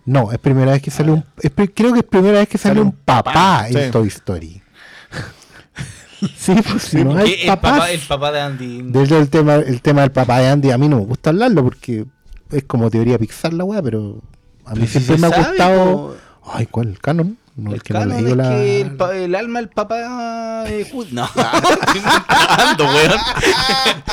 No, 0.05 0.31
es 0.31 0.37
primera 0.37 0.71
vez 0.73 0.81
que 0.81 0.91
sale 0.91 1.11
un. 1.11 1.23
es 1.41 1.51
creo 1.73 1.91
que 1.93 1.99
es 1.99 2.05
primera 2.05 2.39
vez 2.39 2.47
que 2.47 2.57
sale, 2.57 2.75
Sale 2.75 2.81
un 2.85 2.91
papá 2.91 3.67
en. 3.69 3.91
Toy 3.91 4.07
Story. 4.07 4.61
sí, 6.37 6.55
pues 6.69 6.83
si 6.83 7.03
no 7.03 7.17
hay 7.17 7.33
el, 7.41 7.47
papá, 7.47 7.89
el 7.91 7.99
papá 7.99 8.31
de 8.31 8.41
Andy. 8.41 8.81
De 8.83 9.03
hecho, 9.03 9.17
el 9.17 9.29
tema, 9.29 9.55
el 9.55 9.81
tema 9.81 10.01
del 10.01 10.11
papá 10.11 10.39
de 10.39 10.47
Andy, 10.49 10.71
a 10.71 10.77
mí 10.77 10.87
no 10.87 10.97
me 10.97 11.05
gusta 11.05 11.29
hablarlo 11.31 11.63
porque 11.63 12.05
es 12.51 12.63
como 12.65 12.89
teoría 12.89 13.17
Pixar 13.17 13.53
la 13.53 13.63
weá, 13.63 13.81
pero 13.81 14.21
a 14.65 14.73
mí 14.75 14.81
Pero 14.81 14.91
siempre 14.91 15.17
me 15.17 15.27
ha 15.27 15.37
gustado. 15.37 16.17
Ay, 16.47 16.67
¿cuál? 16.67 16.89
¿El 16.89 16.99
canon? 16.99 17.37
No, 17.55 17.73
el 17.73 17.81
que 17.81 17.93
no 17.93 17.99
canon 18.01 18.27
es 18.27 18.35
la. 18.35 18.49
que 18.49 18.81
el, 18.81 18.91
pa- 18.97 19.15
el 19.15 19.33
alma 19.33 19.59
del 19.59 19.69
papá 19.69 20.63
de 20.65 20.83
Woody. 20.93 21.13
No, 21.13 21.25
estoy 21.35 21.97
inventando, 22.01 22.85
weón. 22.85 23.11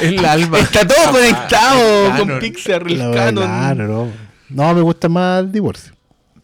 El 0.01 0.25
alma. 0.25 0.59
Está 0.61 0.87
todo 0.87 0.97
Ah, 1.07 1.11
conectado 1.11 2.07
el 2.07 2.19
con. 2.19 2.39
Pixar, 2.39 2.83
el 2.87 2.99
canon. 3.13 3.45
claro, 3.45 3.89
no. 3.89 4.32
No, 4.55 4.75
me 4.75 4.81
gusta 4.81 5.09
más 5.09 5.41
el 5.45 5.53
divorcio. 5.53 5.93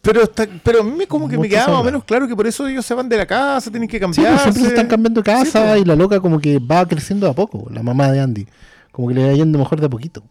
Pero, 0.01 0.23
está, 0.23 0.47
pero 0.63 0.79
a 0.79 0.83
mí 0.83 0.91
me- 0.97 1.07
como 1.07 1.27
que 1.27 1.37
me 1.37 1.49
quedaba 1.49 1.73
más 1.73 1.81
o 1.81 1.83
menos 1.83 2.03
claro 2.05 2.25
que 2.27 2.35
por 2.35 2.47
eso 2.47 2.65
ellos 2.67 2.85
se 2.85 2.93
van 2.93 3.09
de 3.09 3.17
la 3.17 3.25
casa, 3.25 3.69
tienen 3.69 3.87
que 3.89 3.97
Sí, 3.97 4.05
pues 4.05 4.15
cambiarse. 4.15 4.43
siempre 4.43 4.63
se 4.63 4.69
están 4.69 4.87
cambiando 4.87 5.21
de 5.21 5.25
casa 5.25 5.77
y 5.77 5.83
la 5.83 5.95
loca 5.95 6.19
como 6.21 6.39
que 6.39 6.57
va 6.59 6.87
creciendo 6.87 7.25
de 7.25 7.31
a 7.31 7.35
poco, 7.35 7.67
la 7.69 7.83
mamá 7.83 8.09
de 8.11 8.21
Andy. 8.21 8.47
Como 8.91 9.09
que 9.09 9.13
le 9.15 9.25
va 9.27 9.33
yendo 9.33 9.59
mejor 9.59 9.79
de 9.81 9.87
a 9.87 9.89
poquito. 9.89 10.23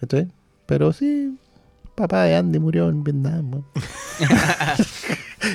¿Cachai? 0.00 0.28
Pero 0.66 0.92
sí, 0.94 1.36
papá 1.94 2.22
de 2.24 2.36
Andy 2.36 2.58
murió 2.58 2.88
en 2.88 3.04
Vietnam. 3.04 3.62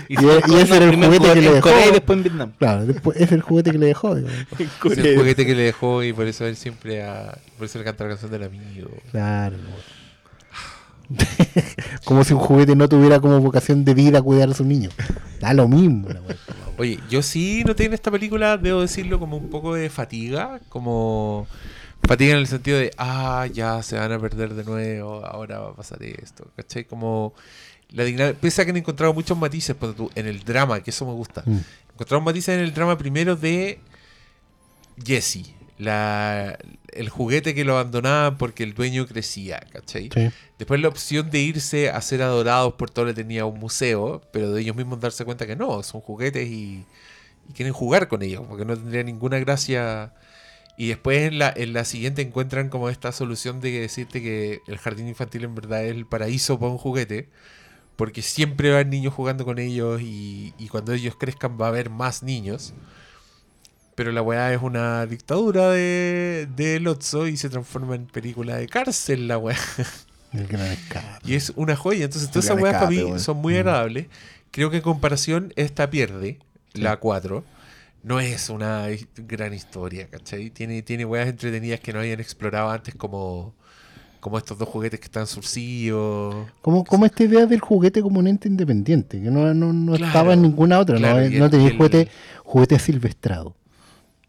Y, 0.09 0.15
Y- 0.21 0.25
y 0.25 0.55
ese 0.55 0.75
era 0.75 0.85
el 0.85 0.95
juguete 0.97 1.33
que 1.33 1.41
le 1.41 1.51
dejó. 1.53 1.69
Corea 1.69 1.87
y 1.87 1.91
después 1.91 2.17
en 2.17 2.23
Vietnam. 2.23 2.51
Claro, 2.59 2.85
después 2.85 3.15
ese 3.15 3.25
es 3.25 3.31
el 3.31 3.41
juguete 3.41 3.71
que 3.71 3.77
le 3.77 3.85
dejó. 3.87 4.17
Es 4.17 4.25
el 4.59 5.17
juguete 5.17 5.45
que 5.45 5.55
le 5.55 5.63
dejó 5.63 6.03
y 6.03 6.11
por 6.13 6.27
eso 6.27 6.45
él 6.45 6.57
siempre. 6.57 7.03
ha- 7.03 7.37
por 7.57 7.65
eso 7.65 7.79
le 7.79 7.85
canta 7.85 8.03
la 8.03 8.09
canción 8.11 8.29
del 8.31 8.43
amigo. 8.43 8.89
Claro. 9.11 9.55
como 12.05 12.23
si 12.23 12.33
un 12.33 12.39
juguete 12.39 12.75
no 12.75 12.89
tuviera 12.89 13.19
como 13.19 13.39
vocación 13.39 13.85
de 13.85 13.93
vida 13.93 14.21
cuidar 14.21 14.49
a 14.49 14.53
su 14.53 14.65
niño. 14.65 14.89
Da 15.39 15.53
lo 15.53 15.67
mismo. 15.67 16.09
la. 16.09 16.21
Oye, 16.77 16.99
yo 17.09 17.23
sí 17.23 17.63
noté 17.65 17.85
en 17.85 17.93
esta 17.93 18.11
película, 18.11 18.57
debo 18.57 18.81
decirlo, 18.81 19.19
como 19.19 19.37
un 19.37 19.49
poco 19.49 19.73
de 19.73 19.89
fatiga, 19.89 20.59
como 20.69 21.47
fatiga 22.03 22.33
en 22.33 22.39
el 22.39 22.47
sentido 22.47 22.77
de, 22.77 22.91
ah, 22.97 23.47
ya 23.51 23.81
se 23.81 23.97
van 23.97 24.11
a 24.11 24.19
perder 24.19 24.53
de 24.53 24.63
nuevo, 24.63 25.25
ahora 25.25 25.59
va 25.59 25.69
a 25.71 25.75
pasar 25.75 26.03
esto, 26.03 26.47
¿cachai? 26.55 26.85
Como 26.85 27.33
la 27.89 28.03
dinámica, 28.03 28.39
pese 28.39 28.61
a 28.61 28.65
que 28.65 28.71
han 28.71 28.77
encontrado 28.77 29.13
muchos 29.13 29.37
matices 29.37 29.75
en 30.15 30.27
el 30.27 30.43
drama, 30.43 30.81
que 30.81 30.91
eso 30.91 31.05
me 31.05 31.13
gusta. 31.13 31.41
Mm. 31.45 31.59
Encontraron 31.93 32.23
matices 32.23 32.55
en 32.55 32.63
el 32.63 32.73
drama 32.73 32.97
primero 32.97 33.35
de 33.35 33.79
Jesse, 35.03 35.53
la, 35.77 36.57
el 36.91 37.09
juguete 37.09 37.53
que 37.53 37.63
lo 37.63 37.73
abandonaban 37.73 38.37
porque 38.37 38.63
el 38.63 38.73
dueño 38.73 39.05
crecía, 39.05 39.59
¿cachai? 39.71 40.09
Sí. 40.13 40.29
Después 40.57 40.81
la 40.81 40.87
opción 40.87 41.29
de 41.29 41.39
irse 41.39 41.89
a 41.89 42.01
ser 42.01 42.21
adorados 42.21 42.73
por 42.73 42.89
toda 42.89 43.05
la 43.05 43.11
eternidad 43.11 43.43
a 43.43 43.45
un 43.45 43.59
museo, 43.59 44.21
pero 44.31 44.51
de 44.51 44.61
ellos 44.61 44.75
mismos 44.75 44.99
darse 44.99 45.23
cuenta 45.23 45.45
que 45.45 45.55
no, 45.55 45.83
son 45.83 46.01
juguetes 46.01 46.47
y, 46.47 46.83
y 47.47 47.53
quieren 47.53 47.73
jugar 47.73 48.07
con 48.07 48.23
ellos, 48.23 48.43
porque 48.47 48.65
no 48.65 48.75
tendría 48.75 49.03
ninguna 49.03 49.37
gracia. 49.39 50.13
Y 50.77 50.87
después 50.87 51.27
en 51.27 51.39
la, 51.39 51.53
en 51.55 51.73
la 51.73 51.85
siguiente 51.85 52.21
encuentran 52.21 52.69
como 52.69 52.89
esta 52.89 53.11
solución 53.11 53.61
de 53.61 53.79
decirte 53.79 54.21
que 54.21 54.61
el 54.67 54.77
jardín 54.77 55.07
infantil 55.07 55.43
en 55.43 55.55
verdad 55.55 55.85
es 55.85 55.91
el 55.91 56.05
paraíso 56.05 56.59
para 56.59 56.71
un 56.71 56.77
juguete, 56.77 57.29
porque 57.95 58.21
siempre 58.21 58.69
va 58.69 58.75
a 58.75 58.79
haber 58.79 58.87
niños 58.87 59.13
jugando 59.13 59.45
con 59.45 59.59
ellos 59.59 60.01
y, 60.01 60.53
y 60.57 60.67
cuando 60.69 60.93
ellos 60.93 61.15
crezcan 61.15 61.59
va 61.59 61.65
a 61.65 61.69
haber 61.69 61.89
más 61.89 62.23
niños. 62.23 62.73
Pero 63.97 64.11
la 64.11 64.21
weá 64.21 64.53
es 64.53 64.61
una 64.61 65.07
dictadura 65.07 65.71
de, 65.71 66.47
de 66.55 66.79
Lotso 66.79 67.25
y 67.25 67.35
se 67.35 67.49
transforma 67.49 67.95
en 67.95 68.05
película 68.05 68.55
de 68.57 68.67
cárcel 68.67 69.27
la 69.27 69.39
weá. 69.39 69.57
El 70.33 70.45
gran 70.45 70.67
escape. 70.67 71.07
Y 71.25 71.33
es 71.33 71.51
una 71.55 71.75
joya. 71.75 72.05
Entonces, 72.05 72.29
todas 72.29 72.45
esas 72.45 72.61
weas 72.61 72.75
para 72.75 72.89
mí 72.91 73.19
son 73.19 73.37
muy 73.37 73.55
agradables. 73.55 74.05
Creo 74.51 74.69
que 74.69 74.77
en 74.77 74.83
comparación, 74.83 75.51
esta 75.55 75.89
pierde, 75.89 76.37
la 76.73 76.97
4. 76.97 77.43
No 78.03 78.19
es 78.19 78.51
una 78.51 78.85
gran 79.15 79.55
historia, 79.55 80.07
¿cachai? 80.07 80.51
Tiene, 80.51 80.83
tiene 80.83 81.03
weas 81.03 81.27
entretenidas 81.27 81.79
que 81.79 81.91
no 81.91 81.97
habían 81.99 82.19
explorado 82.19 82.69
antes, 82.69 82.93
como, 82.93 83.55
como 84.19 84.37
estos 84.37 84.59
dos 84.59 84.69
juguetes 84.69 84.99
que 84.99 85.05
están 85.07 85.25
surcidos. 85.25 86.47
Como, 86.61 86.85
como 86.85 87.07
esta 87.07 87.23
idea 87.23 87.47
del 87.47 87.61
juguete 87.61 88.03
como 88.03 88.19
un 88.19 88.27
ente 88.27 88.47
independiente, 88.47 89.19
que 89.19 89.31
no, 89.31 89.51
no, 89.55 89.73
no 89.73 89.93
Claro, 89.93 90.05
estaba 90.05 90.33
en 90.33 90.43
ninguna 90.43 90.77
otra, 90.77 90.97
claro, 90.97 91.27
no, 91.27 91.39
no 91.39 91.49
tenía 91.49 91.69
el- 91.69 91.77
juguete, 91.77 92.07
juguete 92.43 92.77
silvestrado. 92.77 93.55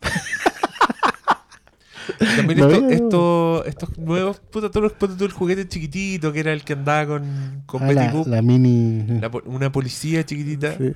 También 2.37 2.59
No 2.59 2.69
esto- 2.71 2.81
veo. 2.87 2.91
esto- 2.91 3.65
estos 3.67 3.99
nuevos, 3.99 4.41
puta, 4.41 4.71
todos 4.71 4.93
los 5.01 5.21
el 5.21 5.31
juguete 5.33 5.69
chiquitito 5.69 6.33
que 6.33 6.41
era 6.41 6.53
el 6.53 6.65
que 6.65 6.73
andaba 6.73 7.07
con, 7.07 7.63
con 7.67 7.83
Ah, 7.83 7.87
Betty 7.89 8.01
la, 8.01 8.11
Boop, 8.13 8.27
la 8.27 8.43
mini. 8.43 9.21
la 9.21 9.31
una 9.45 9.71
policía 9.71 10.25
chiquitita. 10.25 10.77
Sí. 10.79 10.93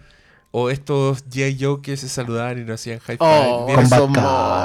O 0.55 0.69
estos 0.69 1.25
G.I. 1.31 1.57
Joe 1.59 1.81
que 1.81 1.97
se 1.97 2.11
saludaban 2.11 2.59
y 2.59 2.65
no 2.65 2.75
hacían 2.75 2.99
high 2.99 3.17
five. 3.17 3.27
Oh, 3.27 3.67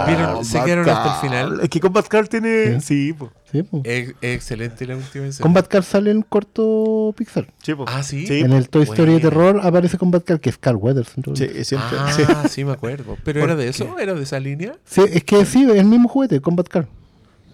¿Vieron? 0.06 0.44
¿Se 0.44 0.62
quedaron 0.62 0.88
hasta 0.90 1.16
el 1.16 1.22
final? 1.22 1.60
Es 1.62 1.70
que 1.70 1.80
Combat 1.80 2.06
Car 2.08 2.28
tiene. 2.28 2.82
Sí, 2.82 3.14
po. 3.14 3.32
Sí, 3.50 3.64
po. 3.64 3.82
Es, 3.86 4.10
es 4.20 4.36
excelente 4.36 4.86
la 4.86 4.98
última 4.98 5.28
escena. 5.28 5.44
Combat 5.44 5.66
Car 5.66 5.84
sale 5.84 6.12
en 6.12 6.24
corto 6.24 7.14
Pixar. 7.16 7.48
Sí, 7.64 7.74
po. 7.74 7.86
Ah, 7.88 8.04
¿sí? 8.04 8.28
Sí, 8.28 8.42
en 8.42 8.52
el 8.52 8.68
Toy 8.68 8.84
Story 8.84 9.14
de 9.14 9.20
terror 9.22 9.62
aparece 9.64 9.98
Combat 9.98 10.26
Car, 10.26 10.42
que 10.42 10.50
es 10.50 10.58
Carl 10.58 10.76
Weathers. 10.76 11.14
Sí, 11.36 11.64
siempre. 11.64 11.98
Ah, 11.98 12.12
sí. 12.14 12.24
sí. 12.50 12.66
me 12.66 12.74
acuerdo. 12.74 13.18
¿Pero 13.24 13.44
era 13.46 13.56
de 13.56 13.70
eso? 13.70 13.98
¿Era 13.98 14.14
de 14.14 14.24
esa 14.24 14.42
línea? 14.42 14.74
Sí, 14.84 15.02
es 15.10 15.24
que 15.24 15.46
sí, 15.46 15.64
es 15.64 15.78
el 15.78 15.86
mismo 15.86 16.10
juguete, 16.10 16.42
Combat 16.42 16.68
Car. 16.68 16.90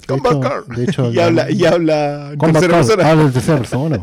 De 0.04 0.08
Combat 0.08 0.32
hecho- 0.34 0.40
Car. 0.42 0.66
De 0.66 0.84
hecho, 0.84 1.10
y, 1.12 1.14
la- 1.16 1.26
habla, 1.26 1.52
y 1.52 1.66
habla 1.66 2.32
en 2.34 2.40
tercera 2.40 2.78
persona. 2.78 3.10
habla 3.10 3.24
en 3.24 3.32
tercera 3.34 3.58
persona. 3.58 4.00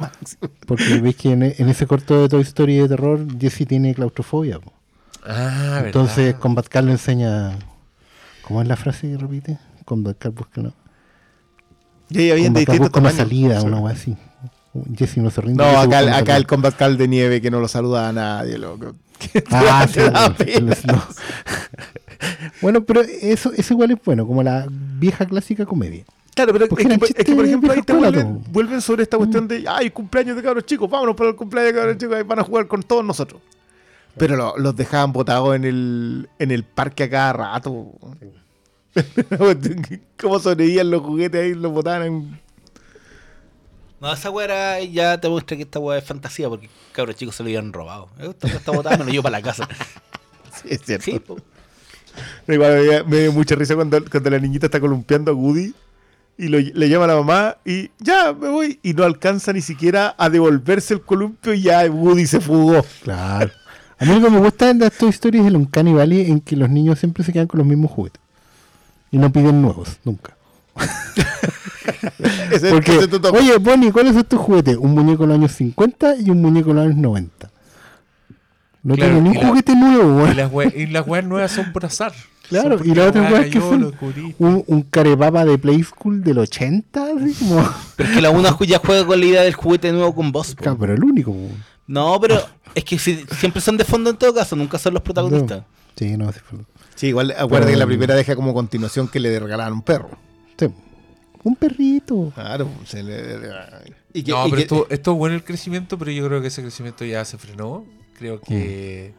Porque 0.66 1.00
veis 1.00 1.16
que 1.16 1.32
en, 1.32 1.42
en 1.42 1.68
ese 1.68 1.86
corto 1.86 2.22
de 2.22 2.28
Toy 2.28 2.42
Story 2.42 2.76
de 2.76 2.88
terror, 2.88 3.20
Jesse 3.40 3.66
tiene 3.66 3.94
claustrofobia. 3.94 4.58
po. 4.60 4.72
Ah, 5.26 5.82
Entonces, 5.84 6.26
¿verdad? 6.26 6.40
Combat 6.40 6.68
Car 6.68 6.84
le 6.84 6.92
enseña. 6.92 7.58
¿Cómo 8.42 8.62
es 8.62 8.68
la 8.68 8.76
frase 8.76 9.08
que 9.10 9.16
repite? 9.16 9.58
Combat 9.84 10.16
Car 10.18 10.32
busca 10.32 10.60
una. 10.60 10.72
Y 12.10 12.18
ahí 12.18 12.30
habían 12.32 12.52
de 12.54 12.64
Combat 12.66 12.66
Car 12.66 12.74
distintos 12.74 12.78
busca 12.80 13.00
una 13.00 13.10
salida, 13.12 13.62
una 13.62 13.78
wea 13.78 13.94
así. 13.94 14.16
Jesse 14.96 15.16
no 15.18 15.30
se 15.30 15.40
rinde. 15.40 15.62
No, 15.64 15.78
acá, 15.80 16.16
acá 16.16 16.36
el. 16.36 16.46
Combat 16.46 16.74
Car 16.76 16.96
de 16.96 17.08
nieve 17.08 17.40
que 17.40 17.50
no 17.50 17.60
lo 17.60 17.68
saluda 17.68 18.08
a 18.08 18.12
nadie, 18.12 18.56
loco. 18.58 18.94
Ah, 19.50 19.86
sí, 19.92 20.00
no, 20.60 20.74
no. 20.92 21.02
Bueno, 22.60 22.84
pero 22.84 23.00
eso, 23.00 23.52
eso 23.56 23.74
igual 23.74 23.90
es 23.92 23.98
bueno, 24.04 24.26
como 24.26 24.42
la 24.42 24.66
vieja 24.68 25.24
clásica 25.26 25.64
comedia. 25.66 26.04
Claro, 26.34 26.52
pero 26.52 26.64
es 26.66 26.70
que, 26.70 26.82
es 27.22 27.34
por 27.34 27.44
ejemplo, 27.44 27.72
ahí 27.72 27.82
te 27.82 27.92
vuelven, 27.92 28.42
vuelven 28.50 28.80
sobre 28.80 29.02
esta 29.02 29.16
cuestión 29.18 29.48
de, 29.48 29.64
ay, 29.68 29.90
cumpleaños 29.90 30.36
de 30.36 30.42
cabros 30.42 30.64
chicos, 30.64 30.88
vámonos 30.88 31.16
para 31.16 31.30
el 31.30 31.36
cumpleaños 31.36 31.72
de 31.74 31.78
cabros 31.80 31.98
chicos, 31.98 32.16
ahí 32.16 32.22
van 32.22 32.38
a 32.38 32.44
jugar 32.44 32.66
con 32.66 32.82
todos 32.82 33.04
nosotros. 33.04 33.40
Pero 34.16 34.36
lo- 34.36 34.56
los 34.58 34.74
dejaban 34.76 35.12
botados 35.12 35.54
en 35.56 35.64
el, 35.64 36.28
en 36.38 36.50
el 36.50 36.64
parque 36.64 37.04
a 37.04 37.10
cada 37.10 37.32
rato. 37.32 37.86
¿Cómo 40.20 40.38
sobrevivían 40.40 40.90
los 40.90 41.02
juguetes 41.02 41.40
ahí? 41.40 41.54
Los 41.54 41.72
botaban 41.72 42.02
en... 42.02 42.40
No, 44.00 44.12
esa 44.12 44.30
weá 44.30 44.44
era- 44.44 44.80
ya 44.84 45.20
te 45.20 45.28
muestra 45.28 45.56
que 45.56 45.62
esta 45.64 45.78
weá 45.78 45.98
es 45.98 46.04
fantasía 46.04 46.48
porque 46.48 46.70
cabros 46.92 47.16
chicos 47.16 47.34
se 47.36 47.42
lo 47.42 47.48
habían 47.48 47.72
robado. 47.72 48.08
Esta 48.42 48.72
botada, 48.72 48.96
me 48.96 49.04
lo 49.04 49.10
llevo 49.10 49.22
para 49.24 49.38
la 49.38 49.42
casa. 49.42 49.68
Sí, 50.62 50.68
es 50.70 50.82
cierto. 50.82 51.36
Sí. 51.36 51.42
Igual 52.48 53.04
me, 53.06 53.20
dio- 53.20 53.32
mucha 53.32 53.54
risa 53.54 53.74
cuando, 53.74 54.02
cuando 54.10 54.30
la 54.30 54.38
niñita 54.38 54.66
está 54.66 54.80
columpiando 54.80 55.30
a 55.30 55.34
Woody 55.34 55.72
y 56.38 56.48
lo- 56.48 56.58
le 56.58 56.88
llama 56.88 57.04
a 57.04 57.08
la 57.08 57.16
mamá 57.16 57.56
y 57.64 57.90
ya 57.98 58.32
me 58.32 58.48
voy 58.48 58.78
y 58.82 58.94
no 58.94 59.04
alcanza 59.04 59.52
ni 59.52 59.60
siquiera 59.60 60.14
a 60.18 60.28
devolverse 60.30 60.94
el 60.94 61.02
columpio 61.02 61.52
y 61.54 61.62
ya 61.62 61.84
Woody 61.90 62.26
se 62.26 62.40
fugó. 62.40 62.84
Claro. 63.02 63.50
A 63.98 64.04
mí 64.06 64.14
lo 64.18 64.22
que 64.26 64.30
me 64.30 64.38
gusta 64.40 64.72
de 64.72 64.90
Toy 64.90 65.10
Stories 65.10 65.42
es 65.42 65.48
el 65.48 65.56
Uncanny 65.56 65.92
Valley 65.92 66.30
en 66.30 66.40
que 66.40 66.56
los 66.56 66.70
niños 66.70 66.98
siempre 66.98 67.22
se 67.22 67.32
quedan 67.32 67.46
con 67.46 67.58
los 67.58 67.66
mismos 67.66 67.90
juguetes. 67.90 68.20
Y 69.10 69.18
no 69.18 69.30
piden 69.30 69.60
nuevos, 69.60 69.98
nunca. 70.04 70.36
Porque, 72.70 72.98
oye, 73.32 73.58
Bonnie, 73.58 73.90
¿cuáles 73.92 74.14
son 74.14 74.24
tus 74.24 74.38
juguetes? 74.40 74.76
Un 74.76 74.92
muñeco 74.94 75.22
de 75.24 75.28
los 75.28 75.36
años 75.38 75.52
50 75.52 76.16
y 76.16 76.30
un 76.30 76.40
muñeco 76.40 76.68
de 76.68 76.74
los 76.74 76.84
años 76.86 76.96
90. 76.96 77.49
No 78.82 78.94
Claro, 78.94 79.12
tiene 79.14 79.28
ni 79.30 79.36
un 79.36 79.42
la- 79.42 79.48
juguete 79.48 79.76
nuevo, 79.76 80.02
Y 80.02 80.22
weón. 80.22 80.36
las, 80.36 80.52
we- 80.52 80.74
y 80.76 80.86
las 80.86 81.06
weas 81.06 81.24
nuevas 81.24 81.52
son 81.52 81.72
por 81.72 81.84
azar. 81.84 82.12
Claro, 82.48 82.78
Son 82.78 82.88
y 82.90 82.94
la 82.94 83.06
otra 83.06 83.22
weá 83.30 83.42
es 83.42 83.52
que 83.52 83.60
descubrí. 83.60 84.34
un, 84.38 84.64
un 84.66 84.82
carepapa 84.82 85.44
de 85.44 85.56
Play 85.58 85.82
School 85.84 86.24
del 86.24 86.38
80, 86.38 87.04
así 87.16 87.34
como. 87.34 87.68
Pero 87.96 88.08
es 88.08 88.14
que 88.16 88.20
la 88.22 88.30
una 88.30 88.56
ya 88.66 88.78
juega 88.84 89.06
con 89.06 89.20
la 89.20 89.26
idea 89.26 89.42
del 89.42 89.54
juguete 89.54 89.92
nuevo 89.92 90.14
con 90.14 90.32
vos. 90.32 90.54
Claro, 90.56 90.76
pero 90.78 90.94
el 90.94 91.04
único. 91.04 91.30
weón. 91.30 91.62
No, 91.86 92.18
pero 92.20 92.40
es 92.74 92.84
que 92.84 92.98
si- 92.98 93.24
siempre 93.38 93.60
son 93.60 93.76
de 93.76 93.84
fondo 93.84 94.10
en 94.10 94.16
todo 94.16 94.34
caso, 94.34 94.56
nunca 94.56 94.78
son 94.78 94.94
los 94.94 95.02
protagonistas. 95.02 95.62
Sí, 95.96 96.16
no, 96.16 96.32
sí, 96.32 96.40
fue- 96.42 96.58
Sí, 96.96 97.06
igual 97.08 97.34
acuérdate 97.38 97.72
que 97.72 97.78
la 97.78 97.86
primera 97.86 98.14
deja 98.14 98.34
como 98.36 98.52
continuación 98.54 99.06
que 99.08 99.20
le 99.20 99.38
regalaban 99.38 99.72
un 99.74 99.82
perro. 99.82 100.10
sí. 100.58 100.66
Un 101.42 101.56
perrito. 101.56 102.32
Claro, 102.34 102.68
se 102.84 103.02
le... 103.02 103.38
y 104.12 104.22
que- 104.22 104.30
No, 104.32 104.46
y 104.46 104.50
pero 104.50 104.56
que- 104.56 104.62
esto, 104.62 104.86
esto 104.90 105.12
es 105.12 105.16
bueno 105.18 105.34
el 105.36 105.42
crecimiento, 105.44 105.96
pero 105.98 106.10
yo 106.10 106.26
creo 106.26 106.42
que 106.42 106.48
ese 106.48 106.60
crecimiento 106.62 107.04
ya 107.04 107.24
se 107.24 107.38
frenó. 107.38 107.86
Creo 108.20 108.38
que 108.40 109.12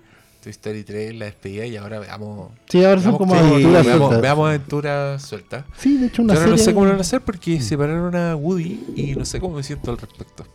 Toy 0.43 0.51
Story 0.51 0.83
3 0.83 1.15
la 1.15 1.25
despedida 1.25 1.65
y 1.65 1.75
ahora 1.75 1.99
veamos. 1.99 2.51
Sí, 2.69 2.83
ahora 2.85 3.01
son 3.01 3.17
como 3.17 3.33
aventuras 3.35 3.83
sueltas. 3.85 4.21
veamos 4.21 4.47
aventuras 4.47 5.21
sueltas. 5.23 5.65
Sí, 5.77 5.97
de 5.97 6.05
hecho, 6.07 6.21
una 6.21 6.33
Yo 6.35 6.39
ahora 6.39 6.51
no 6.51 6.57
serie- 6.57 6.65
sé 6.65 6.73
cómo 6.73 6.85
lo 6.85 6.91
van 6.91 6.99
a 6.99 7.01
hacer 7.01 7.21
porque 7.21 7.59
separaron 7.61 8.15
a 8.15 8.35
Woody 8.35 8.79
y 8.95 9.15
no 9.15 9.25
sé 9.25 9.39
cómo 9.39 9.55
me 9.57 9.63
siento 9.63 9.89
al 9.91 9.97
respecto. 9.97 10.45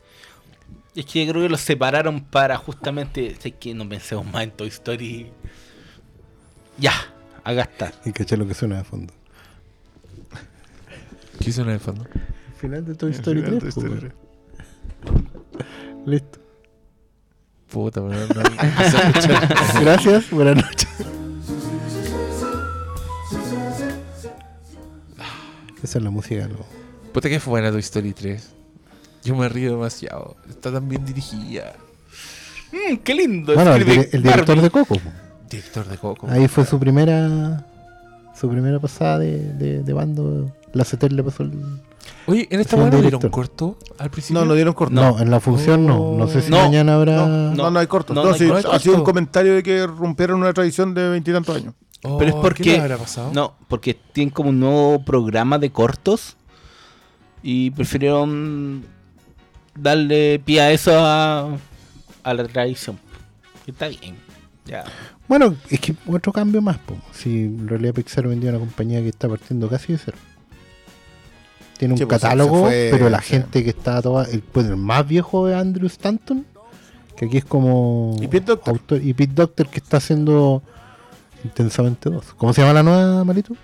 Es 0.94 1.04
que 1.04 1.26
yo 1.26 1.32
creo 1.32 1.42
que 1.42 1.48
los 1.50 1.60
separaron 1.60 2.22
para 2.24 2.56
justamente. 2.56 3.34
Sé 3.38 3.50
que 3.50 3.74
no 3.74 3.86
pensemos 3.88 4.24
más 4.24 4.44
en 4.44 4.50
Toy 4.52 4.68
Story. 4.68 5.26
Ya, 6.78 6.92
acá 7.44 7.62
está. 7.62 7.92
Y 8.04 8.12
caché 8.12 8.36
lo 8.36 8.46
que 8.46 8.54
suena 8.54 8.78
de 8.78 8.84
fondo. 8.84 9.12
¿Qué 11.40 11.52
suena 11.52 11.72
de 11.72 11.78
fondo? 11.80 12.06
Final 12.60 12.84
de 12.84 12.94
Toy 12.94 13.10
Story 13.10 13.42
3. 13.42 13.58
Toy 13.58 13.68
Story 13.68 13.98
3. 14.00 14.12
Listo. 16.06 16.38
Puta, 17.76 18.00
no, 18.00 18.08
no. 18.08 18.16
Gracias, 19.82 20.30
buenas 20.30 20.56
noches. 20.56 20.88
Esa 25.82 25.98
es 25.98 26.02
la 26.02 26.08
música. 26.08 26.48
¿no? 26.48 26.56
Puta 27.12 27.28
que 27.28 27.38
fue 27.38 27.50
buena 27.50 27.70
Toy 27.70 27.80
Story 27.80 28.14
3. 28.14 28.48
Yo 29.24 29.36
me 29.36 29.46
río 29.50 29.72
demasiado. 29.72 30.38
Está 30.48 30.72
tan 30.72 30.88
bien 30.88 31.04
dirigida. 31.04 31.74
Mm, 32.72 32.96
qué 32.96 33.14
lindo. 33.14 33.52
Bueno, 33.54 33.74
el, 33.74 33.84
director 33.84 34.58
de 34.58 34.70
Coco. 34.70 34.96
Director 35.50 35.86
de 35.86 35.98
Coco. 35.98 36.28
Ahí 36.30 36.48
fue 36.48 36.64
su 36.64 36.78
primera 36.78 37.62
su 38.34 38.48
primera 38.48 38.80
pasada 38.80 39.18
de, 39.18 39.52
de, 39.52 39.82
de 39.82 39.92
bando. 39.92 40.50
La 40.72 40.84
CETEL 40.86 41.14
le 41.14 41.22
pasó 41.22 41.42
el... 41.42 41.52
Oye, 42.26 42.48
en 42.50 42.60
esta 42.60 42.76
buena 42.76 43.00
dieron 43.00 43.20
corto 43.30 43.78
al 43.98 44.10
principio. 44.10 44.40
No, 44.40 44.46
no 44.46 44.54
dieron 44.54 44.74
corto. 44.74 44.94
No, 44.94 45.18
en 45.18 45.30
la 45.30 45.40
función 45.40 45.86
no. 45.86 46.14
No 46.16 46.26
sé 46.28 46.42
si 46.42 46.50
No, 46.50 46.58
mañana 46.58 46.94
habrá... 46.96 47.26
No, 47.26 47.54
no, 47.54 47.70
no 47.70 47.78
hay 47.78 47.86
corto. 47.86 48.14
no, 48.14 48.22
No, 48.22 48.28
no 48.28 48.32
hay 48.34 48.38
sí, 48.40 48.48
corto. 48.48 48.72
ha 48.72 48.78
sido 48.78 48.96
un 48.96 49.04
comentario 49.04 49.54
de 49.54 49.62
que 49.62 49.86
rompieron 49.86 50.40
una 50.40 50.52
tradición 50.52 50.92
de 50.94 51.08
veintitantos 51.08 51.56
años. 51.56 51.74
Oh, 52.02 52.18
Pero 52.18 52.30
es 52.30 52.34
¿qué 52.36 52.40
porque. 52.42 52.62
le 52.64 52.80
habrá 52.80 52.98
pasado? 52.98 53.30
No, 53.32 53.54
porque 53.68 53.94
tienen 54.12 54.30
como 54.32 54.50
un 54.50 54.60
nuevo 54.60 55.04
programa 55.04 55.58
de 55.58 55.70
cortos. 55.70 56.36
Y 57.42 57.70
prefirieron 57.70 58.84
darle 59.74 60.40
pie 60.44 60.60
a 60.60 60.72
eso 60.72 60.92
a, 60.96 61.56
a 62.24 62.34
la 62.34 62.44
tradición. 62.48 62.98
Está 63.66 63.88
bien. 63.88 64.16
Ya. 64.64 64.84
Bueno, 65.28 65.54
es 65.70 65.78
que 65.80 65.94
otro 66.08 66.32
cambio 66.32 66.60
más. 66.60 66.78
Po. 66.78 66.96
Si 67.12 67.44
en 67.44 67.68
realidad 67.68 67.94
Pixar 67.94 68.26
vendió 68.26 68.50
una 68.50 68.58
compañía 68.58 69.00
que 69.00 69.08
está 69.08 69.28
partiendo 69.28 69.68
casi 69.68 69.92
de 69.92 69.98
cero. 70.04 70.16
Tiene 71.78 71.94
un 71.94 71.98
Sí, 71.98 72.06
pues, 72.06 72.20
catálogo, 72.20 72.60
fue, 72.62 72.88
pero 72.90 73.10
la 73.10 73.20
sí. 73.20 73.28
gente 73.30 73.62
que 73.62 73.70
está 73.70 74.00
toda... 74.02 74.24
El, 74.24 74.40
pues, 74.40 74.66
el 74.66 74.76
más 74.76 75.06
viejo 75.06 75.48
es 75.48 75.54
Andrew 75.56 75.86
Stanton, 75.86 76.46
que 77.16 77.26
aquí 77.26 77.36
es 77.38 77.44
como... 77.44 78.16
Y 78.20 78.26
Pete 78.28 78.46
Doctor. 78.46 78.74
autor- 78.78 79.02
y 79.04 79.12
Pete 79.14 79.32
Doctor 79.34 79.68
que 79.68 79.78
está 79.78 79.98
haciendo 79.98 80.62
Intensamente 81.44 82.08
2. 82.10 82.34
¿Cómo 82.36 82.52
se 82.52 82.62
llama 82.62 82.72
la 82.74 82.82
nueva, 82.82 83.24
Marito? 83.24 83.54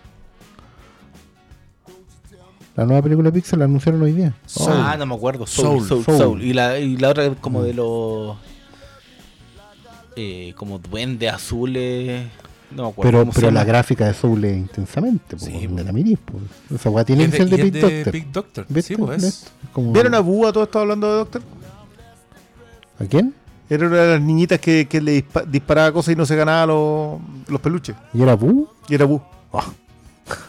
La 2.76 2.86
nueva 2.86 3.02
película 3.02 3.30
de 3.30 3.34
Pixar 3.34 3.58
la 3.58 3.66
anunciaron 3.66 4.00
hoy 4.02 4.12
día. 4.12 4.34
Ah, 4.66 4.96
no 4.98 5.04
me 5.04 5.14
acuerdo. 5.14 5.46
Soul, 5.46 5.80
Soul. 5.86 5.88
Soul, 5.88 6.04
Soul. 6.04 6.18
Soul. 6.18 6.42
Y, 6.42 6.52
la, 6.54 6.78
y 6.78 6.96
la 6.96 7.10
otra 7.10 7.34
como 7.34 7.62
de 7.62 7.74
los... 7.74 8.36
Eh, 10.16 10.52
como 10.56 10.78
duendes 10.78 11.32
azules. 11.32 12.24
No 12.76 12.84
me 12.84 12.88
acuerdo. 12.90 13.10
pero 13.24 13.30
pero 13.34 13.50
la 13.50 13.64
gráfica 13.64 14.06
de 14.06 14.14
Soul 14.14 14.44
es 14.44 14.56
intensamente. 14.56 15.36
Po, 15.36 15.44
Sí, 15.44 15.68
po. 15.68 15.80
la 15.82 15.92
mirís, 15.92 16.18
po. 16.18 16.38
Esa 16.74 16.90
weá 16.90 17.04
tiene 17.04 17.24
que 17.28 17.30
es 17.30 17.36
ser 17.36 17.48
de 17.48 17.58
Pete 17.58 17.80
Doctor. 17.80 18.12
Big 18.12 18.32
Doctor. 18.32 18.66
¿Viste? 18.68 18.94
Sí, 18.94 19.00
pues. 19.00 19.22
¿Ves? 19.22 19.46
Como- 19.72 19.92
¿Vieron 19.92 20.14
a 20.14 20.20
Búa? 20.20 20.52
¿Todo 20.52 20.64
estaba 20.64 20.82
hablando 20.82 21.10
de 21.10 21.16
Doctor? 21.18 21.42
¿A 22.98 23.04
quién? 23.04 23.34
Era 23.70 23.86
una 23.86 23.96
de 23.96 24.10
las 24.12 24.20
niñitas 24.20 24.58
que, 24.60 24.86
que 24.86 25.00
le 25.00 25.24
dispa- 25.24 25.44
disparaba 25.46 25.92
cosas 25.92 26.12
y 26.12 26.16
no 26.16 26.26
se 26.26 26.36
ganaba 26.36 26.66
los, 26.66 27.20
los 27.48 27.60
peluches. 27.60 27.96
¿Y 28.12 28.22
era 28.22 28.34
Boo? 28.36 28.68
Y 28.88 28.94
era 28.94 29.06
Boo. 29.06 29.22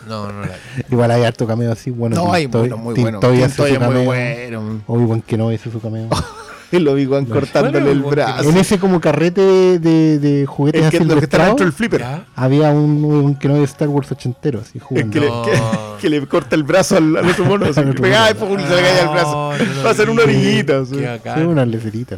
No, 0.08 0.32
no 0.32 0.42
la 0.42 0.56
Igual 0.92 1.12
hay 1.12 1.24
harto 1.24 1.48
cameo 1.48 1.72
así. 1.72 1.90
Bueno, 1.90 2.16
No, 2.16 2.32
hay 2.34 2.46
bueno, 2.48 2.78
muy 2.78 2.94
bueno. 2.96 3.20
Es 3.22 3.58
muy 3.80 4.06
bueno. 4.06 4.82
Obi-Wan 4.88 5.22
Kenobi 5.22 5.56
hace 5.56 5.72
su 5.72 5.80
cameo. 5.82 6.10
El 6.78 6.88
Obi-Wan 6.88 7.26
cortándole 7.26 7.92
el 7.92 8.02
brazo. 8.02 8.50
En 8.50 8.58
ese 8.58 8.80
como 8.80 9.00
carrete 9.00 9.80
de, 9.80 10.20
de 10.20 10.46
juguetes 10.46 10.86
Es 10.86 10.92
que 10.92 11.00
los 11.00 11.08
que 11.08 11.14
ilustrados, 11.14 11.48
dentro 11.50 11.66
del 11.66 11.74
flipper. 11.74 12.00
¿Ya? 12.02 12.26
había 12.36 12.70
un 12.72 13.04
Obi-Wan 13.06 13.36
Kenobi 13.36 13.60
de 13.60 13.66
Star 13.66 13.88
Wars 13.90 14.12
ochentero, 14.12 14.60
así 14.62 14.78
Es 14.80 14.84
jugando. 14.84 15.12
que, 15.12 15.20
le, 15.20 15.28
No. 15.28 15.42
que, 15.44 15.52
que 16.02 16.10
le 16.10 16.26
corta 16.28 16.56
el 16.56 16.64
brazo 16.64 16.98
al, 16.98 17.16
al 17.18 17.30
otro 17.30 17.46
mono. 17.46 17.66
Que 17.74 17.80
otro 17.80 18.02
pegaba 18.02 18.32
y 18.32 18.34
pum, 18.34 18.50
se 18.60 18.76
le 18.76 18.82
caía 18.82 19.02
el 19.04 19.10
brazo. 19.10 19.54
No, 19.58 19.58
no 19.58 19.74
lo 19.76 19.84
Va 19.84 19.90
a 19.90 19.94
ser 19.94 20.10
una 20.10 20.24
vi. 20.26 20.34
orillita. 20.36 20.86
Sí, 20.86 21.42
una 21.42 21.66
lecerita. 21.66 22.18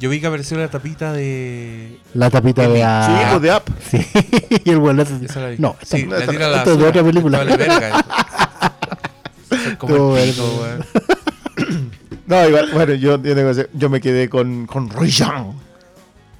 Yo 0.00 0.08
vi 0.10 0.20
que 0.20 0.28
apareció 0.28 0.56
la 0.56 0.68
tapita 0.68 1.12
de. 1.12 1.98
La 2.14 2.30
tapita 2.30 2.68
de 2.68 2.76
Sí, 2.76 2.82
a... 2.84 3.26
pues 3.30 3.42
de 3.42 3.50
App. 3.50 3.68
Sí, 3.90 3.98
y 4.64 4.70
el 4.70 4.78
weón 4.78 4.96
le 4.96 5.04
la 5.04 5.48
vi. 5.48 5.56
No, 5.58 5.74
esta 5.82 5.96
sí, 5.96 6.04
no. 6.04 6.12
la 6.12 6.18
esta 6.20 6.30
tira 6.32 6.46
no, 6.46 6.52
la 6.52 6.62
es 6.62 6.78
de 6.78 6.86
otra 6.86 7.02
película. 7.02 7.38
Vale, 7.38 7.56
verga. 7.56 8.04
Eso 9.50 9.70
es 9.70 9.76
como 9.76 9.96
Todo 9.96 10.18
el 10.18 10.30
pico. 10.30 10.64
No, 12.28 12.46
igual, 12.46 12.70
bueno, 12.74 12.92
yo, 12.92 13.12
yo, 13.16 13.22
tengo 13.22 13.36
que 13.36 13.56
decir, 13.56 13.70
yo 13.72 13.88
me 13.88 14.02
quedé 14.02 14.28
con, 14.28 14.66
con 14.66 14.90
Roy. 14.90 15.10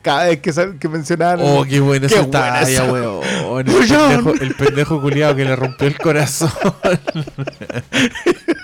Cada 0.03 0.27
vez 0.27 0.41
que, 0.41 0.53
que 0.79 0.89
mencionaban. 0.89 1.41
Oh, 1.43 1.65
qué 1.65 1.81
buena 1.81 2.07
Qué 2.07 2.15
esa 2.15 2.31
talla, 2.31 2.85
weón. 2.93 3.67
El 3.67 3.75
pendejo, 3.75 4.35
el 4.35 4.55
pendejo 4.55 5.01
culiado 5.01 5.35
que 5.35 5.47
le 5.47 5.57
rompió 5.57 5.89
el 5.89 5.97
corazón. 5.99 6.53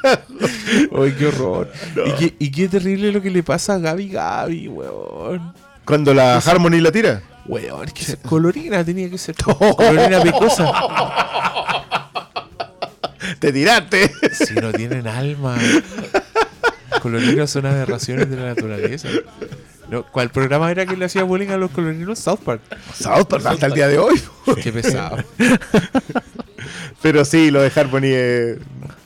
Ay, 0.05 1.15
qué 1.19 1.27
horror. 1.27 1.73
Y, 2.05 2.13
qué, 2.13 2.35
y 2.39 2.51
qué 2.51 2.69
terrible 2.69 3.11
lo 3.11 3.23
que 3.23 3.31
le 3.31 3.43
pasa 3.43 3.75
a 3.75 3.79
Gaby 3.79 4.11
Gaby, 4.11 4.69
weón. 4.69 5.55
Cuando 5.87 6.13
la 6.13 6.37
Harmony 6.37 6.81
la 6.81 6.93
tira. 6.93 7.23
Weón, 7.47 7.87
es 7.87 7.95
que 7.95 8.05
ser 8.05 8.19
colorina 8.19 8.85
tenía 8.85 9.09
que 9.09 9.17
ser 9.17 9.35
colorina 9.77 10.21
pecosa. 10.23 10.71
Te 13.39 13.51
tiraste. 13.51 14.13
Si 14.33 14.55
no 14.55 14.73
tienen 14.73 15.09
alma. 15.09 15.57
Colorinos 17.03 17.51
son 17.51 17.67
aberraciones 17.67 18.31
de 18.31 18.37
la 18.37 18.47
naturaleza. 18.55 19.09
No, 19.91 20.05
¿Cuál 20.05 20.31
programa 20.31 20.71
era 20.71 20.87
que 20.87 20.97
le 20.97 21.05
hacía 21.05 21.25
bullying 21.25 21.49
a 21.49 21.57
los 21.57 21.71
colorinos? 21.71 22.19
South 22.19 22.41
Park. 22.45 22.63
South 22.95 23.27
Park 23.29 23.45
hasta 23.47 23.67
el 23.67 23.75
día 23.75 23.89
de 23.89 23.99
hoy. 23.99 24.21
Qué 24.63 24.73
pesado. 24.73 25.19
Pero 27.03 27.25
sí, 27.25 27.51
lo 27.51 27.61
de 27.63 27.71
Harmony 27.75 28.07
es, 28.07 28.59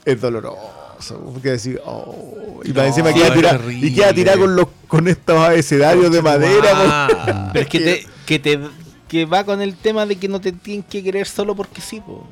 es 0.04 0.20
doloroso. 0.20 1.20
Porque 1.32 1.50
decir, 1.50 1.80
oh, 1.84 2.60
y 2.64 2.72
No, 2.72 2.82
encima 2.82 3.12
queda 3.12 3.34
terrible. 3.34 3.86
y 3.86 3.94
queda 3.94 4.12
tirada 4.12 4.38
con, 4.38 4.54
los, 4.56 4.66
con 4.86 5.08
estos 5.08 5.36
abecedarios 5.36 6.12
de 6.12 6.22
madera. 6.22 6.70
Ah. 6.74 7.50
Pero 7.52 7.62
es 7.64 7.68
que 7.68 7.80
te, 7.80 8.06
que 8.26 8.38
te 8.38 8.60
que 9.08 9.24
va 9.24 9.44
con 9.44 9.60
el 9.62 9.74
tema 9.74 10.06
de 10.06 10.16
que 10.16 10.28
no 10.28 10.40
te 10.40 10.52
tienen 10.52 10.82
que 10.82 11.02
querer 11.02 11.26
solo 11.26 11.56
porque 11.56 11.80
sí, 11.80 12.00
po. 12.00 12.26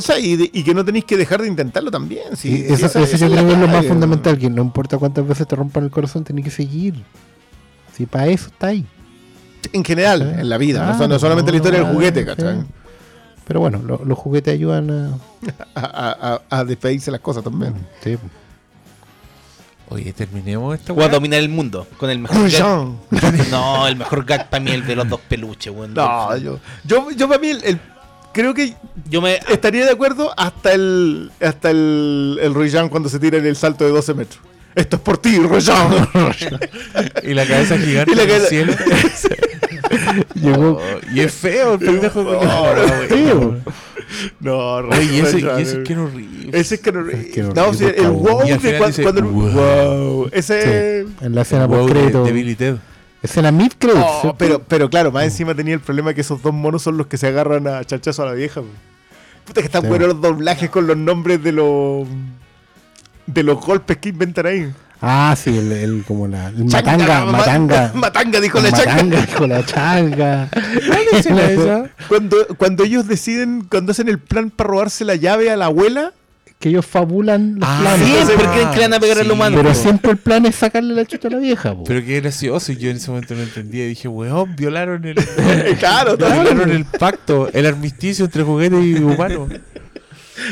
O 0.00 0.02
sea, 0.02 0.18
y, 0.18 0.36
de- 0.36 0.50
y 0.52 0.62
que 0.64 0.72
no 0.74 0.84
tenéis 0.84 1.04
que 1.04 1.16
dejar 1.16 1.42
de 1.42 1.48
intentarlo 1.48 1.90
también. 1.90 2.36
Sí, 2.36 2.64
eso, 2.66 2.86
esa- 2.86 2.86
eso 2.86 3.16
esa 3.16 3.26
yo 3.26 3.32
creo 3.32 3.46
que 3.46 3.52
es 3.52 3.58
lo 3.58 3.68
más 3.68 3.86
fundamental, 3.86 4.38
que 4.38 4.48
no 4.50 4.62
importa 4.62 4.96
cuántas 4.98 5.26
veces 5.26 5.46
te 5.46 5.54
rompan 5.56 5.84
el 5.84 5.90
corazón, 5.90 6.24
tenés 6.24 6.44
que 6.44 6.50
seguir. 6.50 6.94
Si 7.96 8.06
para 8.06 8.26
eso 8.28 8.46
está 8.48 8.68
ahí. 8.68 8.86
En 9.72 9.84
general, 9.84 10.22
en 10.38 10.48
la 10.48 10.56
vida, 10.58 10.86
no, 10.86 10.96
Claro, 10.96 11.08
no 11.08 11.18
solamente 11.18 11.50
la 11.50 11.56
historia 11.58 11.80
del 11.84 11.92
juguete. 11.94 12.24
¿cachai? 12.24 12.64
Pero 13.46 13.60
bueno, 13.60 13.80
lo- 13.86 14.00
los 14.04 14.16
juguetes 14.18 14.54
ayudan 14.54 14.90
a... 15.74 15.80
A, 15.80 16.40
a- 16.58 16.64
despedirse 16.64 17.10
las 17.10 17.20
cosas 17.20 17.44
también. 17.44 17.74
sí. 18.02 18.16
Oye, 19.92 20.12
terminemos 20.12 20.78
esta 20.78 20.92
O 20.92 21.02
a 21.02 21.08
dominar 21.08 21.40
el 21.40 21.48
mundo 21.48 21.84
con 21.98 22.10
el 22.10 22.20
mejor 22.20 22.48
gag. 22.48 22.62
No, 23.50 23.88
el 23.88 23.96
mejor 23.96 24.24
gag 24.24 24.48
para 24.48 24.62
mí 24.62 24.70
es 24.70 24.76
el 24.76 24.86
de 24.86 24.94
los 24.94 25.08
dos 25.08 25.20
peluches, 25.28 25.72
weón. 25.74 25.94
No, 25.94 26.36
yo, 26.36 26.60
yo, 26.84 27.10
yo 27.10 27.26
para 27.28 27.40
mí, 27.40 27.48
el- 27.48 27.64
el- 27.64 27.80
creo 28.32 28.54
que 28.54 28.74
Yo 29.08 29.20
me. 29.20 29.38
estaría 29.48 29.84
de 29.84 29.90
acuerdo 29.92 30.32
hasta 30.36 30.72
el 30.72 31.30
hasta 31.40 31.70
el, 31.70 32.38
el 32.42 32.54
Roy 32.54 32.68
Jean 32.70 32.88
cuando 32.88 33.08
se 33.08 33.18
tira 33.18 33.38
en 33.38 33.46
el 33.46 33.56
salto 33.56 33.84
de 33.84 33.90
12 33.90 34.14
metros. 34.14 34.40
Esto 34.74 34.96
es 34.96 35.02
por 35.02 35.18
ti, 35.18 35.36
Roy 35.38 35.60
Jean. 35.60 36.08
Y 37.22 37.34
la 37.34 37.44
cabeza 37.46 37.76
gigante 37.78 38.12
Y 38.12 38.14
la 38.14 38.26
cabeza- 38.26 38.46
cielo. 38.48 38.72
Llegó... 40.34 40.70
Oh, 40.80 40.80
y 41.14 41.20
es 41.20 41.32
feo 41.34 41.74
el 41.74 41.78
pendejo. 41.80 42.22
No, 42.22 42.38
culiao. 42.38 43.08
Sí, 43.08 43.24
bo. 43.34 43.56
no, 44.40 44.82
Roy 44.82 44.98
Oye, 44.98 45.16
y 45.16 45.20
ese, 45.20 45.40
y 45.40 45.44
ese 45.44 45.76
eh. 45.76 45.78
es 45.82 45.86
que 45.86 45.92
era 45.92 46.02
horrible. 46.02 46.58
Ese 46.58 46.74
es 46.76 46.80
que 46.80 46.92
no, 46.92 47.04
que 47.06 47.42
no- 47.42 47.52
no, 47.52 47.74
sí, 47.74 47.84
el 47.84 48.08
wow 48.10 48.44
de 48.46 49.02
cuando 49.02 49.22
wow. 49.22 49.50
wow. 49.50 50.28
Ese 50.32 51.04
Sí, 51.04 51.14
en 51.20 51.34
la 51.34 51.42
escena 51.42 51.66
de, 51.66 51.86
crédito. 51.86 52.24
de 52.24 52.32
Billy 52.32 52.54
Ted. 52.54 52.76
Escena 53.22 53.50
mid 53.52 53.72
crédito. 53.78 54.06
Oh, 54.24 54.34
pero, 54.38 54.62
pero 54.62 54.88
claro, 54.88 55.12
más 55.12 55.24
encima 55.24 55.54
tenía 55.54 55.74
el 55.74 55.80
problema 55.80 56.14
que 56.14 56.22
esos 56.22 56.42
dos 56.42 56.54
monos 56.54 56.82
son 56.82 56.96
los 56.96 57.06
que 57.06 57.18
se 57.18 57.26
agarran 57.26 57.66
a 57.66 57.84
chachazo 57.84 58.22
a 58.22 58.26
la 58.26 58.32
vieja. 58.32 58.62
Puta 59.44 59.60
que 59.60 59.66
están 59.66 59.82
Sí. 59.82 59.88
buenos 59.88 60.08
los 60.08 60.20
doblajes 60.20 60.70
con 60.70 60.86
los 60.86 60.96
nombres 60.96 61.42
de 61.42 61.52
los 61.52 62.06
de 63.26 63.42
los 63.42 63.60
golpes 63.60 63.98
que 63.98 64.08
inventan 64.08 64.46
ahí. 64.46 64.72
Ah, 65.02 65.34
sí, 65.36 65.56
el, 65.56 65.72
el- 65.72 66.04
como 66.06 66.26
la 66.28 66.48
el 66.48 66.66
Changa, 66.68 66.92
matanga, 66.96 67.24
ma- 67.24 67.32
matanga. 67.32 67.92
matanga, 67.94 68.40
dijo 68.40 68.60
la 68.60 68.70
changa. 68.72 68.92
Matanga, 68.94 69.20
dijo 69.26 69.46
la 69.46 69.64
changa. 69.66 70.48
¿Cuál 70.52 71.02
escena 71.12 71.42
esa? 71.50 71.90
Cuando, 72.08 72.36
cuando 72.58 72.84
ellos 72.84 73.06
deciden, 73.06 73.66
cuando 73.70 73.92
hacen 73.92 74.08
el 74.08 74.18
plan 74.18 74.50
para 74.50 74.68
robarse 74.70 75.04
la 75.04 75.14
llave 75.16 75.50
a 75.50 75.56
la 75.56 75.66
abuela, 75.66 76.12
Que 76.60 76.68
ellos 76.68 76.84
fabulan 76.86 77.56
los 77.58 77.68
Ah, 77.68 77.78
planes. 77.80 78.06
Siempre 78.26 78.46
Ah, 78.46 78.52
creen 78.52 78.68
que 78.70 78.76
le 78.76 78.82
van 78.82 78.94
a 78.94 79.00
pegar 79.00 79.18
al 79.18 79.24
sí, 79.24 79.30
humano. 79.32 79.56
Pero 79.56 79.74
siempre 79.74 80.10
el 80.12 80.18
plan 80.18 80.44
es 80.46 80.54
sacarle 80.54 80.94
la 80.94 81.04
chucha 81.06 81.26
a 81.28 81.30
la 81.32 81.38
vieja. 81.38 81.74
po. 81.74 81.84
Pero 81.84 82.04
qué 82.04 82.20
gracioso. 82.20 82.70
y 82.70 82.76
Yo 82.76 82.90
en 82.90 82.98
ese 82.98 83.10
momento 83.10 83.34
no 83.34 83.42
entendía. 83.42 83.86
Dije, 83.86 84.06
weón, 84.08 84.54
violaron 84.56 85.04
el, 85.06 85.16
claro, 85.80 86.16
violaron 86.18 86.70
el 86.70 86.84
pacto, 86.84 87.48
el 87.52 87.64
armisticio 87.66 88.26
entre 88.26 88.42
juguetes 88.44 88.84
y 88.84 88.94
humanos. 89.02 89.48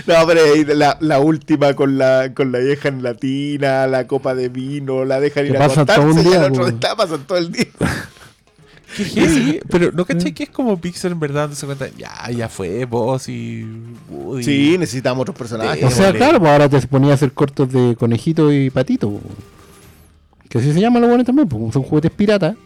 No, 0.07 0.27
pero 0.27 0.41
la, 0.75 0.97
la 1.01 1.19
última 1.19 1.73
con 1.75 1.97
la, 1.99 2.33
con 2.35 2.53
la 2.53 2.59
vieja 2.59 2.89
en 2.89 3.03
latina, 3.03 3.87
la 3.87 4.07
copa 4.07 4.35
de 4.35 4.49
vino, 4.51 5.05
la 5.07 5.19
dejan 5.21 5.47
ir 5.47 5.57
a 5.57 5.65
acostarse 5.65 6.21
y 6.21 6.25
día, 6.25 6.39
el 6.45 6.53
otro 6.53 6.63
po. 6.65 6.69
está 6.69 6.95
pasan 6.97 7.21
todo 7.27 7.39
el 7.39 7.51
día. 7.53 7.67
Qué 8.97 9.05
heavy, 9.05 9.61
Pero 9.69 9.93
no 9.93 10.05
caché 10.05 10.33
que 10.33 10.45
es 10.45 10.51
como 10.51 10.81
Pixar 10.81 11.13
en 11.13 11.21
verdad 11.21 11.43
dándose 11.43 11.67
cuenta. 11.67 11.89
Ya, 11.97 12.31
ya 12.31 12.49
fue, 12.49 12.85
vos 12.85 13.29
y 13.29 13.67
Woody. 14.09 14.43
Sí, 14.45 14.77
necesitamos 14.79 15.23
otros 15.23 15.37
personajes. 15.37 15.85
O 15.85 15.91
sea, 15.91 16.13
claro, 16.13 16.39
pues 16.41 16.51
ahora 16.51 16.69
te 16.69 16.81
ponía 16.87 17.13
a 17.13 17.15
hacer 17.15 17.33
cortos 17.33 17.71
de 17.73 17.97
conejito 17.97 18.53
y 18.53 18.71
patito. 18.71 19.11
po. 19.11 19.21
Que 20.49 20.59
así 20.59 20.73
se 20.73 20.81
llaman 20.81 21.03
los 21.03 21.09
buenos 21.11 21.27
también, 21.27 21.49
pues 21.49 21.73
son 21.73 21.83
juguetes 21.83 22.11
piratas. 22.11 22.57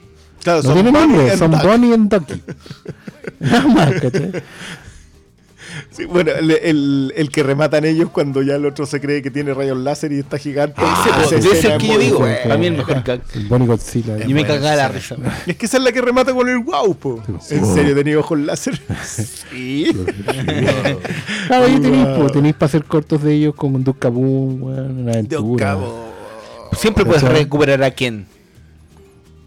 Claro, 0.42 0.58
No 0.58 0.62
son 0.62 0.74
tienen 0.74 0.92
nombre, 0.92 1.36
son. 1.36 1.50
Bonnie 1.50 1.92
and 1.94 2.08
Ducky. 2.12 2.42
Nada 3.40 3.66
más, 3.68 3.92
¿cachai? 4.00 4.32
Sí, 5.94 6.06
bueno, 6.06 6.30
el, 6.32 6.50
el- 6.50 7.12
el 7.16 7.30
que 7.30 7.42
rematan 7.42 7.84
ellos 7.84 8.08
cuando 8.10 8.40
ya 8.42 8.54
el 8.56 8.64
otro 8.64 8.86
se 8.86 9.00
cree 9.00 9.20
que 9.22 9.30
tiene 9.30 9.52
rayos 9.52 9.76
láser 9.76 10.10
y 10.12 10.18
está 10.20 10.38
gigante. 10.38 10.80
Po, 10.80 10.86
ese 11.36 11.36
es 11.52 11.64
el 11.64 11.78
que 11.78 11.86
yo 11.88 11.98
digo. 11.98 12.18
buena. 12.20 12.36
Para 12.42 12.56
mí 12.56 12.66
el 12.66 12.76
mejor. 12.78 13.02
El 13.34 13.46
Bonnie 13.48 13.66
Godzilla. 13.66 14.16
Yo 14.18 14.34
me 14.34 14.46
cagaba 14.46 14.74
la 14.76 14.88
risa. 14.88 15.16
Es 15.46 15.56
que 15.56 15.66
esa 15.66 15.76
es 15.76 15.82
la 15.84 15.92
que 15.92 16.00
remata 16.00 16.32
con 16.32 16.48
el 16.48 16.58
wow, 16.60 16.94
po. 16.96 17.22
¿En 17.50 17.66
serio 17.74 17.94
tenía 17.94 18.18
ojos 18.18 18.38
láser? 18.38 18.80
Sí. 19.52 19.86
Claro, 21.46 21.66
ahí 21.66 21.78
tenéis, 21.78 22.06
pues, 22.16 22.32
tenéis 22.32 22.54
para 22.54 22.66
hacer 22.66 22.84
cortos 22.84 23.22
de 23.22 23.34
ellos 23.34 23.54
con 23.54 23.74
un 23.74 23.84
Duke 23.84 23.98
Kaboom, 24.00 24.62
weón, 24.62 24.98
una 25.00 25.12
aventura. 25.12 25.78
Siempre 26.72 27.04
puedes 27.04 27.22
recuperar 27.22 27.82
a 27.82 27.90
Ken. 27.90 28.26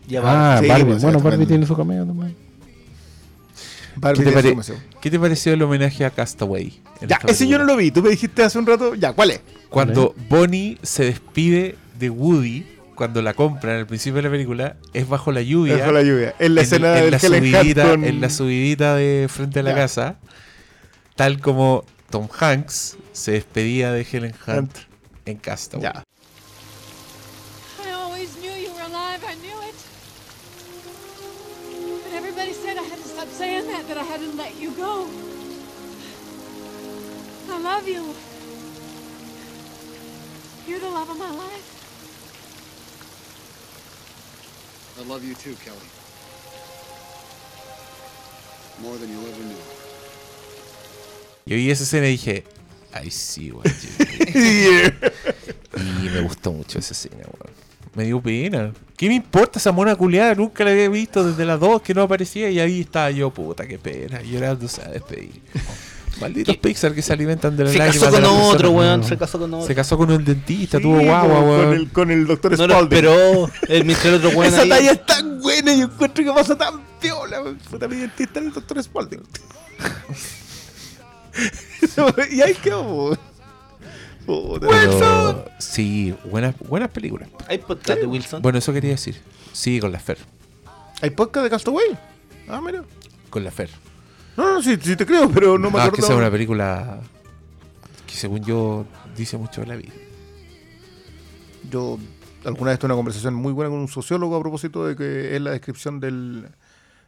Ya. 0.07 0.21
Ah, 0.23 0.61
Barbie. 0.67 0.85
pues, 0.85 1.01
bueno. 1.01 1.19
Barbie 1.19 1.45
tiene 1.47 1.65
su 1.65 1.75
cameo 1.75 2.05
también. 2.05 2.35
Barbie 3.97 4.23
¿Qué 4.23 4.29
te, 4.29 4.33
pare-. 4.53 4.55
¿Qué 5.01 5.11
te 5.11 5.19
pareció 5.19 5.53
el 5.53 5.61
homenaje 5.61 6.05
a 6.05 6.09
Castaway? 6.11 6.81
Ya, 7.07 7.19
ese 7.27 7.47
yo 7.47 7.57
no 7.57 7.63
lo 7.65 7.75
vi. 7.75 7.91
Tú 7.91 8.01
me 8.01 8.09
dijiste 8.09 8.43
hace 8.43 8.57
un 8.59 8.65
rato. 8.65 8.95
Ya, 8.95 9.13
¿cuál 9.13 9.31
es? 9.31 9.41
Cuando 9.69 10.13
Bonnie 10.29 10.77
se 10.81 11.05
despide 11.05 11.75
de 11.99 12.09
Woody, 12.09 12.65
cuando 12.95 13.21
la 13.21 13.33
compran 13.33 13.75
al 13.77 13.85
principio 13.87 14.17
de 14.17 14.21
la 14.23 14.29
película, 14.31 14.77
es 14.93 15.07
bajo 15.07 15.31
la 15.31 15.41
lluvia. 15.41 15.77
Bajo 15.77 15.91
la 15.91 16.01
lluvia. 16.01 16.33
En 16.39 16.55
la 16.55 16.61
en, 16.61 16.65
escena 16.65 16.97
en 16.97 17.01
del 17.03 17.11
la 17.11 17.17
Helen 17.17 17.43
Hunt 17.43 17.53
subidita, 17.55 17.89
con- 17.89 18.03
en 18.05 18.21
la 18.21 18.29
subidita 18.29 18.95
de 18.95 19.27
frente 19.29 19.59
a 19.59 19.63
la 19.63 19.71
Ya. 19.71 19.75
casa, 19.75 20.15
tal 21.15 21.39
como 21.39 21.83
Tom 22.09 22.27
Hanks 22.39 22.97
se 23.11 23.31
despedía 23.33 23.91
de 23.91 24.05
Helen 24.09 24.33
Hunt 24.47 24.57
Hunt. 24.57 24.77
en 25.25 25.37
Castaway. 25.37 25.83
Ya. 25.83 26.03
Saying 34.17 34.37
that, 34.37 34.37
that 34.37 34.45
I 34.45 34.47
had 34.47 34.57
to 34.59 34.59
let 34.59 34.59
you 34.59 34.71
go. 34.71 35.07
I 37.49 37.59
love 37.59 37.87
you. 37.87 38.13
You're 40.67 40.79
the 40.79 40.89
love 40.89 41.09
of 41.09 41.17
my 41.17 41.31
life. 41.31 41.71
I 44.97 45.03
love 45.03 45.23
you 45.23 45.35
too, 45.35 45.55
Kelly. 45.63 45.77
More 48.81 48.97
than 48.97 49.09
you'll 49.09 49.27
ever 49.27 49.43
know. 49.43 49.61
Yo 51.45 51.57
vi 51.57 51.69
esa 51.69 51.83
escena 51.83 52.07
y 52.07 52.11
dije, 52.17 52.43
ay 52.91 53.11
sí, 53.11 53.51
weón. 53.51 53.63
y 55.77 56.09
me 56.09 56.21
gustó 56.21 56.51
mucho 56.51 56.79
esa 56.79 56.93
escena, 56.93 57.17
weón. 57.17 57.34
Me 57.95 58.03
dio 58.03 58.21
pena. 58.21 58.71
¿Qué 58.97 59.07
me 59.07 59.15
importa 59.15 59.59
esa 59.59 59.71
mona 59.71 59.95
culiada? 59.95 60.35
Nunca 60.35 60.63
la 60.63 60.71
había 60.71 60.89
visto 60.89 61.23
desde 61.25 61.45
las 61.45 61.59
dos 61.59 61.81
que 61.81 61.93
no 61.93 62.03
aparecía 62.03 62.49
y 62.49 62.59
ahí 62.59 62.81
estaba 62.81 63.09
yo, 63.11 63.29
puta, 63.31 63.65
qué 63.67 63.77
pena. 63.79 64.21
Llorándose 64.21 64.81
a 64.81 64.89
despedir. 64.89 65.41
Malditos 66.21 66.55
Pixar 66.57 66.93
que 66.95 67.01
se 67.01 67.11
alimentan 67.11 67.57
de 67.57 67.65
las 67.65 67.73
Se 67.73 67.79
casó 67.79 68.05
de 68.05 68.11
con 68.21 68.25
otro, 68.25 68.69
weón. 68.71 68.99
weón. 68.99 69.03
Se 69.03 69.17
casó 69.17 69.37
con 69.37 69.53
otro. 69.53 69.67
Se 69.67 69.75
casó 69.75 69.97
con 69.97 70.09
un 70.11 70.23
dentista, 70.23 70.79
tuvo 70.79 70.99
Sí, 70.99 71.05
guagua, 71.05 71.35
con- 71.35 71.43
weón. 71.49 71.65
Con 71.65 71.73
el, 71.75 71.89
con 71.91 72.11
el 72.11 72.27
doctor 72.27 72.51
No 72.57 72.65
Spalding. 72.65 72.83
esperó. 72.83 73.49
El 73.67 73.89
el 73.89 74.13
otro 74.13 74.29
weón 74.29 74.53
Esa 74.53 74.61
ahí- 74.61 74.69
talla 74.69 74.91
es 74.93 75.05
tan 75.05 75.41
buena 75.41 75.73
y 75.73 75.81
encuentro 75.81 76.23
que 76.23 76.31
pasa 76.31 76.57
tan 76.57 76.79
piola. 77.01 77.41
weón. 77.41 77.57
Puta, 77.69 77.87
mi 77.89 77.97
dentista 77.97 78.39
era 78.39 78.47
el 78.47 78.53
doctor 78.53 78.81
Spalding. 78.81 79.19
y 82.31 82.41
ahí 82.41 82.53
quedó, 82.63 82.81
weón. 82.81 83.19
Puta. 84.25 85.45
Sí, 85.59 86.15
buenas, 86.29 86.55
buenas 86.59 86.89
películas. 86.89 87.29
¿Hay 87.47 87.59
podcast 87.59 87.99
de 87.99 88.07
Wilson? 88.07 88.41
Bueno, 88.41 88.57
eso 88.57 88.73
quería 88.73 88.91
decir. 88.91 89.21
Sí, 89.53 89.79
con 89.79 89.91
la 89.91 89.99
Fer. 89.99 90.17
¿Hay 91.01 91.11
podcast 91.11 91.43
de 91.43 91.49
Castaway? 91.49 91.97
Ah, 92.47 92.61
mira. 92.61 92.83
Con 93.29 93.43
la 93.43 93.51
Fer. 93.51 93.69
No, 94.37 94.53
no, 94.55 94.61
sí, 94.63 94.77
sí 94.81 94.95
te 94.95 95.05
creo, 95.05 95.29
pero 95.29 95.57
no 95.57 95.69
me 95.69 95.77
Ah, 95.79 95.83
es 95.83 95.87
acuerdo. 95.87 95.95
que 95.95 96.01
esa 96.01 96.13
es 96.13 96.17
una 96.19 96.31
película 96.31 96.99
que 98.07 98.15
según 98.15 98.43
yo 98.43 98.85
dice 99.15 99.37
mucho 99.37 99.61
de 99.61 99.67
la 99.67 99.75
vida. 99.75 99.93
Yo 101.69 101.97
alguna 102.43 102.71
vez 102.71 102.79
tuve 102.79 102.87
una 102.87 102.95
conversación 102.95 103.33
muy 103.33 103.53
buena 103.53 103.69
con 103.69 103.79
un 103.79 103.87
sociólogo 103.87 104.35
a 104.35 104.39
propósito 104.41 104.85
de 104.85 104.95
que 104.95 105.35
es 105.35 105.41
la 105.41 105.51
descripción 105.51 105.99
del, 105.99 106.47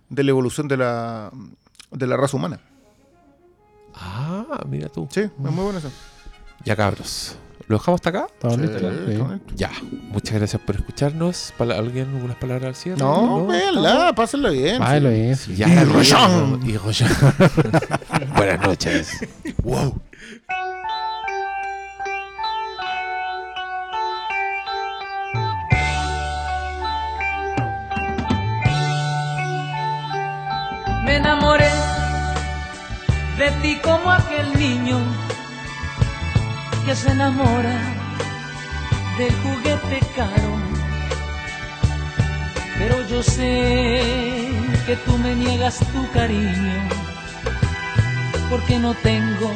de 0.10 0.23
la 0.23 0.30
evolución 0.31 0.68
de 0.68 0.77
la, 0.77 1.31
de 1.91 2.07
la 2.07 2.18
raza 2.18 2.38
humana. 2.38 2.60
Ah, 3.95 4.64
mira 4.69 4.88
tú. 4.89 5.07
Sí, 5.11 5.22
es 5.22 5.31
muy 5.39 5.64
buena 5.64 5.80
esa. 5.80 5.89
Ya 6.63 6.75
cabros. 6.75 7.35
¿Lo 7.67 7.77
dejamos 7.77 7.99
hasta 7.99 8.09
acá? 8.09 8.27
¿Estamos 8.34 8.57
Sí? 8.57 8.77
Sí. 9.07 9.55
Ya. 9.55 9.71
Muchas 10.09 10.35
gracias 10.35 10.61
por 10.61 10.75
escucharnos. 10.75 11.53
¿Alguien 11.59 12.15
algunas 12.15 12.38
palabras 12.38 12.65
al 12.69 12.75
cierre? 12.75 12.97
No, 12.97 13.45
véanla, 13.45 14.13
pásenla 14.15 14.49
bien. 14.51 14.81
Sí. 14.81 15.09
bien, 15.09 15.35
sí. 15.35 15.55
Ya 15.55 15.67
Y 15.67 15.84
Rollón. 15.84 16.61
Y 16.65 16.77
Rollón. 16.77 17.09
Buenas 18.38 18.61
noches. 18.61 19.11
Wow. 19.63 20.01
Me 31.03 31.17
enamoré 31.17 31.69
de 33.38 33.51
ti 33.61 33.77
como 33.84 34.09
aquel 34.09 34.57
niño 34.57 35.26
que 36.88 36.95
se 36.95 37.11
enamora 37.11 37.77
del 39.18 39.34
juguete 39.43 39.99
caro. 40.15 40.53
Pero 42.77 43.05
yo 43.09 43.22
sé 43.22 44.01
que 44.85 44.95
tú 45.05 45.18
me 45.18 45.35
niegas 45.35 45.80
tu 45.80 46.09
cariño 46.11 46.77
porque 48.49 48.80
no 48.80 48.93
tengo 48.93 49.51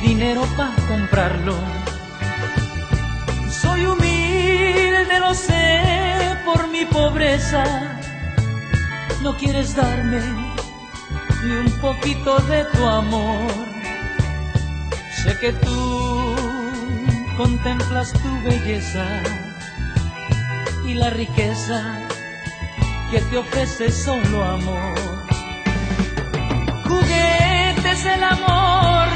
dinero 0.00 0.46
para 0.56 0.74
comprarlo. 0.86 1.58
Soy 3.50 3.84
humilde, 3.84 5.20
lo 5.20 5.34
sé, 5.34 6.38
por 6.46 6.68
mi 6.68 6.86
pobreza. 6.86 7.64
No 9.22 9.36
quieres 9.36 9.76
darme 9.76 10.22
ni 11.44 11.52
un 11.66 11.70
poquito 11.82 12.38
de 12.38 12.64
tu 12.64 12.86
amor. 12.86 13.77
Sé 15.22 15.36
que 15.40 15.52
tú 15.52 16.36
contemplas 17.36 18.12
tu 18.12 18.42
belleza 18.42 19.22
y 20.86 20.94
la 20.94 21.10
riqueza 21.10 22.08
que 23.10 23.20
te 23.20 23.38
ofrece 23.38 23.90
solo 23.90 24.44
amor. 24.44 24.98
Juguetes 26.86 28.04
el 28.06 28.22
amor 28.22 29.07